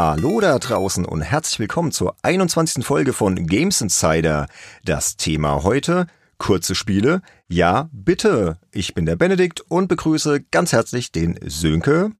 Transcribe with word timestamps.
Hallo 0.00 0.38
da 0.38 0.56
draußen 0.60 1.04
und 1.04 1.22
herzlich 1.22 1.58
willkommen 1.58 1.90
zur 1.90 2.14
21. 2.22 2.86
Folge 2.86 3.12
von 3.12 3.48
Games 3.48 3.80
Insider. 3.80 4.46
Das 4.84 5.16
Thema 5.16 5.64
heute 5.64 6.06
kurze 6.38 6.76
Spiele. 6.76 7.20
Ja, 7.48 7.90
bitte. 7.90 8.60
Ich 8.70 8.94
bin 8.94 9.06
der 9.06 9.16
Benedikt 9.16 9.60
und 9.60 9.88
begrüße 9.88 10.42
ganz 10.52 10.70
herzlich 10.70 11.10
den 11.10 11.36
Sönke. 11.44 12.12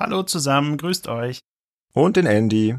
Hallo 0.00 0.24
zusammen, 0.24 0.76
grüßt 0.76 1.06
euch. 1.06 1.38
Und 1.92 2.16
den 2.16 2.26
Andy. 2.26 2.76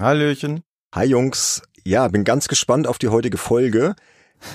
Hallöchen. 0.00 0.62
Hi 0.94 1.04
Jungs. 1.06 1.60
Ja, 1.84 2.08
bin 2.08 2.24
ganz 2.24 2.48
gespannt 2.48 2.86
auf 2.86 2.96
die 2.96 3.08
heutige 3.08 3.36
Folge, 3.36 3.96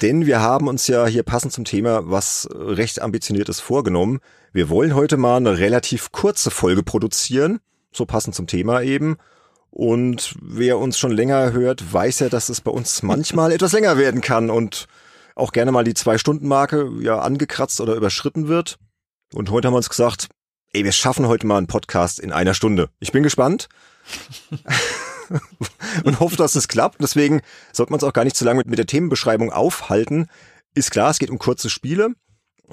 denn 0.01 0.25
wir 0.25 0.39
haben 0.39 0.67
uns 0.67 0.87
ja 0.87 1.05
hier 1.05 1.21
passend 1.21 1.53
zum 1.53 1.65
Thema 1.65 2.09
was 2.09 2.49
recht 2.51 2.99
ambitioniertes 2.99 3.59
vorgenommen. 3.59 4.21
Wir 4.53 4.69
wollen 4.69 4.95
heute 4.95 5.17
mal 5.17 5.37
eine 5.37 5.59
relativ 5.59 6.11
kurze 6.11 6.49
Folge 6.49 6.81
produzieren, 6.81 7.59
so 7.91 8.05
passend 8.05 8.35
zum 8.35 8.47
Thema 8.47 8.81
eben. 8.81 9.17
Und 9.71 10.35
wer 10.41 10.77
uns 10.77 10.97
schon 10.97 11.11
länger 11.11 11.51
hört, 11.51 11.93
weiß 11.93 12.19
ja, 12.19 12.29
dass 12.29 12.49
es 12.49 12.61
bei 12.61 12.71
uns 12.71 13.03
manchmal 13.03 13.51
etwas 13.51 13.73
länger 13.73 13.97
werden 13.97 14.21
kann 14.21 14.49
und 14.49 14.87
auch 15.35 15.51
gerne 15.51 15.71
mal 15.71 15.83
die 15.83 15.93
Zwei-Stunden-Marke 15.93 16.91
ja 17.01 17.19
angekratzt 17.19 17.79
oder 17.81 17.95
überschritten 17.95 18.47
wird. 18.47 18.77
Und 19.33 19.51
heute 19.51 19.67
haben 19.67 19.73
wir 19.73 19.77
uns 19.77 19.89
gesagt, 19.89 20.27
ey, 20.73 20.83
wir 20.83 20.91
schaffen 20.91 21.27
heute 21.27 21.47
mal 21.47 21.57
einen 21.57 21.67
Podcast 21.67 22.19
in 22.19 22.31
einer 22.31 22.53
Stunde. 22.53 22.89
Ich 22.99 23.11
bin 23.11 23.23
gespannt. 23.23 23.69
und 26.03 26.19
hoffe, 26.19 26.35
dass 26.35 26.55
es 26.55 26.67
klappt. 26.67 27.01
Deswegen 27.01 27.41
sollte 27.71 27.91
man 27.91 27.99
es 27.99 28.03
auch 28.03 28.13
gar 28.13 28.23
nicht 28.23 28.35
zu 28.35 28.45
lange 28.45 28.59
mit, 28.59 28.67
mit 28.67 28.79
der 28.79 28.87
Themenbeschreibung 28.87 29.51
aufhalten. 29.51 30.27
Ist 30.73 30.91
klar, 30.91 31.11
es 31.11 31.19
geht 31.19 31.29
um 31.29 31.39
kurze 31.39 31.69
Spiele. 31.69 32.13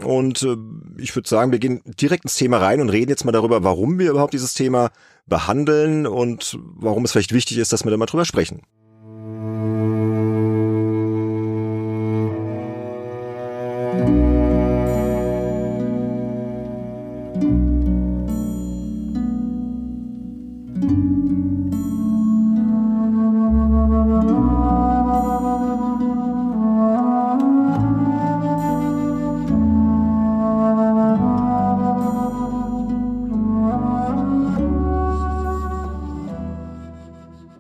Und 0.05 0.43
äh, 0.43 0.57
ich 0.99 1.15
würde 1.17 1.29
sagen, 1.29 1.53
wir 1.53 1.59
gehen 1.59 1.83
direkt 1.85 2.25
ins 2.25 2.37
Thema 2.37 2.59
rein 2.59 2.81
und 2.81 2.91
reden 2.91 3.11
jetzt 3.11 3.25
mal 3.25 3.33
darüber, 3.33 3.65
warum 3.65 3.99
wir 3.99 4.11
überhaupt 4.11 4.35
dieses 4.35 4.55
Thema 4.55 4.91
behandeln 5.27 6.07
und 6.07 6.59
warum 6.77 7.05
es 7.05 7.13
vielleicht 7.13 7.33
wichtig 7.33 7.59
ist, 7.59 7.73
dass 7.73 7.85
wir 7.85 7.91
da 7.91 7.97
mal 7.97 8.07
drüber 8.07 8.25
sprechen. 8.25 8.63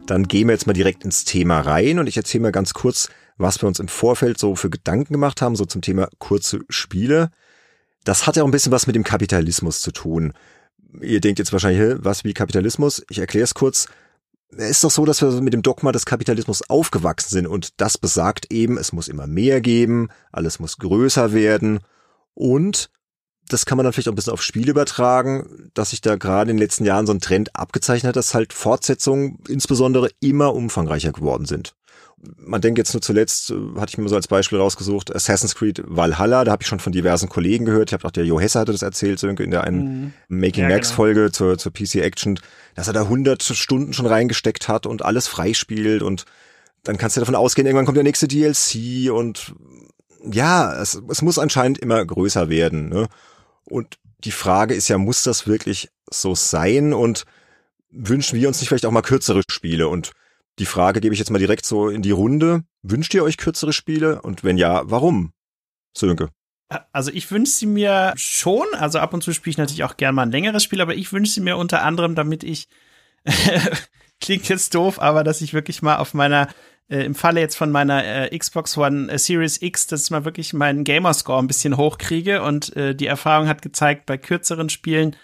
Dann 0.06 0.28
gehen 0.28 0.48
wir 0.48 0.54
jetzt 0.54 0.66
mal 0.66 0.72
direkt 0.72 1.04
ins 1.04 1.24
Thema 1.24 1.60
rein 1.60 1.98
und 1.98 2.06
ich 2.06 2.16
erzähle 2.16 2.42
mal 2.42 2.52
ganz 2.52 2.74
kurz, 2.74 3.08
was 3.36 3.60
wir 3.60 3.66
uns 3.66 3.80
im 3.80 3.88
Vorfeld 3.88 4.38
so 4.38 4.54
für 4.54 4.70
Gedanken 4.70 5.12
gemacht 5.12 5.42
haben, 5.42 5.56
so 5.56 5.66
zum 5.66 5.82
Thema 5.82 6.08
kurze 6.18 6.60
Spiele. 6.68 7.30
Das 8.04 8.26
hat 8.26 8.36
ja 8.36 8.42
auch 8.42 8.46
ein 8.46 8.52
bisschen 8.52 8.72
was 8.72 8.86
mit 8.86 8.94
dem 8.94 9.04
Kapitalismus 9.04 9.80
zu 9.80 9.90
tun. 9.90 10.32
Ihr 11.00 11.20
denkt 11.20 11.38
jetzt 11.40 11.52
wahrscheinlich, 11.52 11.98
was 12.02 12.24
wie 12.24 12.32
Kapitalismus? 12.32 13.04
Ich 13.10 13.18
erkläre 13.18 13.44
es 13.44 13.54
kurz. 13.54 13.88
Es 14.50 14.70
ist 14.70 14.84
doch 14.84 14.90
so, 14.90 15.04
dass 15.04 15.20
wir 15.20 15.40
mit 15.40 15.52
dem 15.52 15.62
Dogma 15.62 15.90
des 15.90 16.06
Kapitalismus 16.06 16.62
aufgewachsen 16.70 17.30
sind 17.30 17.46
und 17.48 17.80
das 17.80 17.98
besagt 17.98 18.52
eben, 18.52 18.78
es 18.78 18.92
muss 18.92 19.08
immer 19.08 19.26
mehr 19.26 19.60
geben, 19.60 20.08
alles 20.30 20.60
muss 20.60 20.78
größer 20.78 21.32
werden 21.32 21.80
und 22.34 22.90
das 23.48 23.66
kann 23.66 23.76
man 23.76 23.84
dann 23.84 23.92
vielleicht 23.92 24.08
auch 24.08 24.12
ein 24.12 24.16
bisschen 24.16 24.32
auf 24.32 24.42
Spiele 24.42 24.70
übertragen, 24.70 25.70
dass 25.74 25.90
sich 25.90 26.00
da 26.00 26.16
gerade 26.16 26.50
in 26.50 26.56
den 26.56 26.62
letzten 26.62 26.84
Jahren 26.84 27.06
so 27.06 27.12
ein 27.12 27.20
Trend 27.20 27.54
abgezeichnet 27.56 28.08
hat, 28.08 28.16
dass 28.16 28.34
halt 28.34 28.52
Fortsetzungen 28.52 29.38
insbesondere 29.48 30.10
immer 30.20 30.54
umfangreicher 30.54 31.12
geworden 31.12 31.46
sind. 31.46 31.74
Man 32.38 32.60
denkt 32.60 32.78
jetzt 32.78 32.94
nur 32.94 33.02
zuletzt, 33.02 33.50
äh, 33.50 33.54
hatte 33.78 33.90
ich 33.90 33.98
mir 33.98 34.08
so 34.08 34.16
als 34.16 34.26
Beispiel 34.26 34.58
rausgesucht, 34.58 35.14
Assassin's 35.14 35.54
Creed 35.54 35.82
Valhalla, 35.86 36.44
da 36.44 36.52
habe 36.52 36.62
ich 36.62 36.68
schon 36.68 36.80
von 36.80 36.92
diversen 36.92 37.28
Kollegen 37.28 37.66
gehört, 37.66 37.90
ich 37.90 37.92
habe 37.92 38.04
auch 38.06 38.10
der 38.10 38.24
Jo 38.24 38.40
Hesse 38.40 38.58
hatte 38.58 38.72
das 38.72 38.82
erzählt, 38.82 39.18
Sönke, 39.18 39.44
in 39.44 39.50
der 39.50 39.64
einen 39.64 40.12
mhm. 40.28 40.40
Making 40.40 40.64
ja, 40.64 40.70
Max 40.70 40.88
genau. 40.88 40.96
Folge 40.96 41.30
zur, 41.30 41.58
zur 41.58 41.72
PC 41.72 41.96
Action, 41.96 42.40
dass 42.74 42.88
er 42.88 42.94
da 42.94 43.02
100 43.02 43.42
Stunden 43.42 43.92
schon 43.92 44.06
reingesteckt 44.06 44.66
hat 44.66 44.86
und 44.86 45.04
alles 45.04 45.28
freispielt 45.28 46.02
und 46.02 46.24
dann 46.82 46.96
kannst 46.96 47.16
du 47.16 47.20
davon 47.20 47.34
ausgehen, 47.34 47.66
irgendwann 47.66 47.84
kommt 47.84 47.96
der 47.96 48.04
nächste 48.04 48.28
DLC 48.28 49.12
und 49.12 49.54
ja, 50.24 50.74
es, 50.80 51.00
es 51.08 51.22
muss 51.22 51.38
anscheinend 51.38 51.78
immer 51.78 52.04
größer 52.04 52.48
werden. 52.48 52.88
Ne? 52.88 53.08
Und 53.66 53.98
die 54.24 54.30
Frage 54.30 54.74
ist 54.74 54.88
ja, 54.88 54.98
muss 54.98 55.22
das 55.22 55.46
wirklich 55.46 55.90
so 56.10 56.34
sein? 56.34 56.92
Und 56.92 57.24
wünschen 57.90 58.38
wir 58.38 58.48
uns 58.48 58.60
nicht 58.60 58.68
vielleicht 58.68 58.86
auch 58.86 58.90
mal 58.90 59.02
kürzere 59.02 59.42
Spiele? 59.50 59.88
Und 59.88 60.12
die 60.58 60.66
Frage 60.66 61.00
gebe 61.00 61.14
ich 61.14 61.18
jetzt 61.18 61.30
mal 61.30 61.38
direkt 61.38 61.66
so 61.66 61.88
in 61.88 62.02
die 62.02 62.10
Runde. 62.12 62.62
Wünscht 62.82 63.12
ihr 63.14 63.24
euch 63.24 63.36
kürzere 63.36 63.72
Spiele? 63.72 64.22
Und 64.22 64.44
wenn 64.44 64.56
ja, 64.56 64.82
warum? 64.84 65.32
Sönke. 65.96 66.30
Also 66.92 67.10
ich 67.12 67.30
wünsche 67.30 67.52
sie 67.52 67.66
mir 67.66 68.12
schon. 68.16 68.66
Also 68.72 68.98
ab 68.98 69.14
und 69.14 69.22
zu 69.22 69.32
spiele 69.32 69.52
ich 69.52 69.58
natürlich 69.58 69.84
auch 69.84 69.96
gern 69.96 70.14
mal 70.14 70.22
ein 70.22 70.32
längeres 70.32 70.64
Spiel, 70.64 70.80
aber 70.80 70.94
ich 70.94 71.12
wünsche 71.12 71.32
sie 71.32 71.40
mir 71.40 71.56
unter 71.56 71.82
anderem, 71.82 72.14
damit 72.14 72.42
ich 72.42 72.68
klingt 74.20 74.48
jetzt 74.48 74.74
doof, 74.74 75.00
aber 75.00 75.24
dass 75.24 75.40
ich 75.40 75.52
wirklich 75.52 75.82
mal 75.82 75.96
auf 75.96 76.14
meiner 76.14 76.48
äh, 76.88 77.04
im 77.04 77.14
Falle 77.14 77.40
jetzt 77.40 77.56
von 77.56 77.70
meiner 77.70 78.04
äh, 78.04 78.38
Xbox 78.38 78.76
One 78.78 79.10
äh, 79.10 79.18
Series 79.18 79.60
X, 79.60 79.86
dass 79.86 80.04
ich 80.04 80.10
mal 80.10 80.24
wirklich 80.24 80.52
meinen 80.52 80.84
Gamerscore 80.84 81.40
ein 81.40 81.48
bisschen 81.48 81.76
hochkriege 81.76 82.42
und 82.42 82.74
äh, 82.76 82.94
die 82.94 83.06
Erfahrung 83.06 83.48
hat 83.48 83.62
gezeigt, 83.62 84.06
bei 84.06 84.18
kürzeren 84.18 84.68
Spielen, 84.68 85.16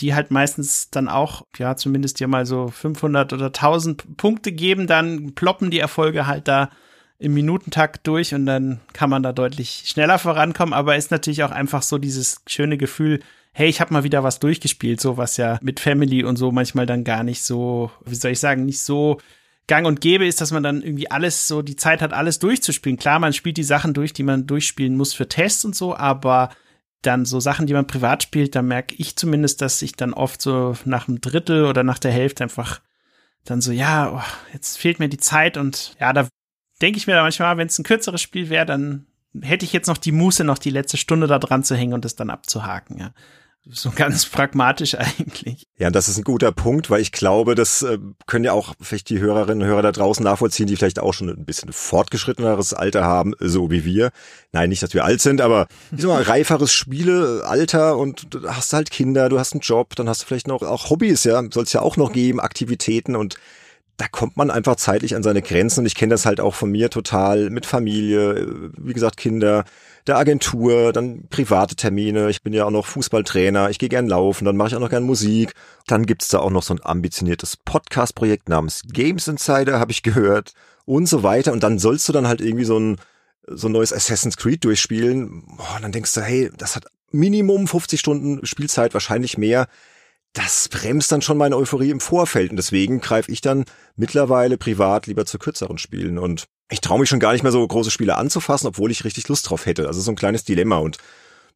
die 0.00 0.14
halt 0.14 0.30
meistens 0.30 0.90
dann 0.90 1.08
auch, 1.08 1.46
ja, 1.56 1.76
zumindest 1.76 2.20
ja 2.20 2.26
mal 2.26 2.44
so 2.44 2.68
500 2.68 3.32
oder 3.32 3.46
1000 3.46 4.16
Punkte 4.16 4.52
geben, 4.52 4.86
dann 4.86 5.34
ploppen 5.34 5.70
die 5.70 5.78
Erfolge 5.78 6.26
halt 6.26 6.48
da 6.48 6.70
im 7.18 7.32
Minutentakt 7.32 8.06
durch 8.06 8.34
und 8.34 8.44
dann 8.44 8.80
kann 8.92 9.08
man 9.08 9.22
da 9.22 9.32
deutlich 9.32 9.84
schneller 9.86 10.18
vorankommen, 10.18 10.74
aber 10.74 10.96
ist 10.96 11.10
natürlich 11.10 11.44
auch 11.44 11.50
einfach 11.50 11.82
so 11.82 11.96
dieses 11.96 12.42
schöne 12.46 12.76
Gefühl, 12.76 13.20
hey, 13.52 13.68
ich 13.68 13.80
habe 13.80 13.94
mal 13.94 14.04
wieder 14.04 14.22
was 14.22 14.38
durchgespielt, 14.38 15.00
so 15.00 15.16
was 15.16 15.38
ja 15.38 15.58
mit 15.62 15.80
Family 15.80 16.24
und 16.24 16.36
so 16.36 16.52
manchmal 16.52 16.84
dann 16.84 17.04
gar 17.04 17.22
nicht 17.22 17.42
so, 17.42 17.90
wie 18.04 18.14
soll 18.14 18.32
ich 18.32 18.40
sagen, 18.40 18.66
nicht 18.66 18.80
so 18.82 19.18
gang 19.66 19.86
und 19.86 20.00
gäbe 20.00 20.26
ist, 20.26 20.40
dass 20.40 20.52
man 20.52 20.62
dann 20.62 20.82
irgendwie 20.82 21.10
alles 21.10 21.48
so 21.48 21.62
die 21.62 21.76
Zeit 21.76 22.00
hat, 22.02 22.12
alles 22.12 22.38
durchzuspielen. 22.38 22.98
Klar, 22.98 23.18
man 23.18 23.32
spielt 23.32 23.56
die 23.56 23.64
Sachen 23.64 23.94
durch, 23.94 24.12
die 24.12 24.22
man 24.22 24.46
durchspielen 24.46 24.96
muss 24.96 25.12
für 25.12 25.28
Tests 25.28 25.64
und 25.64 25.74
so, 25.74 25.96
aber 25.96 26.50
dann 27.02 27.24
so 27.24 27.40
Sachen, 27.40 27.66
die 27.66 27.72
man 27.72 27.86
privat 27.86 28.22
spielt, 28.22 28.54
da 28.54 28.62
merke 28.62 28.94
ich 28.96 29.16
zumindest, 29.16 29.60
dass 29.60 29.82
ich 29.82 29.92
dann 29.92 30.12
oft 30.12 30.40
so 30.40 30.76
nach 30.84 31.08
einem 31.08 31.20
Drittel 31.20 31.64
oder 31.64 31.82
nach 31.82 31.98
der 31.98 32.12
Hälfte 32.12 32.44
einfach 32.44 32.80
dann 33.44 33.60
so, 33.60 33.72
ja, 33.72 34.12
oh, 34.12 34.52
jetzt 34.52 34.78
fehlt 34.78 34.98
mir 34.98 35.08
die 35.08 35.18
Zeit 35.18 35.56
und 35.56 35.96
ja, 36.00 36.12
da 36.12 36.28
denke 36.82 36.98
ich 36.98 37.06
mir 37.06 37.14
da 37.14 37.22
manchmal, 37.22 37.56
wenn 37.56 37.68
es 37.68 37.78
ein 37.78 37.84
kürzeres 37.84 38.20
Spiel 38.20 38.50
wäre, 38.50 38.66
dann 38.66 39.06
hätte 39.40 39.64
ich 39.64 39.72
jetzt 39.72 39.86
noch 39.86 39.98
die 39.98 40.12
Muße, 40.12 40.44
noch 40.44 40.58
die 40.58 40.70
letzte 40.70 40.96
Stunde 40.96 41.26
da 41.26 41.38
dran 41.38 41.62
zu 41.62 41.76
hängen 41.76 41.94
und 41.94 42.04
das 42.04 42.16
dann 42.16 42.30
abzuhaken, 42.30 42.98
ja. 42.98 43.12
So 43.68 43.90
ganz 43.90 44.26
pragmatisch 44.26 44.94
eigentlich. 44.98 45.66
Ja, 45.76 45.90
das 45.90 46.08
ist 46.08 46.18
ein 46.18 46.24
guter 46.24 46.52
Punkt, 46.52 46.88
weil 46.88 47.00
ich 47.00 47.10
glaube, 47.10 47.56
das 47.56 47.82
äh, 47.82 47.98
können 48.26 48.44
ja 48.44 48.52
auch 48.52 48.74
vielleicht 48.80 49.10
die 49.10 49.18
Hörerinnen 49.18 49.62
und 49.62 49.68
Hörer 49.68 49.82
da 49.82 49.92
draußen 49.92 50.22
nachvollziehen, 50.22 50.68
die 50.68 50.76
vielleicht 50.76 51.00
auch 51.00 51.12
schon 51.12 51.28
ein 51.28 51.44
bisschen 51.44 51.72
fortgeschritteneres 51.72 52.74
Alter 52.74 53.04
haben, 53.04 53.34
so 53.40 53.70
wie 53.70 53.84
wir. 53.84 54.10
Nein, 54.52 54.68
nicht, 54.68 54.82
dass 54.82 54.94
wir 54.94 55.04
alt 55.04 55.20
sind, 55.20 55.40
aber 55.40 55.66
wie 55.90 56.02
so 56.02 56.12
ein 56.12 56.22
reiferes 56.22 56.72
Spielealter 56.72 57.96
und 57.98 58.32
du 58.34 58.48
hast 58.48 58.72
halt 58.72 58.90
Kinder, 58.90 59.28
du 59.28 59.38
hast 59.38 59.52
einen 59.52 59.60
Job, 59.60 59.96
dann 59.96 60.08
hast 60.08 60.22
du 60.22 60.26
vielleicht 60.26 60.46
noch 60.46 60.62
auch 60.62 60.90
Hobbys, 60.90 61.24
ja, 61.24 61.42
soll 61.52 61.64
es 61.64 61.72
ja 61.72 61.82
auch 61.82 61.96
noch 61.96 62.12
geben, 62.12 62.40
Aktivitäten 62.40 63.16
und 63.16 63.36
da 63.96 64.06
kommt 64.08 64.36
man 64.36 64.50
einfach 64.50 64.76
zeitlich 64.76 65.16
an 65.16 65.22
seine 65.22 65.42
Grenzen 65.42 65.80
und 65.80 65.86
ich 65.86 65.94
kenne 65.94 66.10
das 66.10 66.26
halt 66.26 66.40
auch 66.40 66.54
von 66.54 66.70
mir 66.70 66.90
total 66.90 67.50
mit 67.50 67.66
Familie, 67.66 68.70
wie 68.76 68.92
gesagt 68.92 69.16
Kinder, 69.16 69.64
der 70.06 70.18
Agentur, 70.18 70.92
dann 70.92 71.26
private 71.28 71.76
Termine. 71.76 72.30
Ich 72.30 72.42
bin 72.42 72.52
ja 72.52 72.64
auch 72.64 72.70
noch 72.70 72.86
Fußballtrainer, 72.86 73.70
ich 73.70 73.78
gehe 73.78 73.88
gern 73.88 74.08
laufen, 74.08 74.44
dann 74.44 74.56
mache 74.56 74.68
ich 74.68 74.74
auch 74.76 74.80
noch 74.80 74.90
gern 74.90 75.02
Musik. 75.02 75.54
Dann 75.86 76.06
gibt's 76.06 76.28
da 76.28 76.38
auch 76.38 76.50
noch 76.50 76.62
so 76.62 76.74
ein 76.74 76.80
ambitioniertes 76.82 77.56
Podcast-Projekt 77.56 78.48
namens 78.48 78.82
Games 78.92 79.28
Insider, 79.28 79.78
habe 79.80 79.92
ich 79.92 80.02
gehört, 80.02 80.52
und 80.84 81.08
so 81.08 81.22
weiter. 81.22 81.52
Und 81.52 81.62
dann 81.62 81.78
sollst 81.78 82.08
du 82.08 82.12
dann 82.12 82.28
halt 82.28 82.40
irgendwie 82.40 82.64
so 82.64 82.78
ein, 82.78 82.96
so 83.46 83.68
ein 83.68 83.72
neues 83.72 83.92
Assassin's 83.92 84.36
Creed 84.36 84.64
durchspielen. 84.64 85.44
Boah, 85.56 85.78
dann 85.82 85.92
denkst 85.92 86.14
du, 86.14 86.20
hey, 86.22 86.50
das 86.56 86.76
hat 86.76 86.86
Minimum 87.10 87.66
50 87.66 88.00
Stunden 88.00 88.46
Spielzeit, 88.46 88.94
wahrscheinlich 88.94 89.38
mehr 89.38 89.68
das 90.36 90.68
bremst 90.68 91.10
dann 91.10 91.22
schon 91.22 91.38
meine 91.38 91.56
Euphorie 91.56 91.90
im 91.90 92.00
Vorfeld 92.00 92.50
und 92.50 92.56
deswegen 92.56 93.00
greife 93.00 93.32
ich 93.32 93.40
dann 93.40 93.64
mittlerweile 93.96 94.58
privat 94.58 95.06
lieber 95.06 95.24
zu 95.24 95.38
kürzeren 95.38 95.78
Spielen 95.78 96.18
und 96.18 96.44
ich 96.70 96.82
traue 96.82 97.00
mich 97.00 97.08
schon 97.08 97.20
gar 97.20 97.32
nicht 97.32 97.42
mehr 97.42 97.52
so 97.52 97.66
große 97.66 97.90
Spiele 97.90 98.16
anzufassen, 98.16 98.66
obwohl 98.66 98.90
ich 98.90 99.04
richtig 99.04 99.28
Lust 99.28 99.48
drauf 99.48 99.64
hätte. 99.64 99.86
Also 99.86 100.00
so 100.00 100.10
ein 100.10 100.16
kleines 100.16 100.44
Dilemma 100.44 100.76
und 100.76 100.98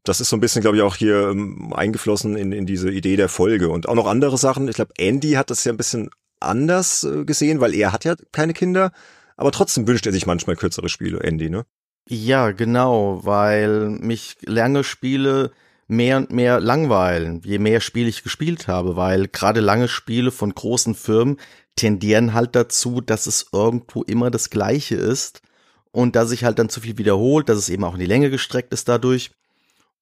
das 0.05 0.21
ist 0.21 0.31
so 0.31 0.37
ein 0.37 0.41
bisschen, 0.41 0.62
glaube 0.62 0.79
ich, 0.79 0.82
auch 0.82 0.97
hier 0.97 1.29
ähm, 1.29 1.75
eingeflossen 1.75 2.37
in, 2.37 2.53
in 2.53 2.65
diese 2.65 2.91
Idee 2.91 3.17
der 3.17 3.29
Folge 3.29 3.69
und 3.69 3.87
auch 3.87 3.94
noch 3.94 4.06
andere 4.06 4.38
Sachen. 4.38 4.67
Ich 4.69 4.77
glaube, 4.77 4.94
Andy 4.97 5.32
hat 5.32 5.50
das 5.50 5.65
ja 5.65 5.73
ein 5.73 5.77
bisschen 5.77 6.09
anders 6.41 7.05
äh, 7.05 7.27
gesehen, 7.27 7.61
weil 7.61 7.75
er 7.75 7.93
hat 7.93 8.06
ja 8.06 8.15
keine 8.32 8.55
Kinder, 8.55 8.93
aber 9.37 9.53
trotzdem 9.53 9.87
wünscht 9.87 10.06
er 10.06 10.12
sich 10.12 10.27
manchmal 10.27 10.56
kürzere 10.56 10.88
Spiele, 10.88 11.21
Andy, 11.21 11.50
ne? 11.50 11.67
Ja, 12.09 12.53
genau, 12.53 13.21
weil 13.25 13.91
mich 13.91 14.38
lange 14.47 14.85
Spiele 14.85 15.53
mehr 15.91 16.19
und 16.19 16.31
mehr 16.31 16.61
langweilen, 16.61 17.41
je 17.45 17.59
mehr 17.59 17.81
Spiele 17.81 18.09
ich 18.09 18.23
gespielt 18.23 18.69
habe, 18.69 18.97
weil 18.97 19.29
gerade 19.29 19.61
lange 19.61 19.89
Spiele 19.89 20.31
von 20.31 20.55
großen 20.55 20.95
Firmen 20.95 21.37
tendieren 21.77 22.33
halt 22.33 22.55
dazu, 22.55 23.01
dass 23.01 23.27
es 23.27 23.47
irgendwo 23.53 24.03
immer 24.03 24.31
das 24.31 24.51
Gleiche 24.51 24.95
ist 24.95 25.43
und 25.91 26.15
dass 26.15 26.29
sich 26.29 26.45
halt 26.45 26.59
dann 26.59 26.69
zu 26.69 26.81
viel 26.81 26.97
wiederholt, 26.97 27.49
dass 27.49 27.59
es 27.59 27.69
eben 27.69 27.85
auch 27.85 27.95
in 27.95 28.01
die 28.01 28.07
Länge 28.07 28.31
gestreckt 28.31 28.73
ist 28.73 28.89
dadurch. 28.89 29.33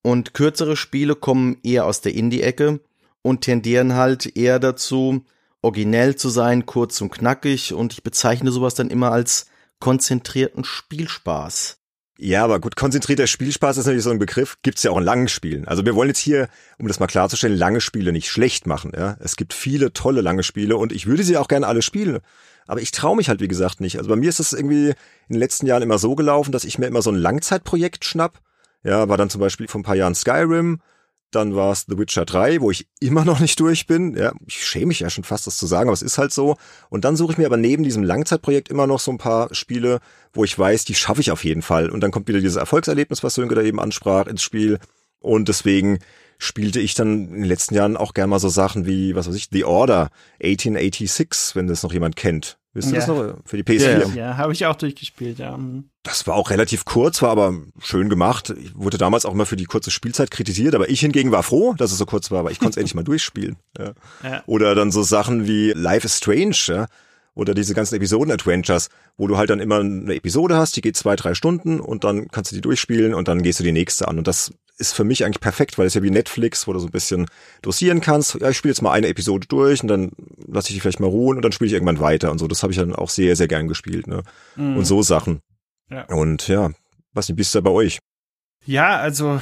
Und 0.02 0.34
kürzere 0.34 0.76
Spiele 0.76 1.16
kommen 1.16 1.56
eher 1.62 1.86
aus 1.86 2.02
der 2.02 2.14
Indie-Ecke 2.14 2.80
und 3.22 3.40
tendieren 3.40 3.94
halt 3.94 4.36
eher 4.36 4.58
dazu, 4.58 5.24
originell 5.62 6.16
zu 6.16 6.28
sein, 6.28 6.66
kurz 6.66 7.00
und 7.00 7.10
knackig 7.10 7.72
und 7.72 7.92
ich 7.94 8.02
bezeichne 8.02 8.52
sowas 8.52 8.74
dann 8.74 8.90
immer 8.90 9.10
als 9.10 9.46
konzentrierten 9.80 10.64
Spielspaß. 10.64 11.77
Ja, 12.20 12.42
aber 12.42 12.58
gut, 12.58 12.74
konzentrierter 12.74 13.28
Spielspaß 13.28 13.76
ist 13.76 13.86
natürlich 13.86 14.02
so 14.02 14.10
ein 14.10 14.18
Begriff, 14.18 14.56
gibt's 14.62 14.82
ja 14.82 14.90
auch 14.90 14.98
in 14.98 15.04
langen 15.04 15.28
Spielen. 15.28 15.68
Also 15.68 15.86
wir 15.86 15.94
wollen 15.94 16.08
jetzt 16.08 16.18
hier, 16.18 16.48
um 16.76 16.88
das 16.88 16.98
mal 16.98 17.06
klarzustellen, 17.06 17.56
lange 17.56 17.80
Spiele 17.80 18.10
nicht 18.10 18.28
schlecht 18.28 18.66
machen. 18.66 18.90
Ja? 18.96 19.16
Es 19.20 19.36
gibt 19.36 19.54
viele 19.54 19.92
tolle 19.92 20.20
lange 20.20 20.42
Spiele 20.42 20.76
und 20.76 20.90
ich 20.92 21.06
würde 21.06 21.22
sie 21.22 21.36
auch 21.36 21.46
gerne 21.46 21.68
alle 21.68 21.80
spielen. 21.80 22.18
Aber 22.66 22.80
ich 22.80 22.90
traue 22.90 23.14
mich 23.14 23.28
halt, 23.28 23.40
wie 23.40 23.46
gesagt, 23.46 23.80
nicht. 23.80 23.98
Also 23.98 24.10
bei 24.10 24.16
mir 24.16 24.28
ist 24.28 24.40
es 24.40 24.52
irgendwie 24.52 24.88
in 24.88 24.94
den 25.30 25.38
letzten 25.38 25.66
Jahren 25.66 25.82
immer 25.82 25.98
so 25.98 26.16
gelaufen, 26.16 26.50
dass 26.50 26.64
ich 26.64 26.76
mir 26.76 26.86
immer 26.86 27.02
so 27.02 27.10
ein 27.10 27.16
Langzeitprojekt 27.16 28.04
schnapp. 28.04 28.40
Ja, 28.82 29.08
war 29.08 29.16
dann 29.16 29.30
zum 29.30 29.40
Beispiel 29.40 29.68
vor 29.68 29.80
ein 29.80 29.84
paar 29.84 29.94
Jahren 29.94 30.16
Skyrim, 30.16 30.80
dann 31.30 31.54
war 31.54 31.72
es 31.72 31.84
The 31.88 31.98
Witcher 31.98 32.24
3, 32.24 32.60
wo 32.60 32.70
ich 32.70 32.88
immer 33.00 33.24
noch 33.24 33.40
nicht 33.40 33.60
durch 33.60 33.86
bin. 33.86 34.16
Ja, 34.16 34.32
ich 34.46 34.64
schäme 34.64 34.86
mich 34.86 35.00
ja 35.00 35.10
schon 35.10 35.24
fast, 35.24 35.46
das 35.46 35.56
zu 35.56 35.66
sagen, 35.66 35.88
aber 35.88 35.94
es 35.94 36.02
ist 36.02 36.18
halt 36.18 36.32
so. 36.32 36.56
Und 36.88 37.04
dann 37.04 37.16
suche 37.16 37.32
ich 37.32 37.38
mir 37.38 37.46
aber 37.46 37.56
neben 37.56 37.82
diesem 37.82 38.02
Langzeitprojekt 38.02 38.68
immer 38.70 38.86
noch 38.86 39.00
so 39.00 39.10
ein 39.10 39.18
paar 39.18 39.54
Spiele, 39.54 40.00
wo 40.32 40.44
ich 40.44 40.58
weiß, 40.58 40.84
die 40.84 40.94
schaffe 40.94 41.20
ich 41.20 41.30
auf 41.30 41.44
jeden 41.44 41.62
Fall. 41.62 41.90
Und 41.90 42.00
dann 42.00 42.10
kommt 42.10 42.28
wieder 42.28 42.40
dieses 42.40 42.56
Erfolgserlebnis, 42.56 43.22
was 43.22 43.34
Sönke 43.34 43.54
da 43.54 43.62
eben 43.62 43.80
ansprach, 43.80 44.26
ins 44.26 44.42
Spiel. 44.42 44.78
Und 45.20 45.48
deswegen 45.48 45.98
spielte 46.38 46.80
ich 46.80 46.94
dann 46.94 47.28
in 47.28 47.34
den 47.34 47.44
letzten 47.44 47.74
Jahren 47.74 47.96
auch 47.96 48.14
gerne 48.14 48.28
mal 48.28 48.38
so 48.38 48.48
Sachen 48.48 48.86
wie, 48.86 49.14
was 49.14 49.28
weiß 49.28 49.34
ich, 49.34 49.48
The 49.50 49.64
Order 49.64 50.10
1886, 50.42 51.56
wenn 51.56 51.66
das 51.66 51.82
noch 51.82 51.92
jemand 51.92 52.16
kennt. 52.16 52.58
Wisst 52.78 52.88
ihr 52.88 52.98
ja. 52.98 53.06
das 53.06 53.08
noch? 53.08 53.34
Für 53.44 53.56
die 53.56 53.64
PS4. 53.64 54.14
Ja, 54.14 54.14
ja 54.14 54.36
habe 54.36 54.52
ich 54.52 54.64
auch 54.64 54.76
durchgespielt, 54.76 55.38
ja. 55.38 55.56
Mhm. 55.56 55.90
Das 56.02 56.26
war 56.26 56.36
auch 56.36 56.50
relativ 56.50 56.84
kurz, 56.84 57.20
war 57.20 57.30
aber 57.30 57.54
schön 57.80 58.08
gemacht. 58.08 58.54
Ich 58.58 58.74
wurde 58.74 58.96
damals 58.96 59.26
auch 59.26 59.32
immer 59.32 59.46
für 59.46 59.56
die 59.56 59.64
kurze 59.66 59.90
Spielzeit 59.90 60.30
kritisiert, 60.30 60.74
aber 60.74 60.88
ich 60.88 61.00
hingegen 61.00 61.32
war 61.32 61.42
froh, 61.42 61.74
dass 61.76 61.92
es 61.92 61.98
so 61.98 62.06
kurz 62.06 62.30
war, 62.30 62.44
weil 62.44 62.52
ich 62.52 62.60
konnte 62.60 62.72
es 62.72 62.76
endlich 62.78 62.94
mal 62.94 63.04
durchspielen. 63.04 63.56
Ja. 63.76 63.92
ja. 64.22 64.42
Oder 64.46 64.74
dann 64.74 64.90
so 64.90 65.02
Sachen 65.02 65.46
wie 65.46 65.72
Life 65.72 66.06
is 66.06 66.16
Strange, 66.16 66.56
ja 66.68 66.86
oder 67.38 67.54
diese 67.54 67.72
ganzen 67.72 67.94
Episoden-Adventures, 67.94 68.88
wo 69.16 69.28
du 69.28 69.36
halt 69.36 69.48
dann 69.48 69.60
immer 69.60 69.78
eine 69.78 70.14
Episode 70.16 70.56
hast, 70.56 70.74
die 70.74 70.80
geht 70.80 70.96
zwei, 70.96 71.14
drei 71.14 71.34
Stunden 71.34 71.78
und 71.78 72.02
dann 72.02 72.26
kannst 72.28 72.50
du 72.50 72.56
die 72.56 72.60
durchspielen 72.60 73.14
und 73.14 73.28
dann 73.28 73.42
gehst 73.42 73.60
du 73.60 73.64
die 73.64 73.70
nächste 73.70 74.08
an. 74.08 74.18
Und 74.18 74.26
das 74.26 74.52
ist 74.78 74.94
für 74.94 75.04
mich 75.04 75.24
eigentlich 75.24 75.40
perfekt, 75.40 75.76
weil 75.76 75.86
es 75.86 75.94
ja 75.94 76.02
wie 76.02 76.10
Netflix, 76.10 76.66
wo 76.66 76.72
du 76.72 76.78
so 76.78 76.86
ein 76.86 76.92
bisschen 76.92 77.26
dosieren 77.62 78.00
kannst. 78.00 78.34
Ja, 78.40 78.48
ich 78.50 78.56
spiele 78.56 78.72
jetzt 78.72 78.82
mal 78.82 78.92
eine 78.92 79.08
Episode 79.08 79.46
durch 79.48 79.82
und 79.82 79.88
dann 79.88 80.12
lasse 80.46 80.68
ich 80.68 80.74
die 80.74 80.80
vielleicht 80.80 81.00
mal 81.00 81.08
ruhen 81.08 81.36
und 81.36 81.42
dann 81.42 81.52
spiele 81.52 81.66
ich 81.68 81.74
irgendwann 81.74 82.00
weiter 82.00 82.30
und 82.30 82.38
so. 82.38 82.46
Das 82.46 82.62
habe 82.62 82.72
ich 82.72 82.78
dann 82.78 82.94
auch 82.94 83.10
sehr, 83.10 83.36
sehr 83.36 83.48
gern 83.48 83.68
gespielt. 83.68 84.06
Ne? 84.06 84.22
Mhm. 84.56 84.76
Und 84.78 84.84
so 84.84 85.02
Sachen. 85.02 85.40
Ja. 85.90 86.04
Und 86.04 86.48
ja, 86.48 86.70
was 87.12 87.28
nicht, 87.28 87.36
bist 87.36 87.54
du 87.54 87.62
bei 87.62 87.70
euch? 87.70 87.98
Ja, 88.64 88.98
also 88.98 89.40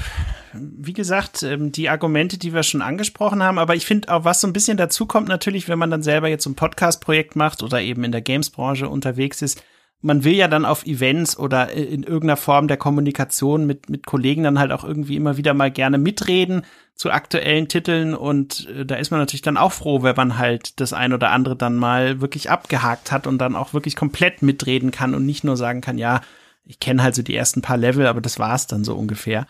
wie 0.53 0.93
gesagt, 0.93 1.43
ähm, 1.43 1.73
die 1.73 1.89
Argumente, 1.89 2.39
die 2.39 2.55
wir 2.55 2.63
schon 2.63 2.81
angesprochen 2.81 3.43
haben, 3.43 3.59
aber 3.59 3.75
ich 3.75 3.85
finde 3.85 4.13
auch, 4.13 4.25
was 4.25 4.41
so 4.41 4.47
ein 4.47 4.53
bisschen 4.53 4.77
dazu 4.77 5.07
kommt, 5.07 5.29
natürlich, 5.29 5.69
wenn 5.69 5.79
man 5.79 5.91
dann 5.91 6.03
selber 6.03 6.29
jetzt 6.29 6.47
ein 6.47 6.55
Podcast-Projekt 6.55 7.37
macht 7.37 7.63
oder 7.63 7.81
eben 7.83 8.05
in 8.05 8.13
der 8.13 8.21
Games-Branche 8.23 8.89
unterwegs 8.89 9.43
ist, 9.43 9.63
man 10.03 10.25
will 10.25 10.35
ja 10.35 10.49
dann 10.49 10.65
auf 10.65 10.87
Events 10.87 11.39
oder 11.39 11.73
in 11.73 12.03
irgendeiner 12.03 12.37
Form 12.37 12.69
der 12.69 12.77
Kommunikation 12.77 13.67
mit, 13.67 13.91
mit 13.91 14.07
Kollegen 14.07 14.43
dann 14.43 14.59
halt 14.59 14.73
auch 14.73 14.85
irgendwie 14.85 15.17
immer 15.17 15.37
wieder 15.37 15.55
mal 15.55 15.71
gerne 15.71 15.99
mitreden 15.99 16.63
zu 16.95 17.11
aktuellen 17.11 17.69
Titeln 17.69 18.15
und 18.15 18.69
äh, 18.69 18.87
da 18.87 18.97
ist 18.97 19.11
man 19.11 19.21
natürlich 19.21 19.43
dann 19.43 19.57
auch 19.57 19.73
froh, 19.73 20.03
wenn 20.03 20.17
man 20.17 20.39
halt 20.39 20.81
das 20.81 20.93
ein 20.93 21.13
oder 21.13 21.31
andere 21.31 21.57
dann 21.57 21.77
mal 21.77 22.21
wirklich 22.21 22.51
abgehakt 22.51 23.13
hat 23.13 23.27
und 23.27 23.39
dann 23.39 23.57
auch 23.57 23.75
wirklich 23.75 23.97
komplett 23.97 24.43
mitreden 24.43 24.91
kann 24.91 25.15
und 25.15 25.27
nicht 25.27 25.45
nur 25.45 25.57
sagen 25.57 25.83
kann, 25.83 25.99
ja, 25.99 26.21
ich 26.65 26.81
kenne 26.81 27.03
halt 27.03 27.15
so 27.15 27.23
die 27.23 27.37
ersten 27.37 27.63
paar 27.63 27.77
Level, 27.77 28.07
aber 28.07 28.21
das 28.21 28.39
war's 28.39 28.67
dann 28.67 28.83
so 28.83 28.97
ungefähr. 28.97 29.47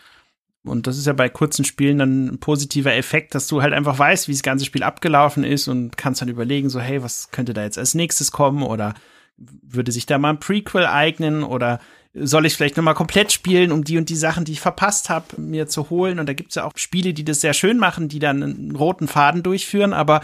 Und 0.63 0.85
das 0.85 0.97
ist 0.97 1.07
ja 1.07 1.13
bei 1.13 1.29
kurzen 1.29 1.63
Spielen 1.63 1.97
dann 1.97 2.25
ein 2.27 2.39
positiver 2.39 2.93
Effekt, 2.93 3.33
dass 3.33 3.47
du 3.47 3.61
halt 3.61 3.73
einfach 3.73 3.97
weißt, 3.97 4.27
wie 4.27 4.33
das 4.33 4.43
ganze 4.43 4.65
Spiel 4.65 4.83
abgelaufen 4.83 5.43
ist 5.43 5.67
und 5.67 5.97
kannst 5.97 6.21
dann 6.21 6.29
überlegen, 6.29 6.69
so, 6.69 6.79
hey, 6.79 7.01
was 7.01 7.31
könnte 7.31 7.53
da 7.53 7.63
jetzt 7.63 7.77
als 7.77 7.95
nächstes 7.95 8.31
kommen 8.31 8.63
oder 8.63 8.93
würde 9.37 9.91
sich 9.91 10.05
da 10.05 10.17
mal 10.17 10.31
ein 10.31 10.39
Prequel 10.39 10.85
eignen 10.85 11.43
oder 11.43 11.79
soll 12.13 12.45
ich 12.45 12.55
vielleicht 12.55 12.77
nochmal 12.77 12.95
komplett 12.95 13.31
spielen, 13.31 13.71
um 13.71 13.83
die 13.83 13.97
und 13.97 14.09
die 14.09 14.15
Sachen, 14.15 14.45
die 14.45 14.53
ich 14.53 14.61
verpasst 14.61 15.09
habe, 15.09 15.39
mir 15.39 15.67
zu 15.67 15.89
holen. 15.89 16.19
Und 16.19 16.27
da 16.27 16.33
gibt's 16.33 16.55
ja 16.55 16.63
auch 16.63 16.71
Spiele, 16.75 17.13
die 17.13 17.23
das 17.23 17.41
sehr 17.41 17.53
schön 17.53 17.77
machen, 17.77 18.09
die 18.09 18.19
dann 18.19 18.41
einen 18.41 18.75
roten 18.75 19.07
Faden 19.07 19.43
durchführen, 19.43 19.93
aber 19.93 20.21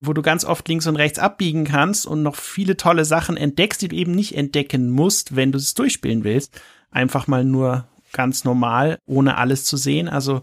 wo 0.00 0.12
du 0.12 0.22
ganz 0.22 0.44
oft 0.44 0.66
links 0.68 0.86
und 0.86 0.96
rechts 0.96 1.18
abbiegen 1.18 1.64
kannst 1.64 2.06
und 2.06 2.22
noch 2.22 2.36
viele 2.36 2.76
tolle 2.76 3.04
Sachen 3.04 3.36
entdeckst, 3.36 3.80
die 3.80 3.88
du 3.88 3.96
eben 3.96 4.12
nicht 4.12 4.36
entdecken 4.36 4.90
musst, 4.90 5.36
wenn 5.36 5.52
du 5.52 5.58
es 5.58 5.74
durchspielen 5.74 6.24
willst. 6.24 6.60
Einfach 6.90 7.26
mal 7.26 7.44
nur 7.44 7.86
ganz 8.12 8.44
normal, 8.44 8.98
ohne 9.06 9.36
alles 9.36 9.64
zu 9.64 9.76
sehen. 9.76 10.08
Also 10.08 10.42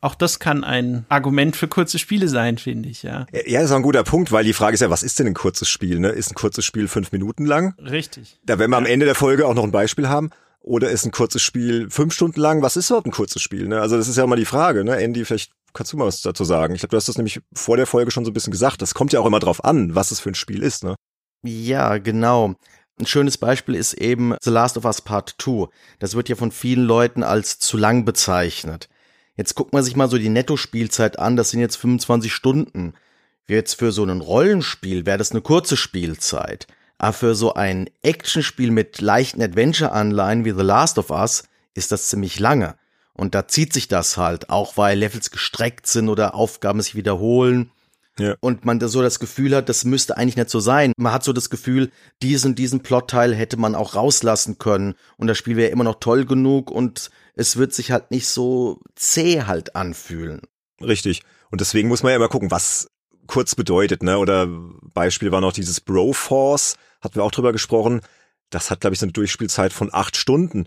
auch 0.00 0.14
das 0.14 0.38
kann 0.38 0.64
ein 0.64 1.06
Argument 1.08 1.56
für 1.56 1.68
kurze 1.68 1.98
Spiele 1.98 2.28
sein, 2.28 2.58
finde 2.58 2.88
ich, 2.88 3.02
ja. 3.02 3.26
Ja, 3.46 3.60
das 3.60 3.70
ist 3.70 3.76
ein 3.76 3.82
guter 3.82 4.04
Punkt, 4.04 4.32
weil 4.32 4.44
die 4.44 4.52
Frage 4.52 4.74
ist 4.74 4.80
ja, 4.80 4.90
was 4.90 5.02
ist 5.02 5.18
denn 5.18 5.26
ein 5.26 5.34
kurzes 5.34 5.68
Spiel? 5.68 5.98
Ne? 5.98 6.08
Ist 6.10 6.30
ein 6.30 6.34
kurzes 6.34 6.64
Spiel 6.64 6.88
fünf 6.88 7.12
Minuten 7.12 7.46
lang? 7.46 7.74
Richtig. 7.78 8.38
Da 8.44 8.58
werden 8.58 8.70
wir 8.70 8.76
am 8.76 8.86
Ende 8.86 9.06
der 9.06 9.14
Folge 9.14 9.46
auch 9.46 9.54
noch 9.54 9.64
ein 9.64 9.72
Beispiel 9.72 10.08
haben. 10.08 10.30
Oder 10.60 10.90
ist 10.90 11.04
ein 11.04 11.12
kurzes 11.12 11.42
Spiel 11.42 11.88
fünf 11.90 12.12
Stunden 12.12 12.40
lang? 12.40 12.60
Was 12.60 12.76
ist 12.76 12.90
überhaupt 12.90 13.06
ein 13.06 13.12
kurzes 13.12 13.40
Spiel? 13.40 13.68
Ne? 13.68 13.80
Also 13.80 13.96
das 13.96 14.08
ist 14.08 14.16
ja 14.16 14.24
immer 14.24 14.36
die 14.36 14.44
Frage. 14.44 14.84
Ne? 14.84 14.96
Andy, 14.96 15.24
vielleicht 15.24 15.52
kannst 15.72 15.92
du 15.92 15.96
mal 15.96 16.06
was 16.06 16.22
dazu 16.22 16.44
sagen. 16.44 16.74
Ich 16.74 16.80
glaube, 16.80 16.90
du 16.90 16.96
hast 16.96 17.08
das 17.08 17.16
nämlich 17.16 17.40
vor 17.54 17.76
der 17.76 17.86
Folge 17.86 18.10
schon 18.10 18.24
so 18.24 18.32
ein 18.32 18.34
bisschen 18.34 18.50
gesagt. 18.50 18.82
Das 18.82 18.94
kommt 18.94 19.12
ja 19.12 19.20
auch 19.20 19.26
immer 19.26 19.38
drauf 19.38 19.64
an, 19.64 19.94
was 19.94 20.10
es 20.10 20.18
für 20.18 20.30
ein 20.30 20.34
Spiel 20.34 20.62
ist. 20.64 20.82
Ne? 20.82 20.96
Ja, 21.44 21.98
genau. 21.98 22.56
Ein 22.98 23.06
schönes 23.06 23.38
Beispiel 23.38 23.74
ist 23.74 23.92
eben 23.94 24.34
The 24.42 24.50
Last 24.50 24.76
of 24.76 24.84
Us 24.86 25.02
Part 25.02 25.36
2. 25.38 25.68
Das 25.98 26.16
wird 26.16 26.28
ja 26.28 26.34
von 26.34 26.50
vielen 26.50 26.84
Leuten 26.84 27.22
als 27.22 27.58
zu 27.58 27.76
lang 27.76 28.04
bezeichnet. 28.04 28.88
Jetzt 29.36 29.54
guckt 29.54 29.72
man 29.72 29.82
sich 29.82 29.96
mal 29.96 30.08
so 30.08 30.18
die 30.18 30.28
Netto-Spielzeit 30.28 31.18
an, 31.18 31.36
das 31.36 31.50
sind 31.50 31.60
jetzt 31.60 31.76
25 31.76 32.32
Stunden. 32.32 32.94
Jetzt 33.48 33.74
für 33.74 33.92
so 33.92 34.04
ein 34.04 34.20
Rollenspiel 34.20 35.06
wäre 35.06 35.18
das 35.18 35.30
eine 35.30 35.42
kurze 35.42 35.76
Spielzeit. 35.76 36.66
Aber 36.98 37.12
für 37.12 37.34
so 37.34 37.54
ein 37.54 37.90
Actionspiel 38.02 38.70
mit 38.70 39.00
leichten 39.00 39.42
Adventure-Anleihen 39.42 40.44
wie 40.44 40.52
The 40.52 40.62
Last 40.62 40.98
of 40.98 41.10
Us 41.10 41.44
ist 41.74 41.92
das 41.92 42.08
ziemlich 42.08 42.40
lange. 42.40 42.76
Und 43.12 43.34
da 43.34 43.46
zieht 43.48 43.72
sich 43.72 43.88
das 43.88 44.16
halt, 44.16 44.50
auch 44.50 44.76
weil 44.76 44.98
Levels 44.98 45.30
gestreckt 45.30 45.86
sind 45.86 46.08
oder 46.08 46.34
Aufgaben 46.34 46.80
sich 46.80 46.94
wiederholen. 46.94 47.70
Ja. 48.18 48.34
Und 48.40 48.64
man 48.64 48.80
so 48.80 49.02
das 49.02 49.20
Gefühl 49.20 49.54
hat, 49.54 49.68
das 49.68 49.84
müsste 49.84 50.16
eigentlich 50.16 50.36
nicht 50.36 50.48
so 50.48 50.60
sein. 50.60 50.92
Man 50.96 51.12
hat 51.12 51.22
so 51.22 51.34
das 51.34 51.50
Gefühl, 51.50 51.90
diesen, 52.22 52.54
diesen 52.54 52.80
Plotteil 52.80 53.34
hätte 53.34 53.58
man 53.58 53.74
auch 53.74 53.94
rauslassen 53.94 54.58
können. 54.58 54.94
Und 55.18 55.26
das 55.26 55.36
Spiel 55.36 55.56
wäre 55.56 55.70
immer 55.70 55.84
noch 55.84 56.00
toll 56.00 56.24
genug 56.24 56.70
und 56.70 57.10
es 57.36 57.56
wird 57.56 57.72
sich 57.72 57.92
halt 57.92 58.10
nicht 58.10 58.26
so 58.26 58.80
zäh 58.96 59.42
halt 59.42 59.76
anfühlen. 59.76 60.40
Richtig. 60.80 61.22
Und 61.50 61.60
deswegen 61.60 61.88
muss 61.88 62.02
man 62.02 62.10
ja 62.10 62.16
immer 62.16 62.28
gucken, 62.28 62.50
was 62.50 62.88
kurz 63.26 63.54
bedeutet, 63.54 64.02
ne? 64.02 64.18
Oder 64.18 64.46
Beispiel 64.46 65.30
war 65.30 65.40
noch 65.40 65.52
dieses 65.52 65.80
Broforce, 65.80 66.76
hatten 67.00 67.16
wir 67.16 67.24
auch 67.24 67.30
drüber 67.30 67.52
gesprochen. 67.52 68.00
Das 68.50 68.70
hat, 68.70 68.80
glaube 68.80 68.94
ich, 68.94 69.00
so 69.00 69.06
eine 69.06 69.12
Durchspielzeit 69.12 69.72
von 69.72 69.90
acht 69.92 70.16
Stunden 70.16 70.66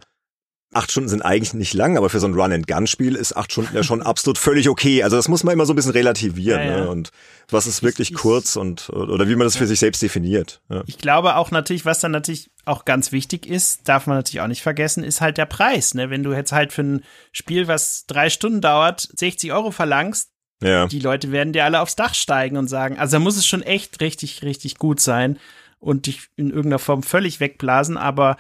acht 0.72 0.92
Stunden 0.92 1.10
sind 1.10 1.24
eigentlich 1.24 1.54
nicht 1.56 1.74
lang, 1.74 1.98
aber 1.98 2.10
für 2.10 2.20
so 2.20 2.28
ein 2.28 2.36
Run-and-Gun-Spiel 2.36 3.16
ist 3.16 3.36
acht 3.36 3.52
Stunden 3.52 3.76
ja 3.76 3.82
schon 3.82 4.04
absolut 4.04 4.38
völlig 4.38 4.70
okay. 4.70 5.02
Also 5.02 5.16
das 5.16 5.28
muss 5.28 5.44
man 5.44 5.54
immer 5.54 5.66
so 5.66 5.74
ein 5.74 5.76
bisschen 5.76 5.94
relativieren. 5.94 6.62
Ja, 6.62 6.68
ja. 6.68 6.78
Ne? 6.82 6.90
Und 6.90 7.12
was 7.50 7.66
ist 7.66 7.82
wirklich 7.82 8.12
ich, 8.12 8.18
kurz 8.18 8.56
und 8.56 8.90
oder 8.92 9.28
wie 9.28 9.36
man 9.36 9.46
das 9.46 9.58
für 9.58 9.66
sich 9.66 9.80
selbst 9.80 10.02
definiert. 10.02 10.62
Ja. 10.70 10.84
Ich 10.86 11.00
glaube 11.00 11.38
auch 11.38 11.50
natürlich, 11.50 11.86
was 11.86 12.00
dann 12.00 12.12
natürlich 12.12 12.52
auch 12.66 12.86
ganz 12.86 13.12
wichtig 13.12 13.48
ist, 13.48 13.90
darf 13.90 14.06
man 14.06 14.18
natürlich 14.18 14.42
auch 14.42 14.48
nicht 14.48 14.62
vergessen, 14.62 15.04
ist 15.04 15.22
halt 15.22 15.38
der 15.40 15.48
Preis. 15.48 15.96
Ne? 15.96 16.12
Wenn 16.12 16.22
du 16.22 16.34
jetzt 16.34 16.52
halt 16.52 16.72
für 16.72 16.84
ein 16.84 17.04
Spiel, 17.32 17.68
was 17.68 18.06
drei 18.06 18.30
Stunden 18.30 18.62
dauert, 18.62 19.10
60 19.16 19.52
Euro 19.52 19.72
verlangst, 19.72 20.30
ja. 20.62 20.86
die 20.86 21.00
Leute 21.00 21.32
werden 21.32 21.54
dir 21.54 21.66
alle 21.66 21.82
aufs 21.82 21.96
Dach 21.96 22.14
steigen 22.14 22.58
und 22.58 22.68
sagen, 22.68 23.00
also 23.00 23.14
da 23.14 23.20
muss 23.20 23.38
es 23.38 23.48
schon 23.48 23.64
echt 23.64 24.02
richtig, 24.02 24.44
richtig 24.44 24.78
gut 24.78 25.00
sein 25.00 25.40
und 25.80 26.06
dich 26.06 26.28
in 26.36 26.50
irgendeiner 26.50 26.80
Form 26.80 27.02
völlig 27.02 27.40
wegblasen, 27.40 27.98
aber 27.98 28.38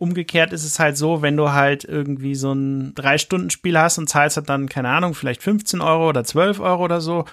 Umgekehrt 0.00 0.54
ist 0.54 0.64
es 0.64 0.78
halt 0.78 0.96
so, 0.96 1.20
wenn 1.20 1.36
du 1.36 1.52
halt 1.52 1.84
irgendwie 1.84 2.34
so 2.34 2.52
ein 2.52 2.94
Drei-Stunden-Spiel 2.94 3.78
hast 3.78 3.98
und 3.98 4.08
zahlst 4.08 4.38
halt 4.38 4.48
dann, 4.48 4.66
keine 4.66 4.88
Ahnung, 4.88 5.12
vielleicht 5.12 5.42
15 5.42 5.82
Euro 5.82 6.08
oder 6.08 6.24
12 6.24 6.58
Euro 6.58 6.82
oder 6.82 7.02
so, 7.02 7.26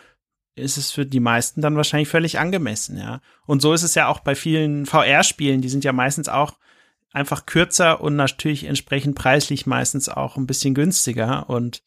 ist 0.56 0.76
es 0.76 0.92
für 0.92 1.06
die 1.06 1.22
meisten 1.22 1.62
dann 1.62 1.78
wahrscheinlich 1.78 2.10
völlig 2.10 2.40
angemessen, 2.40 2.98
ja. 2.98 3.22
Und 3.46 3.62
so 3.62 3.74
ist 3.74 3.84
es 3.84 3.96
ja 3.96 4.08
auch 4.10 4.20
bei 4.20 4.36
vielen 4.36 4.86
VR-Spielen, 4.86 5.62
die 5.62 5.70
sind 5.70 5.86
ja 5.86 5.94
meistens 5.94 6.28
auch 6.28 6.58
einfach 7.14 7.46
kürzer 7.46 8.02
und 8.02 8.18
natürlich 8.18 8.66
entsprechend 8.66 9.16
preislich 9.16 9.66
meistens 9.66 10.10
auch 10.10 10.36
ein 10.36 10.46
bisschen 10.46 10.74
günstiger. 10.74 11.50
Und 11.50 11.84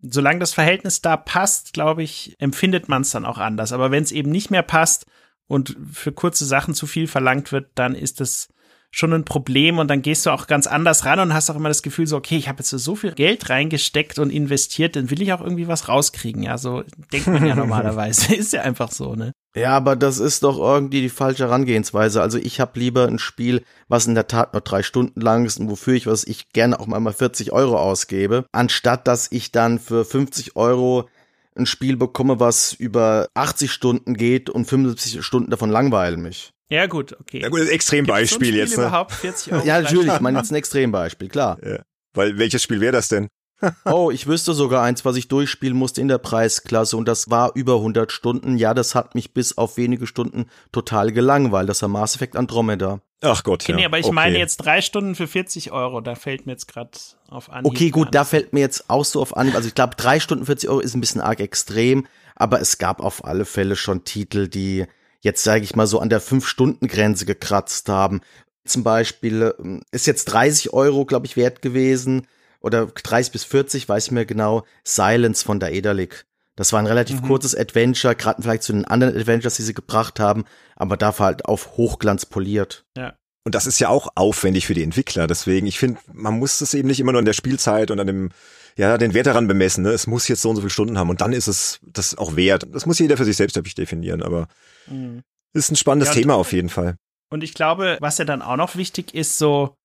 solange 0.00 0.38
das 0.38 0.54
Verhältnis 0.54 1.02
da 1.02 1.18
passt, 1.18 1.74
glaube 1.74 2.02
ich, 2.02 2.36
empfindet 2.38 2.88
man 2.88 3.02
es 3.02 3.10
dann 3.10 3.26
auch 3.26 3.36
anders. 3.36 3.72
Aber 3.72 3.90
wenn 3.90 4.02
es 4.02 4.12
eben 4.12 4.30
nicht 4.30 4.50
mehr 4.50 4.62
passt 4.62 5.04
und 5.46 5.76
für 5.92 6.12
kurze 6.12 6.46
Sachen 6.46 6.72
zu 6.72 6.86
viel 6.86 7.06
verlangt 7.06 7.52
wird, 7.52 7.70
dann 7.74 7.94
ist 7.94 8.20
das 8.20 8.48
schon 8.90 9.12
ein 9.12 9.24
Problem 9.24 9.78
und 9.78 9.88
dann 9.88 10.02
gehst 10.02 10.26
du 10.26 10.30
auch 10.30 10.46
ganz 10.46 10.66
anders 10.66 11.04
ran 11.04 11.20
und 11.20 11.32
hast 11.32 11.48
auch 11.48 11.56
immer 11.56 11.68
das 11.68 11.82
Gefühl 11.82 12.06
so, 12.06 12.16
okay, 12.16 12.36
ich 12.36 12.48
habe 12.48 12.58
jetzt 12.58 12.70
so 12.70 12.96
viel 12.96 13.12
Geld 13.12 13.48
reingesteckt 13.48 14.18
und 14.18 14.30
investiert, 14.30 14.96
dann 14.96 15.10
will 15.10 15.22
ich 15.22 15.32
auch 15.32 15.40
irgendwie 15.40 15.68
was 15.68 15.88
rauskriegen. 15.88 16.42
Ja, 16.42 16.58
so 16.58 16.82
denkt 17.12 17.28
man 17.28 17.46
ja 17.46 17.54
normalerweise. 17.56 18.34
Ist 18.40 18.52
ja 18.52 18.62
einfach 18.62 18.90
so, 18.90 19.14
ne? 19.14 19.32
Ja, 19.54 19.76
aber 19.76 19.96
das 19.96 20.18
ist 20.18 20.44
doch 20.44 20.58
irgendwie 20.58 21.00
die 21.00 21.08
falsche 21.08 21.44
Herangehensweise. 21.44 22.22
Also 22.22 22.38
ich 22.38 22.60
habe 22.60 22.78
lieber 22.78 23.06
ein 23.06 23.18
Spiel, 23.18 23.64
was 23.88 24.06
in 24.06 24.14
der 24.14 24.28
Tat 24.28 24.52
nur 24.52 24.60
drei 24.60 24.84
Stunden 24.84 25.20
lang 25.20 25.44
ist 25.44 25.58
und 25.58 25.68
wofür 25.68 25.94
ich, 25.94 26.06
was 26.06 26.22
ich 26.22 26.50
gerne 26.50 26.78
auch 26.78 26.86
mal 26.86 27.12
40 27.12 27.50
Euro 27.50 27.76
ausgebe, 27.76 28.44
anstatt 28.52 29.08
dass 29.08 29.26
ich 29.32 29.50
dann 29.50 29.80
für 29.80 30.04
50 30.04 30.54
Euro 30.54 31.08
ein 31.56 31.66
Spiel 31.66 31.96
bekomme, 31.96 32.38
was 32.38 32.72
über 32.72 33.28
80 33.34 33.72
Stunden 33.72 34.14
geht 34.14 34.50
und 34.50 34.66
75 34.66 35.24
Stunden 35.24 35.50
davon 35.50 35.70
langweilen 35.70 36.22
mich. 36.22 36.52
Ja, 36.70 36.86
gut, 36.86 37.16
okay. 37.20 37.40
Ja, 37.40 37.48
gut, 37.48 37.68
Extrembeispiel 37.68 38.54
jetzt. 38.54 38.76
Ne? 38.76 38.84
Überhaupt 38.84 39.12
40 39.12 39.52
Euro 39.52 39.64
ja, 39.66 39.80
natürlich, 39.80 40.12
ich 40.12 40.20
meine 40.20 40.38
jetzt 40.38 40.52
ein 40.52 40.54
Extrembeispiel, 40.54 41.28
klar. 41.28 41.58
Ja. 41.64 41.80
Weil 42.14 42.38
welches 42.38 42.62
Spiel 42.62 42.80
wäre 42.80 42.92
das 42.92 43.08
denn? 43.08 43.28
oh, 43.84 44.10
ich 44.10 44.26
wüsste 44.26 44.54
sogar 44.54 44.82
eins, 44.82 45.04
was 45.04 45.16
ich 45.16 45.28
durchspielen 45.28 45.76
musste 45.76 46.00
in 46.00 46.08
der 46.08 46.18
Preisklasse 46.18 46.96
und 46.96 47.06
das 47.06 47.28
war 47.28 47.52
über 47.54 47.74
100 47.74 48.10
Stunden. 48.10 48.56
Ja, 48.56 48.72
das 48.72 48.94
hat 48.94 49.14
mich 49.14 49.34
bis 49.34 49.58
auf 49.58 49.76
wenige 49.76 50.06
Stunden 50.06 50.46
total 50.72 51.12
gelangweilt. 51.12 51.68
Das 51.68 51.82
war 51.82 51.88
Mass 51.88 52.14
Effect 52.14 52.36
Andromeda. 52.36 53.00
Ach 53.22 53.42
Gott, 53.42 53.62
okay, 53.64 53.72
ja. 53.72 53.76
Nee, 53.76 53.84
aber 53.84 53.98
ich 53.98 54.06
okay. 54.06 54.14
meine 54.14 54.38
jetzt 54.38 54.58
drei 54.58 54.80
Stunden 54.80 55.14
für 55.14 55.26
40 55.26 55.72
Euro. 55.72 56.00
Da 56.00 56.14
fällt 56.14 56.46
mir 56.46 56.52
jetzt 56.52 56.68
gerade 56.68 56.90
auf 57.28 57.50
an. 57.50 57.66
Okay, 57.66 57.90
gut, 57.90 58.06
an. 58.06 58.12
da 58.12 58.24
fällt 58.24 58.52
mir 58.52 58.60
jetzt 58.60 58.88
auch 58.88 59.04
so 59.04 59.20
auf 59.20 59.36
an. 59.36 59.54
Also 59.54 59.68
ich 59.68 59.74
glaube, 59.74 59.96
drei 59.96 60.20
Stunden 60.20 60.46
40 60.46 60.70
Euro 60.70 60.80
ist 60.80 60.94
ein 60.94 61.00
bisschen 61.00 61.20
arg 61.20 61.40
extrem, 61.40 62.06
aber 62.36 62.60
es 62.60 62.78
gab 62.78 63.00
auf 63.00 63.24
alle 63.24 63.44
Fälle 63.44 63.76
schon 63.76 64.04
Titel, 64.04 64.48
die 64.48 64.86
jetzt 65.20 65.44
sage 65.44 65.64
ich 65.64 65.76
mal 65.76 65.86
so 65.86 65.98
an 66.00 66.08
der 66.08 66.20
Fünf-Stunden-Grenze 66.20 67.26
gekratzt 67.26 67.88
haben. 67.88 68.20
Zum 68.64 68.82
Beispiel 68.82 69.54
ähm, 69.58 69.82
ist 69.90 70.06
jetzt 70.06 70.26
30 70.26 70.72
Euro, 70.72 71.04
glaube 71.04 71.26
ich, 71.26 71.36
wert 71.36 71.62
gewesen 71.62 72.26
oder 72.60 72.86
30 72.86 73.32
bis 73.32 73.44
40, 73.44 73.88
weiß 73.88 74.06
ich 74.06 74.10
mir 74.12 74.26
genau, 74.26 74.64
Silence 74.84 75.44
von 75.44 75.60
der 75.60 75.70
Daedalic. 75.70 76.26
Das 76.56 76.72
war 76.72 76.78
ein 76.78 76.86
relativ 76.86 77.22
mhm. 77.22 77.26
kurzes 77.26 77.54
Adventure, 77.54 78.14
gerade 78.14 78.42
vielleicht 78.42 78.64
zu 78.64 78.72
den 78.72 78.84
anderen 78.84 79.16
Adventures, 79.16 79.56
die 79.56 79.62
sie 79.62 79.72
gebracht 79.72 80.20
haben, 80.20 80.44
aber 80.76 80.96
dafür 80.96 81.26
halt 81.26 81.44
auf 81.46 81.76
Hochglanz 81.76 82.26
poliert. 82.26 82.84
Ja. 82.96 83.14
Und 83.44 83.54
das 83.54 83.66
ist 83.66 83.78
ja 83.78 83.88
auch 83.88 84.08
aufwendig 84.14 84.66
für 84.66 84.74
die 84.74 84.82
Entwickler. 84.82 85.26
Deswegen, 85.26 85.66
ich 85.66 85.78
finde, 85.78 85.98
man 86.12 86.38
muss 86.38 86.58
das 86.58 86.74
eben 86.74 86.88
nicht 86.88 87.00
immer 87.00 87.12
nur 87.12 87.20
an 87.20 87.24
der 87.24 87.32
Spielzeit 87.32 87.90
und 87.90 87.98
an 87.98 88.06
dem, 88.06 88.30
ja, 88.76 88.98
den 88.98 89.14
Wert 89.14 89.26
daran 89.26 89.48
bemessen. 89.48 89.84
Ne? 89.84 89.90
Es 89.90 90.06
muss 90.06 90.28
jetzt 90.28 90.42
so 90.42 90.50
und 90.50 90.56
so 90.56 90.62
viele 90.62 90.70
Stunden 90.70 90.98
haben 90.98 91.08
und 91.08 91.22
dann 91.22 91.32
ist 91.32 91.48
es 91.48 91.80
das 91.82 92.18
auch 92.18 92.36
wert. 92.36 92.66
Das 92.72 92.84
muss 92.84 92.98
jeder 92.98 93.16
für 93.16 93.24
sich 93.24 93.36
selbst, 93.36 93.56
ich, 93.56 93.74
definieren, 93.74 94.22
aber 94.22 94.46
mhm. 94.90 95.22
ist 95.54 95.70
ein 95.70 95.76
spannendes 95.76 96.14
ja, 96.14 96.20
Thema 96.20 96.34
auf 96.34 96.52
jeden 96.52 96.68
Fall. 96.68 96.96
Und 97.30 97.42
ich 97.44 97.54
glaube, 97.54 97.96
was 98.00 98.18
ja 98.18 98.24
dann 98.24 98.42
auch 98.42 98.56
noch 98.56 98.76
wichtig 98.76 99.14
ist, 99.14 99.38
so, 99.38 99.76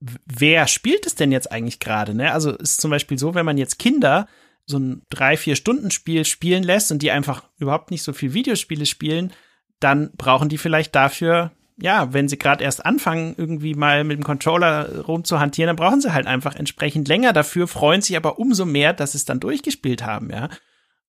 wer 0.00 0.66
spielt 0.68 1.06
es 1.06 1.14
denn 1.14 1.32
jetzt 1.32 1.50
eigentlich 1.50 1.80
gerade? 1.80 2.14
Ne? 2.14 2.32
Also 2.32 2.52
ist 2.52 2.80
zum 2.80 2.90
Beispiel 2.90 3.18
so, 3.18 3.34
wenn 3.34 3.46
man 3.46 3.58
jetzt 3.58 3.78
Kinder 3.78 4.28
so 4.64 4.78
ein 4.78 5.02
drei, 5.08 5.36
vier 5.36 5.56
Stunden 5.56 5.90
Spiel 5.90 6.24
spielen 6.24 6.62
lässt 6.62 6.92
und 6.92 7.02
die 7.02 7.10
einfach 7.10 7.44
überhaupt 7.58 7.90
nicht 7.90 8.02
so 8.02 8.12
viel 8.12 8.34
Videospiele 8.34 8.86
spielen, 8.86 9.32
dann 9.80 10.12
brauchen 10.16 10.48
die 10.48 10.58
vielleicht 10.58 10.94
dafür, 10.94 11.52
ja, 11.80 12.12
wenn 12.12 12.28
sie 12.28 12.38
gerade 12.38 12.64
erst 12.64 12.84
anfangen, 12.84 13.34
irgendwie 13.36 13.74
mal 13.74 14.04
mit 14.04 14.18
dem 14.18 14.24
Controller 14.24 15.04
rumzuhantieren, 15.06 15.68
dann 15.68 15.76
brauchen 15.76 16.00
sie 16.00 16.12
halt 16.12 16.26
einfach 16.26 16.54
entsprechend 16.54 17.08
länger 17.08 17.32
dafür, 17.32 17.66
freuen 17.66 18.02
sich 18.02 18.16
aber 18.16 18.38
umso 18.38 18.66
mehr, 18.66 18.92
dass 18.92 19.12
sie 19.12 19.18
es 19.18 19.24
dann 19.24 19.40
durchgespielt 19.40 20.04
haben, 20.04 20.30
ja. 20.30 20.48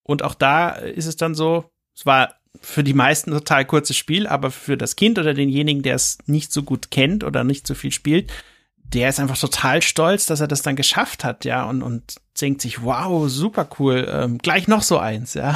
Und 0.04 0.24
auch 0.24 0.36
da 0.36 0.70
ist 0.70 1.06
es 1.06 1.18
dann 1.18 1.36
so, 1.36 1.70
es 1.96 2.06
war 2.06 2.39
für 2.62 2.84
die 2.84 2.94
meisten 2.94 3.32
ein 3.32 3.38
total 3.38 3.66
kurzes 3.66 3.98
Spiel, 3.98 4.28
aber 4.28 4.52
für 4.52 4.78
das 4.78 4.96
Kind 4.96 5.18
oder 5.18 5.34
denjenigen, 5.34 5.82
der 5.82 5.96
es 5.96 6.18
nicht 6.26 6.52
so 6.52 6.64
gut 6.64 6.92
kennt 6.92 7.24
oder 7.24 7.44
nicht 7.44 7.66
so 7.66 7.74
viel 7.74 7.92
spielt, 7.92 8.32
der 8.78 9.10
ist 9.10 9.20
einfach 9.20 9.38
total 9.38 9.82
stolz, 9.82 10.26
dass 10.26 10.42
er 10.42 10.48
das 10.48 10.62
dann 10.62 10.76
geschafft 10.76 11.24
hat, 11.24 11.46
ja, 11.46 11.64
und, 11.64 11.82
und 11.82 12.16
denkt 12.42 12.62
sich, 12.62 12.84
wow, 12.84 13.30
super 13.30 13.70
cool, 13.80 14.08
ähm, 14.12 14.40
gleich 14.40 14.68
noch 14.68 14.82
so 14.82 14.98
eins, 14.98 15.34
ja. 15.34 15.56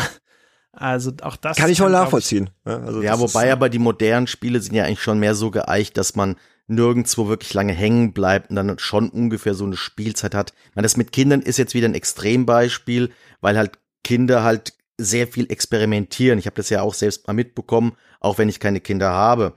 Also 0.72 1.12
auch 1.22 1.36
das 1.36 1.58
kann 1.58 1.70
ich 1.70 1.78
voll 1.78 1.92
nachvollziehen. 1.92 2.50
Ja, 2.66 2.80
also 2.80 3.04
ja 3.04 3.20
wobei 3.20 3.52
aber 3.52 3.70
die 3.70 3.80
modernen 3.80 4.26
Spiele 4.26 4.60
sind 4.60 4.74
ja 4.74 4.86
eigentlich 4.86 5.04
schon 5.04 5.20
mehr 5.20 5.36
so 5.36 5.52
geeicht, 5.52 5.98
dass 5.98 6.16
man 6.16 6.36
nirgendwo 6.66 7.28
wirklich 7.28 7.54
lange 7.54 7.74
hängen 7.74 8.14
bleibt 8.14 8.50
und 8.50 8.56
dann 8.56 8.80
schon 8.80 9.10
ungefähr 9.10 9.54
so 9.54 9.66
eine 9.66 9.78
Spielzeit 9.78 10.34
hat. 10.34 10.54
Ich 10.70 10.76
meine, 10.76 10.86
das 10.86 10.98
mit 10.98 11.12
Kindern 11.12 11.42
ist 11.42 11.58
jetzt 11.58 11.76
wieder 11.76 11.88
ein 11.88 11.94
Extrembeispiel, 11.94 13.12
weil 13.40 13.58
halt 13.58 13.78
Kinder 14.04 14.44
halt 14.44 14.74
sehr 15.04 15.28
viel 15.28 15.52
experimentieren. 15.52 16.40
Ich 16.40 16.46
habe 16.46 16.56
das 16.56 16.70
ja 16.70 16.82
auch 16.82 16.94
selbst 16.94 17.28
mal 17.28 17.34
mitbekommen, 17.34 17.94
auch 18.20 18.38
wenn 18.38 18.50
ich 18.50 18.60
keine 18.60 18.80
Kinder 18.80 19.12
habe 19.12 19.54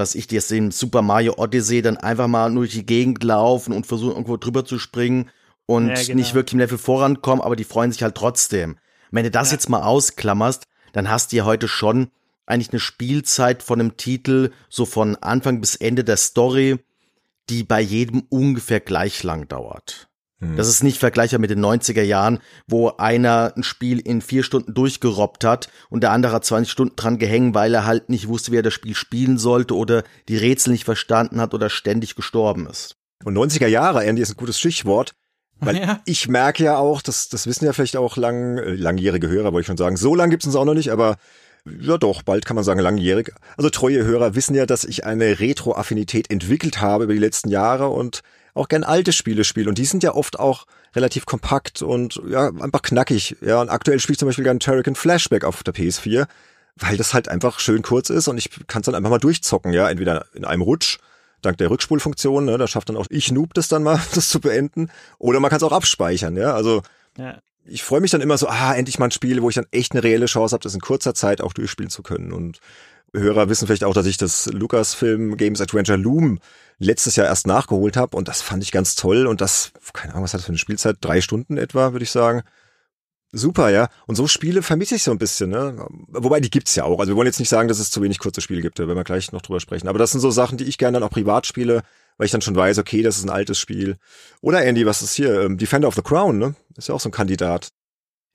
was 0.00 0.14
ich 0.14 0.26
dir 0.26 0.42
in 0.50 0.70
Super 0.70 1.02
Mario 1.02 1.34
Odyssey 1.36 1.82
dann 1.82 1.96
einfach 1.96 2.28
mal 2.28 2.52
durch 2.52 2.72
die 2.72 2.86
Gegend 2.86 3.22
laufen 3.22 3.72
und 3.72 3.86
versuchen 3.86 4.12
irgendwo 4.12 4.36
drüber 4.36 4.64
zu 4.64 4.78
springen 4.78 5.30
und 5.66 5.88
ja, 5.88 5.94
genau. 5.94 6.14
nicht 6.14 6.34
wirklich 6.34 6.54
im 6.54 6.58
Level 6.60 6.78
vorankommen, 6.78 7.44
aber 7.44 7.56
die 7.56 7.64
freuen 7.64 7.92
sich 7.92 8.02
halt 8.02 8.16
trotzdem. 8.16 8.78
Wenn 9.10 9.24
du 9.24 9.30
das 9.30 9.50
ja. 9.50 9.56
jetzt 9.56 9.68
mal 9.68 9.82
ausklammerst, 9.82 10.64
dann 10.92 11.10
hast 11.10 11.32
du 11.32 11.36
ja 11.36 11.44
heute 11.44 11.68
schon 11.68 12.10
eigentlich 12.46 12.70
eine 12.70 12.80
Spielzeit 12.80 13.62
von 13.62 13.80
einem 13.80 13.96
Titel 13.96 14.50
so 14.68 14.86
von 14.86 15.16
Anfang 15.16 15.60
bis 15.60 15.76
Ende 15.76 16.02
der 16.02 16.16
Story, 16.16 16.78
die 17.48 17.62
bei 17.62 17.80
jedem 17.80 18.22
ungefähr 18.28 18.80
gleich 18.80 19.22
lang 19.22 19.48
dauert. 19.48 20.08
Hm. 20.40 20.56
Das 20.56 20.68
ist 20.68 20.82
nicht 20.82 20.98
vergleichbar 20.98 21.38
mit 21.38 21.50
den 21.50 21.64
90er 21.64 22.02
Jahren, 22.02 22.40
wo 22.66 22.88
einer 22.88 23.52
ein 23.56 23.62
Spiel 23.62 24.00
in 24.00 24.22
vier 24.22 24.42
Stunden 24.42 24.74
durchgerobbt 24.74 25.44
hat 25.44 25.68
und 25.90 26.02
der 26.02 26.12
andere 26.12 26.32
hat 26.32 26.44
20 26.44 26.70
Stunden 26.70 26.96
dran 26.96 27.18
gehängt, 27.18 27.54
weil 27.54 27.74
er 27.74 27.86
halt 27.86 28.08
nicht 28.08 28.28
wusste, 28.28 28.52
wie 28.52 28.56
er 28.56 28.62
das 28.62 28.74
Spiel 28.74 28.94
spielen 28.94 29.38
sollte 29.38 29.76
oder 29.76 30.02
die 30.28 30.36
Rätsel 30.36 30.72
nicht 30.72 30.84
verstanden 30.84 31.40
hat 31.40 31.54
oder 31.54 31.70
ständig 31.70 32.14
gestorben 32.14 32.66
ist. 32.66 32.96
Und 33.24 33.36
90er 33.36 33.66
Jahre, 33.66 34.04
Andy, 34.04 34.22
ist 34.22 34.30
ein 34.30 34.36
gutes 34.36 34.58
Stichwort. 34.58 35.12
Weil 35.62 35.76
ja. 35.76 36.00
ich 36.06 36.26
merke 36.26 36.64
ja 36.64 36.78
auch, 36.78 37.02
das, 37.02 37.28
das 37.28 37.46
wissen 37.46 37.66
ja 37.66 37.74
vielleicht 37.74 37.96
auch 37.96 38.16
lang, 38.16 38.56
äh, 38.56 38.72
langjährige 38.72 39.28
Hörer, 39.28 39.52
wollte 39.52 39.60
ich 39.60 39.66
schon 39.66 39.76
sagen. 39.76 39.98
So 39.98 40.14
lang 40.14 40.30
gibt's 40.30 40.46
uns 40.46 40.56
auch 40.56 40.64
noch 40.64 40.72
nicht, 40.72 40.90
aber 40.90 41.16
ja 41.66 41.98
doch, 41.98 42.22
bald 42.22 42.46
kann 42.46 42.54
man 42.54 42.64
sagen 42.64 42.80
langjährig. 42.80 43.32
Also 43.58 43.68
treue 43.68 44.02
Hörer 44.04 44.34
wissen 44.34 44.54
ja, 44.54 44.64
dass 44.64 44.84
ich 44.84 45.04
eine 45.04 45.38
Retro-Affinität 45.38 46.30
entwickelt 46.30 46.80
habe 46.80 47.04
über 47.04 47.12
die 47.12 47.18
letzten 47.18 47.50
Jahre 47.50 47.88
und 47.88 48.22
auch 48.60 48.68
gern 48.68 48.84
alte 48.84 49.12
Spiele 49.12 49.44
spiele. 49.44 49.68
Und 49.68 49.78
die 49.78 49.84
sind 49.84 50.02
ja 50.02 50.14
oft 50.14 50.38
auch 50.38 50.66
relativ 50.94 51.26
kompakt 51.26 51.82
und 51.82 52.20
ja, 52.28 52.48
einfach 52.48 52.82
knackig. 52.82 53.36
Ja, 53.40 53.60
und 53.60 53.68
aktuell 53.68 53.98
spiele 53.98 54.14
ich 54.14 54.18
zum 54.18 54.28
Beispiel 54.28 54.44
gern 54.44 54.60
Turrican 54.60 54.94
Flashback 54.94 55.44
auf 55.44 55.62
der 55.62 55.74
PS4, 55.74 56.26
weil 56.76 56.96
das 56.96 57.14
halt 57.14 57.28
einfach 57.28 57.58
schön 57.58 57.82
kurz 57.82 58.10
ist 58.10 58.28
und 58.28 58.38
ich 58.38 58.50
kann 58.66 58.80
es 58.80 58.86
dann 58.86 58.94
einfach 58.94 59.10
mal 59.10 59.18
durchzocken, 59.18 59.72
ja, 59.72 59.88
entweder 59.88 60.26
in 60.34 60.44
einem 60.44 60.62
Rutsch, 60.62 60.98
dank 61.42 61.58
der 61.58 61.70
Rückspulfunktion, 61.70 62.44
ne, 62.44 62.58
da 62.58 62.66
schafft 62.66 62.88
dann 62.88 62.96
auch 62.96 63.06
ich 63.08 63.32
Noob 63.32 63.54
das 63.54 63.68
dann 63.68 63.82
mal, 63.82 64.00
das 64.14 64.28
zu 64.28 64.40
beenden, 64.40 64.90
oder 65.18 65.40
man 65.40 65.50
kann 65.50 65.58
es 65.58 65.62
auch 65.62 65.72
abspeichern, 65.72 66.36
ja, 66.36 66.54
also 66.54 66.82
ja. 67.18 67.38
ich 67.64 67.82
freue 67.82 68.00
mich 68.00 68.10
dann 68.10 68.20
immer 68.20 68.38
so, 68.38 68.48
ah, 68.48 68.74
endlich 68.74 68.98
mal 68.98 69.06
ein 69.06 69.10
Spiel, 69.10 69.42
wo 69.42 69.48
ich 69.48 69.54
dann 69.54 69.66
echt 69.70 69.92
eine 69.92 70.02
reelle 70.02 70.26
Chance 70.26 70.54
habe, 70.54 70.62
das 70.62 70.74
in 70.74 70.80
kurzer 70.80 71.14
Zeit 71.14 71.40
auch 71.40 71.52
durchspielen 71.52 71.90
zu 71.90 72.02
können 72.02 72.32
und 72.32 72.60
Hörer 73.12 73.48
wissen 73.48 73.66
vielleicht 73.66 73.84
auch, 73.84 73.94
dass 73.94 74.06
ich 74.06 74.18
das 74.18 74.46
Lucasfilm 74.46 75.36
Games 75.36 75.60
Adventure 75.60 75.98
Loom 75.98 76.38
letztes 76.80 77.14
Jahr 77.14 77.26
erst 77.26 77.46
nachgeholt 77.46 77.96
habe 77.96 78.16
und 78.16 78.26
das 78.26 78.42
fand 78.42 78.62
ich 78.62 78.72
ganz 78.72 78.96
toll 78.96 79.26
und 79.26 79.40
das, 79.40 79.72
keine 79.92 80.14
Ahnung, 80.14 80.24
was 80.24 80.32
hat 80.32 80.40
das 80.40 80.46
für 80.46 80.50
eine 80.50 80.58
Spielzeit? 80.58 80.96
Drei 81.00 81.20
Stunden 81.20 81.58
etwa, 81.58 81.92
würde 81.92 82.02
ich 82.02 82.10
sagen. 82.10 82.42
Super, 83.32 83.70
ja. 83.70 83.88
Und 84.06 84.16
so 84.16 84.26
Spiele 84.26 84.62
vermisse 84.62 84.96
ich 84.96 85.04
so 85.04 85.12
ein 85.12 85.18
bisschen, 85.18 85.50
ne? 85.50 85.86
Wobei 86.08 86.40
die 86.40 86.50
gibt's 86.50 86.74
ja 86.74 86.82
auch. 86.82 86.98
Also 86.98 87.12
wir 87.12 87.16
wollen 87.16 87.28
jetzt 87.28 87.38
nicht 87.38 87.48
sagen, 87.48 87.68
dass 87.68 87.78
es 87.78 87.90
zu 87.90 88.02
wenig 88.02 88.18
kurze 88.18 88.40
Spiele 88.40 88.60
gibt, 88.60 88.80
da 88.80 88.88
werden 88.88 88.98
wir 88.98 89.04
gleich 89.04 89.30
noch 89.30 89.42
drüber 89.42 89.60
sprechen. 89.60 89.86
Aber 89.86 90.00
das 90.00 90.10
sind 90.10 90.20
so 90.20 90.32
Sachen, 90.32 90.58
die 90.58 90.64
ich 90.64 90.78
gerne 90.78 90.98
dann 90.98 91.08
auch 91.08 91.12
privat 91.12 91.46
spiele, 91.46 91.82
weil 92.16 92.24
ich 92.24 92.32
dann 92.32 92.42
schon 92.42 92.56
weiß, 92.56 92.78
okay, 92.78 93.02
das 93.02 93.18
ist 93.18 93.24
ein 93.24 93.30
altes 93.30 93.58
Spiel. 93.58 93.98
Oder 94.40 94.64
Andy, 94.64 94.84
was 94.84 95.02
ist 95.02 95.14
hier? 95.14 95.42
Ähm, 95.42 95.58
Defender 95.58 95.86
of 95.86 95.94
the 95.94 96.02
Crown, 96.02 96.38
ne? 96.38 96.56
Ist 96.76 96.88
ja 96.88 96.94
auch 96.94 97.00
so 97.00 97.08
ein 97.08 97.12
Kandidat. 97.12 97.68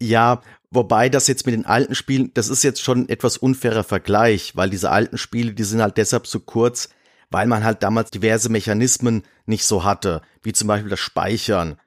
Ja, 0.02 0.42
wobei 0.72 1.10
das 1.10 1.28
jetzt 1.28 1.46
mit 1.46 1.56
den 1.56 1.66
alten 1.66 1.96
Spielen, 1.96 2.32
das 2.34 2.48
ist 2.48 2.64
jetzt 2.64 2.82
schon 2.82 3.02
ein 3.02 3.10
etwas 3.10 3.38
unfairer 3.38 3.84
Vergleich, 3.84 4.56
weil 4.56 4.70
diese 4.70 4.92
alten 4.92 5.18
Spiele, 5.18 5.54
die 5.54 5.64
sind 5.64 5.82
halt 5.82 5.98
deshalb 5.98 6.28
so 6.28 6.40
kurz, 6.40 6.90
weil 7.29 7.48
man 7.48 7.63
halt 7.63 7.84
damals 7.84 8.12
diverse 8.12 8.50
Mechanismen 8.50 9.24
nicht 9.46 9.65
so 9.65 9.84
hatte, 9.84 10.22
wie 10.44 10.53
zum 10.53 10.67
Beispiel 10.67 10.89
das 10.89 11.00
Speichern. 11.00 11.77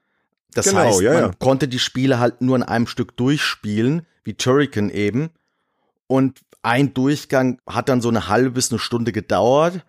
Das 0.54 0.66
genau, 0.66 0.80
heißt, 0.80 1.00
ja, 1.00 1.12
man 1.12 1.22
ja. 1.22 1.30
konnte 1.38 1.68
die 1.68 1.78
Spiele 1.78 2.18
halt 2.18 2.40
nur 2.40 2.56
in 2.56 2.62
einem 2.62 2.86
Stück 2.86 3.16
durchspielen, 3.16 4.06
wie 4.24 4.34
Turrican 4.34 4.90
eben. 4.90 5.30
Und 6.06 6.40
ein 6.62 6.94
Durchgang 6.94 7.60
hat 7.66 7.88
dann 7.88 8.00
so 8.00 8.08
eine 8.08 8.28
halbe 8.28 8.50
bis 8.50 8.70
eine 8.70 8.78
Stunde 8.78 9.12
gedauert. 9.12 9.84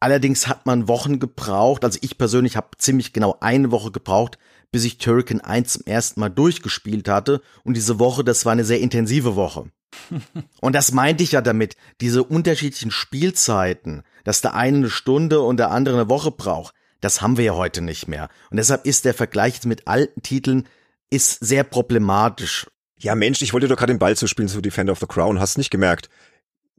Allerdings 0.00 0.48
hat 0.48 0.66
man 0.66 0.88
Wochen 0.88 1.18
gebraucht, 1.18 1.84
also 1.84 1.98
ich 2.02 2.18
persönlich 2.18 2.56
habe 2.56 2.76
ziemlich 2.76 3.12
genau 3.14 3.38
eine 3.40 3.70
Woche 3.70 3.90
gebraucht, 3.90 4.38
bis 4.70 4.84
ich 4.84 4.98
Turrican 4.98 5.40
1 5.40 5.72
zum 5.72 5.82
ersten 5.86 6.20
Mal 6.20 6.28
durchgespielt 6.28 7.08
hatte. 7.08 7.40
Und 7.62 7.74
diese 7.74 7.98
Woche, 7.98 8.24
das 8.24 8.44
war 8.44 8.52
eine 8.52 8.64
sehr 8.64 8.80
intensive 8.80 9.36
Woche. 9.36 9.70
und 10.60 10.74
das 10.74 10.92
meinte 10.92 11.22
ich 11.22 11.32
ja 11.32 11.40
damit, 11.40 11.76
diese 12.00 12.24
unterschiedlichen 12.24 12.90
Spielzeiten, 12.90 14.02
dass 14.24 14.40
der 14.40 14.54
eine 14.54 14.78
eine 14.78 14.90
Stunde 14.90 15.40
und 15.40 15.58
der 15.58 15.70
andere 15.70 15.94
eine 15.96 16.08
Woche 16.08 16.30
braucht. 16.30 16.74
Das 17.00 17.20
haben 17.22 17.36
wir 17.36 17.44
ja 17.44 17.54
heute 17.54 17.82
nicht 17.82 18.08
mehr. 18.08 18.28
Und 18.50 18.56
deshalb 18.56 18.86
ist 18.86 19.04
der 19.04 19.14
Vergleich 19.14 19.64
mit 19.64 19.86
alten 19.86 20.22
Titeln 20.22 20.66
ist 21.10 21.44
sehr 21.44 21.62
problematisch. 21.62 22.66
Ja, 22.98 23.14
Mensch, 23.14 23.42
ich 23.42 23.52
wollte 23.52 23.68
doch 23.68 23.76
gerade 23.76 23.92
den 23.92 23.98
Ball 23.98 24.16
zu 24.16 24.26
spielen 24.26 24.48
zu 24.48 24.60
Defender 24.60 24.92
of 24.92 25.00
the 25.00 25.06
Crown, 25.06 25.38
hast 25.38 25.58
nicht 25.58 25.70
gemerkt. 25.70 26.08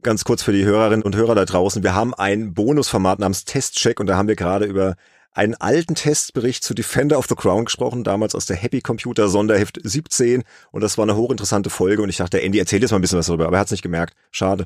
ganz 0.01 0.23
kurz 0.23 0.43
für 0.43 0.51
die 0.51 0.65
Hörerinnen 0.65 1.03
und 1.03 1.15
Hörer 1.15 1.35
da 1.35 1.45
draußen. 1.45 1.81
Wir 1.81 1.95
haben 1.95 2.13
ein 2.13 2.53
Bonusformat 2.53 3.19
namens 3.19 3.45
Testcheck 3.45 3.99
und 3.99 4.07
da 4.07 4.17
haben 4.17 4.27
wir 4.27 4.35
gerade 4.35 4.65
über 4.65 4.95
einen 5.31 5.55
alten 5.55 5.95
Testbericht 5.95 6.63
zu 6.63 6.73
Defender 6.73 7.17
of 7.17 7.27
the 7.27 7.35
Crown 7.35 7.65
gesprochen, 7.65 8.03
damals 8.03 8.35
aus 8.35 8.45
der 8.45 8.55
Happy 8.55 8.81
Computer 8.81 9.27
Sonderheft 9.27 9.79
17 9.83 10.43
und 10.71 10.81
das 10.81 10.97
war 10.97 11.03
eine 11.03 11.15
hochinteressante 11.15 11.69
Folge 11.69 12.01
und 12.01 12.09
ich 12.09 12.17
dachte, 12.17 12.41
Andy 12.41 12.57
erzählt 12.57 12.83
jetzt 12.83 12.91
mal 12.91 12.99
ein 12.99 13.01
bisschen 13.01 13.19
was 13.19 13.27
darüber, 13.27 13.47
aber 13.47 13.57
er 13.57 13.59
hat 13.59 13.67
es 13.67 13.71
nicht 13.71 13.81
gemerkt. 13.81 14.15
Schade. 14.31 14.65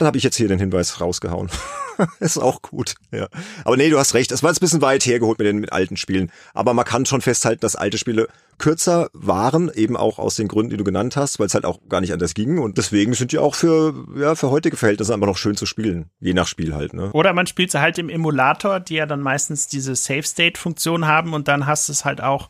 Dann 0.00 0.06
habe 0.06 0.16
ich 0.16 0.24
jetzt 0.24 0.36
hier 0.36 0.48
den 0.48 0.58
Hinweis 0.58 0.98
rausgehauen. 0.98 1.50
ist 2.20 2.38
auch 2.38 2.62
gut, 2.62 2.94
ja. 3.12 3.28
Aber 3.66 3.76
nee, 3.76 3.90
du 3.90 3.98
hast 3.98 4.14
recht. 4.14 4.32
Es 4.32 4.42
war 4.42 4.48
jetzt 4.48 4.60
ein 4.60 4.64
bisschen 4.64 4.80
weit 4.80 5.04
hergeholt 5.04 5.38
mit 5.38 5.46
den 5.46 5.58
mit 5.58 5.74
alten 5.74 5.98
Spielen. 5.98 6.32
Aber 6.54 6.72
man 6.72 6.86
kann 6.86 7.04
schon 7.04 7.20
festhalten, 7.20 7.60
dass 7.60 7.76
alte 7.76 7.98
Spiele 7.98 8.26
kürzer 8.56 9.10
waren, 9.12 9.70
eben 9.74 9.98
auch 9.98 10.18
aus 10.18 10.36
den 10.36 10.48
Gründen, 10.48 10.70
die 10.70 10.78
du 10.78 10.84
genannt 10.84 11.16
hast, 11.16 11.38
weil 11.38 11.48
es 11.48 11.52
halt 11.52 11.66
auch 11.66 11.80
gar 11.90 12.00
nicht 12.00 12.14
anders 12.14 12.32
ging. 12.32 12.56
Und 12.56 12.78
deswegen 12.78 13.12
sind 13.12 13.32
die 13.32 13.38
auch 13.38 13.54
für, 13.54 13.92
ja, 14.16 14.34
für 14.36 14.50
heutige 14.50 14.78
Verhältnisse 14.78 15.12
einfach 15.12 15.26
noch 15.26 15.36
schön 15.36 15.54
zu 15.54 15.66
spielen. 15.66 16.08
Je 16.18 16.32
nach 16.32 16.46
Spiel 16.46 16.74
halt, 16.74 16.94
ne? 16.94 17.10
Oder 17.12 17.34
man 17.34 17.46
spielt 17.46 17.70
sie 17.70 17.82
halt 17.82 17.98
im 17.98 18.08
Emulator, 18.08 18.80
die 18.80 18.94
ja 18.94 19.04
dann 19.04 19.20
meistens 19.20 19.68
diese 19.68 19.94
Save-State-Funktion 19.94 21.06
haben 21.06 21.34
und 21.34 21.46
dann 21.46 21.66
hast 21.66 21.90
du 21.90 21.92
es 21.92 22.06
halt 22.06 22.22
auch 22.22 22.48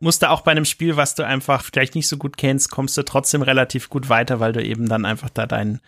musst 0.00 0.22
du 0.22 0.30
auch 0.30 0.42
bei 0.42 0.52
einem 0.52 0.64
Spiel, 0.64 0.96
was 0.96 1.16
du 1.16 1.26
einfach 1.26 1.64
vielleicht 1.64 1.96
nicht 1.96 2.06
so 2.06 2.18
gut 2.18 2.36
kennst, 2.36 2.70
kommst 2.70 2.96
du 2.96 3.02
trotzdem 3.02 3.42
relativ 3.42 3.88
gut 3.88 4.08
weiter, 4.08 4.38
weil 4.38 4.52
du 4.52 4.62
eben 4.62 4.88
dann 4.88 5.04
einfach 5.04 5.28
da 5.28 5.44
deinen 5.44 5.80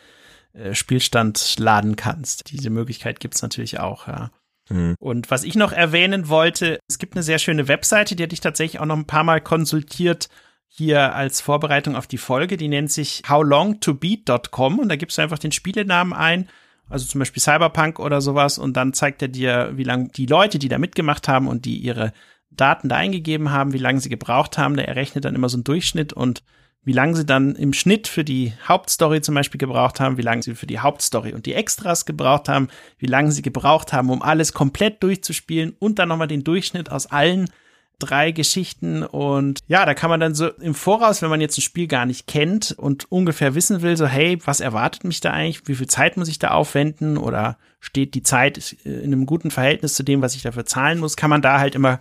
äh, 0.52 0.74
Spielstand 0.74 1.58
laden 1.58 1.96
kannst. 1.96 2.50
Diese 2.50 2.70
Möglichkeit 2.70 3.20
gibt's 3.20 3.42
natürlich 3.42 3.80
auch, 3.80 4.08
ja. 4.08 4.30
Mhm. 4.68 4.94
Und 4.98 5.30
was 5.30 5.44
ich 5.44 5.56
noch 5.56 5.72
erwähnen 5.72 6.28
wollte, 6.28 6.78
es 6.88 6.98
gibt 6.98 7.14
eine 7.14 7.22
sehr 7.22 7.38
schöne 7.38 7.68
Webseite, 7.68 8.16
die 8.16 8.22
hatte 8.22 8.34
ich 8.34 8.40
tatsächlich 8.40 8.80
auch 8.80 8.86
noch 8.86 8.96
ein 8.96 9.06
paar 9.06 9.24
Mal 9.24 9.40
konsultiert 9.40 10.28
hier 10.68 11.14
als 11.14 11.40
Vorbereitung 11.40 11.96
auf 11.96 12.06
die 12.06 12.18
Folge. 12.18 12.56
Die 12.56 12.68
nennt 12.68 12.92
sich 12.92 13.22
howlongtobeat.com 13.28 14.78
und 14.78 14.88
da 14.88 14.96
gibst 14.96 15.18
du 15.18 15.22
einfach 15.22 15.38
den 15.38 15.52
Spielenamen 15.52 16.12
ein, 16.12 16.48
also 16.88 17.06
zum 17.06 17.18
Beispiel 17.18 17.42
Cyberpunk 17.42 17.98
oder 17.98 18.20
sowas 18.20 18.58
und 18.58 18.76
dann 18.76 18.92
zeigt 18.92 19.22
er 19.22 19.28
dir, 19.28 19.72
wie 19.74 19.84
lange 19.84 20.08
die 20.08 20.26
Leute, 20.26 20.58
die 20.58 20.68
da 20.68 20.78
mitgemacht 20.78 21.28
haben 21.28 21.48
und 21.48 21.64
die 21.64 21.78
ihre 21.78 22.12
Daten 22.50 22.88
da 22.88 22.96
eingegeben 22.96 23.50
haben, 23.50 23.72
wie 23.72 23.78
lange 23.78 24.00
sie 24.00 24.08
gebraucht 24.08 24.58
haben. 24.58 24.76
Der 24.76 24.88
errechnet 24.88 25.24
dann 25.24 25.34
immer 25.34 25.48
so 25.48 25.56
einen 25.56 25.64
Durchschnitt 25.64 26.12
und 26.12 26.42
wie 26.82 26.92
lange 26.92 27.14
sie 27.14 27.26
dann 27.26 27.54
im 27.56 27.72
Schnitt 27.72 28.08
für 28.08 28.24
die 28.24 28.52
Hauptstory 28.66 29.20
zum 29.20 29.34
Beispiel 29.34 29.58
gebraucht 29.58 30.00
haben, 30.00 30.16
wie 30.16 30.22
lange 30.22 30.42
sie 30.42 30.54
für 30.54 30.66
die 30.66 30.78
Hauptstory 30.78 31.34
und 31.34 31.46
die 31.46 31.54
Extras 31.54 32.06
gebraucht 32.06 32.48
haben, 32.48 32.68
wie 32.98 33.06
lange 33.06 33.32
sie 33.32 33.42
gebraucht 33.42 33.92
haben, 33.92 34.10
um 34.10 34.22
alles 34.22 34.52
komplett 34.52 35.02
durchzuspielen 35.02 35.76
und 35.78 35.98
dann 35.98 36.08
nochmal 36.08 36.28
den 36.28 36.44
Durchschnitt 36.44 36.90
aus 36.90 37.06
allen 37.06 37.50
drei 37.98 38.32
Geschichten. 38.32 39.02
Und 39.02 39.60
ja, 39.68 39.84
da 39.84 39.94
kann 39.94 40.10
man 40.10 40.20
dann 40.20 40.34
so 40.34 40.48
im 40.48 40.74
Voraus, 40.74 41.22
wenn 41.22 41.30
man 41.30 41.40
jetzt 41.40 41.58
ein 41.58 41.62
Spiel 41.62 41.86
gar 41.86 42.06
nicht 42.06 42.26
kennt 42.26 42.72
und 42.72 43.10
ungefähr 43.12 43.54
wissen 43.54 43.82
will, 43.82 43.96
so 43.96 44.06
hey, 44.06 44.38
was 44.44 44.60
erwartet 44.60 45.04
mich 45.04 45.20
da 45.20 45.32
eigentlich, 45.32 45.68
wie 45.68 45.74
viel 45.74 45.86
Zeit 45.86 46.16
muss 46.16 46.28
ich 46.28 46.38
da 46.38 46.52
aufwenden? 46.52 47.18
Oder 47.18 47.58
steht 47.78 48.14
die 48.14 48.22
Zeit 48.22 48.74
in 48.84 49.04
einem 49.04 49.26
guten 49.26 49.50
Verhältnis 49.50 49.94
zu 49.94 50.02
dem, 50.02 50.22
was 50.22 50.34
ich 50.34 50.42
dafür 50.42 50.66
zahlen 50.66 50.98
muss, 50.98 51.16
kann 51.16 51.30
man 51.30 51.42
da 51.42 51.60
halt 51.60 51.74
immer 51.74 52.00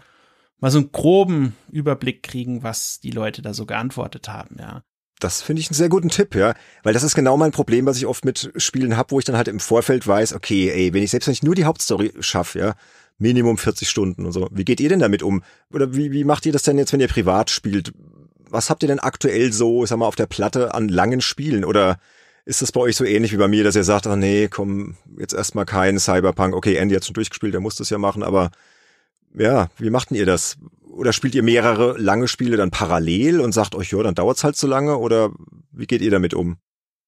mal 0.60 0.72
so 0.72 0.80
einen 0.80 0.92
groben 0.92 1.56
Überblick 1.72 2.24
kriegen, 2.24 2.63
was 2.63 3.00
die 3.00 3.12
Leute 3.12 3.42
da 3.42 3.54
so 3.54 3.66
geantwortet 3.66 4.30
haben, 4.30 4.58
ja. 4.60 4.84
Das 5.20 5.42
finde 5.42 5.60
ich 5.60 5.70
einen 5.70 5.75
sehr 5.75 5.89
guten 5.89 6.10
Tipp, 6.10 6.34
ja. 6.34 6.54
Weil 6.84 6.94
das 6.94 7.04
ist 7.04 7.13
genau 7.13 7.36
mein 7.36 7.51
Problem, 7.51 7.86
was 7.86 7.98
ich 7.98 8.06
oft 8.06 8.24
mit 8.24 8.54
Spielen 8.56 8.96
habe, 8.96 9.12
wo 9.12 9.20
ich 9.20 9.25
dann 9.25 9.36
halt 9.36 9.50
im 9.50 9.60
Vorfeld 9.60 10.08
weiß, 10.08 10.34
okay, 10.34 10.70
ey, 10.70 10.94
wenn 10.94 11.04
ich 11.04 11.12
selbst 11.12 11.28
wenn 11.28 11.34
ich 11.34 11.44
nur 11.44 11.56
die 11.56 11.66
Hauptstory 11.66 12.13
schaffe, 12.22 12.60
ja, 12.60 12.75
Minimum 13.18 13.58
40 13.58 13.89
Stunden 13.89 14.25
und 14.25 14.32
so. 14.32 14.48
Wie 14.51 14.63
geht 14.63 14.80
ihr 14.80 14.88
denn 14.88 15.00
damit 15.00 15.22
um? 15.22 15.44
Oder 15.74 15.94
wie, 15.94 16.13
wie 16.13 16.24
macht 16.24 16.46
ihr 16.46 16.54
das 16.54 16.63
denn 16.63 16.78
jetzt, 16.78 16.94
wenn 16.94 17.01
ihr 17.01 17.10
privat 17.10 17.50
spielt? 17.50 17.92
Was 18.50 18.70
habt 18.70 18.82
ihr 18.82 18.88
denn 18.88 19.00
aktuell 19.00 19.51
so, 19.51 19.84
ich 19.84 19.89
sag 19.89 19.98
mal, 19.98 20.08
auf 20.08 20.16
der 20.16 20.25
Platte 20.25 20.74
an 20.74 20.88
langen 20.88 21.20
Spielen? 21.20 21.66
Oder 21.66 22.00
ist 22.46 22.62
das 22.62 22.72
bei 22.72 22.80
euch 22.80 22.96
so 22.96 23.04
ähnlich 23.04 23.34
wie 23.34 23.38
bei 23.38 23.50
mir, 23.50 23.66
dass 23.66 23.75
ihr 23.75 23.84
sagt, 23.84 24.08
ach 24.08 24.16
nee, 24.16 24.48
komm, 24.48 24.96
jetzt 25.20 25.34
erstmal 25.34 25.66
kein 25.66 26.00
Cyberpunk. 26.00 26.56
Okay, 26.56 26.75
Andy 26.75 26.96
hat 26.96 27.06
schon 27.06 27.13
durchgespielt, 27.13 27.54
der 27.54 27.62
muss 27.62 27.75
das 27.75 27.89
ja 27.89 27.98
machen, 27.98 28.24
aber 28.24 28.51
ja, 29.36 29.69
wie 29.77 29.89
machten 29.89 30.15
ihr 30.15 30.25
das? 30.25 30.57
Oder 30.91 31.13
spielt 31.13 31.36
ihr 31.36 31.43
mehrere 31.43 31.98
lange 31.98 32.27
Spiele 32.27 32.57
dann 32.57 32.71
parallel 32.71 33.39
und 33.39 33.53
sagt 33.53 33.75
euch, 33.75 33.91
ja, 33.91 34.03
dann 34.03 34.15
dauert's 34.15 34.43
halt 34.43 34.55
so 34.55 34.67
lange? 34.67 34.98
Oder 34.98 35.31
wie 35.71 35.88
geht 35.88 36.01
ihr 36.01 36.11
damit 36.11 36.33
um? 36.33 36.57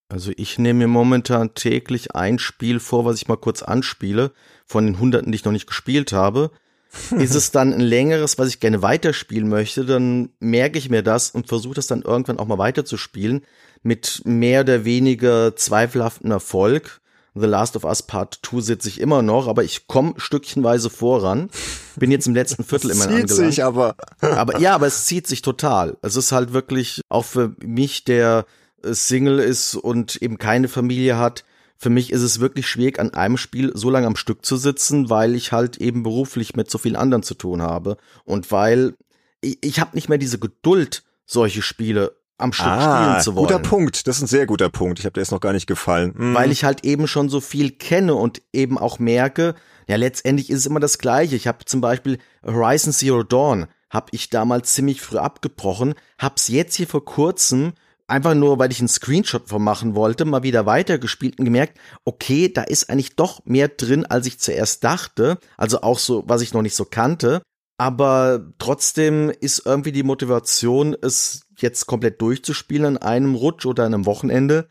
Also 0.07 0.31
ich 0.35 0.59
nehme 0.59 0.79
mir 0.79 0.87
momentan 0.87 1.53
täglich 1.53 2.15
ein 2.15 2.37
Spiel 2.37 2.79
vor, 2.79 3.05
was 3.05 3.15
ich 3.15 3.27
mal 3.27 3.37
kurz 3.37 3.63
anspiele, 3.63 4.31
von 4.65 4.85
den 4.85 4.99
Hunderten, 4.99 5.31
die 5.31 5.37
ich 5.37 5.45
noch 5.45 5.51
nicht 5.51 5.67
gespielt 5.67 6.11
habe. 6.11 6.51
Ist 7.17 7.35
es 7.35 7.51
dann 7.51 7.73
ein 7.73 7.79
längeres, 7.79 8.37
was 8.37 8.49
ich 8.49 8.59
gerne 8.59 8.81
weiterspielen 8.81 9.47
möchte, 9.47 9.85
dann 9.85 10.29
merke 10.39 10.77
ich 10.77 10.89
mir 10.89 11.03
das 11.03 11.31
und 11.31 11.47
versuche 11.47 11.75
das 11.75 11.87
dann 11.87 12.01
irgendwann 12.01 12.39
auch 12.39 12.47
mal 12.47 12.57
weiterzuspielen 12.57 13.45
mit 13.81 14.21
mehr 14.25 14.61
oder 14.61 14.83
weniger 14.83 15.55
zweifelhaftem 15.55 16.31
Erfolg. 16.31 17.00
The 17.33 17.47
Last 17.47 17.75
of 17.77 17.85
Us 17.85 18.03
Part 18.03 18.39
2 18.43 18.61
sitze 18.61 18.89
ich 18.89 18.99
immer 18.99 19.21
noch, 19.21 19.47
aber 19.47 19.63
ich 19.63 19.87
komme 19.87 20.13
stückchenweise 20.17 20.89
voran. 20.89 21.49
Bin 21.95 22.11
jetzt 22.11 22.27
im 22.27 22.35
letzten 22.35 22.63
Viertel 22.65 22.91
immer 22.91 23.05
angelangt. 23.05 23.29
Zieht 23.29 23.37
sich 23.37 23.63
aber. 23.63 23.95
aber 24.19 24.59
ja, 24.59 24.75
aber 24.75 24.87
es 24.87 25.05
zieht 25.05 25.27
sich 25.27 25.41
total. 25.41 25.97
Es 26.01 26.15
ist 26.15 26.31
halt 26.31 26.51
wirklich 26.51 27.01
auch 27.07 27.25
für 27.25 27.55
mich, 27.63 28.03
der 28.03 28.45
äh, 28.83 28.93
Single 28.93 29.39
ist 29.39 29.75
und 29.75 30.21
eben 30.21 30.37
keine 30.37 30.67
Familie 30.67 31.17
hat. 31.17 31.45
Für 31.77 31.89
mich 31.89 32.11
ist 32.11 32.21
es 32.21 32.39
wirklich 32.39 32.67
schwierig, 32.67 32.99
an 32.99 33.13
einem 33.13 33.37
Spiel 33.37 33.71
so 33.75 33.89
lange 33.89 34.07
am 34.07 34.15
Stück 34.15 34.45
zu 34.45 34.57
sitzen, 34.57 35.09
weil 35.09 35.33
ich 35.33 35.51
halt 35.51 35.77
eben 35.77 36.03
beruflich 36.03 36.55
mit 36.55 36.69
so 36.69 36.77
vielen 36.77 36.95
anderen 36.95 37.23
zu 37.23 37.33
tun 37.33 37.61
habe 37.61 37.97
und 38.23 38.51
weil 38.51 38.93
ich, 39.39 39.57
ich 39.61 39.79
habe 39.79 39.95
nicht 39.95 40.07
mehr 40.07 40.19
diese 40.19 40.37
Geduld, 40.37 41.03
solche 41.25 41.63
Spiele 41.63 42.15
am 42.41 42.53
Stück 42.53 42.67
ah, 42.67 43.03
spielen 43.03 43.23
zu 43.23 43.35
wollen. 43.35 43.47
Guter 43.47 43.59
Punkt, 43.59 44.07
das 44.07 44.17
ist 44.17 44.23
ein 44.23 44.27
sehr 44.27 44.45
guter 44.45 44.69
Punkt. 44.69 44.99
Ich 44.99 45.05
habe 45.05 45.13
dir 45.13 45.21
jetzt 45.21 45.31
noch 45.31 45.39
gar 45.39 45.53
nicht 45.53 45.67
gefallen. 45.67 46.13
Mhm. 46.15 46.33
Weil 46.33 46.51
ich 46.51 46.63
halt 46.63 46.83
eben 46.83 47.07
schon 47.07 47.29
so 47.29 47.41
viel 47.41 47.71
kenne 47.71 48.15
und 48.15 48.41
eben 48.53 48.77
auch 48.77 48.99
merke, 48.99 49.55
ja, 49.87 49.95
letztendlich 49.95 50.49
ist 50.49 50.59
es 50.59 50.65
immer 50.65 50.79
das 50.79 50.97
Gleiche. 50.97 51.35
Ich 51.35 51.47
habe 51.47 51.65
zum 51.65 51.81
Beispiel 51.81 52.17
Horizon 52.45 52.93
Zero 52.93 53.23
Dawn, 53.23 53.67
habe 53.89 54.07
ich 54.11 54.29
damals 54.29 54.73
ziemlich 54.73 55.01
früh 55.01 55.17
abgebrochen, 55.17 55.95
hab's 56.17 56.47
jetzt 56.47 56.75
hier 56.75 56.87
vor 56.87 57.03
kurzem 57.03 57.73
einfach 58.11 58.35
nur, 58.35 58.59
weil 58.59 58.71
ich 58.71 58.79
einen 58.79 58.89
Screenshot 58.89 59.47
von 59.47 59.63
machen 59.63 59.95
wollte, 59.95 60.25
mal 60.25 60.43
wieder 60.43 60.65
weitergespielt 60.65 61.39
und 61.39 61.45
gemerkt, 61.45 61.79
okay, 62.03 62.51
da 62.51 62.63
ist 62.63 62.89
eigentlich 62.89 63.15
doch 63.15 63.43
mehr 63.45 63.69
drin, 63.69 64.05
als 64.05 64.27
ich 64.27 64.39
zuerst 64.39 64.83
dachte. 64.83 65.37
Also 65.57 65.81
auch 65.81 65.97
so, 65.97 66.23
was 66.27 66.41
ich 66.41 66.53
noch 66.53 66.61
nicht 66.61 66.75
so 66.75 66.85
kannte. 66.85 67.41
Aber 67.77 68.53
trotzdem 68.59 69.31
ist 69.39 69.65
irgendwie 69.65 69.91
die 69.91 70.03
Motivation, 70.03 70.95
es 71.01 71.47
jetzt 71.61 71.85
komplett 71.85 72.21
durchzuspielen 72.21 72.85
an 72.85 72.97
einem 72.97 73.35
Rutsch 73.35 73.65
oder 73.65 73.85
an 73.85 73.93
einem 73.93 74.05
Wochenende, 74.05 74.67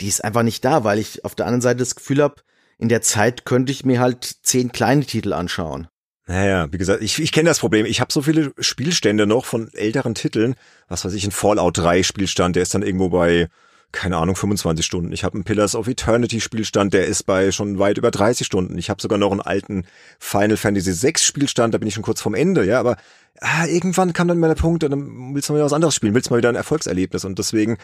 die 0.00 0.08
ist 0.08 0.24
einfach 0.24 0.42
nicht 0.42 0.64
da, 0.64 0.84
weil 0.84 0.98
ich 0.98 1.24
auf 1.24 1.34
der 1.34 1.46
anderen 1.46 1.62
Seite 1.62 1.78
das 1.78 1.94
Gefühl 1.94 2.22
habe, 2.22 2.42
in 2.78 2.88
der 2.88 3.00
Zeit 3.00 3.44
könnte 3.44 3.72
ich 3.72 3.84
mir 3.84 4.00
halt 4.00 4.24
zehn 4.42 4.72
kleine 4.72 5.04
Titel 5.04 5.32
anschauen. 5.32 5.88
Naja, 6.26 6.70
wie 6.72 6.78
gesagt, 6.78 7.02
ich, 7.02 7.20
ich 7.20 7.30
kenne 7.30 7.48
das 7.48 7.60
Problem. 7.60 7.86
Ich 7.86 8.00
habe 8.00 8.12
so 8.12 8.20
viele 8.20 8.52
Spielstände 8.58 9.26
noch 9.26 9.44
von 9.44 9.72
älteren 9.72 10.14
Titeln. 10.14 10.56
Was 10.88 11.04
weiß 11.04 11.14
ich, 11.14 11.24
ein 11.24 11.30
Fallout 11.30 11.78
3 11.78 12.02
Spielstand, 12.02 12.56
der 12.56 12.64
ist 12.64 12.74
dann 12.74 12.82
irgendwo 12.82 13.08
bei, 13.08 13.48
keine 13.92 14.16
Ahnung, 14.16 14.36
25 14.36 14.84
Stunden. 14.84 15.12
Ich 15.12 15.24
habe 15.24 15.34
einen 15.34 15.44
Pillars 15.44 15.74
of 15.74 15.88
Eternity 15.88 16.40
Spielstand, 16.40 16.92
der 16.92 17.06
ist 17.06 17.24
bei 17.24 17.50
schon 17.52 17.78
weit 17.78 17.98
über 17.98 18.10
30 18.10 18.46
Stunden. 18.46 18.76
Ich 18.78 18.90
habe 18.90 19.00
sogar 19.00 19.18
noch 19.18 19.30
einen 19.30 19.40
alten 19.40 19.86
Final 20.18 20.56
Fantasy 20.56 20.92
6 20.92 21.24
Spielstand, 21.24 21.74
da 21.74 21.78
bin 21.78 21.88
ich 21.88 21.94
schon 21.94 22.02
kurz 22.02 22.20
vorm 22.20 22.34
Ende, 22.34 22.64
ja, 22.64 22.78
aber 22.78 22.96
ah, 23.40 23.66
irgendwann 23.66 24.12
kam 24.12 24.28
dann 24.28 24.38
mal 24.38 24.48
der 24.48 24.54
Punkt, 24.54 24.82
dann 24.82 25.34
willst 25.34 25.48
du 25.48 25.52
mal 25.52 25.58
wieder 25.58 25.66
was 25.66 25.72
anderes 25.72 25.94
spielen, 25.94 26.14
willst 26.14 26.28
du 26.28 26.34
mal 26.34 26.38
wieder 26.38 26.48
ein 26.48 26.56
Erfolgserlebnis 26.56 27.24
und 27.24 27.38
deswegen, 27.38 27.78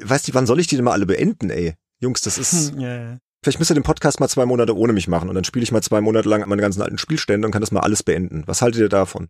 weißt 0.00 0.28
du, 0.28 0.34
wann 0.34 0.46
soll 0.46 0.60
ich 0.60 0.66
die 0.66 0.76
denn 0.76 0.84
mal 0.84 0.92
alle 0.92 1.06
beenden, 1.06 1.50
ey? 1.50 1.74
Jungs, 2.00 2.22
das 2.22 2.38
ist. 2.38 2.74
ja. 2.78 3.18
Vielleicht 3.42 3.60
müsst 3.60 3.70
ihr 3.70 3.74
den 3.74 3.84
Podcast 3.84 4.18
mal 4.18 4.28
zwei 4.28 4.46
Monate 4.46 4.76
ohne 4.76 4.92
mich 4.92 5.06
machen 5.06 5.28
und 5.28 5.34
dann 5.34 5.44
spiele 5.44 5.62
ich 5.62 5.70
mal 5.70 5.82
zwei 5.82 6.00
Monate 6.00 6.28
lang 6.28 6.46
meine 6.48 6.60
ganzen 6.60 6.82
alten 6.82 6.98
Spielstände 6.98 7.46
und 7.46 7.52
kann 7.52 7.60
das 7.60 7.70
mal 7.70 7.80
alles 7.80 8.02
beenden. 8.02 8.42
Was 8.46 8.62
haltet 8.62 8.80
ihr 8.80 8.88
davon? 8.88 9.28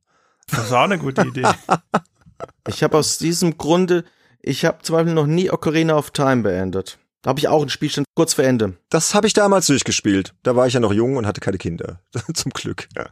Das 0.51 0.66
ist 0.66 0.73
auch 0.73 0.85
eine 0.85 0.99
gute 0.99 1.27
Idee. 1.27 1.47
ich 2.68 2.83
habe 2.83 2.97
aus 2.97 3.18
diesem 3.18 3.59
Grunde, 3.59 4.05
ich 4.49 4.65
habe 4.65 4.79
zum 4.83 4.97
Beispiel 4.97 5.15
noch 5.15 5.27
nie 5.27 5.51
Ocarina 5.51 5.95
of 5.95 6.11
Time 6.11 6.43
beendet. 6.43 6.99
Da 7.23 7.31
habe 7.31 7.41
ich 7.41 7.49
auch 7.49 7.61
einen 7.61 7.69
Spielstand 7.69 8.07
kurz 8.15 8.35
vor 8.35 8.45
Ende. 8.45 8.79
Das 8.91 9.15
habe 9.15 9.27
ich 9.27 9.33
damals 9.33 9.67
durchgespielt. 9.67 10.35
Da 10.45 10.55
war 10.57 10.67
ich 10.67 10.75
ja 10.75 10.81
noch 10.81 10.93
jung 10.93 11.17
und 11.17 11.27
hatte 11.27 11.41
keine 11.41 11.59
Kinder. 11.59 12.01
Zum 12.35 12.53
Glück. 12.53 12.89
Ja. 12.97 13.07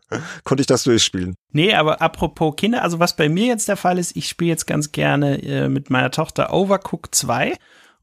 Konnte 0.44 0.61
ich 0.61 0.66
das 0.66 0.85
durchspielen. 0.85 1.35
Nee, 1.53 1.75
aber 1.75 2.01
apropos 2.01 2.55
Kinder, 2.57 2.83
also 2.83 3.01
was 3.01 3.16
bei 3.16 3.29
mir 3.29 3.46
jetzt 3.46 3.68
der 3.68 3.77
Fall 3.77 3.99
ist, 3.99 4.16
ich 4.16 4.29
spiele 4.29 4.51
jetzt 4.51 4.66
ganz 4.66 4.92
gerne 4.92 5.42
äh, 5.42 5.68
mit 5.68 5.90
meiner 5.90 6.11
Tochter 6.11 6.53
Overcook 6.53 7.14
2. 7.14 7.55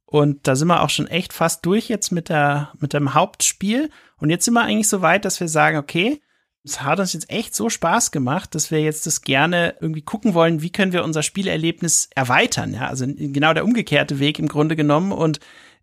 Und 0.05 0.45
da 0.45 0.55
sind 0.55 0.67
wir 0.67 0.83
auch 0.83 0.89
schon 0.89 1.07
echt 1.07 1.33
fast 1.33 1.65
durch 1.65 1.87
jetzt 1.87 2.11
mit, 2.11 2.29
der, 2.29 2.71
mit 2.79 2.93
dem 2.93 3.13
Hauptspiel. 3.13 3.89
Und 4.17 4.29
jetzt 4.29 4.45
sind 4.45 4.53
wir 4.53 4.61
eigentlich 4.61 4.89
so 4.89 5.01
weit, 5.01 5.25
dass 5.25 5.39
wir 5.39 5.47
sagen, 5.47 5.77
okay, 5.77 6.21
es 6.65 6.81
hat 6.81 6.99
uns 6.99 7.13
jetzt 7.13 7.29
echt 7.29 7.55
so 7.55 7.69
Spaß 7.69 8.11
gemacht, 8.11 8.55
dass 8.55 8.71
wir 8.71 8.79
jetzt 8.79 9.05
das 9.05 9.21
gerne 9.21 9.75
irgendwie 9.81 10.01
gucken 10.01 10.33
wollen, 10.33 10.61
wie 10.61 10.71
können 10.71 10.93
wir 10.93 11.03
unser 11.03 11.21
Spielerlebnis 11.21 12.09
erweitern. 12.15 12.73
Ja, 12.73 12.87
also 12.87 13.05
genau 13.07 13.53
der 13.53 13.65
umgekehrte 13.65 14.19
Weg 14.19 14.39
im 14.39 14.47
Grunde 14.47 14.75
genommen. 14.75 15.11
Und 15.11 15.39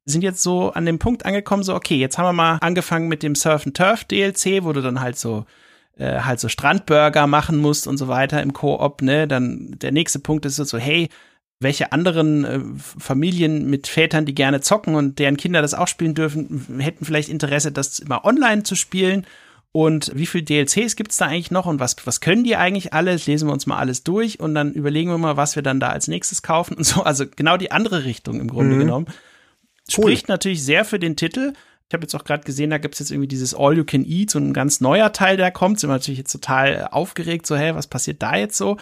sind 0.06 0.22
jetzt 0.22 0.42
so 0.42 0.72
an 0.72 0.86
dem 0.86 0.98
Punkt 0.98 1.26
angekommen, 1.26 1.62
so, 1.62 1.74
okay, 1.74 1.96
jetzt 1.96 2.16
haben 2.18 2.26
wir 2.26 2.32
mal 2.32 2.58
angefangen 2.62 3.08
mit 3.08 3.22
dem 3.22 3.34
Surf 3.34 3.66
and 3.66 3.76
Turf 3.76 4.04
DLC, 4.04 4.64
wo 4.64 4.72
du 4.72 4.80
dann 4.80 5.00
halt 5.00 5.18
so 5.18 5.44
äh, 5.98 6.20
halt 6.20 6.40
so 6.40 6.48
Strandburger 6.48 7.26
machen 7.26 7.58
musst 7.58 7.86
und 7.86 7.98
so 7.98 8.08
weiter 8.08 8.42
im 8.42 8.52
Koop, 8.52 9.02
ne? 9.02 9.28
Dann 9.28 9.76
der 9.78 9.92
nächste 9.92 10.18
Punkt 10.18 10.46
ist 10.46 10.56
so, 10.56 10.78
hey, 10.78 11.08
welche 11.60 11.92
anderen 11.92 12.44
äh, 12.44 12.60
Familien 12.76 13.68
mit 13.68 13.86
Vätern, 13.86 14.24
die 14.24 14.34
gerne 14.34 14.62
zocken 14.62 14.94
und 14.94 15.18
deren 15.18 15.36
Kinder 15.36 15.60
das 15.60 15.74
auch 15.74 15.88
spielen 15.88 16.14
dürfen, 16.14 16.78
hätten 16.80 17.04
vielleicht 17.04 17.28
Interesse, 17.28 17.70
das 17.70 17.98
immer 17.98 18.24
online 18.24 18.62
zu 18.62 18.74
spielen. 18.74 19.26
Und 19.72 20.10
wie 20.14 20.26
viel 20.26 20.42
DLCs 20.42 20.96
gibt's 20.96 21.16
da 21.18 21.26
eigentlich 21.26 21.52
noch 21.52 21.66
und 21.66 21.78
was, 21.78 21.94
was 22.04 22.20
können 22.20 22.42
die 22.42 22.56
eigentlich 22.56 22.92
alles? 22.92 23.26
Lesen 23.26 23.48
wir 23.48 23.52
uns 23.52 23.66
mal 23.66 23.78
alles 23.78 24.02
durch 24.02 24.40
und 24.40 24.54
dann 24.54 24.72
überlegen 24.72 25.10
wir 25.10 25.18
mal, 25.18 25.36
was 25.36 25.54
wir 25.54 25.62
dann 25.62 25.78
da 25.78 25.90
als 25.90 26.08
nächstes 26.08 26.42
kaufen 26.42 26.74
und 26.76 26.84
so. 26.84 27.02
Also 27.04 27.24
genau 27.28 27.56
die 27.56 27.70
andere 27.70 28.04
Richtung 28.04 28.40
im 28.40 28.48
Grunde 28.48 28.74
mhm. 28.74 28.80
genommen. 28.80 29.06
Spricht 29.88 30.28
cool. 30.28 30.34
natürlich 30.34 30.64
sehr 30.64 30.84
für 30.84 30.98
den 30.98 31.16
Titel. 31.16 31.52
Ich 31.88 31.94
habe 31.94 32.02
jetzt 32.02 32.14
auch 32.14 32.24
gerade 32.24 32.44
gesehen, 32.44 32.70
da 32.70 32.78
gibt's 32.78 32.98
jetzt 32.98 33.10
irgendwie 33.10 33.28
dieses 33.28 33.54
All 33.54 33.76
You 33.76 33.84
Can 33.84 34.04
Eat, 34.04 34.30
so 34.30 34.38
ein 34.38 34.52
ganz 34.52 34.80
neuer 34.80 35.12
Teil, 35.12 35.36
der 35.36 35.50
kommt. 35.52 35.78
Sind 35.80 35.90
wir 35.90 35.94
natürlich 35.94 36.18
jetzt 36.18 36.32
total 36.32 36.88
aufgeregt, 36.90 37.46
so, 37.46 37.56
hey, 37.56 37.74
was 37.74 37.86
passiert 37.86 38.22
da 38.22 38.36
jetzt 38.36 38.56
so? 38.56 38.76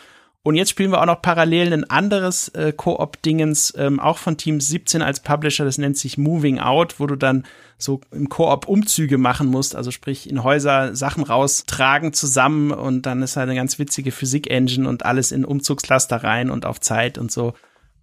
Und 0.44 0.55
jetzt 0.55 0.70
spielen 0.70 0.92
wir 0.92 1.03
auch 1.03 1.07
noch 1.07 1.20
parallel 1.20 1.72
ein 1.72 1.90
anderes 1.90 2.48
äh, 2.51 2.72
Koop-Dingens, 2.72 3.74
ähm, 3.77 3.98
auch 3.98 4.18
von 4.18 4.37
Team 4.37 4.61
17 4.61 5.03
als 5.03 5.20
Publisher, 5.20 5.64
das 5.64 5.79
nennt 5.79 5.98
sich 5.98 6.16
Moving 6.16 6.59
Out, 6.59 7.01
wo 7.01 7.07
du 7.07 7.16
dann 7.16 7.44
so 7.77 8.01
im 8.12 8.29
Koop 8.29 8.66
Umzüge 8.68 9.18
machen 9.18 9.48
musst, 9.48 9.74
also 9.74 9.90
sprich 9.90 10.31
in 10.31 10.44
Häuser 10.44 10.94
Sachen 10.94 11.24
raustragen 11.24 12.12
zusammen 12.12 12.70
und 12.70 13.03
dann 13.03 13.22
ist 13.22 13.37
halt 13.37 13.48
eine 13.48 13.59
ganz 13.59 13.79
witzige 13.79 14.12
Physik-Engine 14.12 14.88
und 14.88 15.05
alles 15.05 15.33
in 15.33 15.44
Umzugslaster 15.44 16.22
rein 16.22 16.51
und 16.51 16.66
auf 16.66 16.81
Zeit 16.81 17.18
und 17.18 17.33
so. 17.33 17.55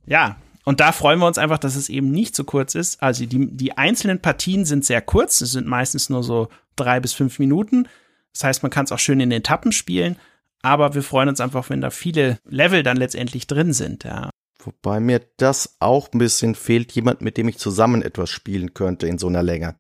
Ja, 0.06 0.36
und 0.66 0.82
da 0.82 0.92
freuen 0.92 1.20
wir 1.20 1.28
uns 1.28 1.38
einfach, 1.38 1.58
dass 1.58 1.76
es 1.76 1.90
eben 1.90 2.12
nicht 2.12 2.36
so 2.36 2.44
kurz 2.44 2.76
ist. 2.76 3.02
Also 3.02 3.26
die, 3.26 3.56
die 3.56 3.78
einzelnen 3.78 4.22
Partien 4.22 4.66
sind 4.66 4.84
sehr 4.84 5.02
kurz, 5.02 5.40
es 5.42 5.54
sind 5.54 5.68
meistens 5.68 6.10
nur 6.10 6.24
so 6.24 6.50
drei 6.76 7.00
bis 7.00 7.14
fünf 7.14 7.40
Minuten. 7.40 7.88
Das 8.34 8.44
heißt, 8.44 8.64
man 8.64 8.72
kann 8.72 8.86
es 8.86 8.92
auch 8.92 9.00
schön 9.00 9.22
in 9.22 9.32
Etappen 9.32 9.72
spielen 9.72 10.18
aber 10.66 10.96
wir 10.96 11.04
freuen 11.04 11.30
uns 11.30 11.40
einfach, 11.40 11.70
wenn 11.70 11.80
da 11.80 11.92
viele 11.92 12.40
Level 12.50 12.82
dann 12.82 12.98
letztendlich 12.98 13.46
drin 13.46 13.72
sind, 13.72 14.04
ja. 14.04 14.32
Wobei 14.58 15.00
mir 15.00 15.22
das 15.38 15.76
auch 15.80 16.12
ein 16.12 16.18
bisschen 16.18 16.56
fehlt, 16.56 16.92
jemand, 16.94 17.22
mit 17.22 17.38
dem 17.38 17.48
ich 17.48 17.60
zusammen 17.60 18.02
etwas 18.02 18.32
spielen 18.32 18.74
könnte 18.74 19.06
in 19.06 19.20
so 19.20 19.28
einer 19.28 19.44
Länge. 19.44 19.76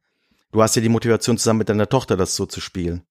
Du 0.52 0.62
hast 0.62 0.76
ja 0.76 0.84
die 0.84 0.89
Motivation, 0.89 1.39
zusammen 1.39 1.58
mit 1.58 1.69
deiner 1.69 1.89
Tochter 1.89 2.17
das 2.17 2.36
so 2.36 2.45
zu 2.45 2.62
spielen. 2.62 3.02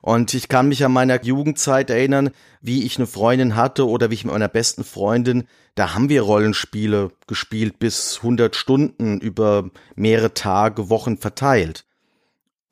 Und 0.00 0.32
ich 0.32 0.48
kann 0.48 0.68
mich 0.68 0.84
an 0.86 0.92
meiner 0.92 1.22
Jugendzeit 1.22 1.90
erinnern, 1.90 2.30
wie 2.62 2.82
ich 2.84 2.96
eine 2.96 3.06
Freundin 3.06 3.56
hatte 3.56 3.86
oder 3.86 4.10
wie 4.10 4.14
ich 4.14 4.24
mit 4.24 4.32
meiner 4.32 4.48
besten 4.48 4.82
Freundin, 4.82 5.44
da 5.74 5.94
haben 5.94 6.08
wir 6.08 6.22
Rollenspiele 6.22 7.10
gespielt 7.26 7.78
bis 7.78 8.16
100 8.16 8.56
Stunden 8.56 9.20
über 9.20 9.70
mehrere 9.96 10.32
Tage, 10.32 10.88
Wochen 10.88 11.18
verteilt. 11.18 11.84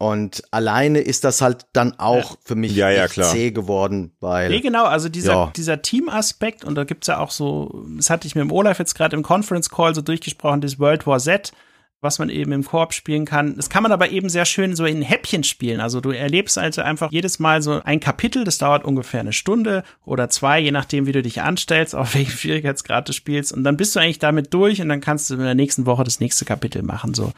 Und 0.00 0.44
alleine 0.50 1.00
ist 1.00 1.24
das 1.24 1.42
halt 1.42 1.66
dann 1.74 1.98
auch 1.98 2.38
für 2.42 2.54
mich 2.54 2.74
ja, 2.74 2.88
ja, 2.88 3.06
zäh 3.06 3.50
geworden, 3.50 4.12
weil. 4.18 4.48
Nee, 4.48 4.60
genau, 4.60 4.86
also 4.86 5.10
dieser, 5.10 5.32
ja. 5.32 5.52
dieser 5.54 5.82
Team-Aspekt, 5.82 6.64
und 6.64 6.74
da 6.74 6.84
gibt's 6.84 7.08
ja 7.08 7.18
auch 7.18 7.30
so, 7.30 7.84
das 7.98 8.08
hatte 8.08 8.26
ich 8.26 8.34
mit 8.34 8.40
dem 8.40 8.50
Olaf 8.50 8.78
jetzt 8.78 8.94
gerade 8.94 9.14
im 9.14 9.22
Conference 9.22 9.68
Call 9.68 9.94
so 9.94 10.00
durchgesprochen, 10.00 10.62
das 10.62 10.78
World 10.78 11.06
War 11.06 11.18
Z, 11.18 11.52
was 12.00 12.18
man 12.18 12.30
eben 12.30 12.50
im 12.52 12.64
Koop 12.64 12.94
spielen 12.94 13.26
kann. 13.26 13.56
Das 13.56 13.68
kann 13.68 13.82
man 13.82 13.92
aber 13.92 14.08
eben 14.08 14.30
sehr 14.30 14.46
schön 14.46 14.74
so 14.74 14.86
in 14.86 15.02
Häppchen 15.02 15.44
spielen. 15.44 15.80
Also 15.80 16.00
du 16.00 16.12
erlebst 16.12 16.56
also 16.56 16.80
einfach 16.80 17.12
jedes 17.12 17.38
Mal 17.38 17.60
so 17.60 17.82
ein 17.84 18.00
Kapitel, 18.00 18.44
das 18.44 18.56
dauert 18.56 18.86
ungefähr 18.86 19.20
eine 19.20 19.34
Stunde 19.34 19.84
oder 20.06 20.30
zwei, 20.30 20.60
je 20.60 20.70
nachdem, 20.70 21.04
wie 21.04 21.12
du 21.12 21.20
dich 21.20 21.42
anstellst, 21.42 21.94
auf 21.94 22.14
welchem 22.14 22.38
Schwierigkeitsgrad 22.38 23.06
du 23.06 23.12
spielst. 23.12 23.52
Und 23.52 23.64
dann 23.64 23.76
bist 23.76 23.94
du 23.94 24.00
eigentlich 24.00 24.18
damit 24.18 24.54
durch 24.54 24.80
und 24.80 24.88
dann 24.88 25.02
kannst 25.02 25.28
du 25.28 25.34
in 25.34 25.40
der 25.40 25.54
nächsten 25.54 25.84
Woche 25.84 26.04
das 26.04 26.20
nächste 26.20 26.46
Kapitel 26.46 26.82
machen. 26.82 27.12
So. 27.12 27.34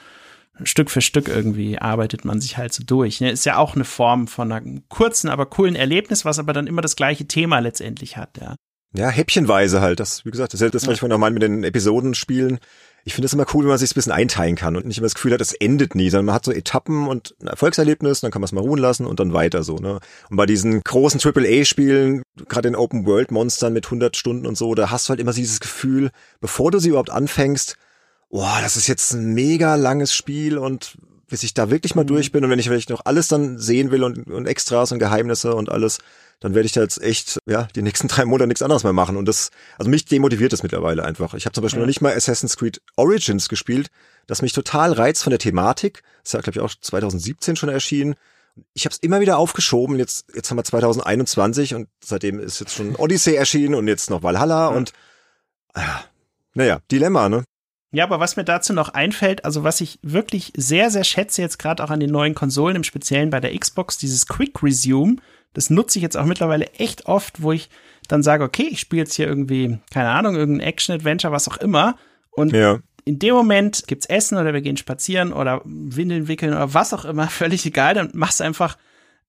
Stück 0.64 0.90
für 0.90 1.00
Stück 1.00 1.28
irgendwie 1.28 1.78
arbeitet 1.78 2.24
man 2.24 2.40
sich 2.40 2.58
halt 2.58 2.72
so 2.72 2.84
durch. 2.84 3.20
Ne? 3.20 3.30
Ist 3.30 3.46
ja 3.46 3.56
auch 3.56 3.74
eine 3.74 3.84
Form 3.84 4.28
von 4.28 4.52
einem 4.52 4.88
kurzen, 4.88 5.28
aber 5.28 5.46
coolen 5.46 5.76
Erlebnis, 5.76 6.24
was 6.24 6.38
aber 6.38 6.52
dann 6.52 6.66
immer 6.66 6.82
das 6.82 6.96
gleiche 6.96 7.26
Thema 7.26 7.58
letztendlich 7.60 8.16
hat, 8.16 8.38
ja. 8.38 8.56
Ja, 8.94 9.08
häppchenweise 9.08 9.80
halt. 9.80 10.00
Das, 10.00 10.26
wie 10.26 10.30
gesagt, 10.30 10.52
das 10.52 10.60
ist 10.60 10.74
das, 10.74 10.86
was 10.86 10.94
ich 10.94 11.00
vorhin 11.00 11.14
auch 11.14 11.18
meine 11.18 11.32
mit 11.32 11.42
den 11.42 11.64
Episoden 11.64 12.14
spielen. 12.14 12.58
Ich 13.04 13.14
finde 13.14 13.26
es 13.26 13.32
immer 13.32 13.46
cool, 13.52 13.64
wenn 13.64 13.70
man 13.70 13.78
sich 13.78 13.90
ein 13.90 13.94
bisschen 13.94 14.12
einteilen 14.12 14.54
kann 14.54 14.76
und 14.76 14.86
nicht 14.86 14.98
immer 14.98 15.06
das 15.06 15.14
Gefühl 15.14 15.32
hat, 15.32 15.40
es 15.40 15.54
endet 15.54 15.94
nie, 15.94 16.10
sondern 16.10 16.26
man 16.26 16.34
hat 16.34 16.44
so 16.44 16.52
Etappen 16.52 17.08
und 17.08 17.34
ein 17.40 17.48
Erfolgserlebnis, 17.48 18.20
dann 18.20 18.30
kann 18.30 18.40
man 18.40 18.46
es 18.46 18.52
mal 18.52 18.60
ruhen 18.60 18.78
lassen 18.78 19.06
und 19.06 19.18
dann 19.18 19.32
weiter 19.32 19.64
so, 19.64 19.76
ne? 19.76 19.98
Und 20.30 20.36
bei 20.36 20.46
diesen 20.46 20.82
großen 20.84 21.20
AAA-Spielen, 21.20 22.22
gerade 22.48 22.68
in 22.68 22.76
Open-World-Monstern 22.76 23.72
mit 23.72 23.86
100 23.86 24.16
Stunden 24.16 24.46
und 24.46 24.56
so, 24.56 24.74
da 24.74 24.90
hast 24.90 25.08
du 25.08 25.10
halt 25.10 25.20
immer 25.20 25.32
dieses 25.32 25.58
Gefühl, 25.58 26.10
bevor 26.40 26.70
du 26.70 26.78
sie 26.78 26.90
überhaupt 26.90 27.10
anfängst, 27.10 27.76
boah, 28.32 28.58
das 28.60 28.76
ist 28.76 28.88
jetzt 28.88 29.12
ein 29.12 29.34
mega 29.34 29.76
langes 29.76 30.12
Spiel 30.12 30.58
und 30.58 30.96
bis 31.28 31.44
ich 31.44 31.54
da 31.54 31.70
wirklich 31.70 31.94
mal 31.94 32.02
mhm. 32.02 32.08
durch 32.08 32.32
bin 32.32 32.44
und 32.44 32.50
wenn 32.50 32.58
ich 32.58 32.66
vielleicht 32.66 32.90
noch 32.90 33.04
alles 33.04 33.28
dann 33.28 33.58
sehen 33.58 33.90
will 33.90 34.02
und, 34.02 34.26
und 34.26 34.46
Extras 34.46 34.90
und 34.90 34.98
Geheimnisse 34.98 35.54
und 35.54 35.70
alles, 35.70 35.98
dann 36.40 36.54
werde 36.54 36.66
ich 36.66 36.72
da 36.72 36.80
jetzt 36.80 37.00
echt, 37.00 37.38
ja, 37.46 37.68
die 37.76 37.82
nächsten 37.82 38.08
drei 38.08 38.24
Monate 38.24 38.48
nichts 38.48 38.62
anderes 38.62 38.82
mehr 38.82 38.92
machen. 38.92 39.16
Und 39.16 39.26
das, 39.26 39.50
also 39.78 39.90
mich 39.90 40.06
demotiviert 40.06 40.52
das 40.52 40.62
mittlerweile 40.62 41.04
einfach. 41.04 41.34
Ich 41.34 41.44
habe 41.44 41.52
zum 41.52 41.62
Beispiel 41.62 41.78
ja. 41.78 41.82
noch 41.82 41.88
nicht 41.88 42.00
mal 42.00 42.14
Assassin's 42.14 42.56
Creed 42.56 42.82
Origins 42.96 43.48
gespielt, 43.48 43.88
das 44.26 44.42
mich 44.42 44.52
total 44.52 44.92
reizt 44.92 45.22
von 45.22 45.30
der 45.30 45.38
Thematik. 45.38 46.02
Das 46.22 46.30
ist 46.30 46.32
ja, 46.32 46.40
glaube 46.40 46.58
ich, 46.58 46.64
auch 46.64 46.74
2017 46.78 47.56
schon 47.56 47.68
erschienen. 47.68 48.14
Ich 48.74 48.84
habe 48.84 48.92
es 48.92 48.98
immer 48.98 49.20
wieder 49.20 49.38
aufgeschoben. 49.38 49.98
Jetzt, 49.98 50.26
jetzt 50.34 50.50
haben 50.50 50.58
wir 50.58 50.64
2021 50.64 51.74
und 51.74 51.88
seitdem 52.02 52.40
ist 52.40 52.60
jetzt 52.60 52.74
schon 52.74 52.96
Odyssey 52.96 53.34
erschienen 53.34 53.74
und 53.74 53.88
jetzt 53.88 54.10
noch 54.10 54.22
Valhalla 54.22 54.70
ja. 54.70 54.76
und 54.76 54.92
ah, 55.74 56.00
naja, 56.54 56.80
Dilemma, 56.90 57.28
ne? 57.28 57.44
Ja, 57.92 58.04
aber 58.04 58.20
was 58.20 58.36
mir 58.36 58.44
dazu 58.44 58.72
noch 58.72 58.88
einfällt, 58.88 59.44
also 59.44 59.64
was 59.64 59.82
ich 59.82 59.98
wirklich 60.02 60.52
sehr, 60.56 60.90
sehr 60.90 61.04
schätze, 61.04 61.42
jetzt 61.42 61.58
gerade 61.58 61.84
auch 61.84 61.90
an 61.90 62.00
den 62.00 62.10
neuen 62.10 62.34
Konsolen, 62.34 62.76
im 62.76 62.84
Speziellen 62.84 63.28
bei 63.28 63.38
der 63.38 63.56
Xbox, 63.56 63.98
dieses 63.98 64.26
Quick 64.26 64.62
Resume, 64.62 65.16
das 65.52 65.68
nutze 65.68 65.98
ich 65.98 66.02
jetzt 66.02 66.16
auch 66.16 66.24
mittlerweile 66.24 66.72
echt 66.72 67.06
oft, 67.06 67.42
wo 67.42 67.52
ich 67.52 67.68
dann 68.08 68.22
sage, 68.22 68.44
okay, 68.44 68.66
ich 68.70 68.80
spiele 68.80 69.02
jetzt 69.02 69.14
hier 69.14 69.26
irgendwie, 69.26 69.78
keine 69.92 70.08
Ahnung, 70.08 70.34
irgendein 70.34 70.66
Action-Adventure, 70.66 71.32
was 71.32 71.48
auch 71.48 71.58
immer. 71.58 71.96
Und 72.30 72.52
ja. 72.52 72.78
in 73.04 73.18
dem 73.18 73.34
Moment 73.34 73.84
gibt's 73.86 74.06
Essen 74.06 74.38
oder 74.38 74.54
wir 74.54 74.62
gehen 74.62 74.78
spazieren 74.78 75.34
oder 75.34 75.60
Windeln 75.64 76.28
wickeln 76.28 76.54
oder 76.54 76.72
was 76.72 76.94
auch 76.94 77.04
immer, 77.04 77.26
völlig 77.28 77.66
egal. 77.66 77.92
Dann 77.92 78.10
machst 78.14 78.40
du 78.40 78.44
einfach, 78.44 78.78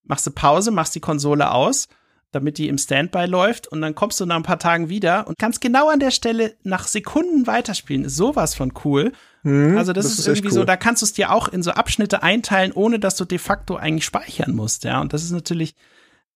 machst 0.06 0.26
du 0.26 0.32
Pause, 0.32 0.71
machst 0.71 0.95
die 0.95 1.02
Konsole 1.02 1.52
aus 1.52 1.89
damit 2.34 2.58
die 2.58 2.67
im 2.67 2.80
Standby 2.80 3.26
läuft 3.26 3.67
und 3.67 3.82
dann 3.82 3.93
kommst 3.93 4.19
du 4.19 4.26
nach 4.26 4.36
ein 4.36 4.43
paar 4.43 4.60
Tagen 4.60 4.89
wieder 4.89 5.28
und 5.28 5.38
kannst 5.38 5.62
genau 5.62 5.89
an 5.89 6.00
der 6.00 6.10
Stelle 6.12 6.56
nach 6.63 6.88
Sekunden 6.88 7.46
weiterspielen. 7.46 8.06
Ist 8.06 8.15
sowas 8.15 8.56
von 8.56 8.74
cool. 8.84 9.13
Mhm, 9.43 9.78
also 9.78 9.93
das, 9.93 10.06
das 10.06 10.13
ist, 10.13 10.19
ist 10.19 10.28
irgendwie 10.28 10.48
cool. 10.48 10.56
so, 10.56 10.63
da 10.63 10.76
kannst 10.76 11.04
du 11.04 11.06
es 11.06 11.13
dir 11.13 11.32
auch 11.32 11.48
in 11.48 11.62
so 11.62 11.72
Abschnitte 11.72 12.24
einteilen, 12.24 12.72
ohne 12.72 13.00
dass 13.00 13.15
du 13.15 13.26
de 13.26 13.38
facto 13.38 13.76
eigentlich 13.76 14.06
speichern 14.06 14.54
musst, 14.56 14.84
ja. 14.84 15.00
Und 15.00 15.13
das 15.13 15.24
ist 15.24 15.32
natürlich 15.32 15.76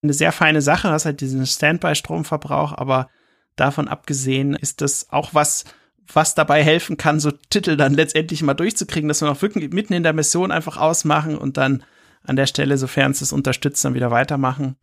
eine 0.03 0.13
sehr 0.13 0.31
feine 0.31 0.61
Sache, 0.61 0.91
hast 0.91 1.05
halt 1.05 1.19
diesen 1.19 1.45
Standby-Stromverbrauch, 1.45 2.73
aber 2.73 3.09
davon 3.55 3.87
abgesehen 3.87 4.53
ist 4.53 4.81
das 4.81 5.07
auch 5.09 5.33
was, 5.33 5.65
was 6.13 6.35
dabei 6.35 6.63
helfen 6.63 6.97
kann, 6.97 7.19
so 7.19 7.31
Titel 7.31 7.75
dann 7.75 7.95
letztendlich 7.95 8.43
mal 8.43 8.53
durchzukriegen, 8.53 9.07
dass 9.07 9.21
wir 9.21 9.31
auch 9.31 9.41
wirklich 9.41 9.73
mitten 9.73 9.93
in 9.93 10.03
der 10.03 10.13
Mission 10.13 10.51
einfach 10.51 10.77
ausmachen 10.77 11.35
und 11.35 11.57
dann 11.57 11.83
an 12.23 12.35
der 12.35 12.45
Stelle, 12.45 12.77
sofern 12.77 13.11
es 13.11 13.19
das 13.19 13.33
unterstützt, 13.33 13.83
dann 13.83 13.95
wieder 13.95 14.11
weitermachen 14.11 14.75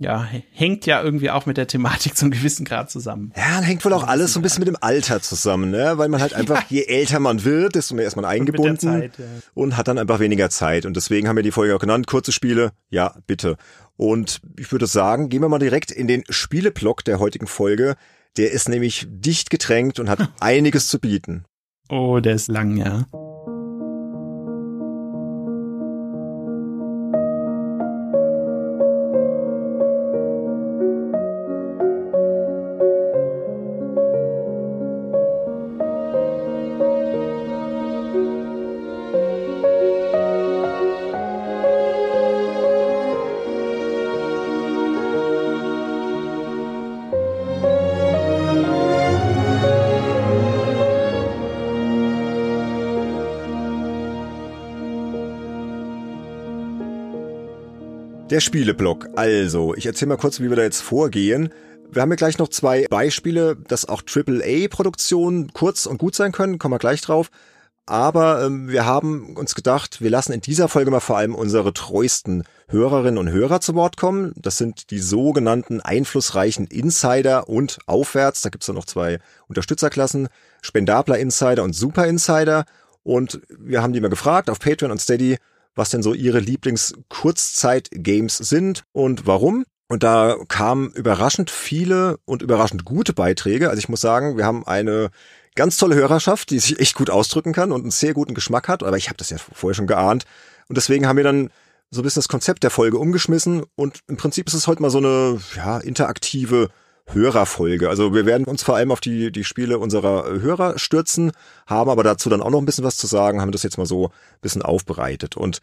ja, 0.00 0.26
hängt 0.52 0.86
ja 0.86 1.02
irgendwie 1.02 1.30
auch 1.30 1.44
mit 1.44 1.58
der 1.58 1.66
Thematik 1.66 2.16
zum 2.16 2.30
gewissen 2.30 2.64
Grad 2.64 2.90
zusammen. 2.90 3.32
Ja, 3.36 3.60
hängt 3.60 3.84
wohl 3.84 3.92
auch 3.92 4.08
alles 4.08 4.32
so 4.32 4.40
ein 4.40 4.42
bisschen 4.42 4.60
mit 4.60 4.68
dem 4.68 4.78
Alter 4.80 5.20
zusammen, 5.20 5.70
ne? 5.70 5.98
Weil 5.98 6.08
man 6.08 6.22
halt 6.22 6.32
einfach, 6.34 6.62
ja. 6.70 6.78
je 6.78 6.84
älter 6.84 7.20
man 7.20 7.44
wird, 7.44 7.74
desto 7.74 7.94
mehr 7.94 8.06
ist 8.06 8.16
man 8.16 8.24
eingebunden 8.24 8.70
und, 8.70 8.80
Zeit, 8.80 9.18
ja. 9.18 9.24
und 9.52 9.76
hat 9.76 9.88
dann 9.88 9.98
einfach 9.98 10.18
weniger 10.18 10.48
Zeit. 10.48 10.86
Und 10.86 10.96
deswegen 10.96 11.28
haben 11.28 11.36
wir 11.36 11.42
die 11.42 11.50
Folge 11.50 11.76
auch 11.76 11.80
genannt, 11.80 12.06
kurze 12.06 12.32
Spiele, 12.32 12.72
ja, 12.88 13.14
bitte. 13.26 13.58
Und 13.98 14.40
ich 14.58 14.72
würde 14.72 14.86
sagen, 14.86 15.28
gehen 15.28 15.42
wir 15.42 15.50
mal 15.50 15.58
direkt 15.58 15.90
in 15.90 16.08
den 16.08 16.24
Spieleblock 16.30 17.04
der 17.04 17.18
heutigen 17.18 17.46
Folge. 17.46 17.96
Der 18.38 18.52
ist 18.52 18.70
nämlich 18.70 19.06
dicht 19.10 19.50
getränkt 19.50 20.00
und 20.00 20.08
hat 20.08 20.30
einiges 20.40 20.88
zu 20.88 20.98
bieten. 20.98 21.44
Oh, 21.90 22.20
der 22.20 22.36
ist 22.36 22.48
lang, 22.48 22.78
ja. 22.78 23.04
Der 58.40 58.44
Spieleblock. 58.46 59.10
Also, 59.16 59.74
ich 59.74 59.84
erzähle 59.84 60.08
mal 60.08 60.16
kurz, 60.16 60.40
wie 60.40 60.48
wir 60.48 60.56
da 60.56 60.62
jetzt 60.62 60.80
vorgehen. 60.80 61.52
Wir 61.92 62.00
haben 62.00 62.08
ja 62.08 62.16
gleich 62.16 62.38
noch 62.38 62.48
zwei 62.48 62.86
Beispiele, 62.88 63.54
dass 63.54 63.86
auch 63.86 64.00
AAA-Produktionen 64.00 65.52
kurz 65.52 65.84
und 65.84 65.98
gut 65.98 66.14
sein 66.14 66.32
können, 66.32 66.58
kommen 66.58 66.72
wir 66.72 66.78
gleich 66.78 67.02
drauf. 67.02 67.30
aber 67.84 68.42
ähm, 68.42 68.70
wir 68.70 68.86
haben 68.86 69.36
uns 69.36 69.54
gedacht, 69.54 70.00
wir 70.00 70.08
lassen 70.08 70.32
in 70.32 70.40
dieser 70.40 70.68
Folge 70.68 70.90
mal 70.90 71.00
vor 71.00 71.18
allem 71.18 71.34
unsere 71.34 71.74
treuesten 71.74 72.44
Hörerinnen 72.68 73.18
und 73.18 73.30
Hörer 73.30 73.60
zu 73.60 73.74
Wort 73.74 73.98
kommen. 73.98 74.32
Das 74.36 74.56
sind 74.56 74.90
die 74.90 75.00
sogenannten 75.00 75.82
einflussreichen 75.82 76.66
Insider 76.66 77.46
und 77.46 77.80
aufwärts. 77.84 78.40
Da 78.40 78.48
gibt's 78.48 78.68
dann 78.68 78.76
noch 78.76 78.86
zwei 78.86 79.18
Unterstützerklassen, 79.48 80.28
Spendabler 80.62 81.18
Insider 81.18 81.62
und 81.62 81.74
Super 81.74 82.06
Insider. 82.06 82.64
Und 83.02 83.42
wir 83.50 83.82
haben 83.82 83.92
die 83.92 84.00
mal 84.00 84.08
gefragt 84.08 84.48
auf 84.48 84.60
Patreon 84.60 84.92
und 84.92 85.00
Steady, 85.02 85.36
was 85.74 85.90
denn 85.90 86.02
so 86.02 86.14
ihre 86.14 86.40
Lieblings-Kurzzeit-Games 86.40 88.36
sind 88.36 88.84
und 88.92 89.26
warum. 89.26 89.64
Und 89.88 90.02
da 90.02 90.36
kamen 90.48 90.92
überraschend 90.92 91.50
viele 91.50 92.18
und 92.24 92.42
überraschend 92.42 92.84
gute 92.84 93.12
Beiträge. 93.12 93.70
Also 93.70 93.80
ich 93.80 93.88
muss 93.88 94.00
sagen, 94.00 94.36
wir 94.36 94.44
haben 94.44 94.66
eine 94.66 95.10
ganz 95.56 95.76
tolle 95.76 95.96
Hörerschaft, 95.96 96.50
die 96.50 96.60
sich 96.60 96.78
echt 96.78 96.94
gut 96.94 97.10
ausdrücken 97.10 97.52
kann 97.52 97.72
und 97.72 97.82
einen 97.82 97.90
sehr 97.90 98.14
guten 98.14 98.34
Geschmack 98.34 98.68
hat. 98.68 98.82
Aber 98.82 98.96
ich 98.96 99.08
habe 99.08 99.16
das 99.16 99.30
ja 99.30 99.38
vorher 99.38 99.74
schon 99.74 99.88
geahnt. 99.88 100.24
Und 100.68 100.76
deswegen 100.76 101.08
haben 101.08 101.16
wir 101.16 101.24
dann 101.24 101.50
so 101.90 102.02
ein 102.02 102.04
bisschen 102.04 102.20
das 102.20 102.28
Konzept 102.28 102.62
der 102.62 102.70
Folge 102.70 102.98
umgeschmissen. 102.98 103.64
Und 103.74 104.00
im 104.06 104.16
Prinzip 104.16 104.46
ist 104.46 104.54
es 104.54 104.68
heute 104.68 104.80
mal 104.80 104.90
so 104.90 104.98
eine 104.98 105.40
ja, 105.56 105.78
interaktive 105.78 106.68
Hörerfolge. 107.12 107.88
Also 107.88 108.14
wir 108.14 108.26
werden 108.26 108.44
uns 108.44 108.62
vor 108.62 108.76
allem 108.76 108.92
auf 108.92 109.00
die, 109.00 109.32
die 109.32 109.44
Spiele 109.44 109.78
unserer 109.78 110.24
Hörer 110.40 110.78
stürzen, 110.78 111.32
haben 111.66 111.90
aber 111.90 112.02
dazu 112.02 112.28
dann 112.28 112.42
auch 112.42 112.50
noch 112.50 112.60
ein 112.60 112.66
bisschen 112.66 112.84
was 112.84 112.96
zu 112.96 113.06
sagen, 113.06 113.40
haben 113.40 113.52
das 113.52 113.62
jetzt 113.62 113.78
mal 113.78 113.86
so 113.86 114.06
ein 114.06 114.40
bisschen 114.40 114.62
aufbereitet. 114.62 115.36
Und 115.36 115.60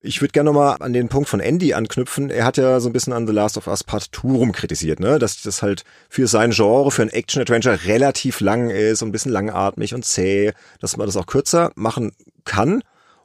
ich 0.00 0.20
würde 0.20 0.32
gerne 0.32 0.50
nochmal 0.50 0.76
an 0.80 0.92
den 0.92 1.08
Punkt 1.08 1.28
von 1.28 1.40
Andy 1.40 1.74
anknüpfen. 1.74 2.30
Er 2.30 2.44
hat 2.44 2.56
ja 2.56 2.80
so 2.80 2.88
ein 2.88 2.92
bisschen 2.92 3.12
an 3.12 3.26
The 3.26 3.32
Last 3.32 3.56
of 3.56 3.66
Us 3.66 3.84
Part 3.84 4.08
2 4.12 4.28
rum 4.28 4.52
kritisiert, 4.52 5.00
ne? 5.00 5.18
dass 5.18 5.42
das 5.42 5.62
halt 5.62 5.84
für 6.08 6.26
sein 6.26 6.50
Genre, 6.52 6.90
für 6.90 7.02
ein 7.02 7.10
Action-Adventure 7.10 7.84
relativ 7.84 8.40
lang 8.40 8.70
ist 8.70 9.02
und 9.02 9.08
ein 9.08 9.12
bisschen 9.12 9.32
langatmig 9.32 9.94
und 9.94 10.04
zäh, 10.04 10.52
dass 10.80 10.96
man 10.96 11.06
das 11.06 11.16
auch 11.16 11.26
kürzer 11.26 11.72
machen 11.74 12.12
kann. 12.44 12.82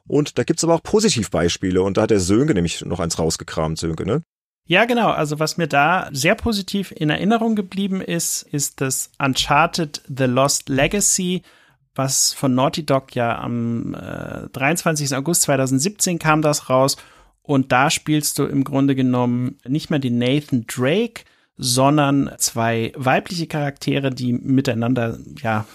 Und 0.08 0.38
da 0.38 0.44
gibt's 0.44 0.64
aber 0.64 0.74
auch 0.74 0.82
Positivbeispiele 0.82 1.82
und 1.82 1.96
da 1.96 2.02
hat 2.02 2.10
der 2.10 2.20
Sönke 2.20 2.54
nämlich 2.54 2.84
noch 2.84 3.00
eins 3.00 3.18
rausgekramt, 3.18 3.78
Sönke, 3.78 4.04
ne? 4.04 4.22
Ja, 4.64 4.84
genau. 4.84 5.10
Also 5.10 5.38
was 5.38 5.56
mir 5.56 5.66
da 5.66 6.08
sehr 6.12 6.34
positiv 6.34 6.92
in 6.92 7.10
Erinnerung 7.10 7.56
geblieben 7.56 8.00
ist, 8.00 8.42
ist 8.42 8.80
das 8.80 9.10
Uncharted 9.18 10.02
The 10.08 10.24
Lost 10.24 10.68
Legacy 10.68 11.42
was 11.94 12.32
von 12.32 12.54
Naughty 12.54 12.84
Dog 12.84 13.14
ja 13.14 13.38
am 13.38 13.94
äh, 13.94 14.48
23. 14.52 15.14
August 15.14 15.42
2017 15.42 16.18
kam 16.18 16.42
das 16.42 16.70
raus. 16.70 16.96
Und 17.42 17.72
da 17.72 17.90
spielst 17.90 18.38
du 18.38 18.44
im 18.44 18.64
Grunde 18.64 18.94
genommen 18.94 19.58
nicht 19.66 19.90
mehr 19.90 19.98
den 19.98 20.18
Nathan 20.18 20.64
Drake, 20.66 21.24
sondern 21.56 22.30
zwei 22.38 22.92
weibliche 22.96 23.46
Charaktere, 23.46 24.10
die 24.10 24.32
miteinander, 24.32 25.18
ja, 25.42 25.66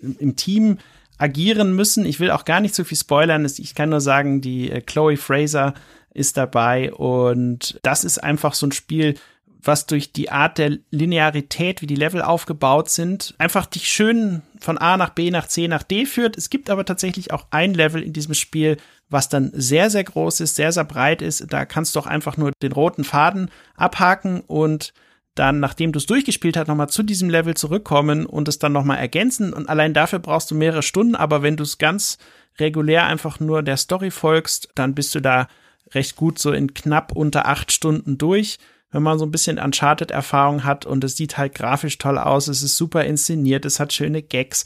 im 0.00 0.36
Team 0.36 0.78
agieren 1.18 1.74
müssen. 1.74 2.04
Ich 2.04 2.20
will 2.20 2.30
auch 2.30 2.44
gar 2.44 2.60
nicht 2.60 2.74
zu 2.74 2.84
viel 2.84 2.98
spoilern. 2.98 3.44
Ich 3.44 3.74
kann 3.74 3.88
nur 3.88 4.00
sagen, 4.00 4.40
die 4.40 4.70
äh, 4.70 4.80
Chloe 4.82 5.16
Fraser 5.16 5.74
ist 6.12 6.36
dabei 6.36 6.92
und 6.92 7.78
das 7.82 8.04
ist 8.04 8.18
einfach 8.18 8.54
so 8.54 8.66
ein 8.66 8.72
Spiel, 8.72 9.14
was 9.62 9.86
durch 9.86 10.12
die 10.12 10.30
Art 10.30 10.58
der 10.58 10.78
Linearität, 10.90 11.82
wie 11.82 11.86
die 11.86 11.96
Level 11.96 12.22
aufgebaut 12.22 12.88
sind, 12.88 13.34
einfach 13.38 13.66
dich 13.66 13.88
schön 13.88 14.42
von 14.58 14.78
A 14.78 14.96
nach 14.96 15.10
B 15.10 15.30
nach 15.30 15.46
C 15.46 15.68
nach 15.68 15.82
D 15.82 16.06
führt. 16.06 16.36
Es 16.36 16.50
gibt 16.50 16.70
aber 16.70 16.84
tatsächlich 16.84 17.32
auch 17.32 17.46
ein 17.50 17.74
Level 17.74 18.02
in 18.02 18.12
diesem 18.12 18.34
Spiel, 18.34 18.78
was 19.08 19.28
dann 19.28 19.50
sehr, 19.52 19.90
sehr 19.90 20.04
groß 20.04 20.40
ist, 20.40 20.56
sehr, 20.56 20.72
sehr 20.72 20.84
breit 20.84 21.20
ist. 21.20 21.52
Da 21.52 21.64
kannst 21.64 21.94
du 21.94 22.00
auch 22.00 22.06
einfach 22.06 22.36
nur 22.36 22.52
den 22.62 22.72
roten 22.72 23.04
Faden 23.04 23.50
abhaken 23.76 24.40
und 24.40 24.92
dann, 25.34 25.60
nachdem 25.60 25.92
du 25.92 25.98
es 25.98 26.06
durchgespielt 26.06 26.56
hast, 26.56 26.68
nochmal 26.68 26.88
zu 26.88 27.02
diesem 27.02 27.30
Level 27.30 27.54
zurückkommen 27.54 28.26
und 28.26 28.48
es 28.48 28.58
dann 28.58 28.72
nochmal 28.72 28.98
ergänzen. 28.98 29.52
Und 29.52 29.68
allein 29.68 29.94
dafür 29.94 30.18
brauchst 30.18 30.50
du 30.50 30.54
mehrere 30.54 30.82
Stunden, 30.82 31.14
aber 31.14 31.42
wenn 31.42 31.56
du 31.56 31.62
es 31.62 31.78
ganz 31.78 32.18
regulär 32.58 33.06
einfach 33.06 33.40
nur 33.40 33.62
der 33.62 33.76
Story 33.76 34.10
folgst, 34.10 34.68
dann 34.74 34.94
bist 34.94 35.14
du 35.14 35.20
da 35.20 35.48
recht 35.94 36.16
gut 36.16 36.38
so 36.38 36.52
in 36.52 36.74
knapp 36.74 37.12
unter 37.12 37.46
acht 37.46 37.72
Stunden 37.72 38.18
durch 38.18 38.58
wenn 38.92 39.02
man 39.02 39.18
so 39.18 39.24
ein 39.24 39.30
bisschen 39.30 39.58
Uncharted-Erfahrung 39.58 40.64
hat 40.64 40.84
und 40.84 41.04
es 41.04 41.16
sieht 41.16 41.38
halt 41.38 41.54
grafisch 41.54 41.98
toll 41.98 42.18
aus, 42.18 42.48
es 42.48 42.62
ist 42.62 42.76
super 42.76 43.04
inszeniert, 43.04 43.64
es 43.64 43.78
hat 43.78 43.92
schöne 43.92 44.20
Gags 44.20 44.64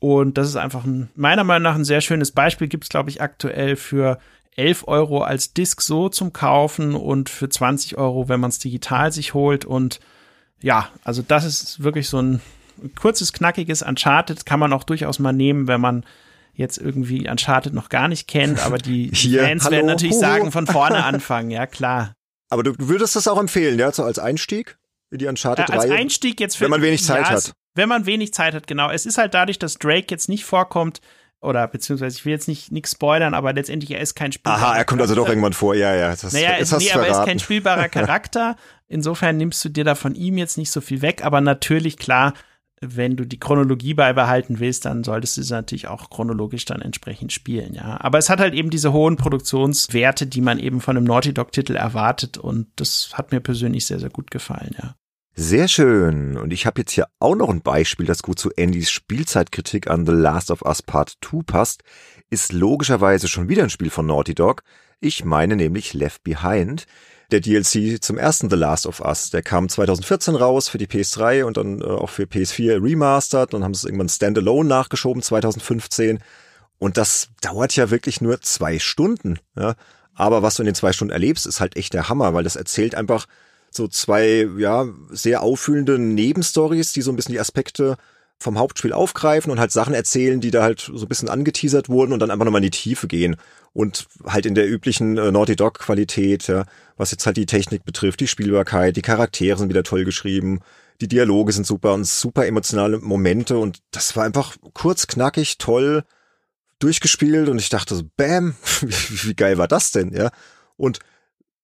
und 0.00 0.38
das 0.38 0.48
ist 0.48 0.56
einfach 0.56 0.84
ein, 0.84 1.10
meiner 1.14 1.44
Meinung 1.44 1.64
nach 1.64 1.74
ein 1.76 1.84
sehr 1.84 2.00
schönes 2.00 2.32
Beispiel. 2.32 2.68
Gibt 2.68 2.84
es, 2.84 2.90
glaube 2.90 3.10
ich, 3.10 3.20
aktuell 3.20 3.76
für 3.76 4.18
11 4.56 4.88
Euro 4.88 5.22
als 5.22 5.52
Disc 5.52 5.82
so 5.82 6.08
zum 6.08 6.32
Kaufen 6.32 6.94
und 6.94 7.28
für 7.28 7.48
20 7.48 7.98
Euro, 7.98 8.28
wenn 8.28 8.40
man 8.40 8.48
es 8.48 8.58
digital 8.58 9.12
sich 9.12 9.34
holt. 9.34 9.66
Und 9.66 10.00
ja, 10.62 10.88
also 11.04 11.22
das 11.22 11.44
ist 11.44 11.82
wirklich 11.82 12.08
so 12.08 12.20
ein 12.20 12.40
kurzes, 12.98 13.34
knackiges 13.34 13.82
Uncharted. 13.82 14.46
Kann 14.46 14.58
man 14.58 14.72
auch 14.72 14.84
durchaus 14.84 15.18
mal 15.18 15.32
nehmen, 15.32 15.68
wenn 15.68 15.82
man 15.82 16.04
jetzt 16.60 16.78
irgendwie 16.78 17.28
Uncharted 17.28 17.74
noch 17.74 17.88
gar 17.88 18.06
nicht 18.08 18.28
kennt. 18.28 18.64
Aber 18.64 18.78
die 18.78 19.10
Hier, 19.14 19.42
Fans 19.42 19.64
hallo, 19.64 19.72
werden 19.76 19.86
natürlich 19.86 20.14
huhu. 20.14 20.20
sagen, 20.20 20.52
von 20.52 20.66
vorne 20.66 21.02
anfangen. 21.04 21.50
Ja, 21.50 21.66
klar. 21.66 22.14
Aber 22.48 22.62
du, 22.62 22.72
du 22.72 22.88
würdest 22.88 23.16
das 23.16 23.26
auch 23.26 23.38
empfehlen, 23.38 23.78
ja, 23.78 23.90
so 23.92 24.04
als 24.04 24.18
Einstieg 24.18 24.78
in 25.10 25.18
die 25.18 25.24
Äh, 25.24 25.28
Uncharted-Reihe? 25.30 25.80
als 25.80 25.90
Einstieg 25.90 26.38
jetzt 26.40 26.56
für, 26.56 26.64
wenn 26.64 26.70
man 26.70 26.82
wenig 26.82 27.02
Zeit 27.04 27.26
ja, 27.26 27.30
hat. 27.30 27.52
Wenn 27.74 27.88
man 27.88 28.06
wenig 28.06 28.32
Zeit 28.34 28.54
hat, 28.54 28.66
genau. 28.66 28.90
Es 28.90 29.06
ist 29.06 29.18
halt 29.18 29.34
dadurch, 29.34 29.58
dass 29.58 29.78
Drake 29.78 30.06
jetzt 30.10 30.28
nicht 30.28 30.44
vorkommt, 30.44 31.00
oder 31.40 31.66
beziehungsweise 31.68 32.18
ich 32.18 32.24
will 32.26 32.32
jetzt 32.32 32.48
nicht 32.48 32.70
nichts 32.70 32.92
spoilern, 32.92 33.32
aber 33.32 33.52
letztendlich 33.54 33.90
er 33.92 34.00
ist 34.00 34.14
kein 34.14 34.30
Spiel. 34.32 34.52
Aha, 34.52 34.76
er 34.76 34.84
kommt 34.84 35.00
also 35.00 35.14
doch 35.14 35.28
irgendwann 35.28 35.54
vor. 35.54 35.74
Ja, 35.74 35.94
ja. 35.94 36.10
Das, 36.10 36.32
Naja, 36.32 36.58
das 36.58 36.70
nee, 36.78 36.90
aber 36.92 37.06
er 37.06 37.18
ist 37.20 37.24
kein 37.24 37.38
spielbarer 37.38 37.88
Charakter. 37.98 38.56
Insofern 38.88 39.36
nimmst 39.38 39.64
du 39.64 39.68
dir 39.70 39.84
da 39.84 39.94
von 39.94 40.14
ihm 40.14 40.36
jetzt 40.36 40.58
nicht 40.58 40.70
so 40.70 40.80
viel 40.80 41.00
weg. 41.00 41.24
Aber 41.24 41.40
natürlich, 41.40 41.96
klar, 41.96 42.34
wenn 42.80 43.16
du 43.16 43.26
die 43.26 43.38
Chronologie 43.38 43.92
beibehalten 43.92 44.58
willst, 44.58 44.86
dann 44.86 45.04
solltest 45.04 45.36
du 45.36 45.42
sie 45.42 45.52
natürlich 45.52 45.88
auch 45.88 46.08
chronologisch 46.08 46.64
dann 46.64 46.80
entsprechend 46.80 47.32
spielen, 47.32 47.74
ja. 47.74 48.00
Aber 48.00 48.18
es 48.18 48.30
hat 48.30 48.40
halt 48.40 48.54
eben 48.54 48.70
diese 48.70 48.92
hohen 48.92 49.16
Produktionswerte, 49.16 50.26
die 50.26 50.40
man 50.40 50.58
eben 50.58 50.80
von 50.80 50.96
einem 50.96 51.04
Naughty 51.04 51.34
Dog-Titel 51.34 51.76
erwartet. 51.76 52.38
Und 52.38 52.68
das 52.76 53.10
hat 53.12 53.32
mir 53.32 53.40
persönlich 53.40 53.84
sehr, 53.84 54.00
sehr 54.00 54.08
gut 54.08 54.30
gefallen, 54.30 54.74
ja. 54.82 54.94
Sehr 55.34 55.68
schön. 55.68 56.36
Und 56.36 56.52
ich 56.52 56.66
habe 56.66 56.80
jetzt 56.80 56.92
hier 56.92 57.06
auch 57.18 57.34
noch 57.34 57.50
ein 57.50 57.62
Beispiel, 57.62 58.06
das 58.06 58.22
gut 58.22 58.38
zu 58.38 58.50
Andys 58.58 58.90
Spielzeitkritik 58.90 59.88
an 59.88 60.06
The 60.06 60.12
Last 60.12 60.50
of 60.50 60.62
Us 60.62 60.82
Part 60.82 61.18
2 61.22 61.42
passt. 61.46 61.82
Ist 62.30 62.52
logischerweise 62.52 63.28
schon 63.28 63.48
wieder 63.48 63.62
ein 63.62 63.70
Spiel 63.70 63.90
von 63.90 64.06
Naughty 64.06 64.34
Dog. 64.34 64.62
Ich 65.00 65.24
meine 65.24 65.56
nämlich 65.56 65.94
Left 65.94 66.24
Behind. 66.24 66.86
Der 67.30 67.40
DLC 67.40 68.02
zum 68.02 68.18
ersten 68.18 68.50
The 68.50 68.56
Last 68.56 68.86
of 68.86 69.00
Us. 69.00 69.30
Der 69.30 69.42
kam 69.42 69.68
2014 69.68 70.34
raus 70.34 70.68
für 70.68 70.78
die 70.78 70.86
PS3 70.86 71.44
und 71.44 71.56
dann 71.56 71.80
äh, 71.80 71.84
auch 71.84 72.10
für 72.10 72.24
PS4 72.24 72.82
remastered. 72.82 73.52
Dann 73.52 73.64
haben 73.64 73.74
sie 73.74 73.80
es 73.80 73.84
irgendwann 73.84 74.08
Standalone 74.08 74.68
nachgeschoben 74.68 75.22
2015. 75.22 76.20
Und 76.78 76.96
das 76.96 77.28
dauert 77.40 77.76
ja 77.76 77.90
wirklich 77.90 78.20
nur 78.20 78.40
zwei 78.40 78.78
Stunden. 78.78 79.38
Ja? 79.56 79.74
Aber 80.14 80.42
was 80.42 80.56
du 80.56 80.62
in 80.62 80.66
den 80.66 80.74
zwei 80.74 80.92
Stunden 80.92 81.12
erlebst, 81.12 81.46
ist 81.46 81.60
halt 81.60 81.76
echt 81.76 81.94
der 81.94 82.08
Hammer, 82.08 82.34
weil 82.34 82.44
das 82.44 82.56
erzählt 82.56 82.94
einfach 82.94 83.26
so 83.70 83.86
zwei, 83.86 84.48
ja, 84.58 84.86
sehr 85.10 85.42
auffühlende 85.42 85.98
Nebenstories, 85.98 86.92
die 86.92 87.02
so 87.02 87.12
ein 87.12 87.16
bisschen 87.16 87.32
die 87.32 87.40
Aspekte 87.40 87.96
vom 88.40 88.58
Hauptspiel 88.58 88.92
aufgreifen 88.92 89.52
und 89.52 89.60
halt 89.60 89.70
Sachen 89.70 89.94
erzählen, 89.94 90.40
die 90.40 90.50
da 90.50 90.62
halt 90.62 90.80
so 90.80 91.04
ein 91.04 91.08
bisschen 91.08 91.28
angeteasert 91.28 91.88
wurden 91.88 92.12
und 92.12 92.20
dann 92.20 92.30
einfach 92.30 92.46
nochmal 92.46 92.60
in 92.60 92.70
die 92.70 92.78
Tiefe 92.78 93.06
gehen. 93.06 93.36
Und 93.72 94.08
halt 94.24 94.46
in 94.46 94.54
der 94.54 94.68
üblichen 94.68 95.16
äh, 95.18 95.30
Naughty 95.30 95.54
Dog 95.54 95.78
Qualität, 95.78 96.48
ja, 96.48 96.64
was 96.96 97.12
jetzt 97.12 97.26
halt 97.26 97.36
die 97.36 97.46
Technik 97.46 97.84
betrifft, 97.84 98.18
die 98.20 98.26
Spielbarkeit, 98.26 98.96
die 98.96 99.02
Charaktere 99.02 99.58
sind 99.58 99.68
wieder 99.68 99.84
toll 99.84 100.04
geschrieben, 100.04 100.60
die 101.00 101.08
Dialoge 101.08 101.52
sind 101.52 101.66
super 101.66 101.94
und 101.94 102.06
super 102.06 102.46
emotionale 102.46 102.98
Momente 102.98 103.58
und 103.58 103.78
das 103.90 104.16
war 104.16 104.24
einfach 104.24 104.56
kurz, 104.74 105.06
knackig, 105.06 105.58
toll 105.58 106.02
durchgespielt 106.78 107.48
und 107.48 107.58
ich 107.58 107.68
dachte 107.68 107.94
so, 107.94 108.02
bam, 108.16 108.56
wie, 108.80 109.28
wie 109.28 109.34
geil 109.34 109.58
war 109.58 109.68
das 109.68 109.92
denn, 109.92 110.12
ja? 110.14 110.30
Und 110.76 110.98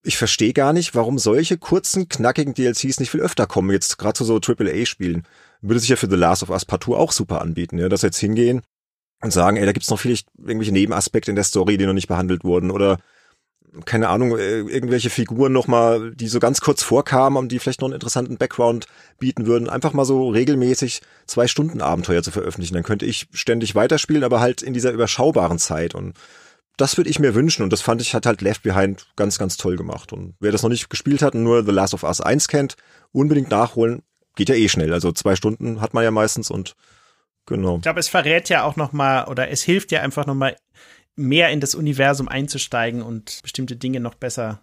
ich 0.03 0.17
verstehe 0.17 0.53
gar 0.53 0.73
nicht, 0.73 0.95
warum 0.95 1.19
solche 1.19 1.57
kurzen, 1.57 2.07
knackigen 2.07 2.53
DLCs 2.53 2.99
nicht 2.99 3.09
viel 3.09 3.19
öfter 3.19 3.47
kommen, 3.47 3.71
jetzt 3.71 3.97
gerade 3.97 4.13
zu 4.13 4.23
so 4.23 4.39
AAA-Spielen. 4.39 5.23
Würde 5.61 5.79
sich 5.79 5.89
ja 5.89 5.95
für 5.95 6.09
The 6.09 6.15
Last 6.15 6.43
of 6.43 6.49
Us 6.49 6.65
Part 6.65 6.83
2 6.83 6.93
auch 6.93 7.11
super 7.11 7.41
anbieten, 7.41 7.77
ja, 7.77 7.89
dass 7.89 8.01
jetzt 8.01 8.17
hingehen 8.17 8.61
und 9.21 9.31
sagen, 9.31 9.57
ey, 9.57 9.65
da 9.65 9.71
gibt's 9.71 9.89
noch 9.89 9.99
vielleicht 9.99 10.27
irgendwelche 10.37 10.71
Nebenaspekte 10.71 11.31
in 11.31 11.35
der 11.35 11.43
Story, 11.43 11.77
die 11.77 11.85
noch 11.85 11.93
nicht 11.93 12.07
behandelt 12.07 12.43
wurden 12.43 12.71
oder 12.71 12.99
keine 13.85 14.09
Ahnung, 14.09 14.37
äh, 14.37 14.59
irgendwelche 14.59 15.09
Figuren 15.09 15.51
nochmal, 15.51 16.11
die 16.15 16.27
so 16.27 16.39
ganz 16.39 16.61
kurz 16.61 16.83
vorkamen 16.83 17.37
und 17.37 17.51
die 17.51 17.59
vielleicht 17.59 17.81
noch 17.81 17.87
einen 17.87 17.95
interessanten 17.95 18.37
Background 18.37 18.87
bieten 19.19 19.45
würden, 19.45 19.69
einfach 19.69 19.93
mal 19.93 20.05
so 20.05 20.29
regelmäßig 20.29 21.01
zwei 21.25 21.47
Stunden 21.47 21.81
Abenteuer 21.81 22.23
zu 22.23 22.31
veröffentlichen. 22.31 22.73
Dann 22.73 22.83
könnte 22.83 23.05
ich 23.05 23.27
ständig 23.33 23.75
weiterspielen, 23.75 24.23
aber 24.23 24.39
halt 24.39 24.61
in 24.61 24.73
dieser 24.73 24.91
überschaubaren 24.91 25.59
Zeit 25.59 25.95
und 25.95 26.13
das 26.77 26.95
würde 26.95 27.09
ich 27.09 27.19
mir 27.19 27.33
wünschen 27.33 27.63
und 27.63 27.73
das 27.73 27.81
fand 27.81 28.01
ich, 28.01 28.13
hat 28.13 28.27
halt 28.27 28.41
Left 28.41 28.61
Behind 28.61 29.07
ganz, 29.15 29.39
ganz 29.39 29.57
toll 29.57 29.77
gemacht. 29.77 30.13
Und 30.13 30.35
wer 30.39 30.51
das 30.51 30.61
noch 30.61 30.69
nicht 30.69 30.89
gespielt 30.89 31.23
hat 31.23 31.33
und 31.33 31.43
nur 31.43 31.65
The 31.65 31.71
Last 31.71 31.95
of 31.95 32.03
Us 32.03 32.21
1 32.21 32.47
kennt, 32.47 32.75
unbedingt 33.11 33.49
nachholen. 33.49 34.03
Geht 34.37 34.49
ja 34.49 34.55
eh 34.55 34.69
schnell. 34.69 34.93
Also 34.93 35.11
zwei 35.11 35.35
Stunden 35.35 35.81
hat 35.81 35.93
man 35.93 36.03
ja 36.03 36.11
meistens 36.11 36.49
und 36.49 36.75
genau. 37.45 37.75
Ich 37.77 37.81
glaube, 37.81 37.99
es 37.99 38.07
verrät 38.07 38.47
ja 38.47 38.63
auch 38.63 38.77
noch 38.77 38.93
mal 38.93 39.25
oder 39.25 39.49
es 39.49 39.63
hilft 39.63 39.91
ja 39.91 40.01
einfach 40.01 40.25
noch 40.25 40.35
mal 40.35 40.55
mehr 41.15 41.49
in 41.49 41.59
das 41.59 41.75
Universum 41.75 42.29
einzusteigen 42.29 43.01
und 43.01 43.39
bestimmte 43.41 43.75
Dinge 43.75 43.99
noch 43.99 44.13
besser 44.13 44.61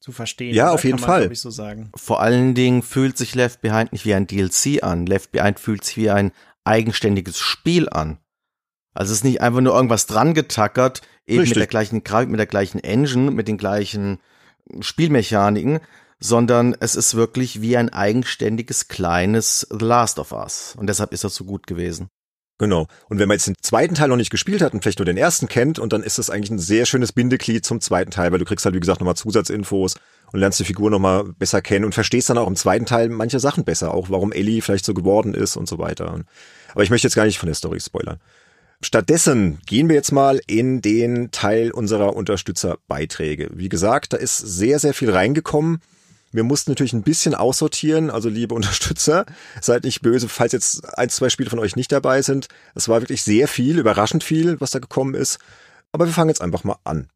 zu 0.00 0.12
verstehen. 0.12 0.54
Ja, 0.54 0.66
Oder? 0.66 0.74
auf 0.74 0.84
jeden 0.84 0.98
Kann 0.98 1.08
man, 1.08 1.22
Fall. 1.28 1.34
so 1.34 1.50
sagen. 1.50 1.90
Vor 1.94 2.20
allen 2.20 2.54
Dingen 2.54 2.82
fühlt 2.82 3.18
sich 3.18 3.34
Left 3.34 3.60
Behind 3.60 3.92
nicht 3.92 4.04
wie 4.04 4.14
ein 4.14 4.26
DLC 4.26 4.82
an. 4.82 5.06
Left 5.06 5.32
Behind 5.32 5.60
fühlt 5.60 5.84
sich 5.84 5.96
wie 5.98 6.10
ein 6.10 6.32
eigenständiges 6.64 7.38
Spiel 7.38 7.88
an. 7.88 8.18
Also 8.94 9.12
es 9.12 9.18
ist 9.18 9.24
nicht 9.24 9.42
einfach 9.42 9.60
nur 9.60 9.74
irgendwas 9.74 10.06
dran 10.06 10.32
getackert, 10.32 11.02
eben 11.26 11.40
Richtig. 11.40 11.56
mit 11.56 11.60
der 11.60 11.66
gleichen 11.66 12.02
Grafik, 12.02 12.30
mit 12.30 12.38
der 12.38 12.46
gleichen 12.46 12.78
Engine, 12.82 13.30
mit 13.30 13.46
den 13.46 13.58
gleichen 13.58 14.20
Spielmechaniken, 14.80 15.80
sondern 16.18 16.74
es 16.80 16.96
ist 16.96 17.14
wirklich 17.14 17.60
wie 17.60 17.76
ein 17.76 17.90
eigenständiges 17.90 18.88
kleines 18.88 19.66
The 19.70 19.84
Last 19.84 20.18
of 20.18 20.32
Us. 20.32 20.74
Und 20.78 20.88
deshalb 20.88 21.12
ist 21.12 21.24
das 21.24 21.34
so 21.34 21.44
gut 21.44 21.66
gewesen. 21.66 22.08
Genau. 22.58 22.86
Und 23.10 23.18
wenn 23.18 23.28
man 23.28 23.36
jetzt 23.36 23.46
den 23.46 23.54
zweiten 23.60 23.94
Teil 23.94 24.08
noch 24.08 24.16
nicht 24.16 24.30
gespielt 24.30 24.62
hat 24.62 24.72
und 24.72 24.82
vielleicht 24.82 24.98
nur 24.98 25.06
den 25.06 25.18
ersten 25.18 25.46
kennt, 25.46 25.78
und 25.78 25.92
dann 25.92 26.02
ist 26.02 26.18
das 26.18 26.30
eigentlich 26.30 26.50
ein 26.50 26.58
sehr 26.58 26.86
schönes 26.86 27.12
Bindeglied 27.12 27.66
zum 27.66 27.80
zweiten 27.82 28.10
Teil, 28.10 28.32
weil 28.32 28.38
du 28.38 28.46
kriegst 28.46 28.64
halt, 28.64 28.74
wie 28.74 28.80
gesagt, 28.80 29.00
nochmal 29.00 29.16
Zusatzinfos 29.16 29.96
und 30.32 30.40
lernst 30.40 30.58
die 30.58 30.64
Figur 30.64 30.90
nochmal 30.90 31.24
besser 31.24 31.60
kennen 31.60 31.84
und 31.84 31.94
verstehst 31.94 32.30
dann 32.30 32.38
auch 32.38 32.48
im 32.48 32.56
zweiten 32.56 32.86
Teil 32.86 33.10
manche 33.10 33.40
Sachen 33.40 33.64
besser, 33.64 33.92
auch 33.92 34.08
warum 34.08 34.32
Ellie 34.32 34.62
vielleicht 34.62 34.86
so 34.86 34.94
geworden 34.94 35.34
ist 35.34 35.56
und 35.56 35.68
so 35.68 35.78
weiter. 35.78 36.20
Aber 36.72 36.82
ich 36.82 36.90
möchte 36.90 37.06
jetzt 37.06 37.14
gar 37.14 37.26
nicht 37.26 37.38
von 37.38 37.46
der 37.46 37.54
Story 37.54 37.78
spoilern. 37.78 38.20
Stattdessen 38.82 39.58
gehen 39.66 39.88
wir 39.88 39.96
jetzt 39.96 40.12
mal 40.12 40.40
in 40.46 40.82
den 40.82 41.30
Teil 41.30 41.70
unserer 41.70 42.14
Unterstützerbeiträge. 42.14 43.50
Wie 43.54 43.68
gesagt, 43.68 44.12
da 44.12 44.16
ist 44.16 44.38
sehr, 44.38 44.78
sehr 44.78 44.94
viel 44.94 45.10
reingekommen. 45.10 45.80
Wir 46.36 46.44
mussten 46.44 46.70
natürlich 46.70 46.92
ein 46.92 47.02
bisschen 47.02 47.34
aussortieren, 47.34 48.10
also 48.10 48.28
liebe 48.28 48.54
Unterstützer, 48.54 49.24
seid 49.60 49.84
nicht 49.84 50.02
böse, 50.02 50.28
falls 50.28 50.52
jetzt 50.52 50.98
ein, 50.98 51.08
zwei 51.08 51.30
Spiele 51.30 51.50
von 51.50 51.58
euch 51.58 51.76
nicht 51.76 51.90
dabei 51.90 52.22
sind. 52.22 52.48
Es 52.74 52.88
war 52.88 53.00
wirklich 53.00 53.22
sehr 53.22 53.48
viel, 53.48 53.78
überraschend 53.78 54.22
viel, 54.22 54.60
was 54.60 54.70
da 54.70 54.78
gekommen 54.78 55.14
ist. 55.14 55.38
Aber 55.92 56.04
wir 56.04 56.12
fangen 56.12 56.28
jetzt 56.28 56.42
einfach 56.42 56.62
mal 56.62 56.76
an. 56.84 57.08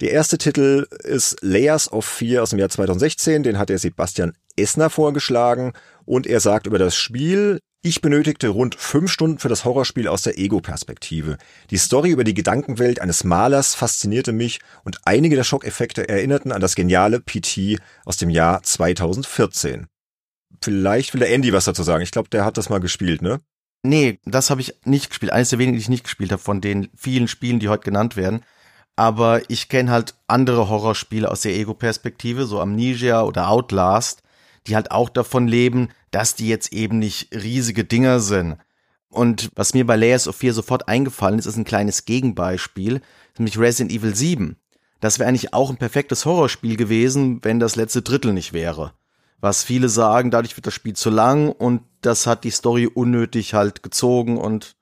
Der 0.00 0.12
erste 0.12 0.38
Titel 0.38 0.86
ist 1.02 1.36
Layers 1.42 1.92
of 1.92 2.06
Fear 2.06 2.42
aus 2.42 2.50
dem 2.50 2.58
Jahr 2.58 2.70
2016, 2.70 3.42
den 3.42 3.58
hat 3.58 3.68
der 3.68 3.78
Sebastian 3.78 4.32
Essner 4.56 4.88
vorgeschlagen 4.88 5.72
und 6.06 6.26
er 6.26 6.40
sagt 6.40 6.66
über 6.66 6.78
das 6.78 6.96
Spiel, 6.96 7.58
ich 7.82 8.02
benötigte 8.02 8.48
rund 8.48 8.74
fünf 8.74 9.10
Stunden 9.10 9.38
für 9.38 9.48
das 9.48 9.64
Horrorspiel 9.64 10.06
aus 10.06 10.22
der 10.22 10.38
Ego-Perspektive. 10.38 11.38
Die 11.70 11.78
Story 11.78 12.10
über 12.10 12.24
die 12.24 12.34
Gedankenwelt 12.34 13.00
eines 13.00 13.24
Malers 13.24 13.74
faszinierte 13.74 14.32
mich 14.32 14.60
und 14.84 15.00
einige 15.04 15.36
der 15.36 15.44
Schockeffekte 15.44 16.06
erinnerten 16.08 16.52
an 16.52 16.60
das 16.60 16.74
geniale 16.74 17.20
PT 17.20 17.80
aus 18.04 18.18
dem 18.18 18.28
Jahr 18.28 18.62
2014. 18.62 19.86
Vielleicht 20.62 21.14
will 21.14 21.20
der 21.20 21.32
Andy 21.32 21.54
was 21.54 21.64
dazu 21.64 21.82
sagen. 21.82 22.02
Ich 22.02 22.10
glaube, 22.10 22.28
der 22.28 22.44
hat 22.44 22.58
das 22.58 22.68
mal 22.68 22.80
gespielt, 22.80 23.22
ne? 23.22 23.40
Nee, 23.82 24.18
das 24.26 24.50
habe 24.50 24.60
ich 24.60 24.74
nicht 24.84 25.08
gespielt. 25.08 25.32
Eines 25.32 25.48
der 25.48 25.58
wenigen, 25.58 25.76
die 25.76 25.82
ich 25.82 25.88
nicht 25.88 26.04
gespielt 26.04 26.32
habe 26.32 26.42
von 26.42 26.60
den 26.60 26.90
vielen 26.94 27.28
Spielen, 27.28 27.60
die 27.60 27.70
heute 27.70 27.84
genannt 27.84 28.14
werden. 28.14 28.42
Aber 28.94 29.40
ich 29.48 29.70
kenne 29.70 29.90
halt 29.90 30.16
andere 30.26 30.68
Horrorspiele 30.68 31.30
aus 31.30 31.40
der 31.40 31.54
Ego-Perspektive, 31.54 32.44
so 32.44 32.60
Amnesia 32.60 33.22
oder 33.22 33.48
Outlast 33.48 34.22
die 34.70 34.76
halt 34.76 34.92
auch 34.92 35.08
davon 35.08 35.48
leben, 35.48 35.88
dass 36.12 36.36
die 36.36 36.48
jetzt 36.48 36.72
eben 36.72 36.98
nicht 36.98 37.34
riesige 37.34 37.84
Dinger 37.84 38.20
sind. 38.20 38.56
Und 39.08 39.50
was 39.56 39.74
mir 39.74 39.84
bei 39.84 39.96
Layers 39.96 40.28
of 40.28 40.36
Fear 40.36 40.54
sofort 40.54 40.88
eingefallen 40.88 41.38
ist, 41.38 41.46
ist 41.46 41.56
ein 41.56 41.64
kleines 41.64 42.04
Gegenbeispiel, 42.04 43.00
nämlich 43.36 43.58
Resident 43.58 43.90
Evil 43.90 44.14
7. 44.14 44.56
Das 45.00 45.18
wäre 45.18 45.28
eigentlich 45.28 45.52
auch 45.52 45.70
ein 45.70 45.76
perfektes 45.76 46.24
Horrorspiel 46.24 46.76
gewesen, 46.76 47.40
wenn 47.42 47.58
das 47.58 47.74
letzte 47.74 48.02
Drittel 48.02 48.32
nicht 48.32 48.52
wäre. 48.52 48.92
Was 49.40 49.64
viele 49.64 49.88
sagen, 49.88 50.30
dadurch 50.30 50.56
wird 50.56 50.66
das 50.66 50.74
Spiel 50.74 50.94
zu 50.94 51.10
lang 51.10 51.50
und 51.50 51.82
das 52.02 52.26
hat 52.26 52.44
die 52.44 52.50
Story 52.50 52.86
unnötig 52.86 53.54
halt 53.54 53.82
gezogen 53.82 54.38
und 54.38 54.76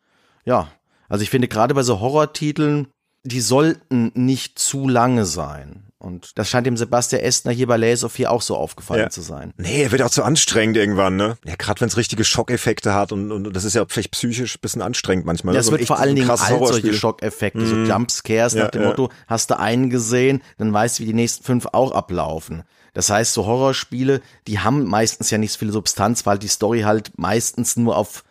ja. 0.45 0.71
Also 1.09 1.23
ich 1.23 1.31
finde 1.31 1.49
gerade 1.49 1.73
bei 1.73 1.83
so 1.83 2.01
Horrortiteln, 2.01 2.89
die 3.23 3.41
sollten 3.41 4.13
nicht 4.15 4.59
zu 4.59 4.89
lange 4.89 5.25
sein. 5.25 5.88
Und 6.01 6.39
das 6.39 6.49
scheint 6.49 6.65
dem 6.65 6.77
Sebastian 6.77 7.23
Estner 7.23 7.51
hier 7.51 7.67
bei 7.67 7.77
Laser 7.77 8.09
4 8.09 8.31
auch 8.31 8.41
so 8.41 8.57
aufgefallen 8.57 9.01
ja. 9.01 9.11
zu 9.11 9.21
sein. 9.21 9.53
Nee, 9.57 9.83
er 9.83 9.91
wird 9.91 10.03
auch 10.03 10.11
zu 10.11 10.23
anstrengend 10.23 10.77
irgendwann, 10.77 11.17
ne? 11.17 11.39
Ja, 11.45 11.57
gerade 11.57 11.81
wenn 11.81 11.89
es 11.89 11.97
richtige 11.97 12.23
Schockeffekte 12.23 12.95
hat 12.95 13.11
und, 13.11 13.33
und 13.33 13.53
das 13.53 13.65
ist 13.65 13.75
ja 13.75 13.85
vielleicht 13.89 14.13
psychisch 14.13 14.57
ein 14.57 14.61
bisschen 14.61 14.81
anstrengend 14.81 15.27
manchmal. 15.27 15.55
Das 15.55 15.67
ne? 15.67 15.73
wird 15.73 15.89
vor 15.89 15.99
allen 15.99 16.15
Dingen 16.15 16.31
alt 16.31 16.39
solche 16.39 16.95
Schockeffekte, 16.95 17.59
mm. 17.59 17.67
so 17.67 17.75
mhm. 17.75 17.87
Jumpscares 17.87 18.55
ja, 18.55 18.65
nach 18.65 18.71
dem 18.71 18.83
ja. 18.83 18.89
Motto, 18.89 19.11
hast 19.27 19.51
du 19.51 19.59
einen 19.59 19.91
gesehen, 19.91 20.41
dann 20.57 20.73
weißt 20.73 20.99
du, 20.99 21.03
wie 21.03 21.07
die 21.07 21.15
nächsten 21.15 21.43
fünf 21.43 21.67
auch 21.73 21.91
ablaufen. 21.91 22.63
Das 22.95 23.11
heißt, 23.11 23.35
so 23.35 23.47
Horrorspiele, 23.47 24.21
die 24.47 24.61
haben 24.61 24.85
meistens 24.85 25.31
ja 25.31 25.39
nicht 25.39 25.53
so 25.53 25.59
viel 25.59 25.73
Substanz, 25.73 26.27
weil 26.27 26.39
die 26.39 26.49
Story 26.49 26.83
halt 26.83 27.19
meistens 27.19 27.77
nur 27.77 27.97
auf 27.97 28.23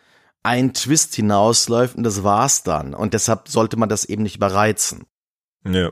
einen 0.42 0.72
Twist 0.72 1.14
hinausläuft 1.14 1.96
und 1.96 2.04
das 2.04 2.24
war's 2.24 2.62
dann. 2.62 2.94
Und 2.94 3.12
deshalb 3.12 3.48
sollte 3.48 3.76
man 3.76 3.90
das 3.90 4.06
eben 4.06 4.22
nicht 4.22 4.36
überreizen. 4.36 5.04
Ja. 5.66 5.90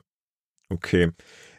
Okay. 0.70 1.12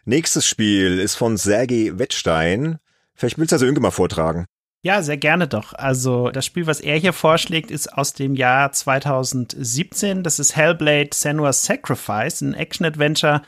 Nächstes 0.10 0.48
Spiel 0.48 1.00
ist 1.00 1.15
von 1.15 1.36
Sergei 1.36 1.91
Wettstein. 1.96 2.80
Vielleicht 3.13 3.38
willst 3.38 3.52
du 3.52 3.56
also 3.58 3.65
Inge 3.65 3.82
mal 3.82 3.91
vortragen. 3.91 4.46
Ja, 4.82 5.02
sehr 5.02 5.17
gerne 5.17 5.50
doch. 5.50 5.74
Also 5.74 6.30
das 6.30 6.46
Spiel, 6.46 6.65
was 6.65 6.80
er 6.80 6.96
hier 6.96 7.12
vorschlägt, 7.12 7.72
ist 7.72 7.91
aus 7.91 8.13
dem 8.13 8.34
Jahr 8.34 8.72
2017. 8.72 10.24
Das 10.24 10.39
ist 10.39 10.56
Hellblade 10.56 11.10
Senua's 11.13 11.65
Sacrifice, 11.65 12.39
ein 12.39 12.54
Action-Adventure. 12.54 13.41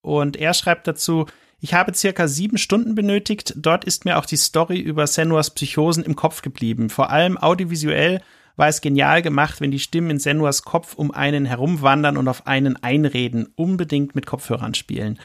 Und 0.00 0.38
er 0.38 0.54
schreibt 0.54 0.86
dazu, 0.86 1.26
ich 1.60 1.74
habe 1.74 1.92
circa 1.92 2.28
sieben 2.28 2.56
Stunden 2.56 2.94
benötigt. 2.94 3.52
Dort 3.58 3.84
ist 3.84 4.06
mir 4.06 4.16
auch 4.16 4.24
die 4.24 4.38
Story 4.38 4.80
über 4.80 5.06
Senuas 5.06 5.50
Psychosen 5.50 6.02
im 6.02 6.16
Kopf 6.16 6.40
geblieben. 6.40 6.88
Vor 6.88 7.10
allem 7.10 7.36
audiovisuell 7.36 8.22
war 8.56 8.68
es 8.68 8.80
genial 8.80 9.20
gemacht, 9.20 9.60
wenn 9.60 9.70
die 9.70 9.78
Stimmen 9.78 10.12
in 10.12 10.18
Senuas 10.18 10.62
Kopf 10.62 10.94
um 10.94 11.10
einen 11.10 11.44
herumwandern 11.44 12.16
und 12.16 12.26
auf 12.26 12.46
einen 12.46 12.82
einreden. 12.82 13.52
Unbedingt 13.54 14.14
mit 14.14 14.24
Kopfhörern 14.24 14.72
spielen 14.72 15.18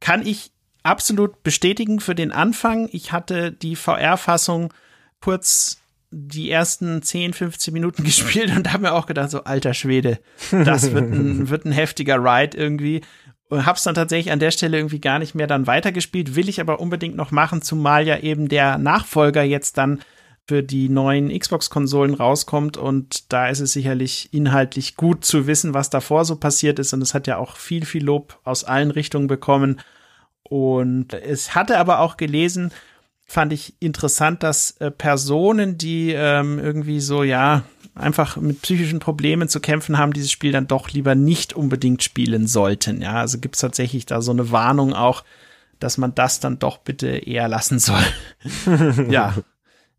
kann 0.00 0.26
ich 0.26 0.52
absolut 0.82 1.42
bestätigen 1.42 2.00
für 2.00 2.14
den 2.14 2.32
Anfang. 2.32 2.88
Ich 2.92 3.12
hatte 3.12 3.52
die 3.52 3.76
VR-Fassung 3.76 4.72
kurz 5.20 5.80
die 6.10 6.50
ersten 6.50 7.02
10, 7.02 7.34
15 7.34 7.74
Minuten 7.74 8.04
gespielt 8.04 8.54
und 8.56 8.72
habe 8.72 8.84
mir 8.84 8.92
auch 8.92 9.06
gedacht, 9.06 9.30
so 9.30 9.44
alter 9.44 9.74
Schwede, 9.74 10.18
das 10.50 10.92
wird 10.92 11.12
ein, 11.12 11.48
wird 11.50 11.64
ein 11.64 11.72
heftiger 11.72 12.16
Ride 12.16 12.56
irgendwie. 12.56 13.02
Und 13.50 13.64
hab's 13.64 13.82
dann 13.82 13.94
tatsächlich 13.94 14.30
an 14.30 14.40
der 14.40 14.50
Stelle 14.50 14.76
irgendwie 14.76 15.00
gar 15.00 15.18
nicht 15.18 15.34
mehr 15.34 15.46
dann 15.46 15.66
weitergespielt, 15.66 16.34
will 16.34 16.50
ich 16.50 16.60
aber 16.60 16.80
unbedingt 16.80 17.16
noch 17.16 17.30
machen, 17.30 17.62
zumal 17.62 18.06
ja 18.06 18.18
eben 18.18 18.48
der 18.48 18.76
Nachfolger 18.76 19.42
jetzt 19.42 19.78
dann 19.78 20.00
für 20.48 20.62
die 20.62 20.88
neuen 20.88 21.36
Xbox-Konsolen 21.36 22.14
rauskommt 22.14 22.78
und 22.78 23.30
da 23.32 23.48
ist 23.48 23.60
es 23.60 23.74
sicherlich 23.74 24.32
inhaltlich 24.32 24.96
gut 24.96 25.22
zu 25.22 25.46
wissen, 25.46 25.74
was 25.74 25.90
davor 25.90 26.24
so 26.24 26.36
passiert 26.36 26.78
ist 26.78 26.94
und 26.94 27.02
es 27.02 27.12
hat 27.12 27.26
ja 27.26 27.36
auch 27.36 27.56
viel, 27.56 27.84
viel 27.84 28.02
Lob 28.02 28.40
aus 28.44 28.64
allen 28.64 28.90
Richtungen 28.90 29.26
bekommen 29.26 29.78
und 30.42 31.12
es 31.12 31.54
hatte 31.54 31.78
aber 31.78 32.00
auch 32.00 32.16
gelesen, 32.16 32.72
fand 33.26 33.52
ich 33.52 33.74
interessant, 33.78 34.42
dass 34.42 34.70
äh, 34.78 34.90
Personen, 34.90 35.76
die 35.76 36.12
ähm, 36.12 36.58
irgendwie 36.58 37.00
so, 37.00 37.22
ja, 37.22 37.62
einfach 37.94 38.38
mit 38.38 38.62
psychischen 38.62 39.00
Problemen 39.00 39.50
zu 39.50 39.60
kämpfen 39.60 39.98
haben, 39.98 40.14
dieses 40.14 40.30
Spiel 40.30 40.52
dann 40.52 40.66
doch 40.66 40.88
lieber 40.90 41.14
nicht 41.14 41.52
unbedingt 41.52 42.02
spielen 42.02 42.46
sollten. 42.46 43.02
Ja, 43.02 43.16
also 43.16 43.38
gibt 43.38 43.56
es 43.56 43.60
tatsächlich 43.60 44.06
da 44.06 44.22
so 44.22 44.30
eine 44.30 44.50
Warnung 44.50 44.94
auch, 44.94 45.24
dass 45.78 45.98
man 45.98 46.14
das 46.14 46.40
dann 46.40 46.58
doch 46.58 46.78
bitte 46.78 47.08
eher 47.08 47.48
lassen 47.48 47.78
soll. 47.78 48.02
ja, 49.10 49.34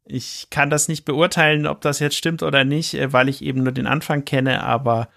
ich 0.09 0.47
kann 0.49 0.69
das 0.69 0.87
nicht 0.87 1.05
beurteilen, 1.05 1.67
ob 1.67 1.81
das 1.81 1.99
jetzt 1.99 2.15
stimmt 2.15 2.43
oder 2.43 2.63
nicht, 2.63 2.95
äh, 2.95 3.13
weil 3.13 3.29
ich 3.29 3.43
eben 3.43 3.63
nur 3.63 3.71
den 3.71 3.87
Anfang 3.87 4.25
kenne, 4.25 4.63
aber 4.63 5.07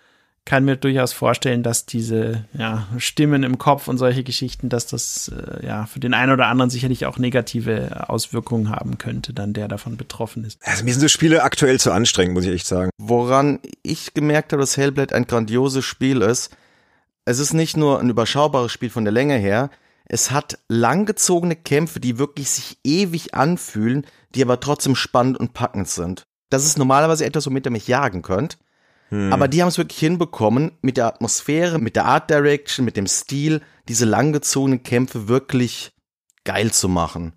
kann 0.45 0.65
mir 0.65 0.77
durchaus 0.77 1.13
vorstellen, 1.13 1.63
dass 1.63 1.87
diese 1.87 2.45
ja, 2.53 2.89
Stimmen 2.99 3.45
im 3.45 3.59
Kopf 3.59 3.87
und 3.87 3.97
solche 3.97 4.25
Geschichten, 4.25 4.69
dass 4.69 4.89
das 4.89 5.29
äh, 5.29 5.65
ja 5.65 5.87
für 5.87 6.01
den 6.01 6.15
einen 6.15 6.33
oder 6.33 6.49
anderen 6.49 6.69
sicherlich 6.69 7.07
auch 7.07 7.17
negative 7.17 8.09
Auswirkungen 8.09 8.69
haben 8.69 8.99
könnte, 8.99 9.33
dann 9.33 9.53
der 9.53 9.69
davon 9.69 9.97
betroffen 9.97 10.45
ist. 10.45 10.59
Also 10.63 10.85
mir 10.85 10.93
sind 10.93 11.01
so 11.01 11.09
Spiele 11.09 11.45
aktuell 11.45 11.79
zu 11.79 11.93
anstrengend, 11.93 12.35
muss 12.35 12.45
ich 12.45 12.53
echt 12.53 12.67
sagen. 12.67 12.91
Woran 12.99 13.61
ich 13.83 14.15
gemerkt 14.15 14.53
habe, 14.53 14.61
dass 14.61 14.77
Hellblade 14.77 15.15
ein 15.15 15.27
grandioses 15.27 15.85
Spiel 15.85 16.23
ist, 16.23 16.57
es 17.25 17.39
ist 17.39 17.55
nicht 17.55 17.77
nur 17.77 18.01
ein 18.01 18.11
überschaubares 18.11 18.73
Spiel 18.73 18.91
von 18.91 19.05
der 19.05 19.13
Länge 19.13 19.37
her, 19.37 19.71
es 20.07 20.33
hat 20.33 20.59
langgezogene 20.67 21.55
Kämpfe, 21.55 22.01
die 22.01 22.19
wirklich 22.19 22.51
sich 22.51 22.79
ewig 22.83 23.35
anfühlen, 23.35 24.05
die 24.35 24.43
aber 24.43 24.61
trotzdem 24.61 24.95
spannend 24.95 25.39
und 25.39 25.55
packend 25.55 25.89
sind. 25.89 26.25
Das 26.51 26.65
ist 26.65 26.79
normalerweise 26.79 27.25
etwas, 27.25 27.47
womit 27.47 27.67
ihr 27.67 27.71
mich 27.71 27.89
jagen 27.89 28.23
könnt. 28.23 28.59
Hm. 29.09 29.33
Aber 29.33 29.49
die 29.49 29.63
haben 29.63 29.69
es 29.69 29.79
wirklich 29.79 29.99
hinbekommen, 29.99 30.73
mit 30.83 30.97
der 30.97 31.07
Atmosphäre, 31.07 31.79
mit 31.79 31.97
der 31.97 32.07
Art 32.07 32.31
Direction, 32.31 32.85
mit 32.85 32.97
dem 32.97 33.07
Stil, 33.07 33.63
diese 33.89 34.05
langgezogenen 34.05 34.83
Kämpfe 34.83 35.29
wirklich 35.29 35.93
geil 36.45 36.73
zu 36.73 36.89
machen. 36.89 37.35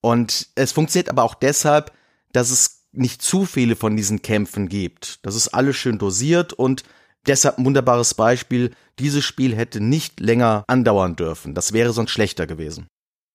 Und 0.00 0.48
es 0.54 0.72
funktioniert 0.72 1.08
aber 1.08 1.22
auch 1.22 1.34
deshalb, 1.34 1.92
dass 2.32 2.50
es 2.50 2.88
nicht 2.92 3.22
zu 3.22 3.44
viele 3.44 3.76
von 3.76 3.96
diesen 3.96 4.22
Kämpfen 4.22 4.68
gibt. 4.68 5.24
Das 5.24 5.34
ist 5.34 5.48
alles 5.48 5.76
schön 5.76 5.98
dosiert 5.98 6.52
und 6.52 6.84
deshalb 7.26 7.58
ein 7.58 7.64
wunderbares 7.64 8.14
Beispiel. 8.14 8.72
Dieses 8.98 9.24
Spiel 9.24 9.56
hätte 9.56 9.80
nicht 9.80 10.20
länger 10.20 10.64
andauern 10.68 11.16
dürfen. 11.16 11.54
Das 11.54 11.72
wäre 11.72 11.92
sonst 11.92 12.10
schlechter 12.10 12.46
gewesen. 12.46 12.86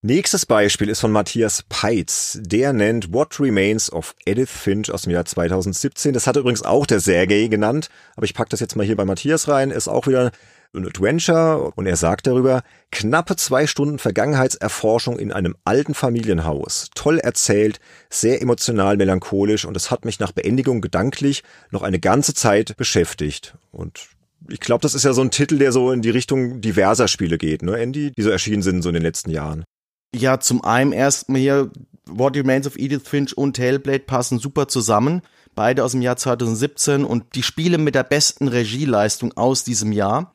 Nächstes 0.01 0.45
Beispiel 0.45 0.87
ist 0.87 1.01
von 1.01 1.11
Matthias 1.11 1.65
Peitz. 1.67 2.39
Der 2.41 2.71
nennt 2.71 3.11
What 3.11 3.37
Remains 3.37 3.91
of 3.91 4.15
Edith 4.25 4.49
Finch 4.49 4.89
aus 4.93 5.01
dem 5.01 5.11
Jahr 5.11 5.25
2017. 5.25 6.13
Das 6.13 6.25
hat 6.25 6.37
übrigens 6.37 6.61
auch 6.61 6.85
der 6.85 7.01
Sergei 7.01 7.47
genannt, 7.47 7.89
aber 8.15 8.23
ich 8.23 8.33
packe 8.33 8.47
das 8.47 8.61
jetzt 8.61 8.77
mal 8.77 8.85
hier 8.85 8.95
bei 8.95 9.03
Matthias 9.03 9.49
rein. 9.49 9.71
Ist 9.71 9.89
auch 9.89 10.07
wieder 10.07 10.31
ein 10.73 10.85
Adventure 10.85 11.73
und 11.75 11.85
er 11.85 11.97
sagt 11.97 12.27
darüber, 12.27 12.63
knappe 12.93 13.35
zwei 13.35 13.67
Stunden 13.67 13.99
Vergangenheitserforschung 13.99 15.19
in 15.19 15.33
einem 15.33 15.57
alten 15.65 15.93
Familienhaus. 15.93 16.91
Toll 16.95 17.19
erzählt, 17.19 17.81
sehr 18.09 18.41
emotional 18.41 18.95
melancholisch 18.95 19.65
und 19.65 19.75
es 19.75 19.91
hat 19.91 20.05
mich 20.05 20.17
nach 20.21 20.31
Beendigung 20.31 20.79
gedanklich 20.79 21.43
noch 21.71 21.81
eine 21.81 21.99
ganze 21.99 22.33
Zeit 22.33 22.77
beschäftigt. 22.77 23.55
Und 23.73 24.07
ich 24.47 24.61
glaube, 24.61 24.81
das 24.81 24.93
ist 24.93 25.03
ja 25.03 25.11
so 25.11 25.21
ein 25.21 25.31
Titel, 25.31 25.57
der 25.57 25.73
so 25.73 25.91
in 25.91 26.01
die 26.01 26.09
Richtung 26.09 26.61
diverser 26.61 27.09
Spiele 27.09 27.37
geht, 27.37 27.63
ne, 27.63 27.77
Andy, 27.77 28.13
die 28.17 28.21
so 28.21 28.29
erschienen 28.29 28.61
sind 28.61 28.81
so 28.81 28.87
in 28.87 28.93
den 28.93 29.03
letzten 29.03 29.31
Jahren. 29.31 29.65
Ja, 30.13 30.39
zum 30.39 30.63
einen 30.63 30.91
erstmal 30.91 31.41
hier 31.41 31.71
What 32.07 32.35
Remains 32.35 32.65
of 32.67 32.77
Edith 32.77 33.07
Finch 33.07 33.37
und 33.37 33.59
Hellblade 33.59 33.99
passen 33.99 34.39
super 34.39 34.67
zusammen. 34.67 35.21
Beide 35.55 35.83
aus 35.83 35.91
dem 35.91 36.01
Jahr 36.01 36.17
2017 36.17 37.03
und 37.03 37.35
die 37.35 37.43
Spiele 37.43 37.77
mit 37.77 37.95
der 37.95 38.03
besten 38.03 38.47
Regieleistung 38.47 39.33
aus 39.37 39.63
diesem 39.63 39.91
Jahr, 39.91 40.33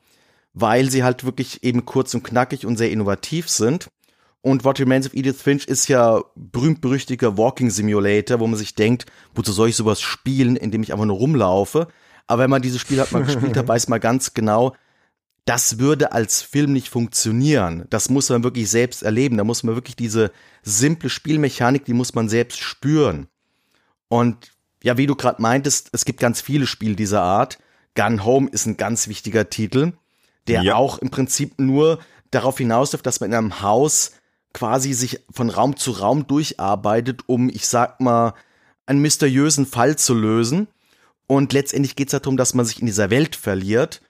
weil 0.53 0.89
sie 0.89 1.03
halt 1.03 1.25
wirklich 1.25 1.63
eben 1.63 1.85
kurz 1.85 2.13
und 2.13 2.23
knackig 2.23 2.65
und 2.65 2.77
sehr 2.77 2.91
innovativ 2.91 3.49
sind. 3.49 3.87
Und 4.41 4.63
What 4.63 4.79
Remains 4.79 5.07
of 5.07 5.13
Edith 5.15 5.41
Finch 5.41 5.65
ist 5.65 5.87
ja 5.87 6.21
berühmt-berüchtiger 6.35 7.37
Walking 7.37 7.71
Simulator, 7.71 8.39
wo 8.39 8.47
man 8.47 8.59
sich 8.59 8.75
denkt, 8.75 9.07
wozu 9.33 9.51
soll 9.51 9.69
ich 9.69 9.75
sowas 9.75 10.01
spielen, 10.01 10.55
indem 10.55 10.83
ich 10.83 10.93
einfach 10.93 11.05
nur 11.05 11.17
rumlaufe? 11.17 11.87
Aber 12.27 12.43
wenn 12.43 12.51
man 12.51 12.61
dieses 12.61 12.79
Spiel 12.79 13.01
hat 13.01 13.11
mal 13.11 13.23
gespielt 13.23 13.57
hat, 13.57 13.67
weiß 13.67 13.87
man 13.87 13.99
ganz 13.99 14.35
genau, 14.35 14.75
das 15.45 15.77
würde 15.77 16.11
als 16.11 16.41
Film 16.41 16.73
nicht 16.73 16.89
funktionieren. 16.89 17.85
Das 17.91 18.09
muss 18.09 18.29
man 18.29 18.43
wirklich 18.43 18.69
selbst 18.69 19.03
erleben. 19.03 19.37
Da 19.37 19.43
muss 19.43 19.63
man 19.63 19.75
wirklich 19.75 19.95
diese 19.95 20.31
simple 20.63 21.09
Spielmechanik, 21.09 21.85
die 21.85 21.93
muss 21.93 22.15
man 22.15 22.29
selbst 22.29 22.59
spüren. 22.59 23.27
Und 24.07 24.51
ja, 24.83 24.97
wie 24.97 25.05
du 25.05 25.15
gerade 25.15 25.41
meintest, 25.41 25.89
es 25.93 26.03
gibt 26.03 26.19
ganz 26.19 26.41
viele 26.41 26.65
Spiele 26.65 26.95
dieser 26.95 27.21
Art. 27.21 27.59
Gun 27.95 28.25
Home 28.25 28.49
ist 28.49 28.65
ein 28.65 28.77
ganz 28.77 29.07
wichtiger 29.07 29.49
Titel, 29.49 29.93
der 30.47 30.63
ja. 30.63 30.75
auch 30.75 30.97
im 30.97 31.11
Prinzip 31.11 31.59
nur 31.59 31.99
darauf 32.31 32.57
hinausläuft, 32.57 33.05
dass 33.05 33.19
man 33.19 33.29
in 33.29 33.35
einem 33.35 33.61
Haus 33.61 34.13
quasi 34.53 34.93
sich 34.93 35.21
von 35.31 35.49
Raum 35.49 35.77
zu 35.77 35.91
Raum 35.91 36.27
durcharbeitet, 36.27 37.21
um, 37.27 37.49
ich 37.49 37.67
sag 37.67 37.99
mal, 37.99 38.33
einen 38.85 39.01
mysteriösen 39.01 39.65
Fall 39.65 39.95
zu 39.95 40.13
lösen. 40.13 40.67
Und 41.27 41.53
letztendlich 41.53 41.95
geht 41.95 42.11
es 42.13 42.19
darum, 42.19 42.37
dass 42.37 42.53
man 42.53 42.65
sich 42.65 42.79
in 42.79 42.85
dieser 42.85 43.09
Welt 43.09 43.35
verliert. 43.35 44.01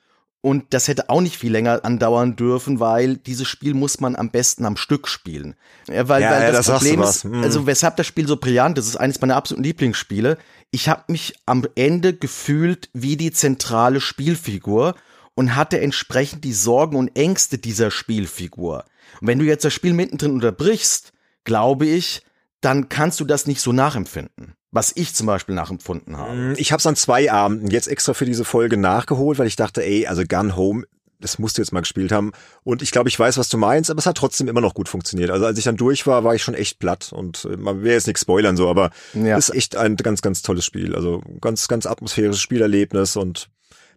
Und 0.46 0.76
das 0.76 0.88
hätte 0.88 1.10
auch 1.10 1.22
nicht 1.22 1.38
viel 1.38 1.52
länger 1.52 1.84
andauern 1.84 2.36
dürfen, 2.36 2.80
weil 2.80 3.18
dieses 3.18 3.48
Spiel 3.48 3.74
muss 3.74 4.00
man 4.00 4.16
am 4.16 4.30
besten 4.30 4.64
am 4.66 4.78
Stück 4.78 5.08
spielen. 5.08 5.56
Ja, 5.88 6.08
weil, 6.08 6.22
ja, 6.22 6.30
weil 6.30 6.42
ja, 6.44 6.52
das, 6.52 6.68
das 6.68 6.78
Problem 6.78 7.02
ist, 7.02 7.26
mhm. 7.26 7.42
also 7.42 7.66
weshalb 7.66 7.96
das 7.96 8.06
Spiel 8.06 8.28
so 8.28 8.38
brillant 8.38 8.78
ist, 8.78 8.86
ist 8.88 8.96
eines 8.96 9.20
meiner 9.20 9.38
absoluten 9.38 9.64
Lieblingsspiele. 9.64 10.38
Ich 10.70 10.88
habe 10.88 11.02
mich 11.08 11.34
am 11.48 11.66
Ende 11.74 12.14
gefühlt 12.14 12.92
wie 12.94 13.18
die 13.18 13.32
zentrale 13.32 14.00
Spielfigur 14.00 14.94
und 15.34 15.56
hatte 15.56 15.82
entsprechend 15.82 16.44
die 16.44 16.54
Sorgen 16.54 16.96
und 16.96 17.18
Ängste 17.18 17.58
dieser 17.58 17.90
Spielfigur. 17.90 18.86
Und 19.22 19.28
wenn 19.28 19.40
du 19.40 19.46
jetzt 19.46 19.66
das 19.66 19.74
Spiel 19.74 19.94
mittendrin 19.94 20.34
unterbrichst, 20.34 21.12
glaube 21.44 21.88
ich, 21.88 22.22
dann 22.62 22.88
kannst 22.88 23.20
du 23.20 23.26
das 23.26 23.48
nicht 23.48 23.62
so 23.62 23.74
nachempfinden 23.74 24.54
was 24.76 24.92
ich 24.94 25.16
zum 25.16 25.26
Beispiel 25.28 25.56
nachempfunden 25.56 26.18
habe. 26.18 26.36
Mm, 26.36 26.54
ich 26.58 26.74
habe 26.74 26.80
es 26.80 26.86
an 26.86 26.98
zwei 26.98 27.32
Abenden 27.32 27.72
jetzt 27.72 27.88
extra 27.88 28.14
für 28.14 28.26
diese 28.26 28.44
Folge 28.44 28.76
nachgeholt, 28.76 29.40
weil 29.40 29.48
ich 29.48 29.56
dachte, 29.56 29.82
ey, 29.82 30.06
also 30.06 30.24
Gun 30.28 30.58
Home, 30.58 30.84
das 31.22 31.40
musst 31.40 31.58
du 31.58 31.62
jetzt 31.62 31.72
mal 31.72 31.80
gespielt 31.80 32.12
haben. 32.12 32.34
Und 32.66 32.82
ich 32.82 32.92
glaube, 32.92 33.08
ich 33.08 33.18
weiß, 33.18 33.38
was 33.38 33.48
du 33.48 33.58
meinst, 33.58 33.90
aber 33.90 34.00
es 34.00 34.06
hat 34.06 34.18
trotzdem 34.18 34.50
immer 34.50 34.60
noch 34.60 34.74
gut 34.74 34.90
funktioniert. 34.90 35.32
Also 35.32 35.46
als 35.46 35.58
ich 35.58 35.64
dann 35.64 35.78
durch 35.78 36.06
war, 36.08 36.26
war 36.26 36.36
ich 36.36 36.44
schon 36.44 36.56
echt 36.56 36.80
platt 36.80 37.14
und 37.14 37.46
äh, 37.46 37.56
man 37.56 37.84
will 37.84 37.94
jetzt 37.94 38.06
nichts 38.06 38.22
spoilern 38.22 38.58
so, 38.58 38.70
aber 38.70 38.92
ja. 39.14 39.38
ist 39.38 39.56
echt 39.56 39.78
ein 39.78 39.96
ganz, 39.96 40.22
ganz 40.22 40.42
tolles 40.42 40.66
Spiel. 40.66 40.94
Also 40.94 41.22
ganz, 41.40 41.70
ganz 41.70 41.86
atmosphärisches 41.86 42.42
Spielerlebnis 42.42 43.16
und 43.16 43.48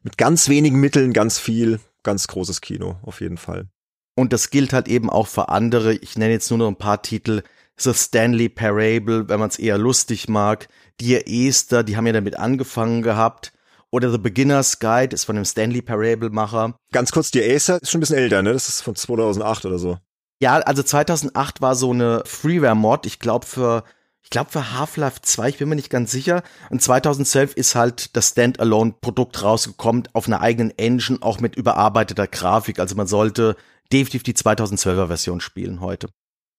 mit 0.04 0.16
ganz 0.16 0.48
wenigen 0.48 0.78
Mitteln 0.78 1.12
ganz 1.12 1.40
viel, 1.40 1.80
ganz 2.04 2.28
großes 2.28 2.60
Kino 2.60 2.98
auf 3.02 3.20
jeden 3.20 3.36
Fall. 3.36 3.66
Und 4.14 4.32
das 4.32 4.50
gilt 4.50 4.72
halt 4.72 4.86
eben 4.86 5.10
auch 5.10 5.26
für 5.26 5.48
andere. 5.48 5.94
Ich 5.94 6.16
nenne 6.16 6.32
jetzt 6.32 6.50
nur 6.50 6.58
noch 6.58 6.68
ein 6.68 6.76
paar 6.76 7.02
Titel. 7.02 7.42
The 7.78 7.94
Stanley 7.94 8.48
Parable, 8.48 9.28
wenn 9.28 9.40
man 9.40 9.48
es 9.48 9.58
eher 9.58 9.78
lustig 9.78 10.28
mag. 10.28 10.68
Dear 11.00 11.22
Esther, 11.26 11.82
die 11.82 11.96
haben 11.96 12.06
ja 12.06 12.12
damit 12.12 12.38
angefangen 12.38 13.02
gehabt. 13.02 13.52
Oder 13.90 14.10
The 14.10 14.18
Beginner's 14.18 14.80
Guide 14.80 15.14
ist 15.14 15.24
von 15.24 15.36
dem 15.36 15.44
Stanley 15.44 15.80
Parable 15.80 16.30
Macher. 16.30 16.74
Ganz 16.92 17.12
kurz, 17.12 17.30
Dear 17.30 17.46
Esther 17.46 17.80
ist 17.80 17.90
schon 17.90 17.98
ein 17.98 18.02
bisschen 18.02 18.18
älter, 18.18 18.42
ne? 18.42 18.52
Das 18.52 18.68
ist 18.68 18.82
von 18.82 18.94
2008 18.94 19.64
oder 19.64 19.78
so. 19.78 19.98
Ja, 20.40 20.58
also 20.58 20.82
2008 20.82 21.60
war 21.60 21.74
so 21.74 21.92
eine 21.92 22.22
Freeware-Mod, 22.24 23.06
ich 23.06 23.18
glaube 23.18 23.46
für 23.46 23.84
ich 24.28 24.30
glaube 24.30 24.50
für 24.50 24.74
Half-Life 24.78 25.20
2, 25.22 25.48
ich 25.48 25.58
bin 25.58 25.70
mir 25.70 25.76
nicht 25.76 25.88
ganz 25.88 26.12
sicher. 26.12 26.42
Und 26.68 26.82
2012 26.82 27.54
ist 27.54 27.74
halt 27.74 28.14
das 28.14 28.28
Standalone-Produkt 28.28 29.42
rausgekommen 29.42 30.06
auf 30.12 30.26
einer 30.26 30.42
eigenen 30.42 30.76
Engine, 30.76 31.18
auch 31.22 31.40
mit 31.40 31.56
überarbeiteter 31.56 32.26
Grafik. 32.26 32.78
Also 32.78 32.94
man 32.94 33.06
sollte 33.06 33.56
definitiv 33.90 34.24
die 34.24 34.34
2012er 34.34 35.06
Version 35.06 35.40
spielen 35.40 35.80
heute. 35.80 36.08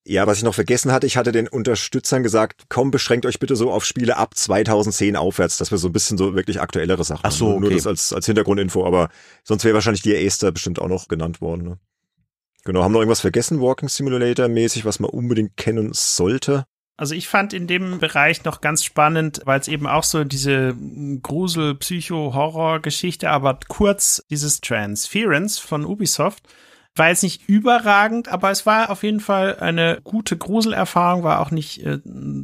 Ja, 0.09 0.25
was 0.25 0.39
ich 0.39 0.43
noch 0.43 0.55
vergessen 0.55 0.91
hatte, 0.91 1.05
ich 1.05 1.17
hatte 1.17 1.31
den 1.31 1.47
Unterstützern 1.47 2.23
gesagt, 2.23 2.63
komm, 2.67 2.89
beschränkt 2.89 3.27
euch 3.27 3.37
bitte 3.37 3.55
so 3.55 3.71
auf 3.71 3.85
Spiele 3.85 4.17
ab 4.17 4.35
2010 4.35 5.15
aufwärts, 5.15 5.57
dass 5.57 5.69
wir 5.69 5.77
so 5.77 5.89
ein 5.89 5.93
bisschen 5.93 6.17
so 6.17 6.33
wirklich 6.33 6.59
aktuellere 6.59 7.03
Sachen 7.03 7.21
Ach 7.21 7.31
so, 7.31 7.51
okay. 7.51 7.59
Nur 7.59 7.69
das 7.69 7.85
als, 7.85 8.11
als 8.11 8.25
Hintergrundinfo, 8.25 8.87
aber 8.87 9.09
sonst 9.43 9.65
wäre 9.65 9.75
wahrscheinlich 9.75 10.01
die 10.01 10.17
Aster 10.17 10.51
bestimmt 10.51 10.79
auch 10.79 10.87
noch 10.87 11.09
genannt 11.09 11.41
worden. 11.41 11.63
Ne? 11.63 11.77
Genau, 12.63 12.81
haben 12.81 12.91
wir 12.91 12.95
noch 12.95 13.01
irgendwas 13.01 13.21
vergessen, 13.21 13.61
Walking 13.61 13.87
Simulator 13.87 14.47
mäßig, 14.47 14.83
was 14.83 14.99
man 14.99 15.11
unbedingt 15.11 15.57
kennen 15.57 15.91
sollte? 15.93 16.65
Also 16.97 17.13
ich 17.13 17.27
fand 17.27 17.53
in 17.53 17.67
dem 17.67 17.99
Bereich 17.99 18.43
noch 18.45 18.61
ganz 18.61 18.83
spannend, 18.83 19.41
weil 19.45 19.59
es 19.59 19.67
eben 19.67 19.85
auch 19.85 20.03
so 20.03 20.23
diese 20.23 20.75
Grusel, 21.21 21.75
Psycho, 21.75 22.33
Horror-Geschichte, 22.33 23.29
aber 23.29 23.59
kurz 23.67 24.23
dieses 24.31 24.59
Transference 24.59 25.59
von 25.59 25.85
Ubisoft 25.85 26.47
war 26.95 27.09
jetzt 27.09 27.23
nicht 27.23 27.47
überragend, 27.47 28.27
aber 28.27 28.51
es 28.51 28.65
war 28.65 28.89
auf 28.89 29.03
jeden 29.03 29.19
Fall 29.19 29.57
eine 29.59 29.99
gute 30.03 30.37
Gruselerfahrung, 30.37 31.23
war 31.23 31.39
auch 31.39 31.51
nicht 31.51 31.85
äh, 31.85 31.99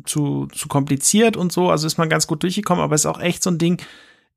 zu, 0.05 0.47
zu 0.47 0.67
kompliziert 0.67 1.35
und 1.35 1.51
so. 1.51 1.69
Also 1.69 1.87
ist 1.87 1.97
man 1.97 2.09
ganz 2.09 2.27
gut 2.27 2.43
durchgekommen, 2.43 2.83
aber 2.83 2.95
es 2.95 3.01
ist 3.01 3.05
auch 3.07 3.19
echt 3.19 3.43
so 3.43 3.49
ein 3.49 3.57
Ding. 3.57 3.81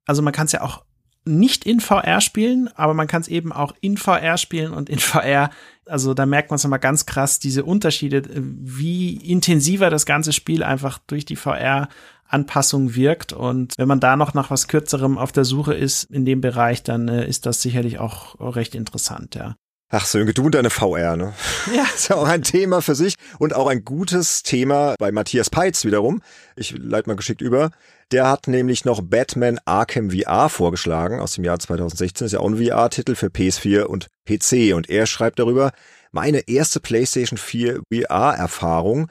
Also 0.06 0.22
man 0.22 0.32
kann 0.32 0.46
es 0.46 0.52
ja 0.52 0.62
auch 0.62 0.84
nicht 1.24 1.64
in 1.64 1.80
VR 1.80 2.20
spielen, 2.20 2.68
aber 2.74 2.94
man 2.94 3.06
kann 3.06 3.20
es 3.20 3.28
eben 3.28 3.52
auch 3.52 3.74
in 3.80 3.96
VR 3.96 4.38
spielen 4.38 4.72
und 4.72 4.88
in 4.88 4.98
VR, 4.98 5.50
also 5.86 6.14
da 6.14 6.26
merkt 6.26 6.50
man 6.50 6.56
es 6.56 6.64
nochmal 6.64 6.78
ganz 6.78 7.06
krass, 7.06 7.38
diese 7.38 7.64
Unterschiede, 7.64 8.22
wie 8.34 9.16
intensiver 9.16 9.90
das 9.90 10.06
ganze 10.06 10.32
Spiel 10.32 10.62
einfach 10.62 10.98
durch 11.06 11.24
die 11.24 11.36
VR 11.36 11.88
Anpassung 12.26 12.94
wirkt. 12.94 13.32
Und 13.32 13.74
wenn 13.78 13.88
man 13.88 14.00
da 14.00 14.16
noch 14.16 14.34
nach 14.34 14.50
was 14.50 14.68
Kürzerem 14.68 15.16
auf 15.16 15.32
der 15.32 15.44
Suche 15.44 15.74
ist 15.74 16.04
in 16.04 16.24
dem 16.24 16.40
Bereich, 16.40 16.82
dann 16.82 17.08
äh, 17.08 17.26
ist 17.26 17.46
das 17.46 17.62
sicherlich 17.62 17.98
auch 17.98 18.36
recht 18.54 18.74
interessant, 18.74 19.34
ja. 19.34 19.56
Ach 19.90 20.04
Sönke, 20.04 20.34
du 20.34 20.44
und 20.44 20.54
deine 20.54 20.68
VR, 20.68 21.16
ne? 21.16 21.32
Ja. 21.74 21.84
ist 21.94 22.08
ja 22.08 22.16
auch 22.16 22.28
ein 22.28 22.42
Thema 22.42 22.82
für 22.82 22.94
sich 22.94 23.14
und 23.38 23.54
auch 23.54 23.66
ein 23.68 23.86
gutes 23.86 24.42
Thema 24.42 24.94
bei 24.98 25.12
Matthias 25.12 25.48
Peitz 25.48 25.86
wiederum. 25.86 26.20
Ich 26.56 26.74
leite 26.76 27.08
mal 27.08 27.16
geschickt 27.16 27.40
über. 27.40 27.70
Der 28.12 28.28
hat 28.28 28.48
nämlich 28.48 28.84
noch 28.84 29.00
Batman 29.00 29.58
Arkham 29.64 30.10
VR 30.10 30.50
vorgeschlagen 30.50 31.20
aus 31.20 31.32
dem 31.34 31.44
Jahr 31.44 31.58
2016. 31.58 32.26
ist 32.26 32.32
ja 32.32 32.40
auch 32.40 32.50
ein 32.50 32.62
VR-Titel 32.62 33.14
für 33.14 33.28
PS4 33.28 33.84
und 33.84 34.08
PC 34.26 34.74
und 34.74 34.90
er 34.90 35.06
schreibt 35.06 35.38
darüber, 35.38 35.72
meine 36.12 36.48
erste 36.48 36.80
PlayStation 36.80 37.38
4 37.38 37.80
VR-Erfahrung 37.90 39.10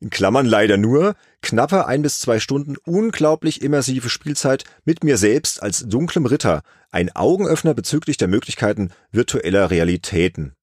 in 0.00 0.10
Klammern 0.10 0.46
leider 0.46 0.76
nur, 0.76 1.14
knappe 1.46 1.86
ein 1.86 2.02
bis 2.02 2.18
zwei 2.18 2.40
Stunden 2.40 2.76
unglaublich 2.84 3.62
immersive 3.62 4.08
Spielzeit 4.08 4.64
mit 4.84 5.04
mir 5.04 5.16
selbst 5.16 5.62
als 5.62 5.88
dunklem 5.88 6.26
Ritter, 6.26 6.62
ein 6.90 7.14
Augenöffner 7.14 7.72
bezüglich 7.72 8.16
der 8.16 8.28
Möglichkeiten 8.28 8.90
virtueller 9.12 9.70
Realitäten. 9.70 10.54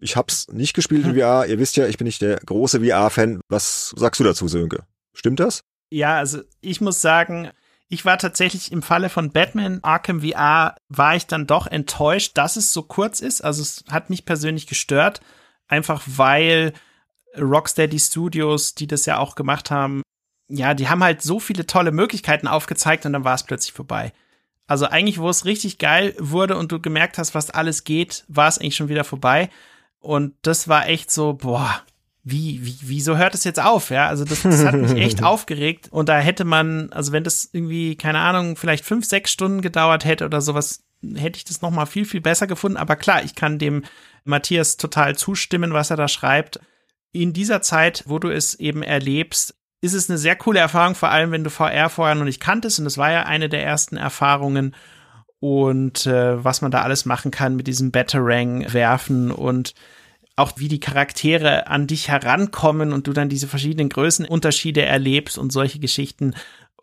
Ich 0.00 0.16
hab's 0.16 0.48
nicht 0.48 0.74
gespielt 0.74 1.04
in 1.04 1.12
hm. 1.12 1.20
VR, 1.20 1.46
ihr 1.46 1.60
wisst 1.60 1.76
ja, 1.76 1.86
ich 1.86 1.96
bin 1.96 2.06
nicht 2.06 2.22
der 2.22 2.36
große 2.36 2.84
VR-Fan. 2.84 3.40
Was 3.48 3.94
sagst 3.96 4.18
du 4.18 4.24
dazu, 4.24 4.48
Sönke? 4.48 4.84
Stimmt 5.14 5.38
das? 5.38 5.62
Ja, 5.90 6.16
also 6.16 6.40
ich 6.60 6.80
muss 6.80 7.00
sagen, 7.00 7.50
ich 7.88 8.04
war 8.04 8.18
tatsächlich 8.18 8.72
im 8.72 8.82
Falle 8.82 9.10
von 9.10 9.30
Batman 9.30 9.78
Arkham 9.82 10.22
VR, 10.22 10.74
war 10.88 11.14
ich 11.14 11.26
dann 11.26 11.46
doch 11.46 11.68
enttäuscht, 11.68 12.32
dass 12.34 12.56
es 12.56 12.72
so 12.72 12.82
kurz 12.82 13.20
ist. 13.20 13.42
Also 13.42 13.62
es 13.62 13.84
hat 13.90 14.10
mich 14.10 14.24
persönlich 14.24 14.66
gestört, 14.66 15.20
einfach 15.68 16.02
weil 16.06 16.72
Rocksteady 17.38 17.98
Studios, 17.98 18.74
die 18.74 18.86
das 18.86 19.06
ja 19.06 19.18
auch 19.18 19.34
gemacht 19.34 19.70
haben, 19.70 20.01
ja, 20.54 20.74
die 20.74 20.88
haben 20.88 21.02
halt 21.02 21.22
so 21.22 21.40
viele 21.40 21.66
tolle 21.66 21.92
Möglichkeiten 21.92 22.46
aufgezeigt 22.46 23.06
und 23.06 23.12
dann 23.14 23.24
war 23.24 23.34
es 23.34 23.44
plötzlich 23.44 23.72
vorbei. 23.72 24.12
Also 24.66 24.86
eigentlich, 24.86 25.18
wo 25.18 25.28
es 25.28 25.44
richtig 25.44 25.78
geil 25.78 26.14
wurde 26.18 26.56
und 26.56 26.72
du 26.72 26.80
gemerkt 26.80 27.18
hast, 27.18 27.34
was 27.34 27.50
alles 27.50 27.84
geht, 27.84 28.24
war 28.28 28.48
es 28.48 28.58
eigentlich 28.58 28.76
schon 28.76 28.88
wieder 28.88 29.04
vorbei. 29.04 29.50
Und 29.98 30.34
das 30.42 30.68
war 30.68 30.88
echt 30.88 31.10
so, 31.10 31.34
boah, 31.34 31.82
wie, 32.22 32.64
wie, 32.64 32.76
wieso 32.82 33.16
hört 33.16 33.34
es 33.34 33.44
jetzt 33.44 33.60
auf? 33.60 33.90
Ja, 33.90 34.08
also 34.08 34.24
das, 34.24 34.42
das 34.42 34.64
hat 34.64 34.74
mich 34.74 34.92
echt 34.92 35.22
aufgeregt. 35.24 35.88
Und 35.90 36.08
da 36.08 36.18
hätte 36.18 36.44
man, 36.44 36.92
also 36.92 37.12
wenn 37.12 37.24
das 37.24 37.48
irgendwie, 37.52 37.96
keine 37.96 38.18
Ahnung, 38.18 38.56
vielleicht 38.56 38.84
fünf, 38.84 39.06
sechs 39.06 39.32
Stunden 39.32 39.62
gedauert 39.62 40.04
hätte 40.04 40.24
oder 40.26 40.40
sowas, 40.40 40.84
hätte 41.14 41.38
ich 41.38 41.44
das 41.44 41.62
noch 41.62 41.70
mal 41.70 41.86
viel, 41.86 42.04
viel 42.04 42.20
besser 42.20 42.46
gefunden. 42.46 42.76
Aber 42.76 42.96
klar, 42.96 43.24
ich 43.24 43.34
kann 43.34 43.58
dem 43.58 43.84
Matthias 44.24 44.76
total 44.76 45.16
zustimmen, 45.16 45.72
was 45.72 45.90
er 45.90 45.96
da 45.96 46.08
schreibt 46.08 46.60
in 47.12 47.32
dieser 47.32 47.62
Zeit, 47.62 48.04
wo 48.06 48.18
du 48.18 48.28
es 48.28 48.54
eben 48.54 48.82
erlebst, 48.82 49.54
ist 49.82 49.94
es 49.94 50.08
eine 50.08 50.16
sehr 50.16 50.36
coole 50.36 50.60
Erfahrung, 50.60 50.94
vor 50.94 51.10
allem 51.10 51.32
wenn 51.32 51.44
du 51.44 51.50
VR 51.50 51.90
vorher 51.90 52.14
noch 52.14 52.24
nicht 52.24 52.40
kanntest. 52.40 52.78
Und 52.78 52.84
das 52.86 52.96
war 52.96 53.10
ja 53.10 53.24
eine 53.24 53.48
der 53.48 53.64
ersten 53.64 53.96
Erfahrungen. 53.96 54.74
Und 55.40 56.06
äh, 56.06 56.42
was 56.42 56.62
man 56.62 56.70
da 56.70 56.82
alles 56.82 57.04
machen 57.04 57.32
kann 57.32 57.56
mit 57.56 57.66
diesem 57.66 57.90
Batarang 57.90 58.72
werfen 58.72 59.32
und 59.32 59.74
auch 60.36 60.52
wie 60.56 60.68
die 60.68 60.80
Charaktere 60.80 61.66
an 61.66 61.88
dich 61.88 62.08
herankommen 62.08 62.92
und 62.92 63.08
du 63.08 63.12
dann 63.12 63.28
diese 63.28 63.48
verschiedenen 63.48 63.88
Größenunterschiede 63.88 64.82
erlebst 64.82 65.36
und 65.36 65.52
solche 65.52 65.80
Geschichten. 65.80 66.34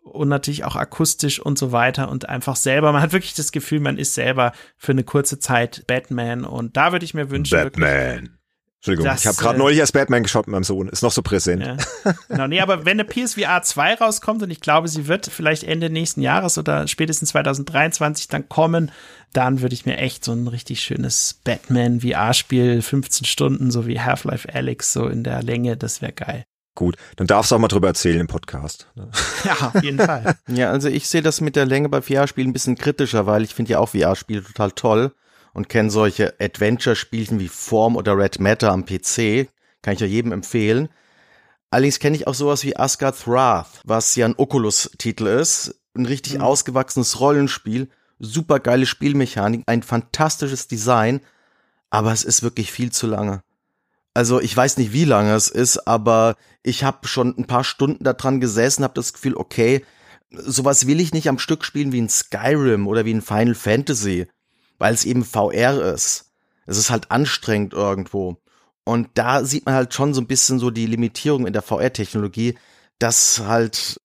und 0.02 0.28
natürlich 0.28 0.64
auch 0.64 0.76
akustisch 0.76 1.40
und 1.40 1.58
so 1.58 1.72
weiter 1.72 2.10
und 2.10 2.28
einfach 2.28 2.56
selber. 2.56 2.92
Man 2.92 3.02
hat 3.02 3.12
wirklich 3.12 3.34
das 3.34 3.50
Gefühl, 3.50 3.80
man 3.80 3.96
ist 3.96 4.14
selber 4.14 4.52
für 4.76 4.92
eine 4.92 5.04
kurze 5.04 5.38
Zeit 5.38 5.84
Batman 5.86 6.44
und 6.44 6.76
da 6.76 6.92
würde 6.92 7.04
ich 7.04 7.14
mir 7.14 7.30
wünschen. 7.30 7.56
Batman. 7.56 8.39
Entschuldigung, 8.80 9.12
das, 9.12 9.20
ich 9.20 9.26
habe 9.26 9.36
gerade 9.36 9.56
äh, 9.56 9.58
neulich 9.58 9.78
erst 9.78 9.92
Batman 9.92 10.22
geschaut 10.22 10.46
mit 10.46 10.52
meinem 10.52 10.64
Sohn. 10.64 10.88
Ist 10.88 11.02
noch 11.02 11.12
so 11.12 11.20
präsent. 11.20 11.62
Ja. 11.62 11.76
Genau, 12.28 12.46
nee, 12.46 12.60
aber 12.60 12.86
wenn 12.86 12.98
eine 12.98 13.04
PSVR 13.04 13.62
2 13.62 13.94
rauskommt 13.94 14.42
und 14.42 14.50
ich 14.50 14.60
glaube, 14.60 14.88
sie 14.88 15.06
wird 15.06 15.26
vielleicht 15.26 15.64
Ende 15.64 15.90
nächsten 15.90 16.22
Jahres 16.22 16.56
oder 16.56 16.88
spätestens 16.88 17.30
2023 17.30 18.28
dann 18.28 18.48
kommen, 18.48 18.90
dann 19.34 19.60
würde 19.60 19.74
ich 19.74 19.84
mir 19.84 19.98
echt 19.98 20.24
so 20.24 20.32
ein 20.32 20.48
richtig 20.48 20.80
schönes 20.80 21.40
Batman 21.44 22.00
VR-Spiel, 22.00 22.80
15 22.80 23.26
Stunden, 23.26 23.70
so 23.70 23.86
wie 23.86 24.00
Half-Life 24.00 24.48
Alyx, 24.52 24.94
so 24.94 25.08
in 25.08 25.24
der 25.24 25.42
Länge, 25.42 25.76
das 25.76 26.00
wäre 26.00 26.12
geil. 26.12 26.44
Gut, 26.74 26.96
dann 27.16 27.26
darfst 27.26 27.50
du 27.50 27.56
auch 27.56 27.60
mal 27.60 27.68
drüber 27.68 27.88
erzählen 27.88 28.20
im 28.20 28.28
Podcast. 28.28 28.88
Ja, 29.44 29.72
auf 29.74 29.82
jeden 29.82 29.98
Fall. 29.98 30.36
ja, 30.48 30.70
also 30.70 30.88
ich 30.88 31.08
sehe 31.08 31.22
das 31.22 31.40
mit 31.40 31.56
der 31.56 31.66
Länge 31.66 31.88
bei 31.88 32.00
VR-Spielen 32.00 32.48
ein 32.48 32.52
bisschen 32.52 32.76
kritischer, 32.76 33.26
weil 33.26 33.42
ich 33.42 33.54
finde 33.54 33.72
ja 33.72 33.78
auch 33.78 33.90
VR-Spiele 33.90 34.42
total 34.42 34.70
toll 34.72 35.12
und 35.52 35.68
kenne 35.68 35.90
solche 35.90 36.34
Adventure-Spielchen 36.40 37.40
wie 37.40 37.48
Form 37.48 37.96
oder 37.96 38.16
Red 38.16 38.40
Matter 38.40 38.72
am 38.72 38.84
PC. 38.84 39.48
Kann 39.82 39.94
ich 39.94 40.00
ja 40.00 40.06
jedem 40.06 40.32
empfehlen. 40.32 40.88
Allerdings 41.70 41.98
kenne 41.98 42.16
ich 42.16 42.26
auch 42.26 42.34
sowas 42.34 42.64
wie 42.64 42.76
Asgard's 42.76 43.26
Wrath, 43.26 43.80
was 43.84 44.16
ja 44.16 44.26
ein 44.26 44.34
Oculus-Titel 44.36 45.26
ist. 45.26 45.80
Ein 45.94 46.06
richtig 46.06 46.34
mhm. 46.34 46.42
ausgewachsenes 46.42 47.20
Rollenspiel. 47.20 47.88
Super 48.18 48.60
geile 48.60 48.86
Spielmechanik, 48.86 49.62
ein 49.66 49.82
fantastisches 49.82 50.68
Design. 50.68 51.20
Aber 51.90 52.12
es 52.12 52.24
ist 52.24 52.42
wirklich 52.42 52.70
viel 52.70 52.92
zu 52.92 53.06
lange. 53.06 53.42
Also 54.12 54.40
ich 54.40 54.56
weiß 54.56 54.76
nicht, 54.76 54.92
wie 54.92 55.04
lange 55.04 55.34
es 55.34 55.48
ist, 55.48 55.86
aber 55.86 56.36
ich 56.62 56.84
habe 56.84 57.06
schon 57.06 57.34
ein 57.38 57.46
paar 57.46 57.64
Stunden 57.64 58.04
da 58.04 58.12
dran 58.12 58.40
gesessen, 58.40 58.82
habe 58.82 58.94
das 58.94 59.12
Gefühl, 59.12 59.36
okay, 59.36 59.84
sowas 60.30 60.86
will 60.86 61.00
ich 61.00 61.12
nicht 61.12 61.28
am 61.28 61.38
Stück 61.38 61.64
spielen 61.64 61.92
wie 61.92 62.00
ein 62.00 62.08
Skyrim 62.08 62.88
oder 62.88 63.04
wie 63.04 63.14
ein 63.14 63.22
Final 63.22 63.54
Fantasy 63.54 64.26
weil 64.80 64.94
es 64.94 65.04
eben 65.04 65.24
VR 65.24 65.94
ist. 65.94 66.32
Es 66.66 66.78
ist 66.78 66.90
halt 66.90 67.10
anstrengend 67.10 67.74
irgendwo. 67.74 68.38
Und 68.84 69.10
da 69.14 69.44
sieht 69.44 69.66
man 69.66 69.74
halt 69.74 69.94
schon 69.94 70.14
so 70.14 70.20
ein 70.20 70.26
bisschen 70.26 70.58
so 70.58 70.70
die 70.70 70.86
Limitierung 70.86 71.46
in 71.46 71.52
der 71.52 71.62
VR-Technologie, 71.62 72.58
dass 72.98 73.40
halt 73.40 74.00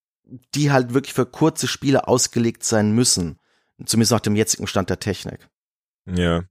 die 0.54 0.72
halt 0.72 0.94
wirklich 0.94 1.14
für 1.14 1.26
kurze 1.26 1.68
Spiele 1.68 2.08
ausgelegt 2.08 2.64
sein 2.64 2.92
müssen. 2.92 3.40
Zumindest 3.86 4.12
nach 4.12 4.20
dem 4.20 4.36
jetzigen 4.36 4.68
Stand 4.68 4.90
der 4.90 5.00
Technik. 5.00 5.48
Ja. 6.06 6.44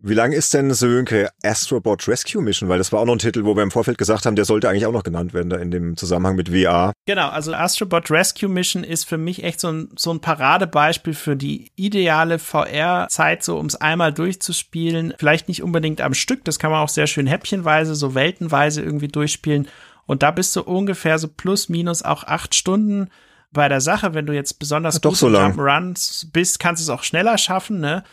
Wie 0.00 0.14
lang 0.14 0.30
ist 0.30 0.54
denn 0.54 0.72
Sönke 0.72 1.28
Astrobot 1.42 2.06
Rescue 2.06 2.40
Mission? 2.40 2.68
Weil 2.68 2.78
das 2.78 2.92
war 2.92 3.00
auch 3.00 3.04
noch 3.04 3.14
ein 3.14 3.18
Titel, 3.18 3.44
wo 3.44 3.56
wir 3.56 3.64
im 3.64 3.72
Vorfeld 3.72 3.98
gesagt 3.98 4.26
haben, 4.26 4.36
der 4.36 4.44
sollte 4.44 4.68
eigentlich 4.68 4.86
auch 4.86 4.92
noch 4.92 5.02
genannt 5.02 5.34
werden 5.34 5.50
da 5.50 5.56
in 5.56 5.72
dem 5.72 5.96
Zusammenhang 5.96 6.36
mit 6.36 6.50
VR. 6.50 6.92
Genau, 7.06 7.28
also 7.28 7.52
Astrobot 7.52 8.08
Rescue 8.08 8.48
Mission 8.48 8.84
ist 8.84 9.08
für 9.08 9.18
mich 9.18 9.42
echt 9.42 9.58
so 9.58 9.72
ein, 9.72 9.88
so 9.96 10.12
ein 10.12 10.20
Paradebeispiel 10.20 11.14
für 11.14 11.34
die 11.34 11.72
ideale 11.74 12.38
VR-Zeit, 12.38 13.42
so 13.42 13.58
um 13.58 13.66
es 13.66 13.74
einmal 13.74 14.12
durchzuspielen. 14.12 15.14
Vielleicht 15.18 15.48
nicht 15.48 15.64
unbedingt 15.64 16.00
am 16.00 16.14
Stück, 16.14 16.44
das 16.44 16.60
kann 16.60 16.70
man 16.70 16.84
auch 16.84 16.88
sehr 16.88 17.08
schön 17.08 17.26
häppchenweise, 17.26 17.96
so 17.96 18.14
weltenweise 18.14 18.82
irgendwie 18.82 19.08
durchspielen. 19.08 19.66
Und 20.06 20.22
da 20.22 20.30
bist 20.30 20.54
du 20.54 20.62
ungefähr 20.62 21.18
so 21.18 21.26
plus 21.26 21.68
minus 21.68 22.02
auch 22.04 22.22
acht 22.22 22.54
Stunden 22.54 23.10
bei 23.50 23.68
der 23.68 23.80
Sache. 23.80 24.14
Wenn 24.14 24.26
du 24.26 24.32
jetzt 24.32 24.60
besonders 24.60 24.98
Ach, 24.98 25.02
gut 25.02 25.16
so 25.16 25.26
Runs 25.26 26.28
bist, 26.32 26.60
kannst 26.60 26.80
du 26.80 26.84
es 26.84 26.96
auch 26.96 27.02
schneller 27.02 27.36
schaffen, 27.36 27.80
ne? 27.80 28.04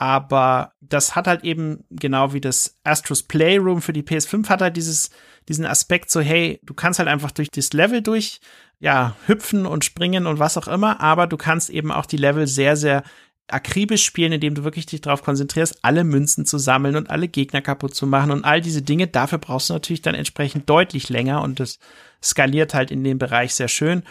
Aber 0.00 0.72
das 0.80 1.14
hat 1.14 1.26
halt 1.26 1.44
eben 1.44 1.84
genau 1.90 2.32
wie 2.32 2.40
das 2.40 2.80
Astros 2.84 3.22
Playroom 3.22 3.82
für 3.82 3.92
die 3.92 4.02
PS5 4.02 4.48
hat 4.48 4.62
halt 4.62 4.78
dieses 4.78 5.10
diesen 5.46 5.66
Aspekt 5.66 6.10
so 6.10 6.20
hey, 6.20 6.58
du 6.62 6.72
kannst 6.72 6.98
halt 6.98 7.08
einfach 7.08 7.30
durch 7.30 7.50
das 7.50 7.74
Level 7.74 8.00
durch 8.00 8.40
ja, 8.78 9.14
hüpfen 9.26 9.66
und 9.66 9.84
springen 9.84 10.26
und 10.26 10.38
was 10.38 10.56
auch 10.56 10.68
immer, 10.68 11.00
aber 11.00 11.26
du 11.26 11.36
kannst 11.36 11.68
eben 11.68 11.92
auch 11.92 12.06
die 12.06 12.16
Level 12.16 12.46
sehr 12.46 12.76
sehr 12.76 13.02
akribisch 13.48 14.02
spielen, 14.02 14.32
indem 14.32 14.54
du 14.54 14.64
wirklich 14.64 14.86
dich 14.86 15.02
darauf 15.02 15.22
konzentrierst, 15.22 15.80
alle 15.82 16.02
Münzen 16.02 16.46
zu 16.46 16.56
sammeln 16.56 16.96
und 16.96 17.10
alle 17.10 17.28
Gegner 17.28 17.60
kaputt 17.60 17.94
zu 17.94 18.06
machen 18.06 18.30
und 18.30 18.46
all 18.46 18.62
diese 18.62 18.80
Dinge. 18.80 19.06
Dafür 19.06 19.36
brauchst 19.36 19.68
du 19.68 19.74
natürlich 19.74 20.00
dann 20.00 20.14
entsprechend 20.14 20.70
deutlich 20.70 21.10
länger 21.10 21.42
und 21.42 21.60
das 21.60 21.78
skaliert 22.22 22.72
halt 22.72 22.90
in 22.90 23.04
dem 23.04 23.18
Bereich 23.18 23.54
sehr 23.54 23.68
schön. 23.68 24.02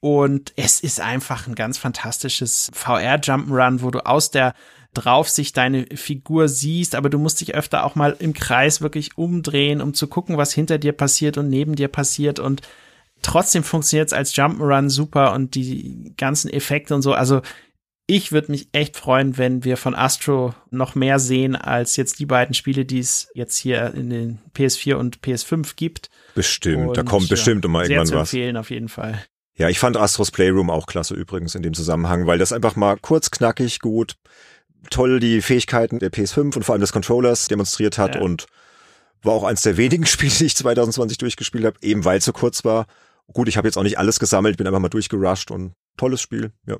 Und 0.00 0.52
es 0.56 0.80
ist 0.80 1.00
einfach 1.00 1.46
ein 1.46 1.54
ganz 1.54 1.78
fantastisches 1.78 2.70
VR-Jump'n'Run, 2.74 3.82
wo 3.82 3.90
du 3.90 4.04
aus 4.04 4.30
der 4.30 4.54
Draufsicht 4.94 5.56
deine 5.56 5.86
Figur 5.94 6.48
siehst, 6.48 6.94
aber 6.94 7.10
du 7.10 7.18
musst 7.18 7.40
dich 7.40 7.54
öfter 7.54 7.84
auch 7.84 7.94
mal 7.94 8.16
im 8.18 8.32
Kreis 8.32 8.80
wirklich 8.80 9.16
umdrehen, 9.16 9.80
um 9.80 9.94
zu 9.94 10.08
gucken, 10.08 10.36
was 10.36 10.52
hinter 10.52 10.78
dir 10.78 10.92
passiert 10.92 11.38
und 11.38 11.48
neben 11.48 11.76
dir 11.76 11.88
passiert 11.88 12.38
und 12.38 12.62
trotzdem 13.22 13.62
funktioniert 13.62 14.08
es 14.08 14.12
als 14.12 14.34
Jump'n'Run 14.34 14.90
super 14.90 15.32
und 15.32 15.54
die 15.54 16.12
ganzen 16.16 16.50
Effekte 16.50 16.94
und 16.94 17.02
so. 17.02 17.12
Also 17.12 17.42
ich 18.06 18.32
würde 18.32 18.50
mich 18.50 18.68
echt 18.72 18.96
freuen, 18.96 19.38
wenn 19.38 19.62
wir 19.62 19.76
von 19.76 19.94
Astro 19.94 20.52
noch 20.70 20.96
mehr 20.96 21.20
sehen 21.20 21.54
als 21.54 21.94
jetzt 21.96 22.18
die 22.18 22.26
beiden 22.26 22.54
Spiele, 22.54 22.84
die 22.84 22.98
es 22.98 23.28
jetzt 23.34 23.56
hier 23.56 23.94
in 23.94 24.10
den 24.10 24.38
PS4 24.56 24.94
und 24.94 25.20
PS5 25.20 25.76
gibt. 25.76 26.10
Bestimmt, 26.34 26.88
und, 26.88 26.96
da 26.96 27.04
kommt 27.04 27.28
bestimmt 27.28 27.64
immer 27.64 27.82
irgendwann 27.82 28.06
sehr 28.06 28.16
zu 28.16 28.20
was. 28.20 28.32
empfehlen 28.32 28.56
auf 28.56 28.70
jeden 28.70 28.88
Fall. 28.88 29.24
Ja, 29.56 29.68
ich 29.68 29.78
fand 29.78 29.96
Astros 29.96 30.32
Playroom 30.32 30.70
auch 30.70 30.86
klasse 30.86 31.14
übrigens 31.14 31.54
in 31.54 31.62
dem 31.62 31.74
Zusammenhang, 31.74 32.26
weil 32.26 32.38
das 32.38 32.52
einfach 32.52 32.74
mal 32.74 32.96
kurz, 33.00 33.30
knackig, 33.30 33.78
gut, 33.78 34.16
toll 34.88 35.20
die 35.20 35.42
Fähigkeiten 35.42 35.98
der 35.98 36.10
PS5 36.10 36.56
und 36.56 36.64
vor 36.64 36.74
allem 36.74 36.80
des 36.80 36.92
Controllers 36.92 37.48
demonstriert 37.48 37.98
hat 37.98 38.14
ja. 38.14 38.20
und 38.20 38.46
war 39.22 39.34
auch 39.34 39.44
eins 39.44 39.62
der 39.62 39.76
wenigen 39.76 40.06
Spiele, 40.06 40.32
die 40.32 40.46
ich 40.46 40.56
2020 40.56 41.18
durchgespielt 41.18 41.64
habe, 41.64 41.76
eben 41.82 42.04
weil 42.04 42.18
es 42.18 42.24
so 42.24 42.32
kurz 42.32 42.64
war. 42.64 42.86
Gut, 43.32 43.48
ich 43.48 43.56
habe 43.56 43.68
jetzt 43.68 43.76
auch 43.76 43.82
nicht 43.82 43.98
alles 43.98 44.18
gesammelt, 44.18 44.56
bin 44.56 44.66
einfach 44.66 44.80
mal 44.80 44.88
durchgerusht 44.88 45.50
und 45.50 45.74
tolles 45.96 46.20
Spiel, 46.20 46.52
ja. 46.66 46.76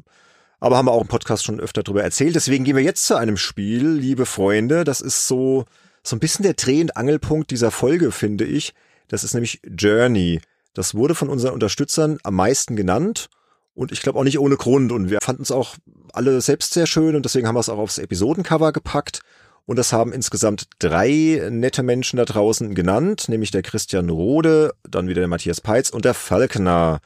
Aber 0.62 0.76
haben 0.76 0.86
wir 0.86 0.92
auch 0.92 1.00
im 1.00 1.08
Podcast 1.08 1.44
schon 1.44 1.58
öfter 1.58 1.82
drüber 1.82 2.02
erzählt. 2.02 2.34
Deswegen 2.34 2.64
gehen 2.64 2.76
wir 2.76 2.82
jetzt 2.82 3.06
zu 3.06 3.16
einem 3.16 3.38
Spiel, 3.38 3.88
liebe 3.88 4.26
Freunde. 4.26 4.84
Das 4.84 5.00
ist 5.00 5.26
so, 5.26 5.64
so 6.02 6.14
ein 6.16 6.20
bisschen 6.20 6.42
der 6.42 6.52
Dreh- 6.52 6.82
und 6.82 6.98
Angelpunkt 6.98 7.50
dieser 7.50 7.70
Folge, 7.70 8.12
finde 8.12 8.44
ich. 8.44 8.74
Das 9.08 9.24
ist 9.24 9.32
nämlich 9.32 9.62
Journey. 9.64 10.42
Das 10.74 10.94
wurde 10.94 11.14
von 11.14 11.30
unseren 11.30 11.54
Unterstützern 11.54 12.18
am 12.24 12.34
meisten 12.34 12.76
genannt 12.76 13.30
und 13.74 13.92
ich 13.92 14.02
glaube 14.02 14.18
auch 14.18 14.24
nicht 14.24 14.38
ohne 14.38 14.56
Grund. 14.56 14.92
Und 14.92 15.10
wir 15.10 15.20
fanden 15.20 15.42
es 15.42 15.50
auch 15.50 15.76
alle 16.12 16.40
selbst 16.40 16.74
sehr 16.74 16.86
schön 16.86 17.16
und 17.16 17.24
deswegen 17.24 17.46
haben 17.46 17.54
wir 17.54 17.60
es 17.60 17.68
auch 17.68 17.78
aufs 17.78 17.98
Episodencover 17.98 18.72
gepackt. 18.72 19.20
Und 19.66 19.76
das 19.76 19.92
haben 19.92 20.12
insgesamt 20.12 20.66
drei 20.80 21.46
nette 21.50 21.82
Menschen 21.82 22.16
da 22.16 22.24
draußen 22.24 22.74
genannt, 22.74 23.28
nämlich 23.28 23.52
der 23.52 23.62
Christian 23.62 24.10
Rode, 24.10 24.72
dann 24.82 25.06
wieder 25.06 25.20
der 25.20 25.28
Matthias 25.28 25.60
Peitz 25.60 25.90
und 25.90 26.04
der 26.04 26.14
Falkner. 26.14 27.00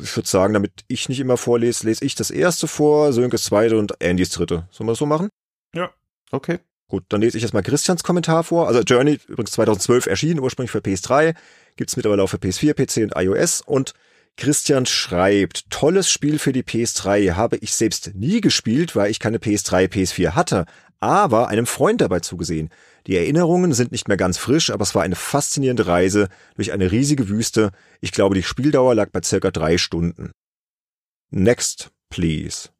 Ich 0.00 0.14
würde 0.14 0.28
sagen, 0.28 0.54
damit 0.54 0.84
ich 0.88 1.08
nicht 1.08 1.20
immer 1.20 1.36
vorlese, 1.36 1.86
lese 1.86 2.04
ich 2.04 2.14
das 2.14 2.30
erste 2.30 2.68
vor, 2.68 3.12
Sönkes 3.12 3.44
zweite 3.44 3.78
und 3.78 4.00
Andys 4.02 4.30
dritte. 4.30 4.68
Sollen 4.70 4.86
wir 4.86 4.92
das 4.92 4.98
so 4.98 5.06
machen? 5.06 5.30
Ja. 5.74 5.90
Okay. 6.30 6.60
Gut, 6.88 7.04
dann 7.08 7.20
lese 7.20 7.36
ich 7.36 7.42
jetzt 7.42 7.54
mal 7.54 7.62
Christians 7.62 8.04
Kommentar 8.04 8.44
vor. 8.44 8.68
Also 8.68 8.80
Journey, 8.80 9.18
übrigens 9.26 9.50
2012 9.52 10.06
erschienen, 10.06 10.38
ursprünglich 10.38 10.70
für 10.70 10.78
PS3, 10.78 11.34
gibt's 11.74 11.96
mittlerweile 11.96 12.22
auch 12.22 12.28
für 12.28 12.36
PS4, 12.36 12.74
PC 12.74 13.02
und 13.02 13.20
iOS. 13.20 13.62
Und 13.62 13.94
Christian 14.36 14.86
schreibt, 14.86 15.70
tolles 15.70 16.10
Spiel 16.10 16.38
für 16.38 16.52
die 16.52 16.62
PS3 16.62 17.32
habe 17.32 17.56
ich 17.56 17.74
selbst 17.74 18.14
nie 18.14 18.40
gespielt, 18.40 18.94
weil 18.94 19.10
ich 19.10 19.18
keine 19.18 19.38
PS3, 19.38 19.88
PS4 19.88 20.34
hatte, 20.34 20.66
aber 21.00 21.48
einem 21.48 21.66
Freund 21.66 22.00
dabei 22.00 22.20
zugesehen. 22.20 22.70
Die 23.06 23.16
Erinnerungen 23.16 23.72
sind 23.72 23.92
nicht 23.92 24.08
mehr 24.08 24.16
ganz 24.16 24.36
frisch, 24.36 24.70
aber 24.70 24.82
es 24.82 24.94
war 24.94 25.02
eine 25.02 25.14
faszinierende 25.14 25.86
Reise 25.86 26.28
durch 26.56 26.72
eine 26.72 26.90
riesige 26.90 27.28
Wüste. 27.28 27.70
Ich 28.00 28.12
glaube, 28.12 28.34
die 28.34 28.42
Spieldauer 28.42 28.94
lag 28.94 29.10
bei 29.10 29.22
circa 29.22 29.50
drei 29.50 29.78
Stunden. 29.78 30.32
Next, 31.30 31.90
please. 32.10 32.70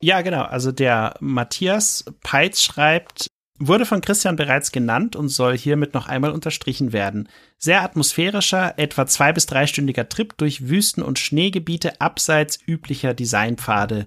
Ja, 0.00 0.20
genau. 0.20 0.42
Also 0.42 0.72
der 0.72 1.16
Matthias 1.20 2.04
Peitz 2.22 2.62
schreibt, 2.62 3.28
wurde 3.58 3.86
von 3.86 4.00
Christian 4.00 4.36
bereits 4.36 4.72
genannt 4.72 5.16
und 5.16 5.28
soll 5.28 5.56
hiermit 5.56 5.94
noch 5.94 6.06
einmal 6.06 6.30
unterstrichen 6.32 6.92
werden. 6.92 7.28
Sehr 7.58 7.82
atmosphärischer, 7.82 8.78
etwa 8.78 9.06
zwei- 9.06 9.32
bis 9.32 9.46
dreistündiger 9.46 10.08
Trip 10.08 10.36
durch 10.36 10.68
Wüsten 10.68 11.02
und 11.02 11.18
Schneegebiete 11.18 12.00
abseits 12.00 12.58
üblicher 12.66 13.14
Designpfade. 13.14 14.06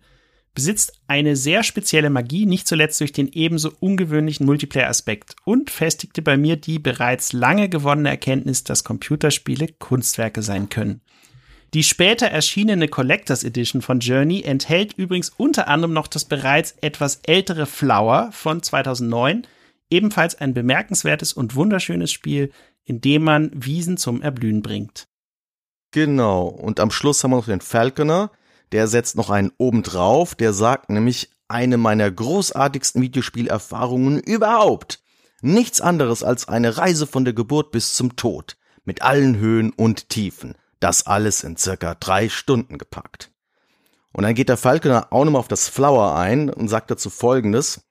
Besitzt 0.55 0.99
eine 1.07 1.35
sehr 1.35 1.63
spezielle 1.63 2.09
Magie, 2.09 2.45
nicht 2.45 2.67
zuletzt 2.67 2.99
durch 2.99 3.11
den 3.11 3.31
ebenso 3.31 3.71
ungewöhnlichen 3.79 4.45
Multiplayer-Aspekt 4.45 5.35
und 5.45 5.69
festigte 5.69 6.21
bei 6.21 6.37
mir 6.37 6.55
die 6.55 6.79
bereits 6.79 7.33
lange 7.33 7.69
gewonnene 7.69 8.09
Erkenntnis, 8.09 8.63
dass 8.63 8.83
Computerspiele 8.83 9.67
Kunstwerke 9.79 10.41
sein 10.41 10.69
können. 10.69 11.01
Die 11.73 11.83
später 11.83 12.27
erschienene 12.27 12.87
Collectors 12.87 13.43
Edition 13.43 13.83
von 13.83 13.99
Journey 13.99 14.41
enthält 14.41 14.93
übrigens 14.93 15.29
unter 15.37 15.67
anderem 15.67 15.93
noch 15.93 16.07
das 16.07 16.25
bereits 16.25 16.75
etwas 16.81 17.19
ältere 17.23 17.67
Flower 17.67 18.29
von 18.31 18.63
2009, 18.63 19.45
ebenfalls 19.91 20.35
ein 20.35 20.55
bemerkenswertes 20.55 21.33
und 21.33 21.55
wunderschönes 21.55 22.11
Spiel, 22.11 22.51
in 22.85 23.01
dem 23.01 23.23
man 23.23 23.51
Wiesen 23.53 23.97
zum 23.97 24.21
Erblühen 24.23 24.63
bringt. 24.63 25.07
Genau, 25.91 26.47
und 26.47 26.79
am 26.79 26.89
Schluss 26.89 27.23
haben 27.23 27.31
wir 27.31 27.37
noch 27.37 27.45
den 27.45 27.61
Falconer, 27.61 28.31
der 28.71 28.87
setzt 28.87 29.15
noch 29.15 29.29
einen 29.29 29.51
obendrauf, 29.57 30.33
der 30.35 30.53
sagt 30.53 30.89
nämlich 30.89 31.29
eine 31.47 31.77
meiner 31.77 32.09
großartigsten 32.09 33.01
Videospielerfahrungen 33.01 34.19
überhaupt. 34.19 35.01
Nichts 35.41 35.81
anderes 35.81 36.23
als 36.23 36.47
eine 36.47 36.77
Reise 36.77 37.07
von 37.07 37.25
der 37.25 37.33
Geburt 37.33 37.71
bis 37.71 37.93
zum 37.93 38.15
Tod, 38.15 38.57
mit 38.85 39.01
allen 39.03 39.37
Höhen 39.37 39.71
und 39.71 40.09
Tiefen. 40.09 40.55
Das 40.79 41.05
alles 41.05 41.43
in 41.43 41.57
circa 41.57 41.95
drei 41.95 42.29
Stunden 42.29 42.77
gepackt. 42.77 43.31
Und 44.11 44.23
dann 44.23 44.35
geht 44.35 44.49
der 44.49 44.57
Falconer 44.57 45.07
auch 45.11 45.25
nochmal 45.25 45.41
auf 45.41 45.47
das 45.47 45.67
Flower 45.67 46.15
ein 46.15 46.49
und 46.49 46.67
sagt 46.67 46.91
dazu 46.91 47.09
folgendes. 47.09 47.81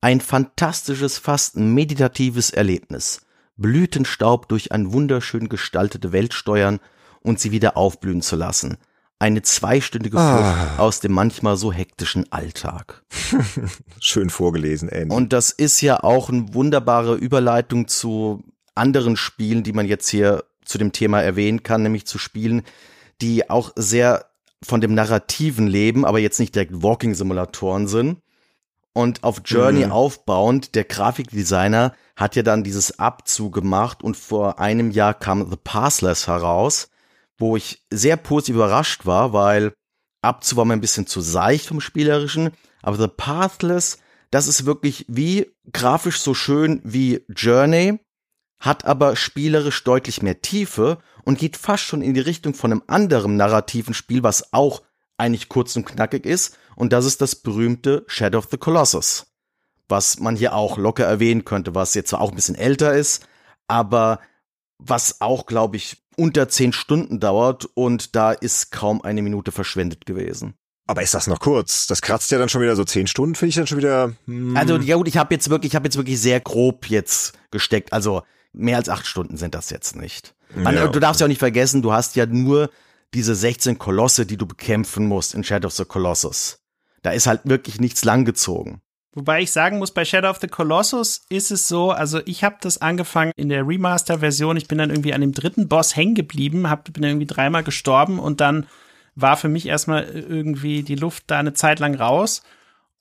Ein 0.00 0.20
fantastisches, 0.20 1.18
fast 1.18 1.56
meditatives 1.56 2.50
Erlebnis. 2.50 3.22
Blütenstaub 3.56 4.48
durch 4.48 4.72
ein 4.72 4.92
wunderschön 4.92 5.48
gestaltete 5.48 6.12
Welt 6.12 6.34
steuern 6.34 6.80
und 7.20 7.38
sie 7.38 7.52
wieder 7.52 7.76
aufblühen 7.76 8.22
zu 8.22 8.36
lassen. 8.36 8.78
Eine 9.18 9.42
zweistündige 9.42 10.16
Flucht 10.16 10.42
ah. 10.42 10.78
aus 10.78 10.98
dem 10.98 11.12
manchmal 11.12 11.56
so 11.56 11.72
hektischen 11.72 12.32
Alltag. 12.32 13.04
Schön 14.00 14.30
vorgelesen, 14.30 14.88
Andy. 14.88 15.14
Und 15.14 15.32
das 15.32 15.52
ist 15.52 15.80
ja 15.80 16.02
auch 16.02 16.28
eine 16.28 16.52
wunderbare 16.54 17.14
Überleitung 17.14 17.86
zu 17.86 18.42
anderen 18.74 19.16
Spielen, 19.16 19.62
die 19.62 19.72
man 19.72 19.86
jetzt 19.86 20.08
hier 20.08 20.42
zu 20.64 20.78
dem 20.78 20.92
Thema 20.92 21.20
erwähnen 21.22 21.62
kann, 21.62 21.82
nämlich 21.82 22.06
zu 22.06 22.18
Spielen, 22.18 22.62
die 23.20 23.50
auch 23.50 23.72
sehr 23.76 24.26
von 24.64 24.80
dem 24.80 24.94
narrativen 24.94 25.66
Leben, 25.66 26.04
aber 26.04 26.18
jetzt 26.18 26.38
nicht 26.38 26.54
direkt 26.54 26.82
Walking-Simulatoren 26.82 27.88
sind. 27.88 28.18
Und 28.94 29.24
auf 29.24 29.40
Journey 29.44 29.86
mhm. 29.86 29.92
aufbauend, 29.92 30.74
der 30.74 30.84
Grafikdesigner 30.84 31.94
hat 32.14 32.36
ja 32.36 32.42
dann 32.42 32.62
dieses 32.62 32.98
Abzug 32.98 33.54
gemacht 33.54 34.02
und 34.02 34.16
vor 34.16 34.60
einem 34.60 34.90
Jahr 34.90 35.14
kam 35.14 35.50
The 35.50 35.56
Passless 35.56 36.26
heraus, 36.26 36.90
wo 37.38 37.56
ich 37.56 37.82
sehr 37.90 38.16
positiv 38.16 38.56
überrascht 38.56 39.06
war, 39.06 39.32
weil 39.32 39.72
Abzug 40.20 40.58
war 40.58 40.64
mir 40.66 40.74
ein 40.74 40.82
bisschen 40.82 41.06
zu 41.06 41.22
seicht 41.22 41.66
vom 41.66 41.80
Spielerischen, 41.80 42.50
aber 42.82 42.98
The 42.98 43.08
Pathless, 43.08 43.98
das 44.30 44.46
ist 44.46 44.66
wirklich 44.66 45.06
wie 45.08 45.50
grafisch 45.72 46.20
so 46.20 46.34
schön 46.34 46.80
wie 46.84 47.24
Journey, 47.28 47.98
hat 48.62 48.84
aber 48.84 49.16
spielerisch 49.16 49.82
deutlich 49.82 50.22
mehr 50.22 50.40
Tiefe 50.40 50.98
und 51.24 51.38
geht 51.38 51.56
fast 51.56 51.82
schon 51.82 52.00
in 52.00 52.14
die 52.14 52.20
Richtung 52.20 52.54
von 52.54 52.70
einem 52.70 52.82
anderen 52.86 53.36
narrativen 53.36 53.92
Spiel, 53.92 54.22
was 54.22 54.52
auch 54.52 54.82
eigentlich 55.18 55.48
kurz 55.48 55.74
und 55.76 55.84
knackig 55.84 56.24
ist. 56.24 56.56
Und 56.76 56.92
das 56.92 57.04
ist 57.04 57.20
das 57.20 57.34
berühmte 57.34 58.04
Shadow 58.06 58.38
of 58.38 58.48
the 58.50 58.56
Colossus. 58.56 59.26
Was 59.88 60.20
man 60.20 60.36
hier 60.36 60.54
auch 60.54 60.78
locker 60.78 61.04
erwähnen 61.04 61.44
könnte, 61.44 61.74
was 61.74 61.94
jetzt 61.94 62.10
zwar 62.10 62.20
auch 62.20 62.30
ein 62.30 62.36
bisschen 62.36 62.54
älter 62.54 62.94
ist, 62.94 63.26
aber 63.66 64.20
was 64.78 65.20
auch, 65.20 65.46
glaube 65.46 65.76
ich, 65.76 66.02
unter 66.16 66.48
zehn 66.48 66.72
Stunden 66.72 67.18
dauert 67.18 67.66
und 67.74 68.14
da 68.14 68.30
ist 68.30 68.70
kaum 68.70 69.02
eine 69.02 69.22
Minute 69.22 69.50
verschwendet 69.50 70.06
gewesen. 70.06 70.54
Aber 70.86 71.02
ist 71.02 71.14
das 71.14 71.26
noch 71.26 71.40
kurz? 71.40 71.88
Das 71.88 72.00
kratzt 72.00 72.30
ja 72.30 72.38
dann 72.38 72.48
schon 72.48 72.62
wieder 72.62 72.76
so 72.76 72.84
zehn 72.84 73.06
Stunden, 73.06 73.34
finde 73.34 73.50
ich 73.50 73.54
dann 73.56 73.66
schon 73.66 73.78
wieder. 73.78 74.12
Hm. 74.26 74.56
Also 74.56 74.76
ja 74.76 74.96
gut, 74.96 75.08
ich 75.08 75.16
habe 75.16 75.34
jetzt 75.34 75.50
wirklich, 75.50 75.72
ich 75.72 75.76
habe 75.76 75.86
jetzt 75.86 75.96
wirklich 75.96 76.20
sehr 76.20 76.40
grob 76.40 76.86
jetzt 76.86 77.32
gesteckt. 77.50 77.92
Also 77.92 78.22
mehr 78.52 78.76
als 78.76 78.88
acht 78.88 79.06
Stunden 79.06 79.36
sind 79.36 79.54
das 79.54 79.70
jetzt 79.70 79.96
nicht. 79.96 80.34
Man, 80.54 80.74
ja, 80.74 80.84
okay. 80.84 80.92
Du 80.92 81.00
darfst 81.00 81.20
ja 81.20 81.26
auch 81.26 81.28
nicht 81.28 81.38
vergessen, 81.38 81.82
du 81.82 81.92
hast 81.92 82.16
ja 82.16 82.26
nur 82.26 82.70
diese 83.14 83.34
16 83.34 83.78
Kolosse, 83.78 84.26
die 84.26 84.36
du 84.36 84.46
bekämpfen 84.46 85.06
musst 85.06 85.34
in 85.34 85.44
Shadow 85.44 85.66
of 85.66 85.74
the 85.74 85.84
Colossus. 85.84 86.60
Da 87.02 87.10
ist 87.10 87.26
halt 87.26 87.40
wirklich 87.44 87.80
nichts 87.80 88.04
langgezogen. 88.04 88.80
Wobei 89.14 89.42
ich 89.42 89.52
sagen 89.52 89.78
muss, 89.78 89.90
bei 89.90 90.06
Shadow 90.06 90.30
of 90.30 90.38
the 90.40 90.46
Colossus 90.46 91.26
ist 91.28 91.50
es 91.50 91.68
so, 91.68 91.90
also 91.90 92.20
ich 92.24 92.44
habe 92.44 92.56
das 92.62 92.80
angefangen 92.80 93.32
in 93.36 93.50
der 93.50 93.66
Remaster-Version, 93.66 94.56
ich 94.56 94.68
bin 94.68 94.78
dann 94.78 94.88
irgendwie 94.88 95.12
an 95.12 95.20
dem 95.20 95.32
dritten 95.32 95.68
Boss 95.68 95.96
hängen 95.96 96.14
geblieben, 96.14 96.70
hab, 96.70 96.90
bin 96.90 97.02
irgendwie 97.02 97.26
dreimal 97.26 97.62
gestorben 97.62 98.18
und 98.18 98.40
dann 98.40 98.66
war 99.14 99.36
für 99.36 99.48
mich 99.48 99.66
erstmal 99.66 100.04
irgendwie 100.04 100.82
die 100.82 100.94
Luft 100.94 101.24
da 101.26 101.38
eine 101.38 101.52
Zeit 101.52 101.78
lang 101.78 101.94
raus. 101.94 102.42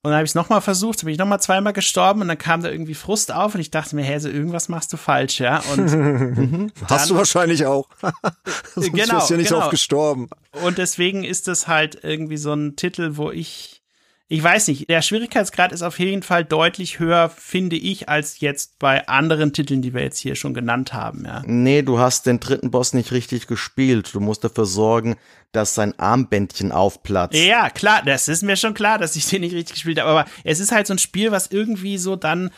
Und 0.04 0.10
dann 0.10 0.16
habe 0.16 0.26
ich 0.26 0.32
es 0.32 0.36
nochmal 0.36 0.62
versucht, 0.62 1.00
dann 1.00 1.06
bin 1.06 1.14
ich 1.14 1.20
nochmal 1.20 1.40
zweimal 1.40 1.74
gestorben 1.74 2.22
und 2.22 2.28
dann 2.28 2.38
kam 2.38 2.64
da 2.64 2.70
irgendwie 2.70 2.96
Frust 2.96 3.32
auf 3.32 3.54
und 3.54 3.62
ich 3.62 3.70
dachte 3.70 3.96
mir, 3.96 4.02
hey, 4.02 4.20
so 4.20 4.30
irgendwas 4.30 4.68
machst 4.68 4.92
du 4.92 4.98
falsch, 4.98 5.40
ja. 5.40 5.62
Und 5.72 5.92
mhm. 5.92 6.72
hast 6.90 7.12
du 7.12 7.16
wahrscheinlich 7.16 7.68
auch. 7.68 7.88
Sonst 8.74 8.94
genau, 8.94 9.16
bist 9.18 9.30
du 9.30 9.34
ja 9.36 9.38
nicht 9.38 9.50
genau. 9.50 9.62
oft 9.62 9.70
gestorben. 9.70 10.30
Und 10.64 10.80
deswegen 10.80 11.24
ist 11.24 11.48
das 11.48 11.68
halt 11.68 12.00
irgendwie 12.02 12.38
so 12.38 12.52
ein 12.54 12.76
Titel, 12.76 13.12
wo 13.18 13.30
ich 13.30 13.81
ich 14.32 14.42
weiß 14.42 14.70
nicht, 14.70 14.90
der 14.90 15.02
Schwierigkeitsgrad 15.02 15.74
ist 15.74 15.82
auf 15.82 16.00
jeden 16.00 16.24
Fall 16.24 16.46
deutlich 16.46 17.00
höher, 17.00 17.30
finde 17.30 17.76
ich, 17.76 18.08
als 18.08 18.40
jetzt 18.40 18.80
bei 18.80 19.06
anderen 19.10 19.52
Titeln, 19.52 19.82
die 19.82 19.94
wir 19.94 20.04
jetzt 20.04 20.20
hier 20.20 20.36
schon 20.36 20.54
genannt 20.54 20.94
haben, 20.94 21.26
ja. 21.26 21.44
Nee, 21.46 21.82
du 21.82 22.00
hast 22.00 22.28
den 22.28 22.40
dritten 22.40 22.72
Boss 22.72 22.94
nicht 22.94 23.12
richtig 23.12 23.48
gespielt. 23.48 24.12
Du 24.14 24.22
musst 24.22 24.46
dafür 24.46 24.66
sorgen, 24.66 25.18
dass 25.52 25.76
sein 25.76 26.00
Armbändchen 26.00 26.72
aufplatzt. 26.72 27.36
Ja, 27.36 27.70
klar, 27.70 28.04
das 28.06 28.30
ist 28.30 28.42
mir 28.42 28.56
schon 28.56 28.74
klar, 28.74 28.98
dass 28.98 29.18
ich 29.18 29.28
den 29.28 29.42
nicht 29.42 29.54
richtig 29.54 29.74
gespielt 29.74 30.00
habe, 30.00 30.10
aber 30.10 30.26
es 30.46 30.62
ist 30.62 30.72
halt 30.72 30.88
so 30.88 30.94
ein 30.94 31.00
Spiel, 31.00 31.34
was 31.34 31.48
irgendwie 31.48 31.98
so 31.98 32.16
dann 32.16 32.52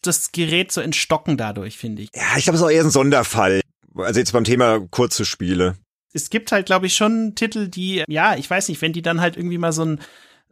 das 0.00 0.32
Gerät 0.32 0.72
so 0.72 0.80
entstocken 0.80 1.36
dadurch, 1.36 1.76
finde 1.76 2.00
ich. 2.00 2.08
Ja, 2.14 2.38
ich 2.38 2.44
glaube, 2.44 2.54
es 2.54 2.62
ist 2.62 2.66
auch 2.66 2.70
eher 2.70 2.84
ein 2.84 2.90
Sonderfall. 2.90 3.60
Also 3.94 4.18
jetzt 4.18 4.32
beim 4.32 4.44
Thema 4.44 4.80
kurze 4.90 5.26
Spiele. 5.26 5.76
Es 6.14 6.30
gibt 6.30 6.52
halt, 6.52 6.64
glaube 6.64 6.86
ich, 6.86 6.94
schon 6.94 7.34
Titel, 7.34 7.68
die, 7.68 8.02
ja, 8.08 8.34
ich 8.34 8.48
weiß 8.48 8.70
nicht, 8.70 8.80
wenn 8.80 8.94
die 8.94 9.02
dann 9.02 9.20
halt 9.20 9.36
irgendwie 9.36 9.58
mal 9.58 9.72
so 9.72 9.84
ein 9.84 10.00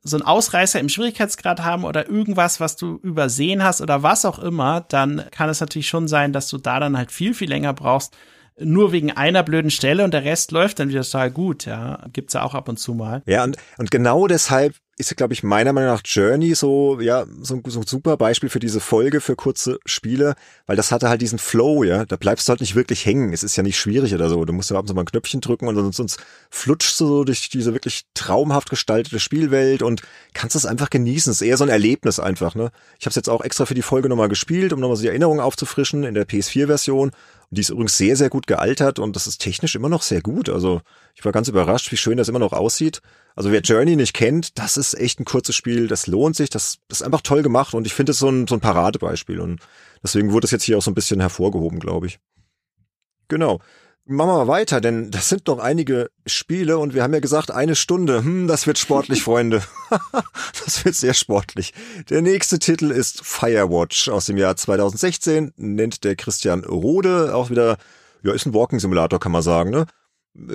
so 0.03 0.17
einen 0.17 0.27
Ausreißer 0.27 0.79
im 0.79 0.89
Schwierigkeitsgrad 0.89 1.63
haben 1.65 1.85
oder 1.85 2.09
irgendwas, 2.09 2.61
was 2.61 2.77
du 2.77 2.99
übersehen 3.03 3.65
hast 3.65 3.81
oder 3.81 4.03
was 4.03 4.25
auch 4.25 4.39
immer, 4.39 4.83
dann 4.89 5.25
kann 5.31 5.49
es 5.49 5.61
natürlich 5.61 5.89
schon 5.89 6.09
sein, 6.09 6.33
dass 6.33 6.49
du 6.49 6.59
da 6.59 6.81
dann 6.81 6.97
halt 6.97 7.11
viel, 7.11 7.35
viel 7.35 7.49
länger 7.49 7.73
brauchst, 7.73 8.17
nur 8.59 8.93
wegen 8.93 9.11
einer 9.11 9.43
blöden 9.43 9.71
Stelle 9.71 10.05
und 10.05 10.15
der 10.15 10.25
Rest 10.25 10.51
läuft 10.51 10.79
dann 10.79 10.89
wieder 10.89 11.03
total 11.03 11.31
gut, 11.31 11.67
ja. 11.67 12.05
Gibt's 12.13 12.35
ja 12.35 12.43
auch 12.43 12.55
ab 12.55 12.69
und 12.69 12.79
zu 12.79 12.95
mal. 12.95 13.23
Ja, 13.27 13.45
und, 13.45 13.57
und 13.77 13.91
genau 13.91 14.27
deshalb 14.27 14.75
ist, 14.99 15.15
glaube 15.17 15.35
ich, 15.35 15.43
meiner 15.43 15.75
Meinung 15.75 15.91
nach 15.91 16.01
Journey 16.03 16.55
so, 16.55 16.99
ja, 17.01 17.27
so, 17.43 17.61
so 17.67 17.81
ein 17.81 17.87
super 17.87 18.17
Beispiel 18.17 18.49
für 18.49 18.61
diese 18.61 18.81
Folge 18.81 19.21
für 19.21 19.37
kurze 19.37 19.79
Spiele, 19.85 20.37
weil 20.65 20.77
das 20.77 20.91
hatte 20.91 21.11
halt 21.11 21.21
diesen 21.21 21.39
Flow, 21.39 21.85
ja. 21.85 22.07
Da 22.07 22.17
bleibst 22.17 22.49
du 22.49 22.51
halt 22.51 22.61
nicht 22.61 22.75
wirklich 22.75 23.05
hängen. 23.05 23.35
Es 23.35 23.43
ist 23.43 23.57
ja 23.57 23.63
nicht 23.63 23.79
schwierig 23.79 24.15
oder 24.15 24.31
so. 24.31 24.43
Du 24.47 24.55
musst 24.55 24.71
ja 24.71 24.79
abends 24.79 24.95
mal 24.95 25.03
ein 25.03 25.07
Knöpfchen 25.07 25.43
drücken 25.43 25.69
und 25.69 25.75
sonst, 25.75 25.97
sonst 25.97 26.21
flutschst 26.51 26.99
du 26.99 27.07
so 27.07 27.25
durch 27.25 27.51
diese 27.51 27.75
wirklich 27.75 28.05
traumhaft 28.15 28.71
gestaltete 28.71 29.21
Spielwelt 29.21 29.83
und 29.83 30.01
kannst 30.33 30.57
es 30.57 30.65
einfach 30.65 30.89
genießen. 30.89 31.31
Es 31.31 31.43
ist 31.43 31.47
eher 31.47 31.59
so 31.59 31.65
ein 31.65 31.71
Erlebnis 31.71 32.19
einfach, 32.19 32.55
ne. 32.55 32.71
Ich 32.99 33.05
habe 33.05 33.11
es 33.11 33.17
jetzt 33.17 33.29
auch 33.29 33.43
extra 33.43 33.67
für 33.67 33.75
die 33.75 33.83
Folge 33.83 34.09
nochmal 34.09 34.31
gespielt, 34.31 34.73
um 34.73 34.81
nochmal 34.81 34.97
so 34.97 35.03
die 35.03 35.09
Erinnerungen 35.09 35.41
aufzufrischen 35.41 36.05
in 36.05 36.15
der 36.15 36.27
PS4-Version. 36.27 37.11
Die 37.57 37.63
ist 37.63 37.71
übrigens 37.71 37.97
sehr, 37.97 38.17
sehr 38.17 38.29
gut 38.29 38.47
gealtert 38.47 38.99
und 38.99 39.17
das 39.17 39.27
ist 39.27 39.41
technisch 39.41 39.75
immer 39.75 39.89
noch 39.89 40.03
sehr 40.03 40.21
gut. 40.21 40.51
Also 40.51 40.83
ich 41.15 41.25
war 41.25 41.33
ganz 41.33 41.49
überrascht, 41.49 41.91
wie 41.91 41.97
schön 41.97 42.19
das 42.19 42.29
immer 42.29 42.39
noch 42.39 42.53
aussieht. 42.53 43.01
Also 43.35 43.51
wer 43.51 43.61
Journey 43.61 43.97
nicht 43.97 44.13
kennt, 44.13 44.59
das 44.59 44.77
ist 44.77 44.93
echt 44.95 45.21
ein 45.21 45.25
kurzes 45.25 45.57
Spiel, 45.57 45.89
das 45.89 46.07
lohnt 46.07 46.37
sich, 46.37 46.51
das, 46.51 46.79
das 46.89 47.01
ist 47.01 47.07
einfach 47.07 47.23
toll 47.23 47.43
gemacht 47.43 47.73
und 47.73 47.87
ich 47.87 47.95
finde 47.95 48.13
es 48.13 48.19
so 48.19 48.29
ein, 48.29 48.47
so 48.47 48.55
ein 48.55 48.61
Paradebeispiel 48.61 49.41
und 49.41 49.61
deswegen 50.03 50.33
wurde 50.33 50.45
es 50.45 50.51
jetzt 50.51 50.65
hier 50.65 50.77
auch 50.77 50.83
so 50.83 50.91
ein 50.91 50.95
bisschen 50.95 51.21
hervorgehoben, 51.21 51.81
glaube 51.81 52.07
ich. 52.09 52.19
Genau. 53.29 53.61
Machen 54.09 54.29
wir 54.29 54.45
mal 54.45 54.47
weiter, 54.47 54.81
denn 54.81 55.11
das 55.11 55.29
sind 55.29 55.49
noch 55.49 55.59
einige 55.59 56.11
Spiele 56.27 56.79
und 56.79 56.95
wir 56.95 57.03
haben 57.03 57.13
ja 57.13 57.19
gesagt, 57.19 57.51
eine 57.51 57.75
Stunde. 57.75 58.23
Hm, 58.23 58.47
das 58.47 58.69
wird 58.69 58.79
sportlich, 58.79 59.21
Freunde. 59.25 59.65
das 60.65 60.85
wird 60.85 60.95
sehr 60.95 61.13
sportlich. 61.13 61.75
Der 62.09 62.23
nächste 62.23 62.61
Titel 62.61 62.93
ist 62.93 63.27
Firewatch 63.27 64.09
aus 64.09 64.27
dem 64.27 64.37
Jahr 64.37 64.55
2016, 64.55 65.55
nennt 65.57 66.05
der 66.05 66.15
Christian 66.15 66.63
Rode, 66.63 67.35
auch 67.35 67.51
wieder, 67.51 67.79
ja, 68.23 68.33
ist 68.33 68.47
ein 68.47 68.55
Walking 68.55 68.79
Simulator, 68.79 69.19
kann 69.19 69.33
man 69.33 69.43
sagen, 69.43 69.71
ne? 69.71 69.87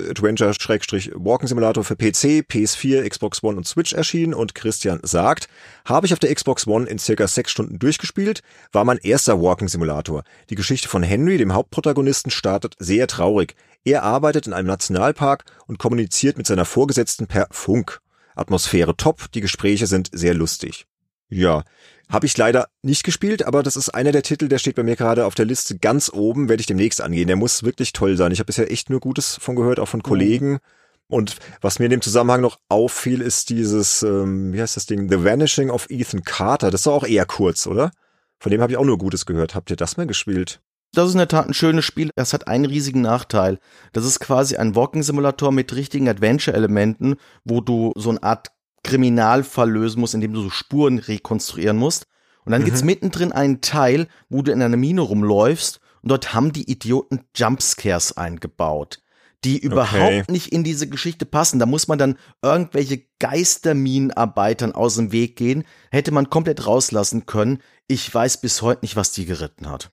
Adventure-Walking 0.10 1.48
Simulator 1.48 1.84
für 1.84 1.96
PC, 1.96 2.46
PS4, 2.48 3.08
Xbox 3.08 3.44
One 3.44 3.58
und 3.58 3.68
Switch 3.68 3.94
erschienen 3.94 4.34
und 4.34 4.56
Christian 4.56 5.00
sagt, 5.04 5.48
habe 5.86 6.06
ich 6.06 6.14
auf 6.14 6.20
der 6.20 6.34
Xbox 6.34 6.68
One 6.68 6.88
in 6.88 7.00
circa 7.00 7.28
sechs 7.28 7.52
Stunden 7.52 7.80
durchgespielt, 7.80 8.42
war 8.72 8.86
mein 8.86 8.98
erster 8.98 9.42
Walking 9.42 9.68
Simulator. 9.68 10.24
Die 10.50 10.56
Geschichte 10.56 10.88
von 10.88 11.04
Henry, 11.04 11.38
dem 11.38 11.54
Hauptprotagonisten, 11.54 12.32
startet 12.32 12.76
sehr 12.80 13.08
traurig. 13.08 13.56
Er 13.84 14.04
arbeitet 14.04 14.48
in 14.48 14.54
einem 14.54 14.68
Nationalpark 14.68 15.46
und 15.68 15.80
kommuniziert 15.80 16.38
mit 16.38 16.46
seiner 16.46 16.66
Vorgesetzten 16.66 17.28
per 17.28 17.48
Funk. 17.52 18.00
Atmosphäre 18.36 18.96
top, 18.96 19.32
die 19.32 19.42
Gespräche 19.42 19.88
sind 19.88 20.10
sehr 20.12 20.34
lustig. 20.34 20.86
Ja, 21.30 21.64
habe 22.12 22.26
ich 22.26 22.38
leider 22.38 22.68
nicht 22.82 23.04
gespielt, 23.04 23.46
aber 23.46 23.64
das 23.64 23.76
ist 23.76 23.90
einer 23.90 24.12
der 24.12 24.24
Titel, 24.24 24.48
der 24.48 24.58
steht 24.58 24.76
bei 24.76 24.84
mir 24.84 24.96
gerade 24.96 25.26
auf 25.26 25.36
der 25.36 25.46
Liste 25.46 25.78
ganz 25.78 26.12
oben, 26.14 26.50
werde 26.50 26.62
ich 26.62 26.68
demnächst 26.68 27.02
angehen. 27.02 27.28
Der 27.28 27.38
muss 27.38 27.64
wirklich 27.64 27.94
toll 27.94 28.18
sein. 28.18 28.32
Ich 28.32 28.40
habe 28.40 28.48
bisher 28.48 28.72
echt 28.72 28.90
nur 28.90 29.00
Gutes 29.00 29.38
von 29.40 29.56
gehört, 29.56 29.80
auch 29.80 29.88
von 29.88 30.04
Kollegen. 30.04 30.52
Mhm. 30.52 30.60
Und 31.08 31.36
was 31.60 31.80
mir 31.80 31.86
in 31.86 31.92
dem 31.92 32.02
Zusammenhang 32.02 32.42
noch 32.42 32.60
auffiel, 32.70 33.22
ist 33.22 33.50
dieses, 33.50 34.04
ähm, 34.04 34.54
wie 34.54 34.62
heißt 34.62 34.78
das 34.78 34.86
Ding, 34.86 35.10
The 35.10 35.24
Vanishing 35.24 35.70
of 35.70 35.88
Ethan 35.90 36.24
Carter. 36.24 36.72
Das 36.72 36.82
ist 36.82 36.88
doch 36.88 36.94
auch 36.94 37.08
eher 37.08 37.26
kurz, 37.26 37.68
oder? 37.68 37.92
Von 38.40 38.52
dem 38.52 38.62
habe 38.62 38.72
ich 38.72 38.78
auch 38.78 38.86
nur 38.86 38.98
Gutes 38.98 39.26
gehört. 39.26 39.54
Habt 39.54 39.70
ihr 39.70 39.76
das 39.76 39.98
mal 39.98 40.08
gespielt? 40.08 40.62
Das 40.94 41.08
ist 41.08 41.14
in 41.14 41.20
der 41.20 41.28
Tat 41.28 41.48
ein 41.48 41.54
schönes 41.54 41.86
Spiel. 41.86 42.12
Das 42.16 42.34
hat 42.34 42.48
einen 42.48 42.66
riesigen 42.66 43.02
Nachteil. 43.02 43.60
Das 43.94 44.06
ist 44.06 44.20
quasi 44.20 44.58
ein 44.58 44.76
Walking-Simulator 44.76 45.52
mit 45.52 45.74
richtigen 45.74 46.10
Adventure-Elementen, 46.10 47.16
wo 47.46 47.62
du 47.62 47.94
so 47.96 48.10
eine 48.10 48.24
Art 48.24 48.50
Kriminalfall 48.84 49.70
lösen 49.70 50.00
musst, 50.00 50.14
indem 50.14 50.34
du 50.34 50.42
so 50.42 50.50
Spuren 50.50 51.00
rekonstruieren 51.00 51.78
musst. 51.78 52.08
Und 52.46 52.52
dann 52.52 52.62
mhm. 52.62 52.66
gibt's 52.66 52.84
mittendrin 52.84 53.32
einen 53.32 53.62
Teil, 53.62 54.08
wo 54.30 54.42
du 54.42 54.52
in 54.52 54.62
einer 54.62 54.78
Mine 54.78 55.02
rumläufst 55.02 55.80
und 56.02 56.10
dort 56.10 56.34
haben 56.34 56.52
die 56.52 56.70
Idioten 56.70 57.22
Jumpscares 57.36 58.18
eingebaut, 58.18 59.02
die 59.44 59.60
überhaupt 59.60 60.04
okay. 60.04 60.32
nicht 60.32 60.52
in 60.52 60.64
diese 60.64 60.88
Geschichte 60.88 61.26
passen. 61.26 61.60
Da 61.60 61.66
muss 61.66 61.88
man 61.88 61.98
dann 61.98 62.18
irgendwelche 62.42 63.04
Geisterminenarbeitern 63.20 64.74
aus 64.74 64.96
dem 64.96 65.12
Weg 65.12 65.36
gehen. 65.36 65.64
Hätte 65.92 66.12
man 66.12 66.30
komplett 66.30 66.66
rauslassen 66.66 67.26
können. 67.26 67.60
Ich 67.88 68.14
weiß 68.14 68.42
bis 68.42 68.62
heute 68.62 68.84
nicht, 68.84 68.96
was 68.96 69.12
die 69.12 69.26
geritten 69.26 69.70
hat. 69.70 69.92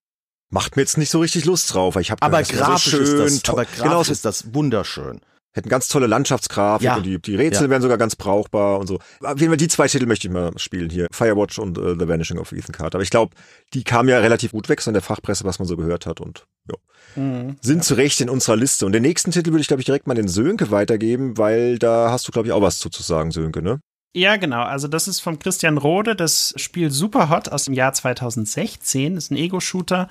Macht 0.50 0.76
mir 0.76 0.82
jetzt 0.82 0.96
nicht 0.96 1.10
so 1.10 1.20
richtig 1.20 1.44
Lust 1.44 1.74
drauf. 1.74 1.96
Ich 1.96 2.10
hab 2.10 2.22
aber 2.22 2.42
grafisch 2.42 2.84
so 2.84 3.04
schön, 3.04 3.26
ist 3.26 3.46
das, 3.46 3.52
aber 3.52 3.66
genau, 3.66 3.84
grafisch 3.90 4.10
ist 4.10 4.24
das 4.24 4.54
wunderschön. 4.54 5.20
Hätten 5.58 5.68
ganz 5.68 5.88
tolle 5.88 6.06
Landschaftsgrafik 6.06 6.84
Ja. 6.86 6.96
und 6.96 7.04
die, 7.04 7.20
die 7.20 7.34
Rätsel 7.34 7.64
Ja. 7.64 7.70
wären 7.70 7.82
sogar 7.82 7.98
ganz 7.98 8.16
brauchbar 8.16 8.78
und 8.78 8.86
so. 8.86 8.98
Auf 9.20 9.38
jeden 9.40 9.50
Fall 9.50 9.56
die 9.56 9.68
zwei 9.68 9.88
Titel 9.88 10.06
möchte 10.06 10.28
ich 10.28 10.32
mal 10.32 10.52
spielen 10.56 10.88
hier. 10.88 11.08
Firewatch 11.10 11.58
und 11.58 11.76
äh, 11.76 11.96
The 11.98 12.08
Vanishing 12.08 12.38
of 12.38 12.52
Ethan 12.52 12.72
Carter. 12.72 12.96
Aber 12.96 13.02
ich 13.02 13.10
glaube, 13.10 13.34
die 13.74 13.84
kamen 13.84 14.08
ja 14.08 14.18
relativ 14.18 14.52
gut 14.52 14.68
weg 14.68 14.80
so 14.80 14.90
in 14.90 14.94
der 14.94 15.02
Fachpresse, 15.02 15.44
was 15.44 15.58
man 15.58 15.68
so 15.68 15.76
gehört 15.76 16.06
hat 16.06 16.20
und 16.20 16.46
ja. 16.70 16.76
Mhm. 17.22 17.56
sind 17.60 17.84
zu 17.84 17.94
Recht 17.94 18.20
in 18.20 18.30
unserer 18.30 18.56
Liste. 18.56 18.86
Und 18.86 18.92
den 18.92 19.02
nächsten 19.02 19.30
Titel 19.32 19.50
würde 19.50 19.60
ich, 19.60 19.68
glaube 19.68 19.80
ich, 19.82 19.86
direkt 19.86 20.06
mal 20.06 20.14
den 20.14 20.28
Sönke 20.28 20.70
weitergeben, 20.70 21.36
weil 21.36 21.78
da 21.78 22.10
hast 22.10 22.26
du, 22.28 22.32
glaube 22.32 22.48
ich, 22.48 22.52
auch 22.52 22.62
was 22.62 22.78
zu, 22.78 22.88
zu 22.88 23.02
sagen, 23.02 23.30
Sönke, 23.32 23.60
ne? 23.60 23.80
Ja, 24.14 24.36
genau. 24.36 24.62
Also 24.62 24.88
das 24.88 25.06
ist 25.08 25.20
von 25.20 25.38
Christian 25.38 25.76
Rode, 25.76 26.16
das 26.16 26.54
Spiel 26.56 26.90
Superhot 26.90 27.48
aus 27.50 27.64
dem 27.64 27.74
Jahr 27.74 27.92
2016, 27.92 29.16
ist 29.16 29.30
ein 29.30 29.36
Ego-Shooter 29.36 30.08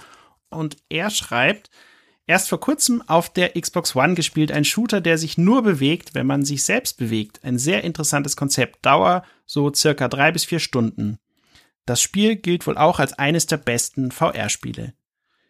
und 0.49 0.77
er 0.89 1.09
schreibt, 1.09 1.69
erst 2.27 2.49
vor 2.49 2.59
kurzem 2.59 3.01
auf 3.07 3.31
der 3.31 3.59
Xbox 3.59 3.95
One 3.95 4.13
gespielt, 4.13 4.51
ein 4.51 4.65
Shooter, 4.65 5.01
der 5.01 5.17
sich 5.17 5.37
nur 5.37 5.63
bewegt, 5.63 6.13
wenn 6.13 6.27
man 6.27 6.45
sich 6.45 6.63
selbst 6.63 6.97
bewegt. 6.97 7.43
Ein 7.43 7.57
sehr 7.57 7.83
interessantes 7.83 8.35
Konzept, 8.35 8.85
Dauer 8.85 9.23
so 9.45 9.73
circa 9.73 10.07
drei 10.07 10.31
bis 10.31 10.45
vier 10.45 10.59
Stunden. 10.59 11.17
Das 11.85 12.01
Spiel 12.01 12.35
gilt 12.35 12.67
wohl 12.67 12.77
auch 12.77 12.99
als 12.99 13.13
eines 13.13 13.47
der 13.47 13.57
besten 13.57 14.11
VR-Spiele. 14.11 14.93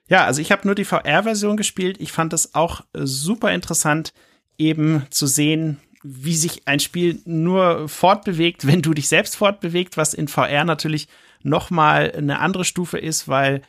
Ja, 0.08 0.24
also 0.26 0.40
ich 0.40 0.52
habe 0.52 0.66
nur 0.66 0.76
die 0.76 0.86
VR-Version 0.86 1.58
gespielt. 1.58 2.00
Ich 2.00 2.12
fand 2.12 2.32
es 2.32 2.56
auch 2.56 2.82
äh, 2.94 3.02
super 3.04 3.52
interessant, 3.52 4.14
eben 4.58 5.06
zu 5.10 5.28
sehen, 5.28 5.80
wie 6.04 6.36
sich 6.36 6.68
ein 6.68 6.80
Spiel 6.80 7.22
nur 7.26 7.90
fortbewegt, 7.90 8.68
wenn 8.68 8.82
du 8.82 8.94
dich 8.94 9.08
selbst 9.08 9.36
fortbewegt, 9.36 9.98
was 9.98 10.14
in 10.14 10.28
VR 10.28 10.64
natürlich 10.64 11.08
noch 11.44 11.70
mal 11.70 12.12
eine 12.12 12.40
andere 12.40 12.66
Stufe 12.66 12.98
ist, 12.98 13.28
weil 13.28 13.62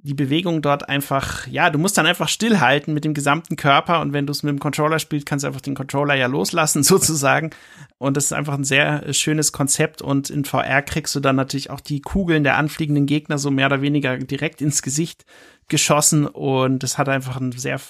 die 0.00 0.14
Bewegung 0.14 0.62
dort 0.62 0.88
einfach, 0.88 1.46
ja, 1.48 1.70
du 1.70 1.78
musst 1.78 1.98
dann 1.98 2.06
einfach 2.06 2.28
stillhalten 2.28 2.94
mit 2.94 3.04
dem 3.04 3.14
gesamten 3.14 3.56
Körper 3.56 4.00
und 4.00 4.12
wenn 4.12 4.26
du 4.26 4.30
es 4.30 4.44
mit 4.44 4.50
dem 4.50 4.60
Controller 4.60 5.00
spielst, 5.00 5.26
kannst 5.26 5.42
du 5.42 5.48
einfach 5.48 5.60
den 5.60 5.74
Controller 5.74 6.14
ja 6.14 6.26
loslassen 6.26 6.82
sozusagen 6.84 7.50
und 7.98 8.16
das 8.16 8.26
ist 8.26 8.32
einfach 8.32 8.54
ein 8.54 8.64
sehr 8.64 9.12
schönes 9.12 9.52
Konzept 9.52 10.00
und 10.00 10.30
in 10.30 10.44
VR 10.44 10.82
kriegst 10.82 11.14
du 11.14 11.20
dann 11.20 11.36
natürlich 11.36 11.70
auch 11.70 11.80
die 11.80 12.00
Kugeln 12.00 12.44
der 12.44 12.56
anfliegenden 12.56 13.06
Gegner 13.06 13.38
so 13.38 13.50
mehr 13.50 13.66
oder 13.66 13.82
weniger 13.82 14.16
direkt 14.18 14.62
ins 14.62 14.82
Gesicht 14.82 15.24
geschossen 15.66 16.26
und 16.26 16.84
es 16.84 16.96
hat 16.96 17.08
einfach 17.08 17.36
einen 17.36 17.52
sehr 17.52 17.80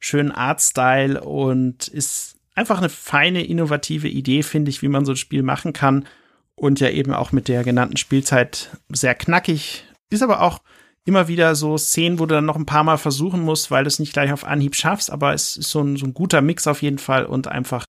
schönen 0.00 0.32
Artstyle 0.32 1.20
und 1.22 1.88
ist 1.88 2.36
einfach 2.54 2.78
eine 2.78 2.88
feine, 2.88 3.44
innovative 3.44 4.08
Idee, 4.08 4.42
finde 4.42 4.70
ich, 4.70 4.82
wie 4.82 4.88
man 4.88 5.04
so 5.04 5.12
ein 5.12 5.16
Spiel 5.16 5.42
machen 5.42 5.72
kann. 5.72 6.06
Und 6.56 6.78
ja 6.78 6.88
eben 6.88 7.12
auch 7.12 7.32
mit 7.32 7.48
der 7.48 7.64
genannten 7.64 7.96
Spielzeit 7.96 8.76
sehr 8.88 9.16
knackig. 9.16 9.84
Ist 10.10 10.22
aber 10.22 10.40
auch 10.40 10.60
immer 11.04 11.28
wieder 11.28 11.54
so 11.54 11.76
Szenen, 11.76 12.18
wo 12.18 12.26
du 12.26 12.34
dann 12.34 12.46
noch 12.46 12.56
ein 12.56 12.66
paar 12.66 12.84
Mal 12.84 12.96
versuchen 12.96 13.40
musst, 13.42 13.70
weil 13.70 13.84
du 13.84 13.88
es 13.88 13.98
nicht 13.98 14.12
gleich 14.12 14.32
auf 14.32 14.44
Anhieb 14.44 14.74
schaffst. 14.74 15.10
Aber 15.10 15.34
es 15.34 15.56
ist 15.56 15.70
so 15.70 15.80
ein, 15.80 15.96
so 15.96 16.06
ein 16.06 16.14
guter 16.14 16.40
Mix 16.40 16.66
auf 16.66 16.82
jeden 16.82 16.98
Fall 16.98 17.26
und 17.26 17.48
einfach 17.48 17.84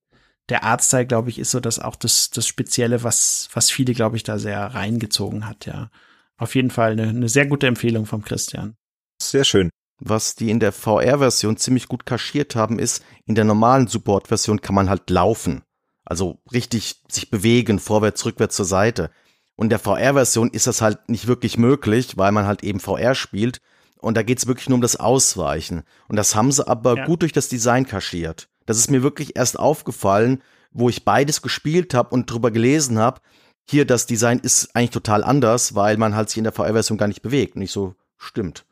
der 0.49 0.63
Artstyle, 0.63 1.07
glaube 1.07 1.29
ich, 1.29 1.39
ist 1.39 1.51
so 1.51 1.59
das 1.59 1.79
auch 1.79 1.95
das, 1.95 2.29
das 2.29 2.45
Spezielle, 2.45 3.03
was, 3.03 3.49
was 3.53 3.71
viele, 3.71 3.93
glaube 3.93 4.17
ich, 4.17 4.23
da 4.23 4.37
sehr 4.37 4.59
reingezogen 4.59 5.47
hat, 5.47 5.65
ja. 5.65 5.89
Auf 6.37 6.53
jeden 6.53 6.69
Fall 6.69 6.91
eine, 6.91 7.07
eine 7.07 7.29
sehr 7.29 7.47
gute 7.47 7.65
Empfehlung 7.65 8.05
vom 8.05 8.23
Christian. 8.23 8.75
Sehr 9.21 9.45
schön. 9.45 9.69
Was 9.99 10.35
die 10.35 10.49
in 10.49 10.59
der 10.59 10.73
VR-Version 10.73 11.55
ziemlich 11.55 11.87
gut 11.87 12.05
kaschiert 12.05 12.55
haben, 12.55 12.77
ist, 12.79 13.03
in 13.25 13.35
der 13.35 13.45
normalen 13.45 13.87
Support-Version 13.87 14.59
kann 14.59 14.75
man 14.75 14.89
halt 14.89 15.09
laufen. 15.09 15.63
Also 16.03 16.41
richtig 16.51 17.01
sich 17.09 17.31
bewegen, 17.31 17.79
vorwärts, 17.79 18.25
rückwärts 18.25 18.57
zur 18.57 18.65
Seite. 18.65 19.09
Und 19.55 19.65
in 19.65 19.69
der 19.69 19.79
VR-Version 19.79 20.49
ist 20.49 20.67
das 20.67 20.81
halt 20.81 21.09
nicht 21.09 21.27
wirklich 21.27 21.57
möglich, 21.57 22.17
weil 22.17 22.31
man 22.31 22.45
halt 22.45 22.63
eben 22.63 22.79
VR 22.79 23.15
spielt. 23.15 23.59
Und 23.99 24.15
da 24.17 24.23
geht's 24.23 24.47
wirklich 24.47 24.69
nur 24.69 24.75
um 24.75 24.81
das 24.81 24.97
Ausweichen. 24.97 25.83
Und 26.07 26.17
das 26.17 26.35
haben 26.35 26.51
sie 26.51 26.67
aber 26.67 26.97
Ja. 26.97 27.05
gut 27.05 27.21
durch 27.21 27.31
das 27.31 27.47
Design 27.47 27.87
kaschiert. 27.87 28.47
Das 28.65 28.77
ist 28.77 28.91
mir 28.91 29.01
wirklich 29.03 29.35
erst 29.35 29.57
aufgefallen, 29.57 30.41
wo 30.71 30.89
ich 30.89 31.05
beides 31.05 31.41
gespielt 31.41 31.93
habe 31.93 32.09
und 32.13 32.29
drüber 32.29 32.51
gelesen 32.51 32.99
habe. 32.99 33.21
Hier, 33.69 33.85
das 33.85 34.05
Design 34.05 34.39
ist 34.39 34.75
eigentlich 34.75 34.91
total 34.91 35.23
anders, 35.23 35.73
weil 35.73 35.97
man 35.97 36.15
halt 36.15 36.29
sich 36.29 36.37
in 36.37 36.43
der 36.43 36.53
VR-Version 36.53 36.97
gar 36.97 37.07
nicht 37.07 37.21
bewegt. 37.21 37.55
Und 37.55 37.61
ich 37.61 37.71
so, 37.71 37.95
stimmt. 38.17 38.65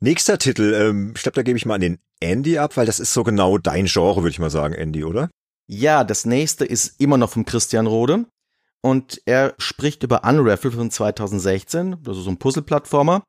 Nächster 0.00 0.38
Titel, 0.38 0.74
ähm, 0.74 1.12
ich 1.16 1.22
glaube, 1.22 1.36
da 1.36 1.42
gebe 1.42 1.56
ich 1.56 1.64
mal 1.66 1.76
an 1.76 1.80
den 1.80 1.98
Andy 2.20 2.58
ab, 2.58 2.76
weil 2.76 2.84
das 2.84 3.00
ist 3.00 3.14
so 3.14 3.22
genau 3.24 3.56
dein 3.58 3.86
Genre, 3.86 4.16
würde 4.22 4.30
ich 4.30 4.38
mal 4.38 4.50
sagen, 4.50 4.74
Andy, 4.74 5.04
oder? 5.04 5.30
Ja, 5.66 6.04
das 6.04 6.26
nächste 6.26 6.64
ist 6.66 7.00
immer 7.00 7.16
noch 7.16 7.30
vom 7.30 7.46
Christian 7.46 7.86
Rode. 7.86 8.26
Und 8.84 9.22
er 9.24 9.54
spricht 9.56 10.02
über 10.02 10.24
Unravel 10.24 10.70
von 10.70 10.90
2016, 10.90 12.00
also 12.06 12.20
so 12.20 12.28
ein 12.28 12.36
Puzzle-Plattformer. 12.36 13.22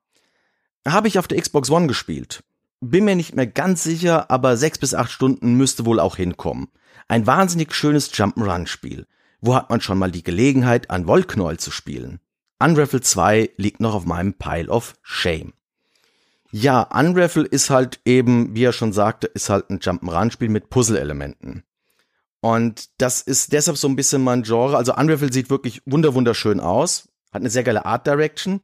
Habe 0.86 1.08
ich 1.08 1.18
auf 1.18 1.28
der 1.28 1.40
Xbox 1.40 1.70
One 1.70 1.86
gespielt. 1.86 2.44
Bin 2.82 3.06
mir 3.06 3.16
nicht 3.16 3.34
mehr 3.34 3.46
ganz 3.46 3.82
sicher, 3.82 4.30
aber 4.30 4.58
sechs 4.58 4.76
bis 4.76 4.92
acht 4.92 5.10
Stunden 5.10 5.54
müsste 5.54 5.86
wohl 5.86 5.98
auch 5.98 6.16
hinkommen. 6.16 6.68
Ein 7.08 7.26
wahnsinnig 7.26 7.74
schönes 7.74 8.12
Jump'n'Run-Spiel. 8.12 9.06
Wo 9.40 9.54
hat 9.54 9.70
man 9.70 9.80
schon 9.80 9.96
mal 9.96 10.10
die 10.10 10.22
Gelegenheit, 10.22 10.90
an 10.90 11.06
Wollknäuel 11.06 11.58
zu 11.58 11.70
spielen? 11.70 12.20
Unravel 12.58 13.00
2 13.00 13.52
liegt 13.56 13.80
noch 13.80 13.94
auf 13.94 14.04
meinem 14.04 14.34
Pile 14.34 14.68
of 14.68 14.92
Shame. 15.00 15.54
Ja, 16.50 16.82
Unravel 16.82 17.44
ist 17.46 17.70
halt 17.70 18.00
eben, 18.04 18.54
wie 18.54 18.64
er 18.64 18.74
schon 18.74 18.92
sagte, 18.92 19.26
ist 19.26 19.48
halt 19.48 19.70
ein 19.70 19.78
Jump'n'Run-Spiel 19.78 20.50
mit 20.50 20.68
Puzzle-Elementen. 20.68 21.62
Und 22.40 22.88
das 22.98 23.22
ist 23.22 23.52
deshalb 23.52 23.76
so 23.76 23.88
ein 23.88 23.96
bisschen 23.96 24.22
mein 24.22 24.42
Genre. 24.42 24.76
Also 24.76 24.94
Unravel 24.94 25.32
sieht 25.32 25.50
wirklich 25.50 25.82
wunder 25.84 26.14
wunderschön 26.14 26.60
aus, 26.60 27.08
hat 27.32 27.42
eine 27.42 27.50
sehr 27.50 27.64
geile 27.64 27.86
Art 27.86 28.06
Direction. 28.06 28.60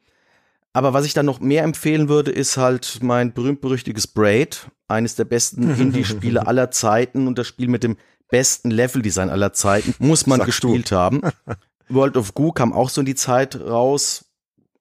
Aber 0.72 0.94
was 0.94 1.04
ich 1.04 1.12
dann 1.12 1.26
noch 1.26 1.40
mehr 1.40 1.64
empfehlen 1.64 2.08
würde, 2.08 2.30
ist 2.30 2.56
halt 2.56 3.00
mein 3.02 3.34
berühmt-berüchtiges 3.34 4.06
Braid, 4.06 4.68
eines 4.88 5.16
der 5.16 5.24
besten 5.24 5.74
Indie-Spiele 5.78 6.46
aller 6.46 6.70
Zeiten 6.70 7.26
und 7.26 7.38
das 7.38 7.46
Spiel 7.46 7.68
mit 7.68 7.82
dem 7.82 7.96
besten 8.28 8.70
Level-Design 8.70 9.28
aller 9.28 9.52
Zeiten, 9.52 9.94
muss 9.98 10.26
man 10.26 10.40
du. 10.40 10.46
gespielt 10.46 10.92
haben. 10.92 11.20
World 11.88 12.16
of 12.16 12.34
Goo 12.34 12.52
kam 12.52 12.72
auch 12.72 12.88
so 12.88 13.02
in 13.02 13.04
die 13.04 13.14
Zeit 13.14 13.60
raus. 13.60 14.24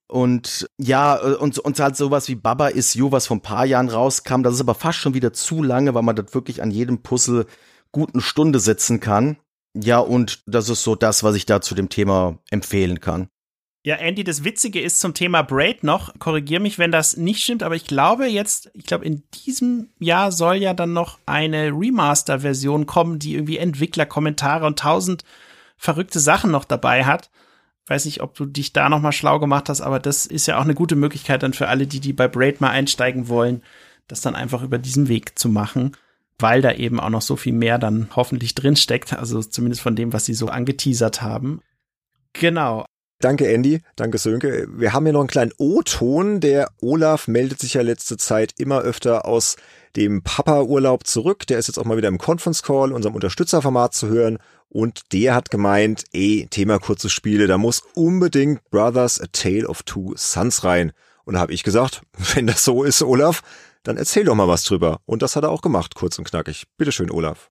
Und 0.08 0.70
ja, 0.78 1.16
und, 1.16 1.58
und 1.60 1.80
halt 1.80 1.96
sowas 1.96 2.28
wie 2.28 2.36
Baba 2.36 2.68
is 2.68 2.94
You, 2.94 3.12
was 3.12 3.28
vor 3.28 3.38
ein 3.38 3.42
paar 3.42 3.66
Jahren 3.66 3.89
rauskam, 3.89 4.44
das 4.44 4.56
ist 4.56 4.62
aber 4.62 4.76
fast 4.76 5.00
schon 5.00 5.14
wieder 5.14 5.32
zu 5.32 5.64
lange, 5.64 5.94
weil 5.94 6.04
man 6.04 6.16
das 6.16 6.34
wirklich 6.34 6.62
an 6.62 6.72
jedem 6.72 7.02
Puzzle 7.02 7.46
guten 7.92 8.22
Stunde 8.22 8.60
sitzen 8.60 9.00
kann. 9.00 9.38
Ja, 9.74 10.00
und 10.00 10.44
das 10.46 10.70
ist 10.70 10.84
so 10.84 10.96
das, 10.96 11.24
was 11.24 11.36
ich 11.36 11.46
da 11.46 11.62
zu 11.62 11.76
dem 11.76 11.89
Thema 11.89 12.38
empfehlen 12.50 13.00
kann. 13.00 13.30
Ja, 13.84 13.96
Andy, 13.96 14.24
das 14.24 14.44
Witzige 14.44 14.80
ist 14.80 15.00
zum 15.00 15.16
Thema 15.16 15.42
Braid 15.42 15.84
noch, 15.84 16.14
korrigier 16.20 16.60
mich, 16.60 16.78
wenn 16.78 16.92
das 16.92 17.18
nicht 17.18 17.42
stimmt, 17.42 17.64
aber 17.64 17.76
ich 17.76 17.86
glaube 17.86 18.28
jetzt, 18.28 18.70
ich 18.76 18.86
glaube 18.86 19.06
in 19.06 19.24
diesem 19.34 19.89
Jahr 19.98 20.32
soll 20.32 20.58
ja 20.58 20.76
dann 20.76 20.94
noch 20.94 21.18
eine 21.26 21.70
Remaster-Version 21.70 22.86
kommen, 22.86 23.18
die 23.18 23.34
irgendwie 23.34 23.58
Entwicklerkommentare 23.58 24.68
und 24.68 24.78
tausend 24.78 25.24
verrückte 25.78 26.20
Sachen 26.20 26.52
noch 26.52 26.64
dabei 26.64 27.06
hat. 27.06 27.32
Weiß 27.88 28.06
nicht, 28.06 28.22
ob 28.22 28.36
du 28.36 28.46
dich 28.46 28.72
da 28.72 28.88
noch 28.88 29.02
mal 29.02 29.12
schlau 29.12 29.39
gemacht 29.39 29.68
hast, 29.68 29.82
aber 29.82 30.00
das 30.00 30.28
ist 30.28 30.46
ja 30.46 30.60
auch 30.60 30.64
eine 30.64 30.76
gute 30.76 30.96
Möglichkeit 30.96 31.42
dann 31.42 31.54
für 31.54 31.68
alle, 31.68 31.88
die, 31.88 32.00
die 32.00 32.14
bei 32.14 32.28
Braid 32.28 32.62
mal 32.62 32.70
einsteigen 32.70 33.30
wollen, 33.30 33.64
das 34.08 34.22
dann 34.22 34.36
einfach 34.36 34.62
über 34.62 34.78
diesen 34.78 35.08
Weg 35.08 35.39
zu 35.39 35.50
machen, 35.50 35.94
weil 36.42 36.62
da 36.62 36.74
eben 36.74 37.00
auch 37.00 37.10
noch 37.10 37.22
so 37.22 37.36
viel 37.36 37.54
mehr 37.54 37.78
dann 37.78 38.10
hoffentlich 38.16 38.56
drin 38.56 38.76
steckt, 38.76 39.14
also 39.14 39.42
zumindest 39.42 39.82
von 39.82 39.96
dem, 39.96 40.14
was 40.14 40.26
sie 40.26 40.34
so 40.34 40.48
angeteasert 40.48 41.22
haben. 41.22 41.62
Genau. 42.34 42.86
Danke, 43.20 43.48
Andy. 43.54 43.82
Danke, 43.96 44.18
Sönke. 44.18 44.68
Wir 44.72 44.94
haben 44.94 45.06
hier 45.06 45.14
noch 45.14 45.20
einen 45.20 45.30
kleinen 45.30 45.54
O-Ton. 45.60 46.39
Der 46.39 46.72
Olaf 46.82 47.28
meldet 47.28 47.60
sich 47.60 47.76
ja 47.76 47.84
letzte 47.84 48.18
Zeit 48.18 48.54
immer 48.58 48.82
öfter 48.82 49.26
aus 49.26 49.58
dem 49.96 50.24
Papa-Urlaub 50.24 51.06
zurück. 51.06 51.46
Der 51.46 51.60
ist 51.60 51.68
jetzt 51.68 51.78
auch 51.78 51.86
mal 51.86 51.98
wieder 51.98 52.08
im 52.08 52.18
Conference 52.18 52.64
Call, 52.64 52.92
unserem 52.92 53.14
Unterstützerformat 53.14 53.94
zu 53.94 54.08
hören. 54.08 54.39
Und 54.70 55.14
der 55.14 55.36
hat 55.36 55.52
gemeint, 55.52 56.06
ey, 56.14 56.48
Thema 56.50 56.80
kurze 56.80 57.10
Spiele, 57.10 57.46
da 57.46 57.58
muss 57.60 57.84
unbedingt 57.94 58.68
Brothers 58.72 59.22
A 59.22 59.28
Tale 59.32 59.68
of 59.68 59.84
Two 59.84 60.14
Sons 60.16 60.64
rein. 60.64 60.92
Und 61.24 61.36
da 61.36 61.42
habe 61.42 61.54
ich 61.54 61.64
gesagt, 61.64 62.02
wenn 62.34 62.48
das 62.48 62.64
so 62.64 62.84
ist, 62.84 63.04
Olaf, 63.04 63.44
dann 63.84 63.98
erzähl 63.98 64.24
doch 64.24 64.36
mal 64.36 64.48
was 64.48 64.64
drüber. 64.64 65.02
Und 65.06 65.22
das 65.22 65.36
hat 65.36 65.44
er 65.44 65.50
auch 65.50 65.62
gemacht, 65.62 65.96
kurz 65.96 66.18
und 66.18 66.26
knackig. 66.26 66.66
Bitteschön, 66.78 67.12
Olaf. 67.12 67.50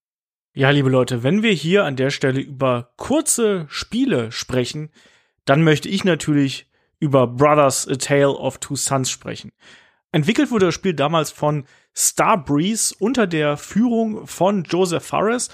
Ja, 0.52 0.70
liebe 0.70 0.90
Leute, 0.90 1.22
wenn 1.22 1.42
wir 1.42 1.52
hier 1.52 1.84
an 1.84 1.96
der 1.96 2.10
Stelle 2.10 2.40
über 2.40 2.92
kurze 2.96 3.66
Spiele 3.68 4.32
sprechen, 4.32 4.90
dann 5.44 5.62
möchte 5.62 5.88
ich 5.88 6.04
natürlich 6.04 6.68
über 6.98 7.26
Brothers 7.26 7.88
A 7.88 7.94
Tale 7.94 8.36
of 8.36 8.58
Two 8.58 8.76
Sons 8.76 9.10
sprechen. 9.10 9.52
Entwickelt 10.12 10.50
wurde 10.50 10.66
das 10.66 10.74
Spiel 10.74 10.94
damals 10.94 11.30
von 11.30 11.64
Starbreeze 11.94 12.94
unter 12.98 13.26
der 13.26 13.56
Führung 13.56 14.26
von 14.26 14.64
Joseph 14.64 15.04
Fares. 15.04 15.50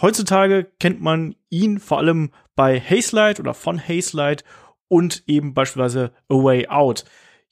Heutzutage 0.00 0.70
kennt 0.80 1.00
man 1.00 1.36
ihn 1.48 1.78
vor 1.78 1.98
allem 1.98 2.32
bei 2.56 2.80
Hazelight 2.80 3.38
oder 3.38 3.54
von 3.54 3.80
Hazelight 3.80 4.44
und 4.88 5.22
eben 5.26 5.54
beispielsweise 5.54 6.12
A 6.28 6.34
Way 6.34 6.68
Out. 6.68 7.04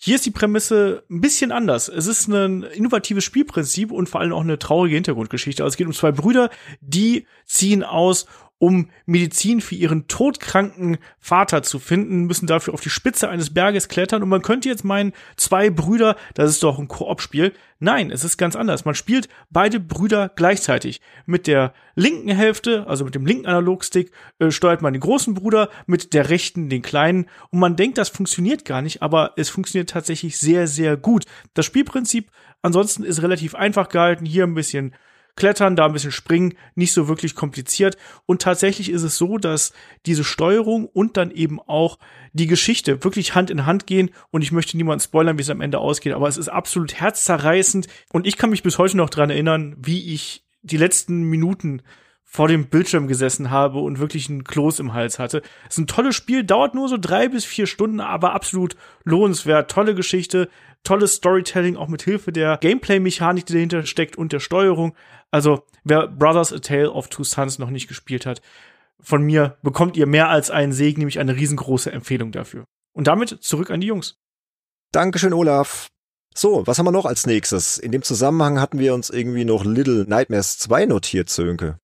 Hier 0.05 0.17
ist 0.17 0.27
die 0.27 0.33
Prämisse 0.33 1.05
ein 1.09 1.21
bisschen 1.21 1.53
anders. 1.53 1.89
Es 1.89 2.09
ist 2.09 2.27
ein 2.27 2.65
innovatives 2.65 3.23
Spielprinzip 3.23 3.93
und 3.93 4.09
vor 4.09 4.21
allem 4.21 4.33
auch 4.33 4.41
eine 4.41 4.59
traurige 4.59 4.97
Hintergrundgeschichte. 4.97 5.63
Also 5.63 5.75
es 5.75 5.77
geht 5.77 5.87
um 5.87 5.93
zwei 5.93 6.11
Brüder, 6.11 6.51
die 6.81 7.25
ziehen 7.47 7.85
aus, 7.85 8.27
um 8.63 8.91
Medizin 9.07 9.61
für 9.61 9.75
ihren 9.75 10.07
todkranken 10.07 10.99
Vater 11.19 11.65
zu 11.65 11.81
finden, 11.81 12.27
müssen 12.27 12.47
dafür 12.47 12.75
auf 12.75 12.81
die 12.81 12.91
Spitze 12.91 13.29
eines 13.29 13.53
Berges 13.53 13.89
klettern. 13.89 14.23
Und 14.23 14.29
man 14.29 14.43
könnte 14.43 14.69
jetzt 14.69 14.85
meinen, 14.85 15.15
zwei 15.35 15.69
Brüder, 15.69 16.15
das 16.35 16.51
ist 16.51 16.63
doch 16.63 16.79
ein 16.79 16.87
Koop-Spiel. 16.87 17.55
Nein, 17.81 18.13
es 18.13 18.23
ist 18.23 18.37
ganz 18.37 18.55
anders. 18.55 18.85
Man 18.85 18.95
spielt 18.95 19.29
beide 19.51 19.81
Brüder 19.81 20.31
gleichzeitig. 20.37 21.01
Mit 21.27 21.49
der 21.49 21.75
linken 21.97 22.29
Hälfte, 22.29 22.87
also 22.87 23.05
mit 23.05 23.17
dem 23.17 23.27
linken 23.27 23.47
Analogstick, 23.47 24.13
äh, 24.39 24.53
steuert 24.53 24.81
man 24.81 24.93
den 24.93 25.01
großen 25.01 25.35
Bruder, 25.35 25.69
mit 25.87 26.15
der 26.15 26.31
rechten 26.31 26.69
den 26.69 26.83
kleinen. 26.83 27.27
Und 27.51 27.59
man 27.59 27.75
denkt, 27.75 27.99
das 27.99 28.11
funktioniert 28.11 28.65
gar 28.65 28.81
nicht, 28.81 29.03
aber 29.03 29.33
es 29.37 29.51
funktioniert 29.51 29.91
tatsächlich 29.91 30.39
sehr, 30.39 30.69
sehr 30.69 30.97
gut. 30.97 31.25
Das 31.55 31.67
Spielprinzip 31.67 32.31
ansonsten 32.63 33.03
ist 33.03 33.23
relativ 33.23 33.57
einfach 33.57 33.89
gehalten. 33.89 34.25
Hier 34.25 34.45
ein 34.45 34.55
bisschen 34.55 34.95
Klettern, 35.37 35.77
da 35.77 35.87
ein 35.87 35.93
bisschen 35.93 36.13
springen, 36.13 36.55
nicht 36.75 36.93
so 36.93 37.09
wirklich 37.09 37.35
kompliziert. 37.35 37.97
Und 38.27 38.43
tatsächlich 38.43 38.91
ist 38.91 39.03
es 39.03 39.17
so, 39.17 39.39
dass 39.39 39.73
diese 40.07 40.25
Steuerung 40.25 40.87
und 40.87 41.17
dann 41.17 41.31
eben 41.31 41.61
auch 41.61 41.99
die 42.33 42.47
Geschichte 42.47 43.03
wirklich 43.05 43.35
Hand 43.35 43.51
in 43.51 43.65
Hand 43.67 43.87
gehen. 43.87 44.11
Und 44.31 44.43
ich 44.43 44.53
möchte 44.53 44.77
niemanden 44.77 45.03
spoilern, 45.03 45.39
wie 45.39 45.43
es 45.43 45.51
am 45.51 45.61
Ende 45.61 45.79
ausgeht, 45.79 46.13
aber 46.13 46.29
es 46.29 46.37
ist 46.37 46.49
absolut 46.49 47.01
herzzerreißend. 47.01 47.87
Und 48.13 48.27
ich 48.27 48.37
kann 48.37 48.51
mich 48.51 48.63
bis 48.63 48.79
heute 48.79 48.97
noch 48.97 49.11
dran 49.11 49.31
erinnern, 49.31 49.75
wie 49.79 50.13
ich 50.13 50.45
die 50.63 50.77
letzten 50.77 51.23
Minuten 51.23 51.83
vor 52.33 52.49
dem 52.49 52.69
Bildschirm 52.69 53.09
gesessen 53.09 53.51
habe 53.51 53.79
und 53.81 53.99
wirklich 53.99 54.31
einen 54.31 54.43
Kloß 54.43 54.79
im 54.79 54.95
Hals 54.95 55.19
hatte. 55.19 55.43
Es 55.69 55.75
ist 55.75 55.79
ein 55.79 55.87
tolles 55.87 56.17
Spiel, 56.17 56.45
dauert 56.45 56.75
nur 56.75 56.89
so 56.89 56.97
drei 56.97 57.29
bis 57.29 57.45
vier 57.45 57.67
Stunden, 57.67 58.01
aber 58.01 58.33
absolut 58.33 58.75
lohnenswert. 59.05 59.71
Tolle 59.71 59.95
Geschichte, 59.95 60.49
tolles 60.83 61.17
Storytelling, 61.17 61.77
auch 61.77 61.89
mit 61.89 62.01
Hilfe 62.01 62.33
der 62.33 62.57
Gameplay-Mechanik, 62.57 63.45
die 63.45 63.53
dahinter 63.53 63.85
steckt 63.85 64.17
und 64.17 64.33
der 64.33 64.41
Steuerung. 64.41 64.95
Also, 65.33 65.65
wer 65.83 66.07
Brothers 66.07 66.53
A 66.53 66.59
Tale 66.59 66.93
of 66.93 67.09
Two 67.09 67.25
Sons 67.25 67.59
noch 67.59 67.71
nicht 67.71 67.89
gespielt 67.89 68.27
hat, 68.27 68.43
von 69.01 69.23
mir 69.23 69.57
bekommt 69.63 69.97
ihr 69.97 70.07
mehr 70.07 70.29
als 70.29 70.51
einen 70.51 70.73
Segen, 70.73 71.01
nämlich 71.01 71.19
eine 71.19 71.35
riesengroße 71.35 71.91
Empfehlung 71.91 72.31
dafür. 72.31 72.65
Und 72.93 73.09
damit 73.09 73.43
zurück 73.43 73.71
an 73.71 73.81
die 73.81 73.89
Jungs. 73.89 74.17
Dankeschön, 74.93 75.33
Olaf. 75.33 75.89
So, 76.35 76.67
was 76.67 76.79
haben 76.79 76.87
wir 76.87 76.93
noch 76.93 77.07
als 77.07 77.27
nächstes? 77.27 77.79
In 77.79 77.93
dem 77.93 78.03
Zusammenhang 78.03 78.61
hatten 78.61 78.79
wir 78.79 78.95
uns 78.95 79.11
irgendwie 79.11 79.45
noch 79.45 79.65
Little 79.65 80.05
Nightmares 80.07 80.59
2 80.59 80.87
notiert, 80.87 81.29
Zönke. 81.29 81.79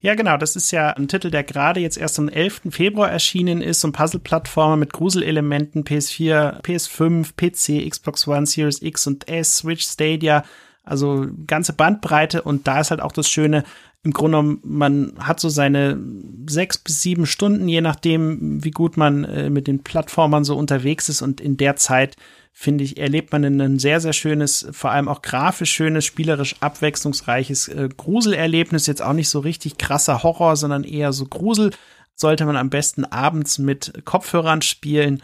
Ja, 0.00 0.14
genau. 0.14 0.36
Das 0.36 0.56
ist 0.56 0.70
ja 0.70 0.90
ein 0.90 1.08
Titel, 1.08 1.30
der 1.30 1.44
gerade 1.44 1.80
jetzt 1.80 1.96
erst 1.96 2.18
am 2.18 2.28
11. 2.28 2.62
Februar 2.70 3.10
erschienen 3.10 3.62
ist. 3.62 3.80
So 3.80 3.88
ein 3.88 3.92
Puzzle-Plattformer 3.92 4.76
mit 4.76 4.92
Gruselelementen, 4.92 5.84
PS4, 5.84 6.60
PS5, 6.62 7.32
PC, 7.36 7.88
Xbox 7.90 8.28
One, 8.28 8.44
Series 8.44 8.82
X 8.82 9.06
und 9.06 9.28
S, 9.28 9.58
Switch, 9.58 9.86
Stadia. 9.86 10.44
Also 10.84 11.26
ganze 11.46 11.72
Bandbreite. 11.72 12.42
Und 12.42 12.66
da 12.66 12.80
ist 12.80 12.90
halt 12.90 13.00
auch 13.00 13.12
das 13.12 13.28
Schöne, 13.28 13.64
im 14.04 14.12
Grunde 14.12 14.36
genommen, 14.36 14.60
man 14.64 15.14
hat 15.18 15.40
so 15.40 15.48
seine 15.48 15.98
sechs 16.46 16.76
bis 16.76 17.00
sieben 17.00 17.24
Stunden, 17.24 17.66
je 17.68 17.80
nachdem, 17.80 18.62
wie 18.62 18.70
gut 18.70 18.98
man 18.98 19.24
äh, 19.24 19.48
mit 19.48 19.66
den 19.66 19.82
Plattformern 19.82 20.44
so 20.44 20.56
unterwegs 20.56 21.08
ist. 21.08 21.22
Und 21.22 21.40
in 21.40 21.56
der 21.56 21.76
Zeit 21.76 22.16
finde 22.52 22.84
ich, 22.84 22.98
erlebt 22.98 23.32
man 23.32 23.44
ein 23.44 23.78
sehr, 23.78 24.00
sehr 24.00 24.12
schönes, 24.12 24.68
vor 24.70 24.90
allem 24.90 25.08
auch 25.08 25.22
grafisch 25.22 25.72
schönes, 25.72 26.04
spielerisch 26.04 26.54
abwechslungsreiches 26.60 27.68
äh, 27.68 27.88
Gruselerlebnis. 27.96 28.86
Jetzt 28.86 29.02
auch 29.02 29.14
nicht 29.14 29.30
so 29.30 29.40
richtig 29.40 29.78
krasser 29.78 30.22
Horror, 30.22 30.56
sondern 30.56 30.84
eher 30.84 31.12
so 31.12 31.24
Grusel. 31.24 31.70
Sollte 32.14 32.44
man 32.44 32.56
am 32.56 32.70
besten 32.70 33.04
abends 33.06 33.58
mit 33.58 34.04
Kopfhörern 34.04 34.62
spielen 34.62 35.22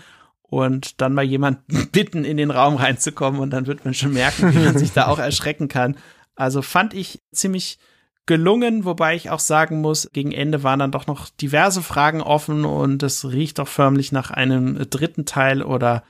und 0.50 1.00
dann 1.00 1.14
mal 1.14 1.24
jemanden 1.24 1.88
bitten, 1.92 2.24
in 2.24 2.36
den 2.36 2.50
Raum 2.50 2.76
reinzukommen 2.76 3.40
und 3.40 3.50
dann 3.50 3.66
wird 3.66 3.84
man 3.84 3.94
schon 3.94 4.12
merken, 4.12 4.54
wie 4.54 4.58
man 4.58 4.76
sich 4.76 4.92
da 4.92 5.06
auch 5.06 5.18
erschrecken 5.18 5.68
kann. 5.68 5.96
Also 6.34 6.60
fand 6.60 6.92
ich 6.92 7.22
ziemlich 7.32 7.78
gelungen, 8.26 8.84
wobei 8.84 9.14
ich 9.14 9.30
auch 9.30 9.40
sagen 9.40 9.80
muss, 9.80 10.08
gegen 10.12 10.32
Ende 10.32 10.62
waren 10.62 10.78
dann 10.78 10.92
doch 10.92 11.06
noch 11.06 11.28
diverse 11.30 11.82
Fragen 11.82 12.20
offen 12.20 12.64
und 12.64 13.02
es 13.02 13.24
riecht 13.24 13.58
doch 13.58 13.68
förmlich 13.68 14.12
nach 14.12 14.30
einem 14.30 14.88
dritten 14.90 15.24
Teil 15.24 15.62
oder 15.62 16.02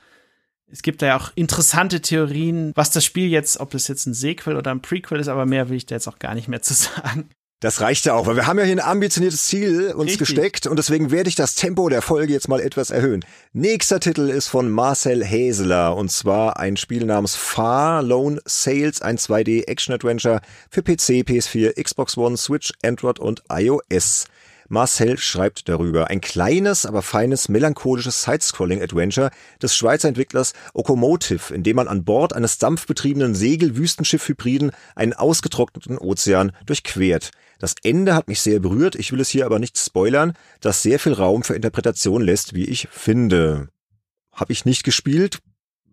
es 0.71 0.83
gibt 0.83 1.01
da 1.01 1.07
ja 1.07 1.17
auch 1.17 1.31
interessante 1.35 2.01
Theorien, 2.01 2.71
was 2.75 2.91
das 2.91 3.03
Spiel 3.03 3.27
jetzt, 3.27 3.59
ob 3.59 3.71
das 3.71 3.87
jetzt 3.87 4.05
ein 4.05 4.13
Sequel 4.13 4.55
oder 4.55 4.71
ein 4.71 4.81
Prequel 4.81 5.19
ist, 5.19 5.27
aber 5.27 5.45
mehr 5.45 5.69
will 5.69 5.77
ich 5.77 5.85
da 5.85 5.95
jetzt 5.95 6.07
auch 6.07 6.19
gar 6.19 6.33
nicht 6.33 6.47
mehr 6.47 6.61
zu 6.61 6.73
sagen. 6.75 7.29
Das 7.61 7.79
reicht 7.79 8.05
ja 8.05 8.15
auch, 8.15 8.25
weil 8.25 8.35
wir 8.35 8.47
haben 8.47 8.57
ja 8.57 8.65
hier 8.65 8.73
ein 8.73 8.79
ambitioniertes 8.79 9.45
Ziel 9.45 9.93
uns 9.93 10.13
Richtig. 10.13 10.17
gesteckt 10.17 10.65
und 10.65 10.77
deswegen 10.77 11.11
werde 11.11 11.29
ich 11.29 11.35
das 11.35 11.53
Tempo 11.53 11.89
der 11.89 12.01
Folge 12.01 12.33
jetzt 12.33 12.49
mal 12.49 12.59
etwas 12.59 12.89
erhöhen. 12.89 13.23
Nächster 13.53 13.99
Titel 13.99 14.29
ist 14.29 14.47
von 14.47 14.67
Marcel 14.67 15.23
Häseler 15.23 15.95
und 15.95 16.11
zwar 16.11 16.57
ein 16.57 16.75
Spiel 16.75 17.05
namens 17.05 17.35
Far 17.35 18.01
Lone 18.01 18.41
Sales, 18.45 19.03
ein 19.03 19.19
2D 19.19 19.67
Action 19.67 19.93
Adventure 19.93 20.41
für 20.71 20.81
PC, 20.81 21.21
PS4, 21.21 21.79
Xbox 21.79 22.17
One, 22.17 22.35
Switch, 22.35 22.71
Android 22.81 23.19
und 23.19 23.43
iOS. 23.51 24.25
Marcel 24.71 25.17
schreibt 25.17 25.67
darüber. 25.67 26.09
Ein 26.09 26.21
kleines, 26.21 26.85
aber 26.85 27.01
feines, 27.01 27.49
melancholisches 27.49 28.23
Sidescrolling-Adventure 28.23 29.29
des 29.61 29.75
Schweizer 29.75 30.07
Entwicklers 30.07 30.53
Okomotive, 30.73 31.53
in 31.53 31.61
dem 31.61 31.75
man 31.75 31.89
an 31.89 32.05
Bord 32.05 32.33
eines 32.33 32.57
dampfbetriebenen 32.57 33.35
Segel-Wüstenschiff-Hybriden 33.35 34.71
einen 34.95 35.11
ausgetrockneten 35.11 35.97
Ozean 35.97 36.53
durchquert. 36.65 37.31
Das 37.61 37.75
Ende 37.83 38.15
hat 38.15 38.27
mich 38.27 38.41
sehr 38.41 38.59
berührt, 38.59 38.95
ich 38.95 39.11
will 39.11 39.19
es 39.19 39.29
hier 39.29 39.45
aber 39.45 39.59
nicht 39.59 39.77
spoilern, 39.77 40.33
das 40.61 40.81
sehr 40.81 40.97
viel 40.97 41.13
Raum 41.13 41.43
für 41.43 41.53
Interpretation 41.53 42.23
lässt, 42.23 42.55
wie 42.55 42.65
ich 42.65 42.87
finde. 42.89 43.69
Hab 44.33 44.49
ich 44.49 44.65
nicht 44.65 44.83
gespielt. 44.83 45.37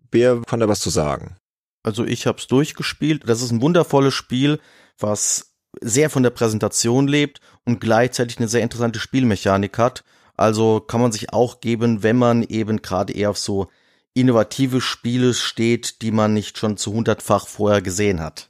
Wer 0.09 0.41
kann 0.41 0.61
da 0.61 0.67
was 0.67 0.79
zu 0.79 0.89
sagen? 0.89 1.37
Also 1.83 2.05
ich 2.05 2.25
hab's 2.25 2.47
durchgespielt. 2.47 3.29
Das 3.29 3.43
ist 3.43 3.51
ein 3.51 3.61
wundervolles 3.61 4.15
Spiel, 4.15 4.59
was 4.97 5.53
sehr 5.79 6.09
von 6.09 6.23
der 6.23 6.31
Präsentation 6.31 7.07
lebt 7.07 7.39
und 7.65 7.79
gleichzeitig 7.79 8.39
eine 8.39 8.47
sehr 8.47 8.63
interessante 8.63 8.97
Spielmechanik 8.97 9.77
hat. 9.77 10.03
Also 10.35 10.79
kann 10.79 11.01
man 11.01 11.11
sich 11.11 11.33
auch 11.33 11.59
geben, 11.59 12.01
wenn 12.01 12.17
man 12.17 12.41
eben 12.41 12.81
gerade 12.81 13.13
eher 13.13 13.29
auf 13.29 13.37
so 13.37 13.69
innovative 14.15 14.81
Spiele 14.81 15.35
steht, 15.35 16.01
die 16.01 16.09
man 16.09 16.33
nicht 16.33 16.57
schon 16.57 16.77
zu 16.77 16.93
hundertfach 16.93 17.45
vorher 17.45 17.83
gesehen 17.83 18.21
hat. 18.21 18.48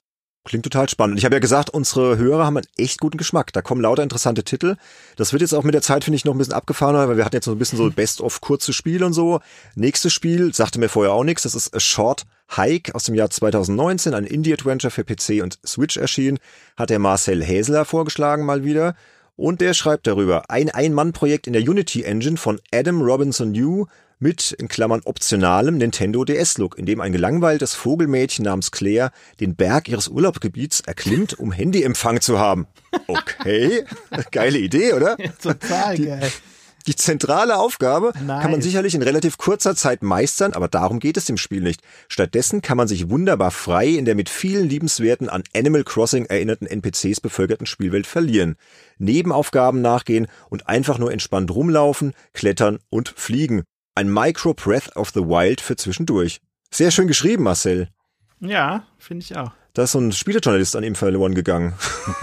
Klingt 0.50 0.64
total 0.64 0.90
spannend. 0.90 1.20
Ich 1.20 1.26
habe 1.26 1.36
ja 1.36 1.40
gesagt, 1.40 1.70
unsere 1.70 2.18
Hörer 2.18 2.44
haben 2.44 2.58
einen 2.58 2.66
echt 2.76 3.00
guten 3.00 3.18
Geschmack. 3.18 3.54
Da 3.54 3.62
kommen 3.62 3.82
lauter 3.82 4.02
interessante 4.02 4.44
Titel. 4.44 4.78
Das 5.16 5.32
wird 5.32 5.44
jetzt 5.44 5.54
auch 5.54 5.62
mit 5.64 5.76
der 5.76 5.84
Zeit, 5.84 6.04
finde 6.04 6.16
ich, 6.16 6.26
noch 6.26 6.34
ein 6.34 6.40
bisschen 6.40 6.56
abgefahren, 6.56 6.96
weil 6.96 7.18
wir 7.18 7.24
hatten 7.24 7.36
jetzt 7.36 7.46
so 7.46 7.52
ein 7.52 7.60
bisschen 7.60 7.78
so 7.78 7.92
Best-of 7.96 8.42
kurze 8.42 8.74
Spiele 8.74 9.06
und 9.06 9.14
so. 9.14 9.42
Nächstes 9.76 10.12
Spiel, 10.12 10.52
sagte 10.52 10.80
mir 10.80 10.90
vorher 10.90 11.14
auch 11.14 11.24
nichts, 11.24 11.44
das 11.44 11.54
ist 11.54 11.76
A 11.76 11.80
Short 11.80 12.26
Hike 12.56 12.96
aus 12.96 13.04
dem 13.04 13.14
Jahr 13.14 13.30
2019, 13.30 14.16
ein 14.16 14.26
Indie-Adventure 14.26 14.90
für 14.90 15.04
PC 15.04 15.44
und 15.44 15.60
Switch 15.64 15.98
erschienen, 15.98 16.40
hat 16.76 16.90
der 16.90 16.98
Marcel 16.98 17.44
Häsler 17.44 17.86
vorgeschlagen 17.86 18.44
mal 18.44 18.64
wieder. 18.64 18.96
Und 19.40 19.62
der 19.62 19.74
schreibt 19.74 20.06
darüber, 20.06 20.50
ein 20.50 20.70
Ein-Mann-Projekt 20.70 21.48
in 21.48 21.54
der 21.54 21.62
Unity 21.62 22.04
Engine 22.04 22.36
von 22.36 22.60
Adam 22.74 23.02
Robinson 23.02 23.54
New 23.54 23.86
mit, 24.20 24.52
in 24.52 24.68
Klammern, 24.68 25.02
optionalem 25.06 25.78
Nintendo 25.78 26.26
DS-Look, 26.26 26.78
in 26.78 26.86
dem 26.86 27.00
ein 27.00 27.14
gelangweiltes 27.14 27.74
Vogelmädchen 27.74 28.44
namens 28.44 28.70
Claire 28.70 29.12
den 29.40 29.56
Berg 29.56 29.88
ihres 29.88 30.10
Urlaubsgebiets 30.10 30.82
erklimmt, 30.82 31.40
um 31.40 31.54
Handyempfang 31.54 32.20
zu 32.20 32.38
haben. 32.38 32.68
Okay, 33.08 33.86
geile 34.32 34.58
Idee, 34.58 34.94
oder? 34.94 35.16
Total 35.42 35.96
geil. 35.98 36.20
Die 36.20 36.59
zentrale 36.96 37.58
Aufgabe 37.58 38.14
nice. 38.26 38.42
kann 38.42 38.52
man 38.52 38.62
sicherlich 38.62 38.96
in 38.96 39.02
relativ 39.02 39.38
kurzer 39.38 39.76
Zeit 39.76 40.04
meistern, 40.04 40.54
aber 40.54 40.68
darum 40.68 41.00
geht 41.00 41.18
es 41.18 41.30
im 41.30 41.38
Spiel 41.38 41.62
nicht. 41.62 41.82
Stattdessen 42.08 42.62
kann 42.62 42.78
man 42.78 42.88
sich 42.88 43.10
wunderbar 43.10 43.52
frei 43.52 43.88
in 43.88 44.06
der 44.06 44.16
mit 44.16 44.30
vielen 44.30 44.68
liebenswerten 44.68 45.30
an 45.30 45.44
Animal 45.56 45.84
Crossing 45.84 46.26
erinnerten 46.26 46.68
NPCs 46.68 47.22
bevölkerten 47.22 47.66
Spielwelt 47.66 48.08
verlieren. 48.08 48.56
Nebenaufgaben 48.98 49.82
nachgehen 49.82 50.28
und 50.50 50.68
einfach 50.68 50.98
nur 50.98 51.12
entspannt 51.12 51.52
rumlaufen, 51.52 52.14
klettern 52.34 52.80
und 52.90 53.10
fliegen. 53.10 53.64
Ein 53.96 54.12
Micro 54.14 54.54
Breath 54.54 54.96
of 54.96 55.10
the 55.10 55.22
Wild 55.22 55.62
für 55.62 55.76
zwischendurch. 55.76 56.40
Sehr 56.72 56.92
schön 56.92 57.08
geschrieben, 57.08 57.44
Marcel. 57.44 57.90
Ja, 58.40 58.84
finde 58.98 59.24
ich 59.24 59.36
auch. 59.36 59.52
Da 59.80 59.86
ist 59.86 59.94
so 59.94 60.00
ein 60.00 60.12
Spielejournalist 60.12 60.76
an 60.76 60.84
ihm 60.84 60.96
verloren 60.96 61.34
gegangen. 61.34 61.74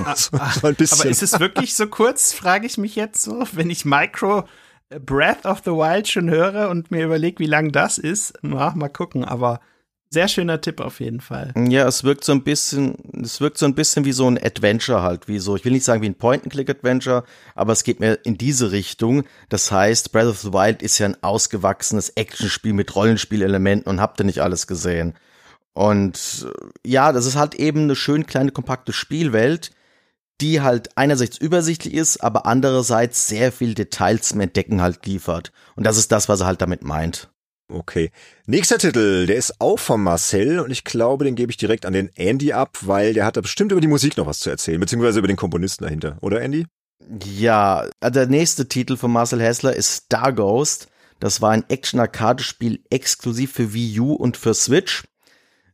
Ah, 0.05 0.15
so, 0.15 0.39
so 0.61 0.67
ein 0.67 0.75
bisschen. 0.75 1.01
Aber 1.01 1.09
ist 1.09 1.23
es 1.23 1.41
wirklich 1.41 1.75
so 1.75 1.87
kurz, 1.87 2.35
frage 2.35 2.67
ich 2.67 2.77
mich 2.77 2.97
jetzt 2.97 3.23
so, 3.23 3.45
wenn 3.53 3.71
ich 3.71 3.87
Micro 3.87 4.45
Breath 4.91 5.47
of 5.47 5.63
the 5.65 5.71
Wild 5.71 6.07
schon 6.07 6.29
höre 6.29 6.69
und 6.69 6.91
mir 6.91 7.07
überlege, 7.07 7.39
wie 7.39 7.47
lang 7.47 7.73
das 7.73 7.97
ist. 7.97 8.35
Na, 8.43 8.75
mal 8.77 8.91
gucken, 8.91 9.25
aber 9.25 9.61
sehr 10.11 10.29
schöner 10.29 10.61
Tipp 10.61 10.83
auf 10.83 11.01
jeden 11.01 11.23
Fall. 11.23 11.55
Ja, 11.57 11.89
es 11.89 12.05
wirkt 12.05 12.25
so 12.25 12.33
ein 12.33 12.45
bisschen, 12.45 13.23
es 13.23 13.41
wirkt 13.41 13.57
so 13.57 13.65
ein 13.65 13.75
bisschen 13.75 14.05
wie 14.05 14.13
so 14.13 14.29
ein 14.29 14.37
Adventure 14.37 15.01
halt, 15.01 15.27
wie 15.27 15.39
so, 15.39 15.57
ich 15.57 15.65
will 15.65 15.73
nicht 15.73 15.85
sagen 15.85 16.03
wie 16.03 16.11
ein 16.11 16.15
Point-and-Click-Adventure, 16.15 17.25
aber 17.55 17.73
es 17.73 17.85
geht 17.85 18.01
mir 18.01 18.19
in 18.25 18.37
diese 18.37 18.71
Richtung. 18.71 19.25
Das 19.49 19.73
heißt, 19.73 20.13
Breath 20.13 20.29
of 20.29 20.41
the 20.41 20.53
Wild 20.53 20.83
ist 20.83 20.99
ja 20.99 21.07
ein 21.07 21.23
ausgewachsenes 21.23 22.11
Actionspiel 22.11 22.75
mit 22.75 22.95
Rollenspielelementen 22.95 23.91
und 23.91 24.03
habt 24.03 24.21
ihr 24.21 24.25
nicht 24.25 24.41
alles 24.41 24.67
gesehen. 24.67 25.15
Und 25.77 26.47
äh, 26.49 26.89
ja, 26.89 27.13
das 27.13 27.27
ist 27.27 27.37
halt 27.37 27.55
eben 27.55 27.83
eine 27.83 27.97
schön 27.97 28.25
kleine, 28.25 28.51
kompakte 28.51 28.95
Spielwelt, 28.95 29.73
die 30.41 30.63
halt 30.63 30.97
einerseits 30.97 31.37
übersichtlich 31.37 31.93
ist, 31.93 32.25
aber 32.25 32.47
andererseits 32.47 33.27
sehr 33.27 33.53
viel 33.53 33.75
Details 33.75 34.29
zum 34.29 34.41
Entdecken 34.41 34.81
halt 34.81 35.05
liefert. 35.05 35.53
Und 35.75 35.85
das 35.85 35.99
ist 35.99 36.11
das, 36.13 36.31
was 36.31 36.41
er 36.41 36.47
halt 36.47 36.63
damit 36.63 36.83
meint. 36.83 37.29
Okay. 37.71 38.11
Nächster 38.47 38.79
Titel, 38.79 39.27
der 39.27 39.37
ist 39.37 39.61
auch 39.61 39.79
von 39.79 40.03
Marcel 40.03 40.61
und 40.61 40.71
ich 40.71 40.83
glaube, 40.83 41.27
den 41.27 41.35
gebe 41.35 41.53
ich 41.53 41.59
direkt 41.59 41.85
an 41.85 41.93
den 41.93 42.09
Andy 42.15 42.55
ab, 42.55 42.79
weil 42.81 43.13
der 43.13 43.27
hat 43.27 43.37
da 43.37 43.43
bestimmt 43.43 43.71
über 43.71 43.83
die 43.83 43.87
Musik 43.87 44.17
noch 44.17 44.27
was 44.27 44.39
zu 44.39 44.49
erzählen, 44.49 44.81
beziehungsweise 44.81 45.19
über 45.19 45.29
den 45.29 45.37
Komponisten 45.37 45.85
dahinter, 45.85 46.17
oder 46.23 46.41
Andy? 46.41 46.65
Ja, 47.23 47.87
äh, 48.01 48.11
der 48.11 48.29
nächste 48.29 48.67
Titel 48.67 48.97
von 48.97 49.13
Marcel 49.13 49.43
Hessler 49.43 49.77
ist 49.77 49.95
Star 49.95 50.33
Ghost. 50.33 50.89
Das 51.21 51.43
war 51.43 51.51
ein 51.51 51.69
Action-Arcade-Spiel 51.69 52.83
exklusiv 52.89 53.53
für 53.53 53.75
Wii 53.75 54.01
U 54.01 54.15
und 54.15 54.39
für 54.39 54.55
Switch. 54.55 55.05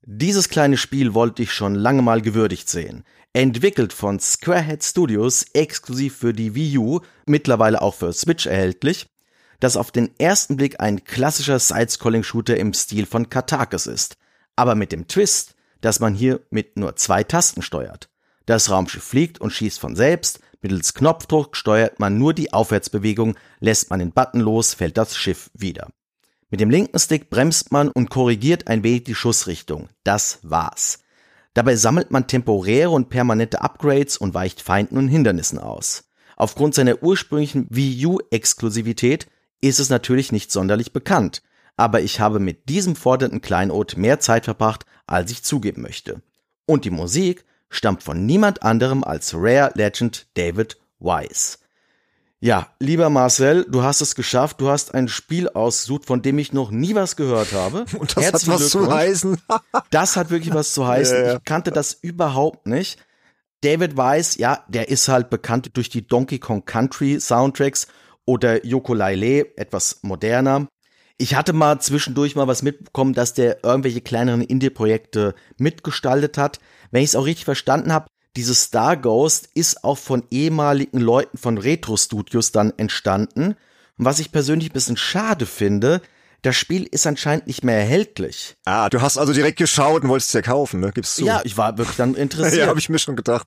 Dieses 0.05 0.49
kleine 0.49 0.79
Spiel 0.79 1.15
wollte 1.15 1.45
ich 1.45 1.53
schon 1.53 1.77
lange 1.77 2.03
mal 2.03 2.23
gewürdigt 2.23 2.69
sehen. 2.69 3.05
Entwickelt 3.33 3.93
von 3.93 4.19
Squarehead 4.19 4.83
Studios, 4.83 5.45
exklusiv 5.55 6.17
für 6.17 6.33
die 6.33 6.57
Wii 6.57 6.79
U, 6.79 7.01
mittlerweile 7.25 7.81
auch 7.81 7.95
für 7.95 8.13
Switch 8.13 8.47
erhältlich, 8.47 9.07
das 9.61 9.77
auf 9.77 9.93
den 9.93 10.11
ersten 10.19 10.57
Blick 10.57 10.81
ein 10.81 11.05
klassischer 11.05 11.61
Side-Scrolling-Shooter 11.61 12.57
im 12.57 12.75
Stil 12.75 13.07
von 13.07 13.31
Katakis 13.31 13.87
ist. 13.87 14.17
Aber 14.57 14.75
mit 14.75 14.91
dem 14.91 15.07
Twist, 15.07 15.55
dass 15.83 16.01
man 16.01 16.15
hier 16.15 16.41
mit 16.51 16.77
nur 16.77 16.97
zwei 16.97 17.23
Tasten 17.23 17.63
steuert. 17.63 18.11
Das 18.45 18.71
Raumschiff 18.71 19.05
fliegt 19.05 19.41
und 19.41 19.53
schießt 19.53 19.79
von 19.79 19.95
selbst, 19.95 20.41
mittels 20.63 20.95
Knopfdruck 20.95 21.57
steuert 21.57 22.01
man 22.01 22.19
nur 22.19 22.35
die 22.35 22.53
Aufwärtsbewegung, 22.53 23.37
lässt 23.61 23.91
man 23.91 24.01
den 24.01 24.11
Button 24.11 24.41
los, 24.41 24.75
fällt 24.75 24.99
das 24.99 25.17
Schiff 25.17 25.49
wieder. 25.55 25.91
Mit 26.53 26.61
dem 26.61 26.69
linken 26.69 26.99
Stick 26.99 27.31
bremst 27.31 27.73
man 27.73 27.89
und 27.89 28.11
korrigiert 28.11 28.69
ein 28.69 28.83
wenig 28.83 29.05
die 29.05 29.15
Schussrichtung. 29.15 29.89
Das 30.05 30.39
war's. 30.43 30.99
Dabei 31.55 31.77
sammelt 31.77 32.11
man 32.11 32.27
temporäre 32.27 32.91
und 32.91 33.09
permanente 33.09 33.63
Upgrades 33.63 34.19
und 34.19 34.35
weicht 34.35 34.61
Feinden 34.61 34.99
und 34.99 35.09
Hindernissen 35.09 35.59
aus. 35.59 36.11
Aufgrund 36.37 36.75
seiner 36.75 37.03
ursprünglichen 37.03 37.69
Wii 37.71 38.05
U-Exklusivität 38.05 39.29
ist 39.63 39.81
es 39.81 39.89
natürlich 39.89 40.31
nicht 40.31 40.53
sonderlich 40.53 40.93
bekannt, 40.93 41.43
aber 41.79 42.03
ich 42.03 42.21
habe 42.21 42.39
mit 42.39 42.69
diesem 42.69 42.97
fordernden 42.97 43.41
Kleinod 43.41 43.97
mehr 43.97 44.21
Zeit 44.21 44.45
verbracht, 44.45 44.85
als 45.07 45.31
ich 45.31 45.45
zugeben 45.45 45.81
möchte. 45.81 46.21
Und 46.67 46.85
die 46.85 46.91
Musik 46.91 47.47
stammt 47.71 48.03
von 48.03 48.27
niemand 48.27 48.63
anderem 48.63 49.05
als 49.05 49.33
Rare 49.33 49.73
Legend 49.75 50.27
David 50.35 50.77
Wise. 51.01 51.62
Ja, 52.45 52.67
lieber 52.81 53.09
Marcel, 53.09 53.65
du 53.71 53.85
hast 53.85 54.01
es 54.01 54.17
geschafft. 54.17 54.61
Du 54.61 54.69
hast 54.69 54.95
ein 54.95 55.07
Spiel 55.07 55.49
ausgesucht, 55.49 56.07
von 56.07 56.23
dem 56.23 56.41
ich 56.41 56.53
noch 56.53 56.73
nie 56.73 56.97
was 56.97 57.15
gehört 57.15 57.53
habe. 57.53 57.85
Und 58.01 58.17
das 58.17 58.25
Herzlichen 58.25 58.53
hat 58.55 58.61
was 58.61 58.71
zu 58.71 58.93
heißen. 58.93 59.41
das 59.91 60.17
hat 60.17 60.31
wirklich 60.31 60.53
was 60.53 60.73
zu 60.73 60.85
heißen. 60.85 61.17
Ja, 61.17 61.25
ja. 61.25 61.37
Ich 61.37 61.45
kannte 61.45 61.71
das 61.71 61.93
überhaupt 61.93 62.67
nicht. 62.67 62.99
David 63.61 63.97
Weiss, 63.97 64.39
ja, 64.39 64.65
der 64.67 64.89
ist 64.89 65.07
halt 65.07 65.31
bekannt 65.31 65.71
durch 65.75 65.89
die 65.89 66.05
Donkey 66.05 66.41
Kong 66.41 66.65
Country 66.65 67.21
Soundtracks 67.21 67.87
oder 68.25 68.67
Yoko 68.67 68.93
Laile, 68.93 69.57
etwas 69.57 70.01
moderner. 70.03 70.67
Ich 71.19 71.37
hatte 71.37 71.53
mal 71.53 71.79
zwischendurch 71.79 72.35
mal 72.35 72.49
was 72.49 72.65
mitbekommen, 72.65 73.15
dass 73.15 73.35
der 73.35 73.63
irgendwelche 73.63 74.01
kleineren 74.01 74.41
Indie-Projekte 74.43 75.37
mitgestaltet 75.59 76.39
hat. 76.39 76.59
Wenn 76.91 77.05
ich 77.05 77.11
es 77.11 77.15
auch 77.15 77.27
richtig 77.27 77.45
verstanden 77.45 77.93
habe, 77.93 78.09
dieses 78.37 78.63
Star 78.65 78.97
Ghost 78.97 79.49
ist 79.55 79.85
auch 79.85 79.99
von 79.99 80.25
ehemaligen 80.31 80.99
Leuten 80.99 81.37
von 81.37 81.59
Retro 81.59 81.97
Studios 81.97 82.53
dann 82.53 82.73
entstanden. 82.77 83.57
Und 83.99 84.05
was 84.05 84.19
ich 84.19 84.33
persönlich 84.33 84.71
ein 84.71 84.75
bisschen 84.75 84.97
schade 84.97 85.47
finde, 85.47 86.01
das 86.43 86.57
Spiel 86.57 86.85
ist 86.85 87.07
anscheinend 87.07 87.47
nicht 87.47 87.63
mehr 87.63 87.77
erhältlich. 87.77 88.57
Ah, 88.65 88.89
du 88.89 89.01
hast 89.01 89.17
also 89.19 89.33
direkt 89.33 89.59
geschaut 89.59 90.03
und 90.03 90.09
wolltest 90.09 90.31
es 90.31 90.35
ja 90.35 90.43
kaufen, 90.43 90.81
ne? 90.81 90.91
Gibst 90.93 91.19
du? 91.21 91.27
Ja, 91.27 91.41
ich 91.45 91.57
war 91.57 91.79
wirklich 91.79 91.97
dann 91.97 92.15
interessiert. 92.17 92.63
ja, 92.63 92.67
habe 92.67 92.81
ich 92.81 92.89
mir 92.89 92.99
schon 92.99 93.17
gedacht. 93.17 93.47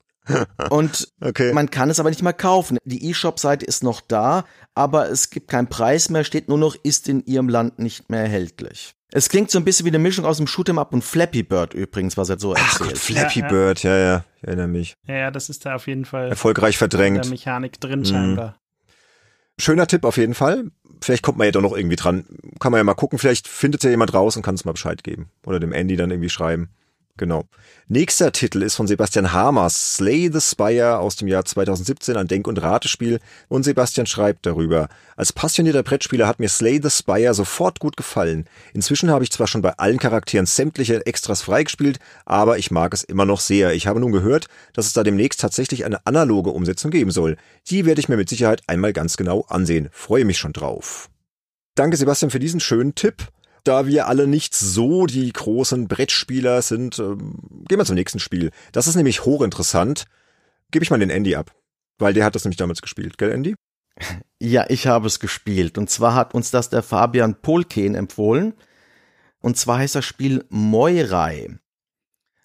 Und 0.69 1.07
okay. 1.21 1.53
man 1.53 1.69
kann 1.69 1.89
es 1.89 1.99
aber 1.99 2.09
nicht 2.09 2.23
mehr 2.23 2.34
kaufen. 2.34 2.78
Die 2.86 3.09
eShop-Seite 3.09 3.65
ist 3.65 3.84
noch 3.84 4.01
da, 4.01 4.45
aber 4.73 5.09
es 5.09 5.30
gibt 5.30 5.49
keinen 5.49 5.67
Preis 5.67 6.09
mehr, 6.09 6.23
steht 6.23 6.49
nur 6.49 6.57
noch, 6.57 6.76
ist 6.76 7.07
in 7.09 7.26
ihrem 7.26 7.49
Land 7.49 7.80
nicht 7.80 8.09
mehr 8.09 8.21
erhältlich. 8.21 8.95
Es 9.11 9.30
klingt 9.30 9.49
so 9.49 9.59
ein 9.59 9.63
bisschen 9.63 9.86
wie 9.86 9.91
eine 9.91 9.99
Mischung 9.99 10.26
aus 10.26 10.38
dem 10.38 10.45
Shoot'em 10.45 10.80
Up 10.80 10.93
und 10.93 11.03
Flappy 11.03 11.43
Bird 11.43 11.73
übrigens, 11.73 12.17
was 12.17 12.30
er 12.30 12.39
so 12.39 12.53
erzählt. 12.53 12.71
Ach 12.73 12.80
Gott, 12.80 12.97
Flappy 12.97 13.39
ja, 13.39 13.47
Bird, 13.47 13.84
ja, 13.84 13.97
ja, 13.97 14.26
ich 14.38 14.43
erinnere 14.43 14.67
mich. 14.67 14.95
Ja, 15.07 15.15
ja, 15.15 15.32
das 15.32 15.49
ist 15.49 15.65
da 15.65 15.76
auf 15.76 15.88
jeden 15.88 16.05
Fall 16.05 16.30
erfolgreich 16.30 16.78
verdrängt. 16.78 17.17
In 17.17 17.21
der 17.21 17.32
Mechanik 17.32 17.80
drin 17.80 17.99
mhm. 17.99 18.05
scheinbar. 18.05 18.59
Schöner 19.57 19.88
Tipp 19.88 20.03
auf 20.03 20.17
jeden 20.17 20.34
Fall. 20.34 20.65
Vielleicht 21.01 21.23
kommt 21.23 21.38
man 21.38 21.45
ja 21.45 21.51
doch 21.51 21.61
noch 21.61 21.76
irgendwie 21.76 21.95
dran. 21.95 22.26
Kann 22.59 22.71
man 22.71 22.80
ja 22.80 22.84
mal 22.84 22.93
gucken, 22.93 23.19
vielleicht 23.19 23.47
findet 23.47 23.84
ja 23.84 23.89
jemand 23.89 24.13
raus 24.13 24.36
und 24.36 24.41
kann 24.41 24.55
es 24.55 24.65
mal 24.65 24.73
Bescheid 24.73 25.03
geben. 25.03 25.30
Oder 25.45 25.59
dem 25.59 25.71
Andy 25.71 25.95
dann 25.95 26.11
irgendwie 26.11 26.30
schreiben. 26.30 26.69
Genau. 27.18 27.45
Nächster 27.88 28.34
Titel 28.34 28.61
ist 28.61 28.76
von 28.76 28.88
Sebastian 28.88 29.32
Hamers, 29.32 29.95
Slay 29.95 30.30
the 30.34 30.41
Spire 30.41 30.99
aus 30.99 31.16
dem 31.16 31.30
Jahr 31.30 31.45
2017, 31.45 32.18
ein 32.18 32.28
Denk- 32.28 32.47
und 32.47 32.61
Ratespiel. 32.61 33.20
Und 33.47 33.63
Sebastian 33.63 34.05
schreibt 34.05 34.45
darüber. 34.45 34.89
Als 35.16 35.32
passionierter 35.32 35.84
Brettspieler 35.84 36.28
hat 36.28 36.39
mir 36.39 36.49
Slay 36.49 36.82
the 36.84 36.89
Spire 36.89 37.34
sofort 37.34 37.80
gut 37.80 37.95
gefallen. 37.95 38.45
Inzwischen 38.74 39.11
habe 39.11 39.24
ich 39.24 39.32
zwar 39.32 39.47
schon 39.47 39.61
bei 39.61 39.72
allen 39.78 39.97
Charakteren 39.97 40.45
sämtliche 40.45 41.05
Extras 41.05 41.41
freigespielt, 41.41 41.99
aber 42.26 42.57
ich 42.57 42.70
mag 42.70 42.93
es 42.93 43.03
immer 43.03 43.24
noch 43.26 43.39
sehr. 43.39 43.74
Ich 43.74 43.88
habe 43.88 44.01
nun 44.01 44.11
gehört, 44.11 44.47
dass 44.74 44.86
es 44.86 44.93
da 44.93 45.03
demnächst 45.03 45.39
tatsächlich 45.39 45.86
eine 45.86 46.05
analoge 46.05 46.49
Umsetzung 46.49 46.91
geben 46.91 47.11
soll. 47.11 47.38
Die 47.70 47.86
werde 47.86 48.01
ich 48.01 48.09
mir 48.09 48.18
mit 48.18 48.28
Sicherheit 48.28 48.61
einmal 48.68 48.91
ganz 48.91 49.16
genau 49.16 49.45
ansehen. 49.47 49.88
Freue 49.93 50.26
mich 50.26 50.38
schon 50.38 50.51
drauf. 50.51 51.09
Danke 51.76 51.95
Sebastian 51.95 52.32
für 52.32 52.39
diesen 52.39 52.59
schönen 52.59 52.95
Tipp 52.95 53.28
da 53.68 53.88
wir 53.88 54.07
alle 54.07 54.28
nicht 54.28 54.55
so 54.55 55.05
die 55.05 55.32
großen 55.34 55.88
Brettspieler 55.88 56.61
sind, 56.61 56.99
äh, 56.99 57.16
gehen 57.68 57.78
wir 57.78 57.86
zum 57.86 57.95
nächsten 57.95 58.20
Spiel. 58.20 58.51
Das 58.72 58.88
ist 58.88 58.95
nämlich 58.95 59.26
hochinteressant. 59.26 60.05
Gebe 60.72 60.84
ich 60.84 60.91
mal 60.91 60.99
den 60.99 61.09
Andy 61.09 61.36
ab, 61.36 61.51
weil 61.97 62.13
der 62.13 62.26
hat 62.26 62.36
das 62.36 62.45
nämlich 62.45 62.57
damals 62.57 62.82
gespielt, 62.82 63.18
gell 63.18 63.32
Andy? 63.32 63.55
Ja, 64.41 64.66
ich 64.70 64.86
habe 64.86 65.07
es 65.07 65.20
gespielt. 65.22 65.78
Und 65.78 65.89
zwar 65.89 66.13
hat 66.13 66.36
uns 66.36 66.51
das 66.51 66.70
der 66.70 66.84
Fabian 66.84 67.41
Polken 67.41 67.95
empfohlen. 67.95 68.53
Und 69.39 69.57
zwar 69.57 69.80
heißt 69.80 69.95
das 69.95 70.05
Spiel 70.05 70.45
Moirai. 70.49 71.57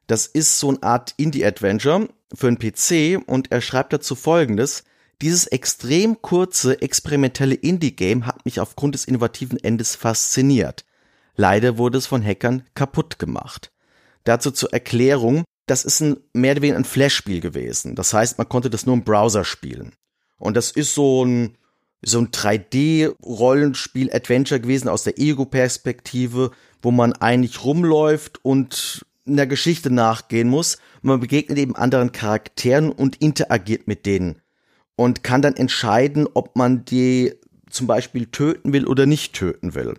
Das 0.06 0.26
ist 0.26 0.58
so 0.58 0.68
eine 0.68 0.82
Art 0.82 1.14
Indie-Adventure 1.18 2.08
für 2.32 2.46
einen 2.46 2.58
PC 2.58 3.20
und 3.28 3.50
er 3.50 3.60
schreibt 3.60 3.92
dazu 3.92 4.14
folgendes. 4.14 4.84
Dieses 5.20 5.46
extrem 5.48 6.22
kurze, 6.22 6.80
experimentelle 6.80 7.54
Indie-Game 7.54 8.26
hat 8.26 8.44
mich 8.44 8.60
aufgrund 8.60 8.94
des 8.94 9.04
innovativen 9.04 9.58
Endes 9.62 9.96
fasziniert. 9.96 10.84
Leider 11.40 11.78
wurde 11.78 11.96
es 11.96 12.04
von 12.04 12.22
Hackern 12.22 12.64
kaputt 12.74 13.18
gemacht. 13.18 13.72
Dazu 14.24 14.50
zur 14.50 14.74
Erklärung, 14.74 15.44
das 15.64 15.86
ist 15.86 16.02
ein 16.02 16.18
mehr 16.34 16.52
oder 16.52 16.60
weniger 16.60 16.76
ein 16.76 16.84
Flash-Spiel 16.84 17.40
gewesen. 17.40 17.94
Das 17.94 18.12
heißt, 18.12 18.36
man 18.36 18.46
konnte 18.46 18.68
das 18.68 18.84
nur 18.84 18.94
im 18.94 19.04
Browser 19.04 19.46
spielen. 19.46 19.94
Und 20.36 20.54
das 20.54 20.70
ist 20.70 20.94
so 20.94 21.24
ein, 21.24 21.56
so 22.02 22.18
ein 22.18 22.28
3D-Rollenspiel-Adventure 22.28 24.60
gewesen 24.60 24.90
aus 24.90 25.04
der 25.04 25.18
Ego-Perspektive, 25.18 26.50
wo 26.82 26.90
man 26.90 27.14
eigentlich 27.14 27.64
rumläuft 27.64 28.44
und 28.44 29.06
in 29.24 29.38
der 29.38 29.46
Geschichte 29.46 29.90
nachgehen 29.90 30.50
muss. 30.50 30.76
Man 31.00 31.20
begegnet 31.20 31.56
eben 31.56 31.74
anderen 31.74 32.12
Charakteren 32.12 32.92
und 32.92 33.16
interagiert 33.16 33.88
mit 33.88 34.04
denen. 34.04 34.42
Und 34.94 35.24
kann 35.24 35.40
dann 35.40 35.56
entscheiden, 35.56 36.28
ob 36.34 36.56
man 36.56 36.84
die 36.84 37.32
zum 37.70 37.86
Beispiel 37.86 38.26
töten 38.26 38.74
will 38.74 38.86
oder 38.86 39.06
nicht 39.06 39.32
töten 39.32 39.74
will. 39.74 39.94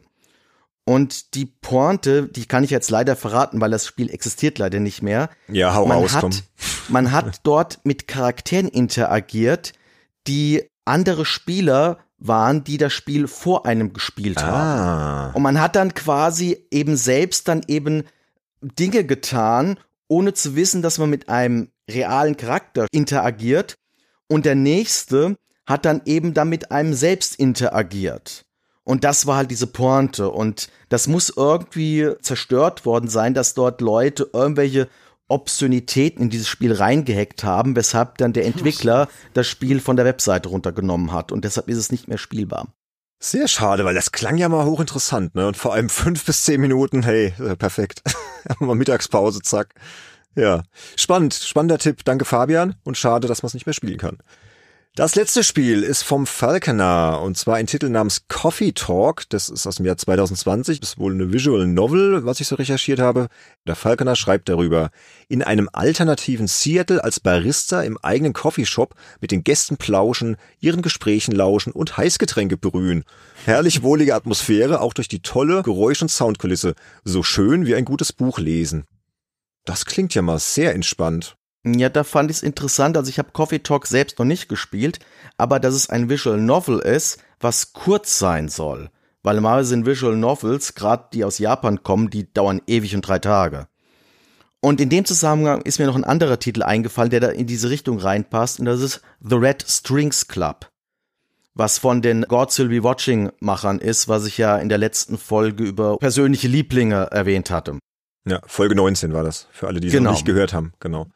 Und 0.91 1.35
die 1.35 1.45
Pointe, 1.45 2.27
die 2.27 2.45
kann 2.45 2.65
ich 2.65 2.69
jetzt 2.69 2.91
leider 2.91 3.15
verraten, 3.15 3.61
weil 3.61 3.71
das 3.71 3.85
Spiel 3.85 4.09
existiert 4.11 4.57
leider 4.57 4.81
nicht 4.81 5.01
mehr. 5.01 5.29
Ja, 5.47 5.73
hau 5.73 5.85
man 5.85 5.99
raus, 5.99 6.15
hat, 6.15 6.21
komm. 6.21 6.31
Man 6.89 7.13
hat 7.13 7.39
dort 7.43 7.79
mit 7.85 8.09
Charakteren 8.09 8.67
interagiert, 8.67 9.71
die 10.27 10.69
andere 10.83 11.23
Spieler 11.23 11.99
waren, 12.17 12.65
die 12.65 12.77
das 12.77 12.91
Spiel 12.91 13.29
vor 13.29 13.65
einem 13.65 13.93
gespielt 13.93 14.39
ah. 14.39 14.43
haben. 14.43 15.35
Und 15.35 15.43
man 15.43 15.61
hat 15.61 15.77
dann 15.77 15.93
quasi 15.93 16.67
eben 16.71 16.97
selbst 16.97 17.47
dann 17.47 17.61
eben 17.69 18.03
Dinge 18.61 19.05
getan, 19.05 19.79
ohne 20.09 20.33
zu 20.33 20.57
wissen, 20.57 20.81
dass 20.81 20.97
man 20.97 21.09
mit 21.09 21.29
einem 21.29 21.69
realen 21.89 22.35
Charakter 22.35 22.87
interagiert. 22.91 23.75
Und 24.27 24.45
der 24.45 24.55
nächste 24.55 25.37
hat 25.65 25.85
dann 25.85 26.01
eben 26.03 26.33
dann 26.33 26.49
mit 26.49 26.69
einem 26.69 26.93
selbst 26.93 27.35
interagiert. 27.35 28.43
Und 28.91 29.05
das 29.05 29.25
war 29.25 29.37
halt 29.37 29.51
diese 29.51 29.67
Pointe. 29.67 30.29
Und 30.29 30.67
das 30.89 31.07
muss 31.07 31.31
irgendwie 31.33 32.09
zerstört 32.21 32.85
worden 32.85 33.07
sein, 33.07 33.33
dass 33.33 33.53
dort 33.53 33.79
Leute 33.79 34.29
irgendwelche 34.33 34.89
Obszönitäten 35.29 36.23
in 36.23 36.29
dieses 36.29 36.49
Spiel 36.49 36.73
reingehackt 36.73 37.45
haben, 37.45 37.77
weshalb 37.77 38.17
dann 38.17 38.33
der 38.33 38.45
Entwickler 38.45 39.07
das 39.33 39.47
Spiel 39.47 39.79
von 39.79 39.95
der 39.95 40.03
Webseite 40.03 40.49
runtergenommen 40.49 41.13
hat. 41.13 41.31
Und 41.31 41.45
deshalb 41.45 41.69
ist 41.69 41.77
es 41.77 41.89
nicht 41.89 42.09
mehr 42.09 42.17
spielbar. 42.17 42.67
Sehr 43.17 43.47
schade, 43.47 43.85
weil 43.85 43.95
das 43.95 44.11
klang 44.11 44.35
ja 44.35 44.49
mal 44.49 44.65
hochinteressant, 44.65 45.35
ne? 45.35 45.47
Und 45.47 45.55
vor 45.55 45.73
allem 45.73 45.87
fünf 45.87 46.25
bis 46.25 46.43
zehn 46.43 46.59
Minuten, 46.59 47.01
hey, 47.03 47.33
perfekt. 47.57 48.01
mal 48.59 48.75
Mittagspause, 48.75 49.39
zack. 49.41 49.73
Ja, 50.35 50.63
spannend, 50.97 51.33
spannender 51.33 51.77
Tipp. 51.77 52.03
Danke 52.03 52.25
Fabian 52.25 52.75
und 52.83 52.97
schade, 52.97 53.29
dass 53.29 53.41
man 53.41 53.47
es 53.47 53.53
nicht 53.53 53.65
mehr 53.65 53.73
spielen 53.73 53.97
kann. 53.97 54.17
Das 54.93 55.15
letzte 55.15 55.41
Spiel 55.45 55.83
ist 55.83 56.03
vom 56.03 56.27
Falconer 56.27 57.21
und 57.23 57.37
zwar 57.37 57.55
ein 57.55 57.65
Titel 57.65 57.87
namens 57.87 58.27
Coffee 58.27 58.73
Talk. 58.73 59.23
Das 59.29 59.47
ist 59.47 59.65
aus 59.65 59.77
dem 59.77 59.85
Jahr 59.85 59.95
2020. 59.95 60.81
Das 60.81 60.89
ist 60.89 60.97
wohl 60.97 61.13
eine 61.13 61.31
Visual 61.31 61.65
Novel, 61.65 62.25
was 62.25 62.41
ich 62.41 62.47
so 62.47 62.55
recherchiert 62.55 62.99
habe. 62.99 63.29
Der 63.65 63.77
Falconer 63.77 64.17
schreibt 64.17 64.49
darüber. 64.49 64.89
In 65.29 65.43
einem 65.43 65.69
alternativen 65.71 66.47
Seattle 66.47 67.01
als 67.01 67.21
Barista 67.21 67.81
im 67.83 67.97
eigenen 67.99 68.33
Coffeeshop 68.33 68.93
mit 69.21 69.31
den 69.31 69.45
Gästen 69.45 69.77
plauschen, 69.77 70.35
ihren 70.59 70.81
Gesprächen 70.81 71.31
lauschen 71.31 71.71
und 71.71 71.95
Heißgetränke 71.95 72.57
brühen. 72.57 73.05
Herrlich 73.45 73.83
wohlige 73.83 74.13
Atmosphäre, 74.13 74.81
auch 74.81 74.93
durch 74.93 75.07
die 75.07 75.21
tolle 75.21 75.63
Geräusch- 75.63 76.01
und 76.01 76.11
Soundkulisse. 76.11 76.75
So 77.05 77.23
schön 77.23 77.65
wie 77.65 77.75
ein 77.75 77.85
gutes 77.85 78.11
Buch 78.11 78.39
lesen. 78.39 78.83
Das 79.63 79.85
klingt 79.85 80.13
ja 80.15 80.21
mal 80.21 80.39
sehr 80.39 80.75
entspannt. 80.75 81.37
Ja, 81.63 81.89
da 81.89 82.03
fand 82.03 82.31
ich 82.31 82.37
es 82.37 82.43
interessant. 82.43 82.97
Also 82.97 83.09
ich 83.09 83.19
habe 83.19 83.31
Coffee 83.31 83.59
Talk 83.59 83.85
selbst 83.87 84.17
noch 84.17 84.25
nicht 84.25 84.49
gespielt, 84.49 84.99
aber 85.37 85.59
dass 85.59 85.75
es 85.75 85.89
ein 85.89 86.09
Visual 86.09 86.39
Novel 86.39 86.79
ist, 86.79 87.19
was 87.39 87.73
kurz 87.73 88.17
sein 88.17 88.49
soll. 88.49 88.89
Weil 89.23 89.35
normalerweise 89.35 89.69
sind 89.69 89.85
Visual 89.85 90.15
Novels, 90.15 90.73
gerade 90.73 91.05
die 91.13 91.23
aus 91.23 91.37
Japan 91.37 91.83
kommen, 91.83 92.09
die 92.09 92.33
dauern 92.33 92.61
ewig 92.65 92.95
und 92.95 93.01
drei 93.07 93.19
Tage. 93.19 93.67
Und 94.59 94.81
in 94.81 94.89
dem 94.89 95.05
Zusammenhang 95.05 95.61
ist 95.61 95.79
mir 95.79 95.85
noch 95.87 95.95
ein 95.95 96.03
anderer 96.03 96.39
Titel 96.39 96.63
eingefallen, 96.63 97.09
der 97.09 97.19
da 97.19 97.29
in 97.29 97.47
diese 97.47 97.69
Richtung 97.69 97.99
reinpasst, 97.99 98.59
und 98.59 98.65
das 98.65 98.79
ist 98.81 99.01
The 99.19 99.35
Red 99.35 99.63
Strings 99.67 100.27
Club. 100.27 100.69
Was 101.53 101.79
von 101.79 102.01
den 102.01 102.23
God 102.27 102.57
Will 102.57 102.69
Be 102.69 102.83
Watching 102.83 103.31
Machern 103.39 103.79
ist, 103.79 104.07
was 104.07 104.25
ich 104.25 104.37
ja 104.37 104.57
in 104.57 104.69
der 104.69 104.77
letzten 104.77 105.17
Folge 105.17 105.63
über 105.63 105.97
persönliche 105.97 106.47
Lieblinge 106.47 107.07
erwähnt 107.11 107.51
hatte. 107.51 107.77
Ja, 108.25 108.39
Folge 108.45 108.75
19 108.75 109.13
war 109.13 109.23
das, 109.23 109.47
für 109.51 109.67
alle, 109.67 109.79
die 109.79 109.87
es 109.87 109.93
Genau. 109.93 110.11
noch 110.11 110.17
nicht 110.17 110.25
gehört 110.25 110.53
haben, 110.53 110.73
genau. 110.79 111.07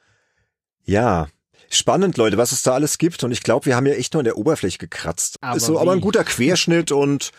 Ja, 0.86 1.28
spannend, 1.70 2.18
Leute, 2.18 2.38
was 2.38 2.52
es 2.52 2.64
da 2.64 2.74
alles 2.74 2.98
gibt. 2.98 3.24
Und 3.24 3.32
ich 3.32 3.44
glaube, 3.44 3.66
wir 3.66 3.76
haben 3.76 3.86
ja 3.86 3.94
echt 3.94 4.14
nur 4.14 4.22
in 4.22 4.26
der 4.26 4.38
Oberfläche 4.38 4.78
gekratzt. 4.78 5.38
Aber 5.42 5.58
ist 5.58 5.66
so 5.66 5.80
aber 5.80 5.92
ein 5.92 5.98
wie? 5.98 6.02
guter 6.02 6.24
Querschnitt 6.24 6.92
und 6.92 7.32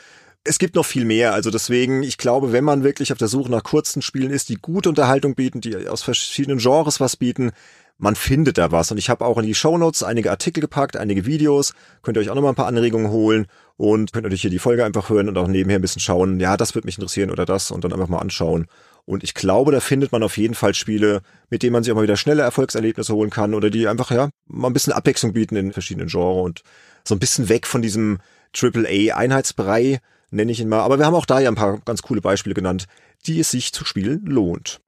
es 0.44 0.59
gibt 0.59 0.74
noch 0.74 0.86
viel 0.86 1.05
mehr. 1.05 1.32
Also 1.32 1.51
deswegen, 1.51 2.03
ich 2.03 2.18
glaube, 2.18 2.53
wenn 2.53 2.64
man 2.64 2.84
wirklich 2.84 3.12
auf 3.12 3.18
der 3.18 3.28
Suche 3.28 3.51
nach 3.51 3.62
kurzen 3.62 4.03
Spielen 4.03 4.30
ist, 4.30 4.49
die 4.49 4.57
gute 4.57 4.88
Unterhaltung 4.88 5.34
bieten, 5.34 5.61
die 5.61 5.88
aus 5.88 6.03
verschiedenen 6.03 6.59
Genres 6.59 7.01
was 7.01 7.16
bieten, 7.16 7.53
man 7.99 8.14
findet 8.14 8.59
da 8.59 8.72
was. 8.72 8.90
Und 8.90 8.99
ich 8.99 9.09
habe 9.09 9.24
auch 9.24 9.38
in 9.38 9.47
die 9.47 9.55
Shownotes 9.55 10.03
einige 10.03 10.30
Artikel 10.30 10.61
gepackt, 10.61 10.97
einige 10.97 11.24
Videos. 11.24 11.72
Könnt 12.03 12.16
ihr 12.16 12.20
euch 12.20 12.30
auch 12.30 12.34
nochmal 12.34 12.53
ein 12.53 12.57
paar 12.57 12.66
Anregungen 12.66 13.11
holen 13.11 13.47
und 13.76 14.12
könnt 14.12 14.24
natürlich 14.24 14.42
hier 14.42 14.51
die 14.51 14.59
Folge 14.59 14.84
einfach 14.84 15.09
hören 15.09 15.28
und 15.28 15.38
auch 15.38 15.49
nebenher 15.49 15.78
ein 15.78 15.82
bisschen 15.82 16.01
schauen, 16.01 16.38
ja, 16.38 16.57
das 16.57 16.74
wird 16.74 16.84
mich 16.84 16.99
interessieren 16.99 17.30
oder 17.30 17.47
das 17.47 17.70
und 17.70 17.84
dann 17.84 17.92
einfach 17.92 18.09
mal 18.09 18.18
anschauen. 18.18 18.66
Und 19.07 19.23
ich 19.23 19.35
glaube, 19.35 19.71
da 19.71 19.81
findet 19.81 20.11
man 20.11 20.25
auf 20.25 20.37
jeden 20.37 20.55
Fall 20.55 20.75
Spiele, 20.75 21.23
mit 21.49 21.63
denen 21.63 21.73
man 21.73 21.85
sich 21.85 21.93
auch 21.93 21.97
mal 21.97 22.03
wieder 22.03 22.17
schnelle 22.17 22.43
Erfolgserlebnisse 22.43 23.15
holen 23.15 23.31
kann 23.31 23.55
oder 23.55 23.71
die 23.71 23.87
einfach, 23.87 24.11
ja, 24.11 24.31
mal 24.47 24.69
ein 24.69 24.73
bisschen 24.73 24.93
Abwechslung 24.93 25.33
bieten 25.33 25.55
in 25.57 25.73
verschiedenen 25.73 26.09
Genres 26.09 26.45
und 26.45 26.63
so 27.05 27.15
ein 27.15 27.21
bisschen 27.21 27.49
weg 27.49 27.67
von 27.69 27.83
diesem 27.83 28.19
AAA-Einheitsbrei, 28.61 30.01
nenne 30.31 30.51
ich 30.51 30.61
ihn 30.61 30.69
mal. 30.69 30.81
Aber 30.81 30.99
wir 30.99 31.07
haben 31.07 31.15
auch 31.15 31.27
da 31.27 31.39
ja 31.39 31.49
ein 31.49 31.55
paar 31.55 31.79
ganz 31.85 32.03
coole 32.03 32.21
Beispiele 32.21 32.55
genannt, 32.55 32.87
die 33.27 33.39
es 33.39 33.53
sich 33.53 33.73
zu 33.73 33.85
spielen 33.85 34.25
lohnt. 34.27 34.81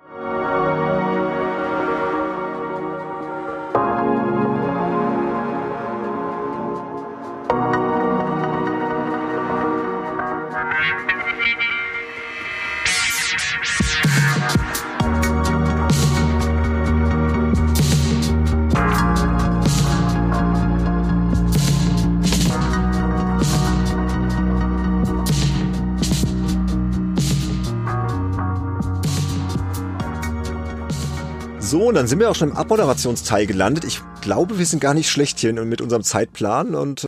So, 31.68 31.88
und 31.88 31.96
dann 31.96 32.06
sind 32.06 32.18
wir 32.18 32.30
auch 32.30 32.34
schon 32.34 32.52
im 32.52 32.56
Abmoderationsteil 32.56 33.44
gelandet. 33.44 33.84
Ich 33.84 34.00
glaube, 34.22 34.58
wir 34.58 34.64
sind 34.64 34.80
gar 34.80 34.94
nicht 34.94 35.10
schlecht 35.10 35.38
hier 35.38 35.52
mit 35.52 35.82
unserem 35.82 36.02
Zeitplan 36.02 36.74
und 36.74 37.04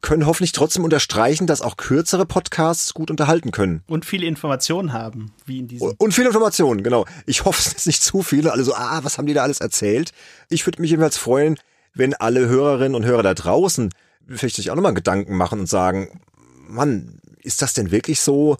können 0.00 0.26
hoffentlich 0.26 0.50
trotzdem 0.50 0.82
unterstreichen, 0.82 1.46
dass 1.46 1.62
auch 1.62 1.76
kürzere 1.76 2.26
Podcasts 2.26 2.94
gut 2.94 3.12
unterhalten 3.12 3.52
können. 3.52 3.84
Und 3.86 4.04
viele 4.04 4.26
Informationen 4.26 4.92
haben, 4.92 5.30
wie 5.46 5.60
in 5.60 5.68
diesem. 5.68 5.92
Und 5.98 6.14
viele 6.14 6.26
Informationen, 6.26 6.82
genau. 6.82 7.06
Ich 7.26 7.44
hoffe, 7.44 7.62
es 7.64 7.74
ist 7.74 7.86
nicht 7.86 8.02
zu 8.02 8.22
viele. 8.22 8.50
Alle 8.50 8.64
so, 8.64 8.74
ah, 8.74 9.04
was 9.04 9.18
haben 9.18 9.26
die 9.26 9.34
da 9.34 9.44
alles 9.44 9.60
erzählt? 9.60 10.10
Ich 10.48 10.66
würde 10.66 10.82
mich 10.82 10.90
jedenfalls 10.90 11.16
freuen, 11.16 11.56
wenn 11.94 12.12
alle 12.14 12.48
Hörerinnen 12.48 12.96
und 12.96 13.04
Hörer 13.04 13.22
da 13.22 13.34
draußen 13.34 13.90
vielleicht 14.26 14.56
sich 14.56 14.72
auch 14.72 14.74
nochmal 14.74 14.94
Gedanken 14.94 15.36
machen 15.36 15.60
und 15.60 15.68
sagen, 15.68 16.20
Mann, 16.66 17.20
ist 17.40 17.62
das 17.62 17.72
denn 17.72 17.92
wirklich 17.92 18.20
so? 18.20 18.56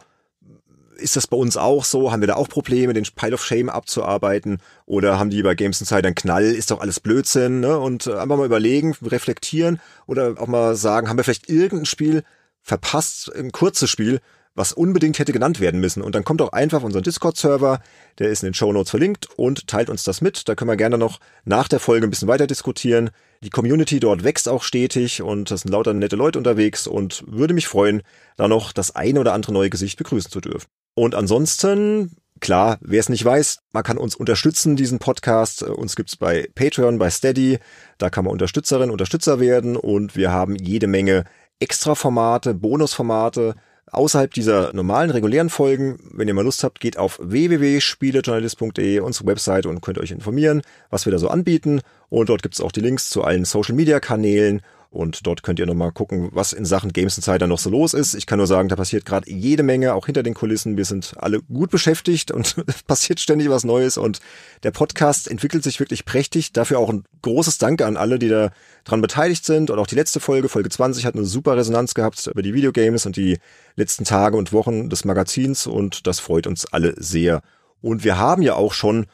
Ist 0.97 1.17
das 1.17 1.27
bei 1.27 1.37
uns 1.37 1.57
auch 1.57 1.85
so? 1.85 2.13
Haben 2.13 2.21
wir 2.21 2.29
da 2.29 2.35
auch 2.35 2.49
Probleme, 2.49 2.93
den 2.93 3.05
Pile 3.15 3.35
of 3.35 3.45
Shame 3.45 3.69
abzuarbeiten? 3.69 4.59
Oder 4.87 5.19
haben 5.19 5.31
die 5.31 5.43
bei 5.43 5.55
Games 5.55 5.81
Insider 5.81 6.07
einen 6.07 6.15
Knall? 6.15 6.45
Ist 6.45 6.71
doch 6.71 6.81
alles 6.81 7.01
Blödsinn, 7.01 7.61
ne? 7.61 7.79
Und 7.79 8.07
äh, 8.07 8.15
einfach 8.15 8.37
mal 8.37 8.47
überlegen, 8.47 8.95
reflektieren 9.03 9.81
oder 10.07 10.35
auch 10.39 10.47
mal 10.47 10.77
sagen, 10.77 11.09
haben 11.09 11.17
wir 11.17 11.25
vielleicht 11.25 11.49
irgendein 11.49 11.87
Spiel 11.87 12.23
verpasst, 12.63 13.35
ein 13.35 13.53
kurzes 13.53 13.91
Spiel, 13.91 14.21
was 14.55 14.73
unbedingt 14.73 15.19
hätte 15.19 15.33
genannt 15.33 15.61
werden 15.61 15.81
müssen. 15.81 16.03
Und 16.03 16.15
dann 16.15 16.25
kommt 16.25 16.43
auch 16.43 16.53
einfach 16.53 16.79
auf 16.79 16.85
unseren 16.85 17.03
Discord-Server, 17.03 17.81
der 18.19 18.29
ist 18.29 18.43
in 18.43 18.49
den 18.49 18.55
Show 18.55 18.73
Notes 18.73 18.91
verlinkt 18.91 19.29
und 19.37 19.67
teilt 19.67 19.89
uns 19.89 20.05
das 20.05 20.21
mit. 20.21 20.49
Da 20.49 20.55
können 20.55 20.71
wir 20.71 20.77
gerne 20.77 20.99
noch 20.99 21.21
nach 21.45 21.69
der 21.69 21.81
Folge 21.81 22.07
ein 22.07 22.11
bisschen 22.11 22.29
weiter 22.29 22.47
diskutieren. 22.47 23.11
Die 23.43 23.51
Community 23.51 23.99
dort 23.99 24.25
wächst 24.25 24.49
auch 24.49 24.63
stetig 24.63 25.23
und 25.23 25.51
es 25.51 25.63
sind 25.63 25.71
lauter 25.71 25.95
nette 25.95 26.17
Leute 26.17 26.39
unterwegs 26.39 26.87
und 26.87 27.25
würde 27.27 27.55
mich 27.55 27.67
freuen, 27.67 28.03
da 28.37 28.47
noch 28.47 28.73
das 28.73 28.95
eine 28.95 29.21
oder 29.21 29.33
andere 29.33 29.53
neue 29.53 29.71
Gesicht 29.71 29.97
begrüßen 29.99 30.31
zu 30.31 30.41
dürfen. 30.41 30.67
Und 30.95 31.15
ansonsten, 31.15 32.17
klar, 32.41 32.79
wer 32.81 33.01
es 33.01 33.09
nicht 33.09 33.25
weiß, 33.25 33.61
man 33.73 33.83
kann 33.83 33.99
uns 33.99 34.15
unterstützen, 34.15 34.77
diesen 34.77 34.99
Podcast. 34.99 35.63
Uns 35.63 35.97
gibt's 35.97 36.17
bei 36.17 36.49
Patreon, 36.55 36.99
bei 36.99 37.11
Steady. 37.11 37.59
Da 37.99 38.11
kann 38.11 38.25
man 38.25 38.33
Unterstützerin, 38.33 38.91
Unterstützer 38.91 39.41
werden 39.41 39.77
und 39.77 40.17
wir 40.17 40.33
haben 40.33 40.57
jede 40.57 40.87
Menge 40.87 41.25
Extra-Formate, 41.61 42.55
Bonusformate 42.55 43.55
außerhalb 43.93 44.33
dieser 44.33 44.73
normalen, 44.73 45.11
regulären 45.11 45.51
Folgen. 45.51 45.99
Wenn 46.13 46.27
ihr 46.27 46.35
mal 46.35 46.45
Lust 46.45 46.65
habt, 46.65 46.81
geht 46.81 46.97
auf 46.97 47.21
www.spielejournalist.de, 47.23 49.01
unsere 49.01 49.27
Webseite 49.27 49.69
und 49.69 49.83
könnt 49.83 49.99
euch 49.99 50.11
informieren, 50.11 50.63
was 50.91 51.05
wir 51.05 51.13
da 51.13 51.19
so 51.19 51.29
anbieten. 51.29 51.81
Und 52.09 52.29
dort 52.29 52.43
gibt's 52.43 52.61
auch 52.61 52.73
die 52.73 52.81
Links 52.81 53.11
zu 53.11 53.23
allen 53.23 53.45
Social-Media-Kanälen. 53.45 54.63
Und 54.93 55.27
dort 55.27 55.43
könnt 55.43 55.59
ihr 55.59 55.65
nochmal 55.65 55.91
gucken, 55.91 56.29
was 56.33 56.53
in 56.53 56.67
Sachen 56.67 56.93
Games 56.93 57.17
Insider 57.17 57.47
noch 57.47 57.59
so 57.59 57.71
los 57.71 57.95
ist. 57.95 58.13
Ich 58.13 58.27
kann 58.27 58.37
nur 58.37 58.47
sagen, 58.47 58.69
da 58.69 58.77
passiert 58.77 59.07
gerade 59.07 59.31
jede 59.31 59.63
Menge, 59.63 59.95
auch 59.95 60.05
hinter 60.05 60.23
den 60.23 60.35
Kulissen. 60.35 60.77
Wir 60.77 60.85
sind 60.85 61.15
alle 61.17 61.41
gut 61.41 61.71
beschäftigt 61.71 62.31
und 62.31 62.57
passiert 62.87 63.19
ständig 63.19 63.49
was 63.49 63.65
Neues. 63.65 63.97
Und 63.97 64.21
der 64.65 64.71
Podcast 64.71 65.31
entwickelt 65.31 65.65
sich 65.65 65.81
wirklich 65.81 66.05
prächtig. 66.05 66.53
Dafür 66.53 66.79
auch 66.79 66.91
ein 66.91 67.05
großes 67.23 67.57
Danke 67.57 67.87
an 67.87 67.97
alle, 67.97 68.19
die 68.19 68.29
da 68.29 68.51
dran 68.85 69.01
beteiligt 69.01 69.47
sind. 69.47 69.71
Und 69.71 69.79
auch 69.79 69.87
die 69.87 69.95
letzte 69.95 70.21
Folge, 70.21 70.51
Folge 70.51 70.69
20, 70.69 71.07
hat 71.07 71.15
eine 71.15 71.25
super 71.25 71.57
Resonanz 71.57 71.95
gehabt 71.95 72.27
über 72.27 72.43
die 72.43 72.53
Videogames 72.53 73.07
und 73.07 73.17
die 73.17 73.39
letzten 73.77 74.05
Tage 74.05 74.37
und 74.37 74.53
Wochen 74.53 74.91
des 74.91 75.07
Magazins. 75.07 75.67
Und 75.67 76.07
das 76.07 76.21
freut 76.21 76.47
uns 76.47 76.67
alle 76.67 76.95
sehr. 76.99 77.41
Und 77.81 78.05
wir 78.05 78.19
haben 78.19 78.43
ja 78.43 78.57
auch 78.57 78.75
schon 78.75 79.07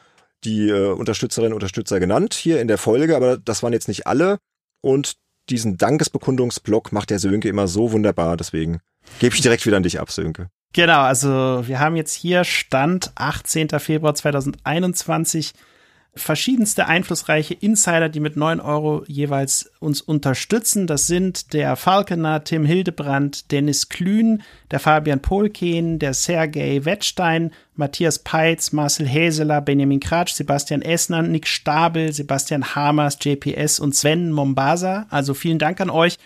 die 0.43 0.67
äh, 0.67 0.91
Unterstützerinnen 0.91 1.53
und 1.53 1.57
Unterstützer 1.57 2.01
genannt 2.01 2.33
hier 2.33 2.59
in 2.59 2.67
der 2.67 2.77
Folge, 2.77 3.15
aber 3.15 3.37
das 3.37 3.63
waren 3.63 3.71
jetzt 3.71 3.87
nicht 3.87 4.07
alle. 4.07 4.39
Und 4.81 5.15
diesen 5.49 5.77
Dankesbekundungsblock 5.77 6.91
macht 6.91 7.09
der 7.09 7.19
Sönke 7.19 7.49
immer 7.49 7.67
so 7.67 7.91
wunderbar. 7.91 8.37
Deswegen 8.37 8.79
gebe 9.19 9.35
ich 9.35 9.41
direkt 9.41 9.65
wieder 9.65 9.77
an 9.77 9.83
dich 9.83 9.99
ab, 9.99 10.11
Sönke. 10.11 10.49
Genau, 10.73 11.01
also 11.01 11.63
wir 11.67 11.79
haben 11.79 11.95
jetzt 11.95 12.13
hier 12.13 12.43
Stand 12.43 13.11
18. 13.15 13.69
Februar 13.79 14.13
2021 14.13 15.53
verschiedenste 16.21 16.87
einflussreiche 16.87 17.53
Insider, 17.53 18.09
die 18.09 18.19
mit 18.19 18.37
9 18.37 18.59
Euro 18.59 19.03
jeweils 19.07 19.71
uns 19.79 20.01
unterstützen. 20.01 20.87
Das 20.87 21.07
sind 21.07 21.53
der 21.53 21.75
Falkener, 21.75 22.43
Tim 22.43 22.65
Hildebrand, 22.65 23.51
Dennis 23.51 23.89
Klün, 23.89 24.43
der 24.71 24.79
Fabian 24.79 25.21
Polken, 25.21 25.99
der 25.99 26.13
Sergei 26.13 26.85
Wettstein, 26.85 27.51
Matthias 27.75 28.19
Peitz, 28.19 28.71
Marcel 28.71 29.07
Häseler, 29.07 29.61
Benjamin 29.61 29.99
Kratsch, 29.99 30.33
Sebastian 30.33 30.81
Essner, 30.81 31.21
Nick 31.21 31.47
Stabel, 31.47 32.13
Sebastian 32.13 32.75
Hamers, 32.75 33.17
JPS 33.21 33.79
und 33.79 33.95
Sven 33.95 34.31
Mombasa. 34.31 35.07
Also 35.09 35.33
vielen 35.33 35.59
Dank 35.59 35.81
an 35.81 35.89
euch 35.89 36.17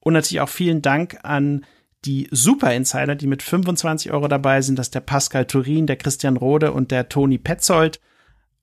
und 0.00 0.12
natürlich 0.12 0.40
auch 0.40 0.48
vielen 0.48 0.82
Dank 0.82 1.18
an 1.22 1.64
die 2.04 2.28
Super 2.30 2.72
Insider, 2.74 3.14
die 3.14 3.26
mit 3.26 3.42
25 3.42 4.12
Euro 4.12 4.28
dabei 4.28 4.62
sind. 4.62 4.78
Das 4.78 4.86
ist 4.86 4.94
der 4.94 5.00
Pascal 5.00 5.44
Turin, 5.46 5.86
der 5.86 5.96
Christian 5.96 6.36
Rode 6.36 6.72
und 6.72 6.90
der 6.90 7.08
Toni 7.08 7.38
Petzold. 7.38 8.00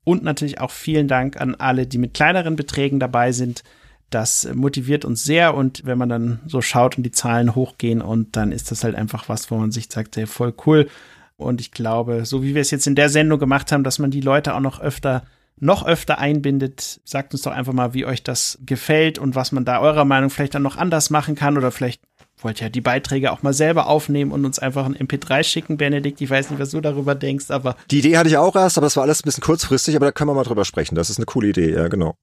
Und 0.03 0.23
natürlich 0.23 0.59
auch 0.59 0.71
vielen 0.71 1.07
Dank 1.07 1.39
an 1.39 1.55
alle, 1.55 1.88
die 1.88 1.97
mit 1.97 2.13
kleineren 2.13 2.55
Beträgen 2.55 2.99
dabei 2.99 3.31
sind. 3.31 3.63
Das 4.09 4.47
motiviert 4.53 5.05
uns 5.05 5.23
sehr 5.23 5.55
und 5.55 5.85
wenn 5.85 5.97
man 5.97 6.09
dann 6.09 6.39
so 6.45 6.61
schaut 6.61 6.97
und 6.97 7.03
die 7.03 7.11
Zahlen 7.11 7.55
hochgehen 7.55 8.01
und 8.01 8.35
dann 8.35 8.51
ist 8.51 8.69
das 8.69 8.84
halt 8.84 8.95
einfach 8.95 9.27
was, 9.27 9.49
wo 9.49 9.55
man 9.57 9.71
sich 9.71 9.88
sagt, 9.89 10.17
hey, 10.17 10.27
voll 10.27 10.53
cool. 10.67 10.88
Und 11.35 11.61
ich 11.61 11.71
glaube, 11.71 12.25
so 12.25 12.43
wie 12.43 12.53
wir 12.53 12.61
es 12.61 12.69
jetzt 12.69 12.85
in 12.85 12.95
der 12.95 13.09
Sendung 13.09 13.39
gemacht 13.39 13.71
haben, 13.71 13.84
dass 13.84 13.97
man 13.97 14.11
die 14.11 14.21
Leute 14.21 14.53
auch 14.53 14.59
noch 14.59 14.80
öfter, 14.80 15.23
noch 15.57 15.85
öfter 15.85 16.19
einbindet, 16.19 17.01
sagt 17.05 17.34
uns 17.34 17.41
doch 17.41 17.51
einfach 17.51 17.73
mal, 17.73 17.93
wie 17.95 18.05
euch 18.05 18.21
das 18.21 18.59
gefällt 18.65 19.17
und 19.17 19.34
was 19.34 19.51
man 19.51 19.65
da 19.65 19.80
eurer 19.80 20.05
Meinung 20.05 20.30
vielleicht 20.30 20.53
dann 20.53 20.61
noch 20.61 20.77
anders 20.77 21.09
machen 21.09 21.34
kann 21.35 21.57
oder 21.57 21.71
vielleicht 21.71 22.01
wollt 22.44 22.61
ihr 22.61 22.70
die 22.70 22.82
Beiträge 22.82 23.32
auch 23.32 23.41
mal 23.44 23.53
selber 23.53 23.88
aufnehmen 23.88 24.32
und 24.32 24.45
uns 24.45 24.60
einfach 24.60 24.86
ein 24.86 24.95
MP3 24.95 25.44
schicken, 25.44 25.78
Benedikt. 25.78 26.22
Ich 26.22 26.30
weiß 26.30 26.49
nicht, 26.49 26.60
was 26.60 26.72
du 26.72 26.82
darüber 26.82 27.15
denkst, 27.15 27.49
aber 27.49 27.76
Die 27.91 27.99
Idee 27.99 28.18
hatte 28.18 28.30
ich 28.30 28.38
auch 28.38 28.56
erst, 28.56 28.78
aber 28.78 28.86
das 28.86 28.95
war 28.95 29.03
alles 29.03 29.22
ein 29.22 29.26
bisschen 29.26 29.44
kurzfristig, 29.44 29.95
aber 29.95 30.07
da 30.07 30.11
können 30.11 30.30
wir 30.30 30.34
mal 30.36 30.44
drüber 30.44 30.65
sprechen. 30.65 30.95
Das 30.95 31.10
ist 31.10 31.18
eine 31.18 31.26
coole 31.26 31.49
Idee, 31.49 31.74
ja, 31.74 31.88
genau. 31.88 32.15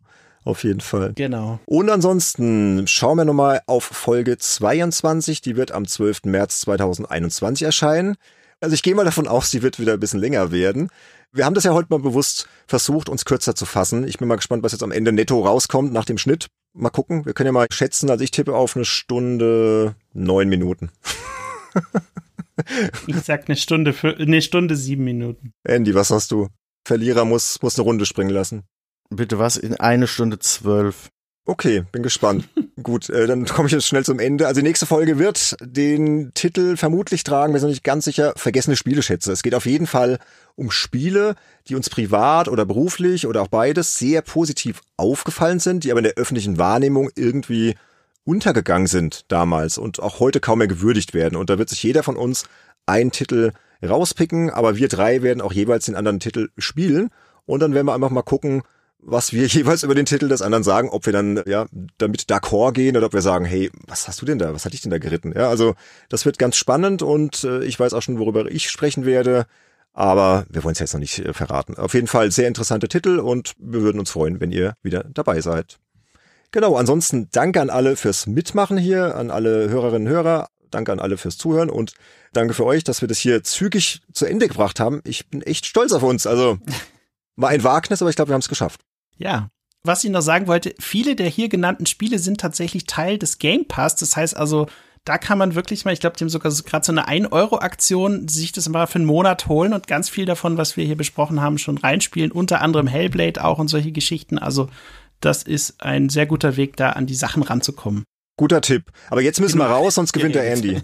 Auf 0.42 0.64
jeden 0.64 0.80
Fall. 0.80 1.12
genau. 1.14 1.60
Und 1.66 1.90
ansonsten 1.90 2.86
schauen 2.86 3.18
wir 3.18 3.26
nochmal 3.26 3.60
auf 3.66 3.84
Folge 3.84 4.38
22. 4.38 5.42
Die 5.42 5.54
wird 5.56 5.70
am 5.70 5.86
12. 5.86 6.24
März 6.24 6.60
2021 6.62 7.66
erscheinen. 7.66 8.16
Also 8.60 8.74
ich 8.74 8.82
gehe 8.82 8.94
mal 8.94 9.04
davon 9.04 9.28
aus, 9.28 9.50
die 9.50 9.62
wird 9.62 9.78
wieder 9.78 9.94
ein 9.94 10.00
bisschen 10.00 10.20
länger 10.20 10.50
werden. 10.50 10.88
Wir 11.32 11.44
haben 11.44 11.54
das 11.54 11.64
ja 11.64 11.72
heute 11.74 11.88
mal 11.90 12.00
bewusst 12.00 12.48
versucht, 12.66 13.08
uns 13.08 13.24
kürzer 13.24 13.54
zu 13.54 13.66
fassen. 13.66 14.06
Ich 14.08 14.18
bin 14.18 14.28
mal 14.28 14.36
gespannt, 14.36 14.62
was 14.62 14.72
jetzt 14.72 14.82
am 14.82 14.92
Ende 14.92 15.12
netto 15.12 15.40
rauskommt 15.46 15.92
nach 15.92 16.04
dem 16.04 16.18
Schnitt. 16.18 16.48
Mal 16.72 16.90
gucken. 16.90 17.26
Wir 17.26 17.32
können 17.32 17.48
ja 17.48 17.52
mal 17.52 17.66
schätzen. 17.70 18.10
Also 18.10 18.24
ich 18.24 18.30
tippe 18.30 18.54
auf 18.54 18.76
eine 18.76 18.84
Stunde 18.84 19.96
neun 20.12 20.48
Minuten. 20.48 20.90
ich 23.06 23.16
sag 23.16 23.48
eine 23.48 23.56
Stunde, 23.56 23.92
für, 23.92 24.16
eine 24.16 24.42
Stunde 24.42 24.76
sieben 24.76 25.04
Minuten. 25.04 25.52
Andy, 25.64 25.94
was 25.94 26.10
hast 26.10 26.30
du? 26.30 26.48
Verlierer 26.86 27.24
muss, 27.24 27.60
muss 27.62 27.78
eine 27.78 27.84
Runde 27.84 28.06
springen 28.06 28.30
lassen. 28.30 28.64
Bitte 29.10 29.38
was? 29.38 29.56
In 29.56 29.74
eine 29.74 30.06
Stunde 30.06 30.38
zwölf. 30.38 31.10
Okay, 31.46 31.84
bin 31.90 32.02
gespannt. 32.02 32.48
Gut, 32.82 33.10
äh, 33.10 33.26
dann 33.26 33.44
komme 33.46 33.66
ich 33.66 33.72
jetzt 33.72 33.86
schnell 33.86 34.04
zum 34.04 34.18
Ende. 34.18 34.46
Also 34.46 34.60
die 34.60 34.66
nächste 34.66 34.86
Folge 34.86 35.18
wird 35.18 35.56
den 35.60 36.32
Titel 36.34 36.76
vermutlich 36.76 37.24
tragen, 37.24 37.52
wir 37.52 37.60
sind 37.60 37.70
nicht 37.70 37.84
ganz 37.84 38.04
sicher, 38.04 38.32
vergessene 38.36 38.76
Spieleschätze. 38.76 39.32
Es 39.32 39.42
geht 39.42 39.54
auf 39.54 39.66
jeden 39.66 39.86
Fall 39.86 40.18
um 40.54 40.70
Spiele, 40.70 41.34
die 41.68 41.74
uns 41.74 41.90
privat 41.90 42.48
oder 42.48 42.64
beruflich 42.64 43.26
oder 43.26 43.42
auch 43.42 43.48
beides 43.48 43.98
sehr 43.98 44.22
positiv 44.22 44.80
aufgefallen 44.96 45.58
sind, 45.58 45.84
die 45.84 45.90
aber 45.90 46.00
in 46.00 46.04
der 46.04 46.14
öffentlichen 46.14 46.58
Wahrnehmung 46.58 47.10
irgendwie 47.16 47.74
untergegangen 48.24 48.86
sind 48.86 49.24
damals 49.28 49.78
und 49.78 50.00
auch 50.00 50.20
heute 50.20 50.40
kaum 50.40 50.58
mehr 50.58 50.68
gewürdigt 50.68 51.14
werden. 51.14 51.36
Und 51.36 51.50
da 51.50 51.58
wird 51.58 51.68
sich 51.68 51.82
jeder 51.82 52.02
von 52.02 52.16
uns 52.16 52.44
einen 52.86 53.12
Titel 53.12 53.52
rauspicken, 53.82 54.50
aber 54.50 54.76
wir 54.76 54.88
drei 54.88 55.22
werden 55.22 55.40
auch 55.40 55.52
jeweils 55.52 55.86
den 55.86 55.96
anderen 55.96 56.20
Titel 56.20 56.50
spielen. 56.58 57.10
Und 57.46 57.60
dann 57.60 57.74
werden 57.74 57.86
wir 57.86 57.94
einfach 57.94 58.10
mal 58.10 58.22
gucken, 58.22 58.62
was 59.02 59.32
wir 59.32 59.46
jeweils 59.46 59.82
über 59.82 59.94
den 59.94 60.06
Titel 60.06 60.28
des 60.28 60.42
anderen 60.42 60.64
sagen, 60.64 60.88
ob 60.88 61.06
wir 61.06 61.12
dann 61.12 61.42
ja 61.46 61.66
damit 61.98 62.22
d'accord 62.22 62.72
gehen 62.72 62.96
oder 62.96 63.06
ob 63.06 63.12
wir 63.12 63.22
sagen, 63.22 63.44
hey, 63.44 63.70
was 63.86 64.08
hast 64.08 64.20
du 64.20 64.26
denn 64.26 64.38
da? 64.38 64.54
Was 64.54 64.64
hatte 64.64 64.74
ich 64.74 64.82
denn 64.82 64.90
da 64.90 64.98
geritten? 64.98 65.32
Ja, 65.34 65.48
also 65.48 65.74
das 66.08 66.24
wird 66.24 66.38
ganz 66.38 66.56
spannend 66.56 67.02
und 67.02 67.44
äh, 67.44 67.64
ich 67.64 67.78
weiß 67.78 67.94
auch 67.94 68.02
schon, 68.02 68.18
worüber 68.18 68.50
ich 68.50 68.70
sprechen 68.70 69.04
werde. 69.04 69.46
Aber 69.92 70.46
wir 70.48 70.62
wollen 70.62 70.74
es 70.74 70.78
jetzt 70.78 70.92
noch 70.92 71.00
nicht 71.00 71.18
äh, 71.18 71.32
verraten. 71.32 71.76
Auf 71.76 71.94
jeden 71.94 72.06
Fall 72.06 72.30
sehr 72.30 72.48
interessante 72.48 72.88
Titel 72.88 73.18
und 73.18 73.54
wir 73.58 73.82
würden 73.82 73.98
uns 73.98 74.10
freuen, 74.10 74.40
wenn 74.40 74.52
ihr 74.52 74.74
wieder 74.82 75.04
dabei 75.12 75.40
seid. 75.40 75.78
Genau, 76.52 76.76
ansonsten 76.76 77.28
danke 77.32 77.60
an 77.60 77.70
alle 77.70 77.96
fürs 77.96 78.26
Mitmachen 78.26 78.76
hier, 78.76 79.16
an 79.16 79.30
alle 79.30 79.68
Hörerinnen 79.68 80.08
und 80.08 80.12
Hörer, 80.12 80.48
danke 80.70 80.92
an 80.92 81.00
alle 81.00 81.16
fürs 81.16 81.38
Zuhören 81.38 81.70
und 81.70 81.94
danke 82.32 82.54
für 82.54 82.64
euch, 82.64 82.84
dass 82.84 83.00
wir 83.00 83.08
das 83.08 83.18
hier 83.18 83.42
zügig 83.42 84.00
zu 84.12 84.26
Ende 84.26 84.48
gebracht 84.48 84.80
haben. 84.80 85.00
Ich 85.04 85.28
bin 85.28 85.42
echt 85.42 85.66
stolz 85.66 85.92
auf 85.92 86.02
uns. 86.02 86.26
Also 86.26 86.58
war 87.36 87.50
ein 87.50 87.64
Wagnis, 87.64 88.02
aber 88.02 88.10
ich 88.10 88.16
glaube, 88.16 88.30
wir 88.30 88.34
haben 88.34 88.40
es 88.40 88.48
geschafft. 88.48 88.80
Ja. 89.20 89.50
Was 89.82 90.04
ich 90.04 90.10
noch 90.10 90.20
sagen 90.20 90.46
wollte, 90.46 90.74
viele 90.78 91.16
der 91.16 91.28
hier 91.28 91.48
genannten 91.48 91.86
Spiele 91.86 92.18
sind 92.18 92.40
tatsächlich 92.40 92.84
Teil 92.84 93.18
des 93.18 93.38
Game 93.38 93.66
Pass. 93.66 93.96
Das 93.96 94.16
heißt 94.16 94.36
also, 94.36 94.66
da 95.04 95.16
kann 95.16 95.38
man 95.38 95.54
wirklich 95.54 95.84
mal, 95.84 95.92
ich 95.92 96.00
glaube, 96.00 96.16
die 96.16 96.24
haben 96.24 96.28
sogar 96.28 96.52
gerade 96.52 96.84
so 96.84 96.92
eine 96.92 97.08
1-Euro-Aktion, 97.08 98.28
sich 98.28 98.52
das 98.52 98.68
mal 98.68 98.86
für 98.86 98.96
einen 98.96 99.06
Monat 99.06 99.48
holen 99.48 99.72
und 99.72 99.86
ganz 99.86 100.10
viel 100.10 100.26
davon, 100.26 100.58
was 100.58 100.76
wir 100.76 100.84
hier 100.84 100.96
besprochen 100.96 101.40
haben, 101.40 101.56
schon 101.56 101.78
reinspielen. 101.78 102.32
Unter 102.32 102.60
anderem 102.60 102.86
Hellblade 102.86 103.42
auch 103.42 103.58
und 103.58 103.68
solche 103.68 103.92
Geschichten. 103.92 104.38
Also, 104.38 104.68
das 105.20 105.42
ist 105.42 105.82
ein 105.82 106.08
sehr 106.08 106.26
guter 106.26 106.56
Weg, 106.56 106.76
da 106.76 106.90
an 106.90 107.06
die 107.06 107.14
Sachen 107.14 107.42
ranzukommen. 107.42 108.04
Guter 108.36 108.60
Tipp. 108.60 108.90
Aber 109.08 109.22
jetzt 109.22 109.40
müssen 109.40 109.58
wir 109.58 109.66
genau. 109.66 109.78
raus, 109.78 109.94
sonst 109.94 110.12
gewinnt 110.12 110.34
der 110.34 110.52
Andy. 110.52 110.82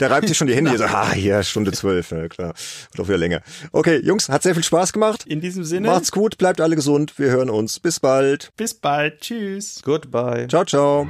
Der 0.00 0.10
reibt 0.10 0.28
sich 0.28 0.36
schon 0.36 0.46
die 0.46 0.54
Hände. 0.54 0.76
So, 0.76 0.84
ah, 0.86 1.12
hier, 1.12 1.42
Stunde 1.42 1.72
zwölf. 1.72 2.10
Ja, 2.10 2.28
klar. 2.28 2.54
Doch 2.96 3.08
wieder 3.08 3.18
länger. 3.18 3.42
Okay, 3.72 4.00
Jungs, 4.02 4.28
hat 4.28 4.42
sehr 4.42 4.54
viel 4.54 4.64
Spaß 4.64 4.92
gemacht. 4.92 5.24
In 5.26 5.40
diesem 5.40 5.64
Sinne. 5.64 5.88
Macht's 5.88 6.12
gut, 6.12 6.38
bleibt 6.38 6.60
alle 6.60 6.76
gesund. 6.76 7.18
Wir 7.18 7.30
hören 7.30 7.50
uns. 7.50 7.80
Bis 7.80 8.00
bald. 8.00 8.50
Bis 8.56 8.74
bald. 8.74 9.20
Tschüss. 9.20 9.80
Goodbye. 9.84 10.46
Ciao, 10.48 10.64
ciao. 10.64 11.08